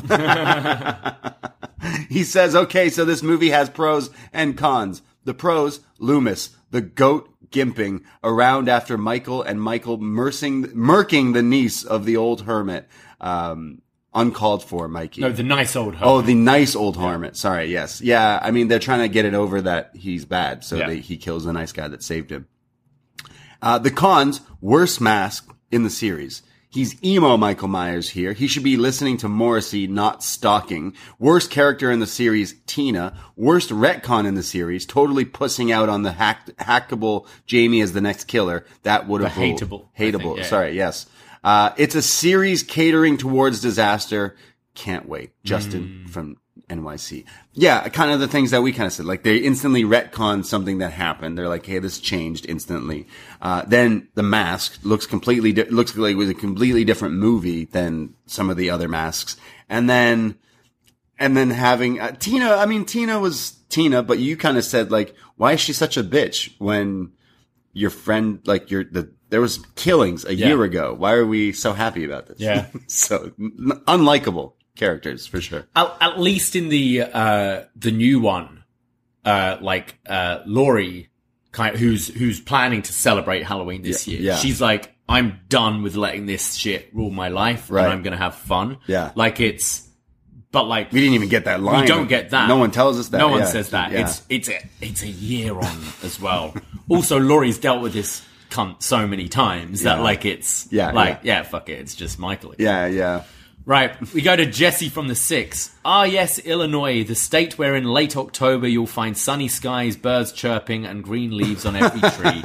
he 2.08 2.22
says, 2.22 2.54
okay, 2.54 2.88
so 2.88 3.04
this 3.04 3.20
movie 3.20 3.50
has 3.50 3.68
pros 3.68 4.10
and 4.32 4.56
cons. 4.56 5.02
The 5.24 5.34
pros, 5.34 5.80
Loomis, 5.98 6.50
the 6.70 6.82
goat 6.82 7.28
gimping 7.50 8.04
around 8.22 8.68
after 8.68 8.96
Michael 8.96 9.42
and 9.42 9.60
Michael 9.60 9.98
mercing, 9.98 10.66
murking 10.66 11.32
the 11.32 11.42
niece 11.42 11.82
of 11.82 12.04
the 12.04 12.16
old 12.16 12.42
hermit. 12.42 12.88
Um, 13.20 13.82
uncalled 14.16 14.64
for, 14.64 14.88
Mikey. 14.88 15.20
No, 15.20 15.30
the 15.30 15.42
nice 15.44 15.76
old 15.76 15.94
Oh, 16.00 16.20
the 16.22 16.34
nice 16.34 16.74
old 16.74 16.96
hermit. 16.96 17.36
Sorry. 17.36 17.66
Yes. 17.66 18.00
Yeah. 18.00 18.40
I 18.42 18.50
mean, 18.50 18.66
they're 18.68 18.78
trying 18.80 19.00
to 19.02 19.08
get 19.08 19.24
it 19.24 19.34
over 19.34 19.60
that 19.62 19.90
he's 19.94 20.24
bad. 20.24 20.64
So 20.64 20.76
Yeah. 20.76 20.88
they, 20.88 20.96
he 20.98 21.16
kills 21.16 21.44
the 21.44 21.52
nice 21.52 21.70
guy 21.72 21.86
that 21.86 22.02
saved 22.02 22.32
him. 22.32 22.48
Uh, 23.62 23.78
the 23.78 23.90
cons, 23.90 24.40
worst 24.60 25.00
mask 25.00 25.50
in 25.70 25.82
the 25.82 25.90
series. 25.90 26.42
He's 26.68 27.02
emo 27.02 27.38
Michael 27.38 27.68
Myers 27.68 28.10
here. 28.10 28.34
He 28.34 28.48
should 28.48 28.64
be 28.64 28.76
listening 28.76 29.16
to 29.18 29.28
Morrissey, 29.28 29.86
not 29.86 30.22
stalking. 30.22 30.94
Worst 31.18 31.50
character 31.50 31.90
in 31.90 32.00
the 32.00 32.06
series, 32.06 32.54
Tina. 32.66 33.16
Worst 33.34 33.70
retcon 33.70 34.26
in 34.26 34.34
the 34.34 34.42
series, 34.42 34.84
totally 34.84 35.24
pussing 35.24 35.72
out 35.72 35.88
on 35.88 36.02
the 36.02 36.12
hack- 36.12 36.50
hackable 36.58 37.26
Jamie 37.46 37.80
as 37.80 37.94
the 37.94 38.02
next 38.02 38.24
killer. 38.24 38.66
That 38.82 39.08
would 39.08 39.22
have 39.22 39.32
hateable, 39.32 39.86
Hateable. 39.98 40.22
think, 40.22 40.38
yeah. 40.38 40.44
Sorry. 40.44 40.76
Yes. 40.76 41.06
Uh, 41.46 41.72
it's 41.76 41.94
a 41.94 42.02
series 42.02 42.62
catering 42.64 43.16
towards 43.16 43.60
disaster. 43.60 44.36
Can't 44.74 45.08
wait. 45.08 45.30
Justin 45.44 46.02
Mm. 46.06 46.10
from 46.10 46.36
NYC. 46.68 47.24
Yeah, 47.54 47.88
kind 47.90 48.10
of 48.10 48.18
the 48.18 48.26
things 48.26 48.50
that 48.50 48.62
we 48.62 48.72
kind 48.72 48.88
of 48.88 48.92
said. 48.92 49.06
Like 49.06 49.22
they 49.22 49.36
instantly 49.36 49.84
retcon 49.84 50.44
something 50.44 50.78
that 50.78 50.92
happened. 50.92 51.38
They're 51.38 51.48
like, 51.48 51.64
hey, 51.64 51.78
this 51.78 52.00
changed 52.00 52.46
instantly. 52.48 53.06
Uh, 53.40 53.62
then 53.64 54.08
the 54.16 54.24
mask 54.24 54.80
looks 54.82 55.06
completely, 55.06 55.52
di- 55.52 55.70
looks 55.70 55.96
like 55.96 56.12
it 56.14 56.16
was 56.16 56.30
a 56.30 56.34
completely 56.34 56.84
different 56.84 57.14
movie 57.14 57.66
than 57.66 58.14
some 58.26 58.50
of 58.50 58.56
the 58.56 58.68
other 58.70 58.88
masks. 58.88 59.36
And 59.68 59.88
then, 59.88 60.34
and 61.18 61.36
then 61.36 61.50
having 61.50 62.00
uh, 62.00 62.16
Tina, 62.18 62.54
I 62.56 62.66
mean, 62.66 62.84
Tina 62.84 63.20
was 63.20 63.52
Tina, 63.68 64.02
but 64.02 64.18
you 64.18 64.36
kind 64.36 64.58
of 64.58 64.64
said 64.64 64.90
like, 64.90 65.14
why 65.36 65.52
is 65.52 65.60
she 65.60 65.72
such 65.72 65.96
a 65.96 66.02
bitch 66.02 66.52
when 66.58 67.12
your 67.72 67.90
friend, 67.90 68.40
like 68.46 68.70
your, 68.72 68.82
the, 68.82 69.12
there 69.30 69.40
was 69.40 69.58
killings 69.74 70.24
a 70.24 70.34
Yeah. 70.34 70.48
year 70.48 70.62
ago. 70.64 70.94
Why 70.96 71.12
are 71.14 71.26
we 71.26 71.52
so 71.52 71.72
happy 71.72 72.04
about 72.04 72.26
this? 72.26 72.38
Yeah. 72.40 72.66
so 72.86 73.32
n- 73.38 73.80
unlikable 73.86 74.52
characters 74.76 75.26
for 75.26 75.40
sure. 75.40 75.66
At, 75.74 75.96
at 76.00 76.20
least 76.20 76.54
in 76.56 76.68
the 76.68 77.02
uh, 77.02 77.64
the 77.74 77.90
new 77.90 78.20
one, 78.20 78.64
uh, 79.24 79.56
like 79.60 79.98
uh, 80.06 80.40
Laurie, 80.46 81.08
kind 81.52 81.74
of, 81.74 81.80
who's 81.80 82.08
who's 82.08 82.40
planning 82.40 82.82
to 82.82 82.92
celebrate 82.92 83.42
Halloween 83.44 83.82
this 83.82 84.06
Yeah, 84.06 84.12
year. 84.14 84.22
yeah. 84.32 84.36
She's 84.36 84.60
like, 84.60 84.94
I'm 85.08 85.40
done 85.48 85.82
with 85.82 85.94
letting 85.96 86.26
this 86.26 86.54
shit 86.54 86.90
rule 86.92 87.10
my 87.10 87.28
life, 87.28 87.70
Right. 87.70 87.84
and 87.84 87.92
I'm 87.92 88.02
gonna 88.02 88.16
have 88.16 88.34
fun. 88.34 88.78
Yeah. 88.86 89.12
like 89.14 89.40
it's, 89.40 89.88
but 90.52 90.64
like 90.64 90.92
We 90.92 91.00
didn't 91.00 91.14
even 91.14 91.28
get 91.28 91.44
that 91.46 91.60
line. 91.62 91.82
We 91.82 91.86
don't 91.86 92.08
get 92.08 92.30
that. 92.30 92.48
No 92.48 92.56
one 92.56 92.70
tells 92.70 92.98
us 92.98 93.08
that. 93.08 93.18
No 93.18 93.28
one 93.28 93.40
Yeah. 93.40 93.46
says 93.46 93.70
that. 93.70 93.92
It's 93.92 94.22
it's 94.28 94.48
a 94.48 94.58
it's 94.80 95.02
a 95.02 95.08
year 95.08 95.54
on 95.58 95.78
as 96.02 96.20
well. 96.20 96.54
also, 96.88 97.18
Laurie's 97.18 97.58
dealt 97.58 97.82
with 97.82 97.92
this 97.92 98.22
cunt 98.56 98.82
so 98.82 99.06
many 99.06 99.28
times 99.28 99.82
that 99.82 99.98
Yeah. 99.98 100.02
like 100.02 100.24
it's 100.24 100.66
Yeah, 100.70 100.92
like 100.92 101.20
yeah. 101.22 101.42
fuck 101.42 101.68
it, 101.68 101.78
it's 101.80 101.94
just 101.94 102.18
Michael. 102.18 102.54
yeah, 102.58 102.86
yeah. 102.86 103.22
Right, 103.68 104.00
we 104.12 104.22
go 104.22 104.36
to 104.36 104.46
Jesse 104.46 104.88
from 104.88 105.08
the 105.08 105.16
six. 105.16 105.74
Ah, 105.84 106.04
yes, 106.04 106.38
Illinois, 106.38 107.02
the 107.02 107.16
state 107.16 107.58
where 107.58 107.74
in 107.74 107.82
late 107.82 108.16
October 108.16 108.68
you'll 108.68 108.86
find 108.86 109.18
sunny 109.18 109.48
skies, 109.48 109.96
birds 109.96 110.30
chirping, 110.30 110.86
and 110.86 111.02
green 111.02 111.36
leaves 111.36 111.66
on 111.66 111.74
every 111.74 112.00
tree. 112.10 112.42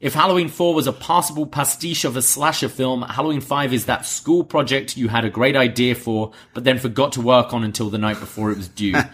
if 0.00 0.12
Halloween 0.12 0.48
4 0.48 0.74
was 0.74 0.88
a 0.88 0.92
passable 0.92 1.46
pastiche 1.46 2.04
of 2.04 2.16
a 2.16 2.22
slasher 2.22 2.68
film, 2.68 3.02
Halloween 3.02 3.40
5 3.40 3.72
is 3.72 3.84
that 3.84 4.04
school 4.04 4.42
project 4.42 4.96
you 4.96 5.06
had 5.06 5.24
a 5.24 5.30
great 5.30 5.54
idea 5.54 5.94
for, 5.94 6.32
but 6.52 6.64
then 6.64 6.80
forgot 6.80 7.12
to 7.12 7.20
work 7.20 7.54
on 7.54 7.62
until 7.62 7.88
the 7.88 7.98
night 7.98 8.18
before 8.18 8.50
it 8.50 8.56
was 8.56 8.68
due. 8.68 8.96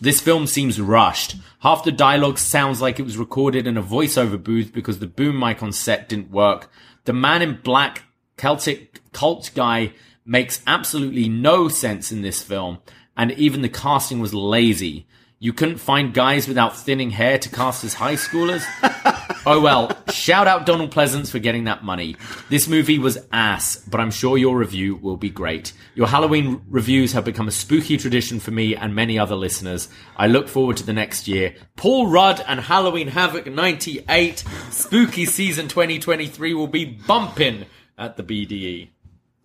This 0.00 0.20
film 0.20 0.46
seems 0.46 0.80
rushed. 0.80 1.34
Half 1.58 1.82
the 1.82 1.90
dialogue 1.90 2.38
sounds 2.38 2.80
like 2.80 3.00
it 3.00 3.02
was 3.02 3.18
recorded 3.18 3.66
in 3.66 3.76
a 3.76 3.82
voiceover 3.82 4.40
booth 4.40 4.72
because 4.72 5.00
the 5.00 5.08
boom 5.08 5.40
mic 5.40 5.60
on 5.60 5.72
set 5.72 6.08
didn't 6.08 6.30
work. 6.30 6.70
The 7.04 7.12
man 7.12 7.42
in 7.42 7.58
black 7.64 8.04
Celtic 8.36 9.00
cult 9.12 9.50
guy 9.56 9.92
makes 10.28 10.60
absolutely 10.66 11.28
no 11.28 11.68
sense 11.68 12.12
in 12.12 12.22
this 12.22 12.42
film, 12.42 12.78
and 13.16 13.32
even 13.32 13.62
the 13.62 13.68
casting 13.68 14.20
was 14.20 14.34
lazy. 14.34 15.08
You 15.40 15.52
couldn't 15.52 15.78
find 15.78 16.12
guys 16.12 16.48
without 16.48 16.76
thinning 16.76 17.10
hair 17.10 17.38
to 17.38 17.48
cast 17.48 17.84
as 17.84 17.94
high 17.94 18.16
schoolers? 18.16 18.64
oh 19.46 19.60
well, 19.60 19.90
shout 20.10 20.46
out 20.46 20.66
Donald 20.66 20.92
Pleasence 20.92 21.30
for 21.30 21.38
getting 21.38 21.64
that 21.64 21.84
money. 21.84 22.16
This 22.50 22.68
movie 22.68 22.98
was 22.98 23.18
ass, 23.32 23.76
but 23.88 24.00
I'm 24.00 24.10
sure 24.10 24.36
your 24.36 24.58
review 24.58 24.96
will 24.96 25.16
be 25.16 25.30
great. 25.30 25.72
Your 25.94 26.08
Halloween 26.08 26.60
reviews 26.68 27.12
have 27.12 27.24
become 27.24 27.48
a 27.48 27.52
spooky 27.52 27.96
tradition 27.96 28.40
for 28.40 28.50
me 28.50 28.76
and 28.76 28.94
many 28.94 29.18
other 29.18 29.36
listeners. 29.36 29.88
I 30.16 30.26
look 30.26 30.48
forward 30.48 30.76
to 30.78 30.86
the 30.86 30.92
next 30.92 31.28
year. 31.28 31.54
Paul 31.76 32.08
Rudd 32.08 32.44
and 32.46 32.60
Halloween 32.60 33.08
Havoc 33.08 33.46
98, 33.46 34.44
spooky 34.70 35.24
season 35.24 35.68
2023 35.68 36.52
will 36.52 36.66
be 36.66 36.84
bumping 36.84 37.64
at 37.96 38.16
the 38.16 38.22
BDE. 38.22 38.90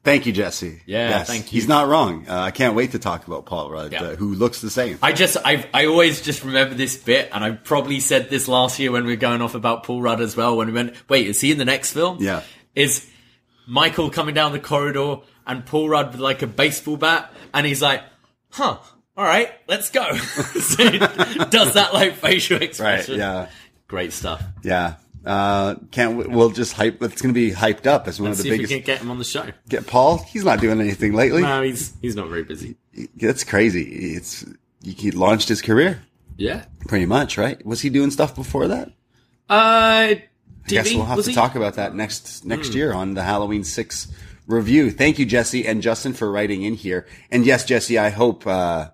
Thank 0.04 0.26
you, 0.26 0.34
Jesse. 0.34 0.82
Yeah, 0.86 1.10
yes, 1.10 1.28
thank 1.28 1.54
you. 1.54 1.60
He's 1.60 1.68
not 1.68 1.88
wrong. 1.88 2.28
Uh, 2.28 2.38
I 2.38 2.52
can't 2.52 2.76
wait 2.76 2.92
to 2.92 3.00
talk 3.00 3.26
about 3.26 3.46
Paul 3.46 3.72
Rudd, 3.72 3.94
Yeah. 3.94 4.04
uh, 4.04 4.16
who 4.16 4.34
looks 4.36 4.60
the 4.60 4.70
same. 4.70 5.00
I 5.02 5.14
just, 5.14 5.38
I, 5.46 5.66
I 5.74 5.86
always 5.86 6.22
just 6.22 6.44
remember 6.44 6.76
this 6.76 6.98
bit, 6.98 7.30
and 7.32 7.42
I 7.42 7.52
probably 7.52 8.02
said 8.02 8.30
this 8.30 8.50
last 8.50 8.80
year 8.80 8.92
when 8.92 9.06
we 9.06 9.14
were 9.14 9.18
going 9.18 9.42
off 9.42 9.56
about 9.56 9.84
Paul 9.84 10.02
Rudd 10.02 10.20
as 10.20 10.36
well. 10.36 10.58
When 10.58 10.68
we 10.68 10.74
went, 10.74 10.96
wait, 11.08 11.28
is 11.28 11.40
he 11.40 11.54
in 11.54 11.58
the 11.58 11.66
next 11.66 11.94
film? 11.94 12.18
Yeah. 12.20 12.42
Is 12.76 13.10
Michael 13.66 14.10
coming 14.10 14.36
down 14.36 14.52
the 14.52 14.60
corridor 14.60 15.18
and 15.48 15.66
Paul 15.66 15.88
Rudd 15.88 16.12
with 16.12 16.20
like 16.20 16.42
a 16.42 16.48
baseball 16.48 16.98
bat, 16.98 17.32
and 17.54 17.66
he's 17.66 17.82
like, 17.82 18.04
huh, 18.50 18.80
all 19.16 19.24
right, 19.24 19.52
let's 19.68 19.90
go. 19.90 20.14
so 20.18 20.90
does 20.90 21.76
that 21.76 21.94
like 21.94 22.16
facial 22.16 22.58
right. 22.58 22.64
expression. 22.64 23.20
Yeah. 23.20 23.50
Great 23.88 24.12
stuff. 24.12 24.44
Yeah. 24.64 24.96
Uh, 25.26 25.76
can't, 25.92 26.30
we'll 26.30 26.50
just 26.50 26.74
hype, 26.74 27.02
it's 27.02 27.22
going 27.22 27.34
to 27.34 27.40
be 27.40 27.52
hyped 27.52 27.88
up 27.88 28.08
as 28.08 28.20
one 28.20 28.32
Let's 28.32 28.40
of 28.42 28.44
the 28.44 28.50
if 28.50 28.54
we 28.54 28.58
biggest. 28.66 28.74
can 28.74 28.82
get 28.84 29.02
him 29.02 29.10
on 29.12 29.20
the 29.20 29.24
show. 29.24 29.48
Get 29.70 29.88
Paul? 29.88 30.18
He's 30.18 30.44
not 30.44 30.60
doing 30.60 30.82
anything 30.82 31.14
lately. 31.14 31.42
No, 31.44 31.62
he's 31.62 31.94
he's 32.02 32.16
not 32.16 32.28
very 32.28 32.44
busy. 32.44 32.76
That's 33.16 33.44
crazy. 33.46 33.84
It's, 34.16 34.46
he 34.84 35.12
launched 35.12 35.48
his 35.48 35.62
career 35.62 36.02
Yeah. 36.38 36.66
pretty 36.90 37.06
much, 37.06 37.38
right? 37.38 37.66
Was 37.66 37.82
he 37.82 37.90
doing 37.90 38.12
stuff 38.12 38.36
before 38.36 38.68
that? 38.68 38.90
Uh, 39.50 40.16
I 40.16 40.24
guess 40.68 40.94
we'll 40.94 41.06
have 41.06 41.18
was 41.18 41.26
to 41.26 41.32
he? 41.32 41.36
talk 41.36 41.56
about 41.56 41.76
that 41.76 41.96
next 41.96 42.46
next 42.46 42.70
Hmm. 42.70 42.78
year 42.78 42.94
on 42.94 43.14
the 43.14 43.24
Halloween 43.24 43.64
six 43.64 44.08
review. 44.48 44.92
Thank 44.92 45.20
you, 45.20 45.26
Jesse 45.26 45.66
and 45.66 45.82
Justin, 45.82 46.14
for 46.14 46.32
writing 46.32 46.64
in 46.64 46.74
here. 46.76 47.06
And 47.32 47.46
yes, 47.46 47.64
Jesse, 47.66 47.98
I 47.98 48.10
hope 48.10 48.46
uh, 48.48 48.90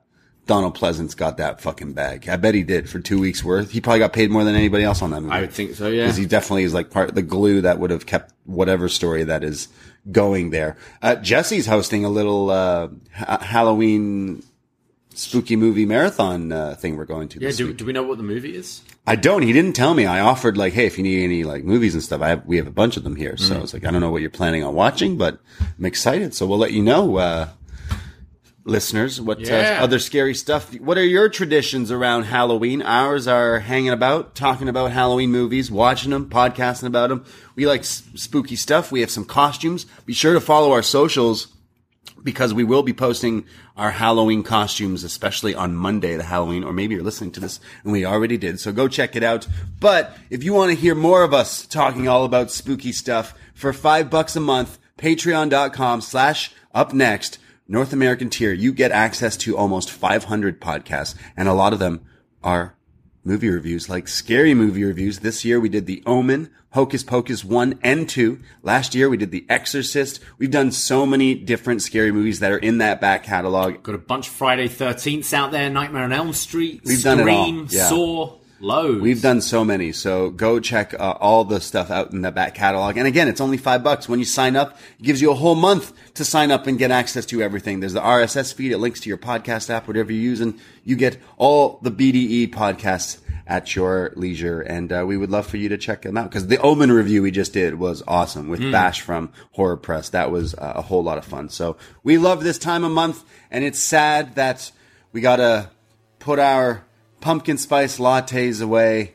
Donald 0.49 0.76
Pleasence 0.76 1.15
got 1.15 1.38
that 1.38 1.61
fucking 1.61 1.93
bag. 1.93 2.27
I 2.27 2.35
bet 2.35 2.55
he 2.55 2.63
did 2.63 2.89
for 2.89 2.99
two 2.99 3.19
weeks 3.19 3.43
worth. 3.43 3.69
He 3.71 3.80
probably 3.80 3.99
got 3.99 4.13
paid 4.13 4.31
more 4.31 4.43
than 4.43 4.55
anybody 4.55 4.84
else 4.84 5.01
on 5.03 5.11
that 5.11 5.21
movie. 5.21 5.34
I 5.35 5.41
would 5.41 5.51
think 5.53 5.76
so. 5.76 5.88
Yeah. 5.88 6.03
because 6.05 6.17
he 6.17 6.26
definitely 6.26 6.63
is 6.63 6.73
like 6.73 6.89
part 6.89 7.07
of 7.09 7.15
the 7.15 7.21
glue 7.21 7.61
that 7.61 7.77
would 7.80 7.91
have 7.91 8.07
kept 8.07 8.34
whatever 8.45 8.89
story 8.89 9.23
that 9.26 9.43
is 9.43 9.67
going 10.11 10.49
there. 10.49 10.76
Uh, 11.03 11.15
Jesse's 11.15 11.67
hosting 11.67 12.03
a 12.03 12.09
little 12.09 12.49
uh, 12.49 12.88
ha- 13.13 13.38
Halloween 13.41 14.41
spooky 15.13 15.55
movie 15.55 15.85
marathon 15.85 16.51
uh, 16.51 16.73
thing 16.76 16.95
we're 16.97 17.05
going 17.05 17.27
to. 17.30 17.39
yeah. 17.41 17.51
Do, 17.51 17.71
do 17.73 17.85
we 17.85 17.93
know 17.93 18.03
what 18.03 18.17
the 18.17 18.23
movie 18.23 18.55
is? 18.55 18.81
I 19.05 19.15
don't. 19.17 19.41
He 19.43 19.53
didn't 19.53 19.73
tell 19.73 19.93
me. 19.93 20.05
I 20.05 20.19
offered 20.21 20.57
like, 20.57 20.73
hey, 20.73 20.85
if 20.88 20.97
you 20.97 21.03
need 21.03 21.23
any 21.23 21.43
like 21.43 21.63
movies 21.63 21.93
and 21.93 22.01
stuff, 22.01 22.21
I 22.21 22.30
have, 22.30 22.45
we 22.45 22.57
have 22.57 22.67
a 22.67 22.71
bunch 22.71 22.97
of 22.97 23.03
them 23.03 23.15
here. 23.15 23.38
So 23.38 23.53
Mm. 23.53 23.57
I 23.57 23.61
was 23.61 23.73
like, 23.73 23.85
I 23.85 23.91
don't 23.91 24.01
know 24.01 24.09
what 24.11 24.21
you're 24.21 24.30
planning 24.31 24.63
on 24.63 24.73
watching, 24.76 25.17
but 25.17 25.39
I'm 25.77 25.85
excited. 25.85 26.34
So 26.34 26.47
we'll 26.47 26.57
let 26.57 26.71
you 26.73 26.81
know, 26.81 27.17
uh, 27.17 27.49
listeners, 28.69 29.19
what 29.19 29.39
Yeah. 29.39 29.77
uh, 29.79 29.83
other 29.83 29.99
scary 29.99 30.33
stuff. 30.33 30.73
What 30.79 30.97
are 30.97 31.03
your 31.05 31.27
traditions 31.29 31.91
around 31.91 32.23
Halloween? 32.23 32.81
Ours 32.81 33.27
are 33.27 33.59
hanging 33.59 33.89
about, 33.91 34.35
talking 34.35 34.69
about 34.69 34.91
Halloween 34.91 35.31
movies, 35.31 35.69
watching 35.71 36.11
them, 36.11 36.29
podcasting 36.29 36.87
about 36.87 37.09
them. 37.09 37.25
We 37.55 37.65
like 37.67 37.81
s- 37.81 38.03
spooky 38.15 38.55
stuff. 38.55 38.91
We 38.91 39.01
have 39.01 39.11
some 39.11 39.25
costumes. 39.25 39.85
Be 40.05 40.13
sure 40.13 40.33
to 40.33 40.41
follow 40.41 40.71
our 40.71 40.81
socials 40.83 41.47
because 42.23 42.53
we 42.53 42.63
will 42.63 42.83
be 42.83 42.93
posting 42.93 43.45
our 43.77 43.91
Halloween 43.91 44.43
costumes, 44.43 45.03
especially 45.05 45.55
on 45.55 45.73
Monday, 45.75 46.17
the 46.17 46.23
Halloween, 46.23 46.63
or 46.65 46.73
maybe 46.73 46.93
you're 46.95 47.03
listening 47.03 47.31
to 47.31 47.39
this 47.39 47.59
and 47.83 47.93
we 47.93 48.05
already 48.05 48.37
did. 48.37 48.59
So 48.59 48.71
go 48.73 48.87
check 48.89 49.15
it 49.15 49.23
out. 49.23 49.47
But 49.79 50.17
if 50.29 50.43
you 50.43 50.53
want 50.53 50.71
to 50.71 50.75
hear 50.77 50.95
more 50.95 51.23
of 51.23 51.33
us 51.33 51.65
talking 51.65 52.07
all 52.07 52.25
about 52.25 52.51
spooky 52.51 52.91
stuff 52.91 53.33
for 53.53 53.71
five 53.71 54.09
bucks 54.09 54.35
a 54.35 54.41
month, 54.41 54.77
patreon.com 54.97 56.01
slash 56.01 56.51
up 56.73 56.93
next, 56.93 57.37
North 57.71 57.93
American 57.93 58.31
tier, 58.31 58.51
you 58.51 58.73
get 58.73 58.91
access 58.91 59.37
to 59.37 59.55
almost 59.55 59.91
500 59.91 60.59
podcasts 60.59 61.13
and 61.37 61.47
a 61.47 61.53
lot 61.53 61.71
of 61.71 61.77
them 61.77 62.03
are 62.43 62.75
movie 63.23 63.49
reviews, 63.49 63.87
like 63.87 64.07
scary 64.07 64.55
movie 64.55 64.83
reviews. 64.83 65.19
This 65.19 65.45
year 65.45 65.59
we 65.59 65.69
did 65.69 65.85
The 65.85 66.01
Omen, 66.07 66.49
Hocus 66.71 67.03
Pocus 67.03 67.45
1 67.45 67.79
and 67.83 68.09
2. 68.09 68.39
Last 68.63 68.95
year 68.95 69.07
we 69.07 69.17
did 69.17 69.29
The 69.29 69.45
Exorcist. 69.49 70.19
We've 70.39 70.49
done 70.49 70.71
so 70.71 71.05
many 71.05 71.35
different 71.35 71.83
scary 71.83 72.11
movies 72.11 72.39
that 72.39 72.51
are 72.51 72.57
in 72.57 72.79
that 72.79 72.99
back 72.99 73.23
catalog. 73.23 73.83
Got 73.83 73.93
a 73.93 73.99
bunch 73.99 74.27
of 74.27 74.33
Friday 74.33 74.67
Thirteenth 74.67 75.31
out 75.31 75.51
there. 75.51 75.69
Nightmare 75.69 76.05
on 76.05 76.11
Elm 76.11 76.33
Street. 76.33 76.81
We've 76.85 77.03
done 77.03 77.19
it 77.19 77.29
all, 77.29 77.65
yeah. 77.65 77.87
Saw, 77.87 78.38
loads. 78.60 79.02
We've 79.02 79.22
done 79.22 79.41
so 79.41 79.64
many, 79.64 79.91
so 79.91 80.30
go 80.30 80.60
check 80.60 80.94
uh, 80.94 81.15
all 81.19 81.44
the 81.45 81.61
stuff 81.61 81.90
out 81.90 82.11
in 82.11 82.22
the 82.22 82.31
back 82.31 82.56
catalog. 82.56 82.98
And 82.98 83.07
again, 83.07 83.27
it's 83.27 83.41
only 83.41 83.57
five 83.57 83.84
bucks. 83.84 84.07
When 84.10 84.19
you 84.19 84.26
sign 84.26 84.56
up, 84.56 84.77
it 84.99 85.03
gives 85.03 85.22
you 85.22 85.31
a 85.31 85.36
whole 85.36 85.56
month 85.56 85.94
to 86.15 86.26
sign 86.26 86.52
up 86.52 86.68
and 86.68 86.77
get 86.77 86.91
access 86.91 87.26
to 87.27 87.41
everything. 87.41 87.80
There's 87.80 87.94
the 87.94 88.02
RSS 88.02 88.53
feed. 88.53 88.72
It 88.72 88.77
links 88.77 88.99
to 89.02 89.10
your 89.10 89.18
podcast 89.18 89.69
app, 89.69 89.88
whatever 89.88 90.11
you're 90.11 90.22
using. 90.22 90.60
You 90.84 90.95
get 90.95 91.18
all 91.38 91.80
the 91.81 91.91
BDE 91.91 92.53
podcasts 92.53 93.19
at 93.49 93.76
your 93.76 94.14
leisure. 94.15 94.61
And 94.61 94.94
uh, 94.94 95.03
we 95.07 95.18
would 95.18 95.31
love 95.31 95.48
for 95.48 95.57
you 95.57 95.69
to 95.69 95.77
check 95.77 96.03
them 96.03 96.15
out 96.15 96.30
because 96.30 96.48
the 96.48 96.61
Omen 96.61 96.91
review 96.91 97.23
we 97.23 97.31
just 97.31 97.52
did 97.52 97.80
was 97.80 98.03
awesome 98.07 98.48
with 98.48 98.72
Bash 98.72 99.02
from 99.02 99.31
Horror 99.52 99.77
Press. 99.77 100.10
That 100.10 100.31
was 100.31 100.53
uh, 100.53 100.73
a 100.76 100.81
whole 100.84 101.03
lot 101.03 101.18
of 101.18 101.26
fun. 101.26 101.49
So 101.49 101.76
we 102.03 102.19
love 102.19 102.44
this 102.44 102.60
time 102.60 102.84
of 102.84 102.91
month, 102.91 103.23
and 103.49 103.64
it's 103.64 103.80
sad 103.80 104.36
that 104.36 104.72
we 105.11 105.22
gotta 105.22 105.72
put 106.19 106.38
our 106.38 106.86
pumpkin 107.21 107.57
spice 107.57 107.97
lattes 107.99 108.61
away 108.61 109.13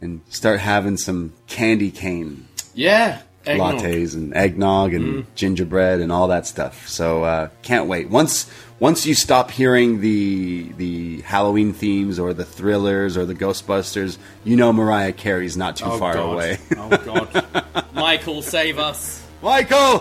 and 0.00 0.20
start 0.28 0.60
having 0.60 0.96
some 0.96 1.32
candy 1.46 1.90
cane 1.90 2.46
yeah. 2.74 3.22
eggnog. 3.46 3.74
lattes 3.80 4.14
and 4.14 4.34
eggnog 4.34 4.94
and 4.94 5.26
gingerbread 5.34 6.00
and 6.00 6.10
all 6.12 6.28
that 6.28 6.46
stuff. 6.46 6.88
So 6.88 7.24
uh, 7.24 7.48
can't 7.62 7.86
wait. 7.88 8.08
Once 8.10 8.50
once 8.80 9.06
you 9.06 9.14
stop 9.14 9.50
hearing 9.50 10.00
the 10.00 10.72
the 10.76 11.20
Halloween 11.22 11.72
themes 11.72 12.18
or 12.18 12.34
the 12.34 12.44
thrillers 12.44 13.16
or 13.16 13.24
the 13.24 13.34
Ghostbusters, 13.34 14.18
you 14.42 14.56
know 14.56 14.72
Mariah 14.72 15.12
Carey's 15.12 15.56
not 15.56 15.76
too 15.76 15.84
Oh, 15.86 15.98
far 15.98 16.14
God. 16.14 16.32
away. 16.34 16.58
oh 16.76 16.96
God. 16.98 17.84
Michael, 17.94 18.42
save 18.42 18.78
us. 18.78 19.24
Michael, 19.42 20.00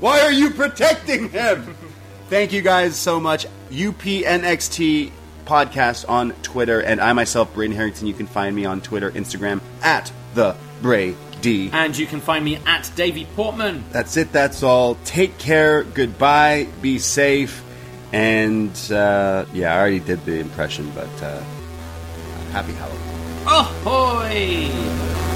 why 0.00 0.20
are 0.20 0.32
you 0.32 0.50
protecting 0.50 1.30
him? 1.30 1.74
Thank 2.28 2.52
you 2.52 2.60
guys 2.62 2.96
so 2.96 3.18
much. 3.20 3.46
UPNXT 3.70 5.12
podcast 5.46 6.08
on 6.08 6.32
Twitter, 6.42 6.80
and 6.80 7.00
I 7.00 7.12
myself, 7.12 7.54
Braden 7.54 7.74
Herrington. 7.74 8.06
You 8.06 8.14
can 8.14 8.26
find 8.26 8.54
me 8.54 8.64
on 8.64 8.80
Twitter, 8.80 9.10
Instagram 9.12 9.60
at 9.82 10.12
the 10.34 10.56
Bray 10.82 11.14
D. 11.40 11.70
And 11.72 11.96
you 11.96 12.06
can 12.06 12.20
find 12.20 12.44
me 12.44 12.58
at 12.66 12.90
Davie 12.96 13.26
Portman. 13.36 13.84
That's 13.92 14.16
it. 14.16 14.32
That's 14.32 14.62
all. 14.62 14.96
Take 15.04 15.38
care. 15.38 15.84
Goodbye. 15.84 16.66
Be 16.82 16.98
safe. 16.98 17.62
And 18.12 18.70
uh, 18.90 19.46
yeah, 19.52 19.74
I 19.74 19.78
already 19.78 20.00
did 20.00 20.24
the 20.24 20.38
impression, 20.38 20.90
but 20.94 21.22
uh, 21.22 21.40
happy 22.52 22.72
Halloween. 22.72 23.02
Ahoy! 23.46 25.35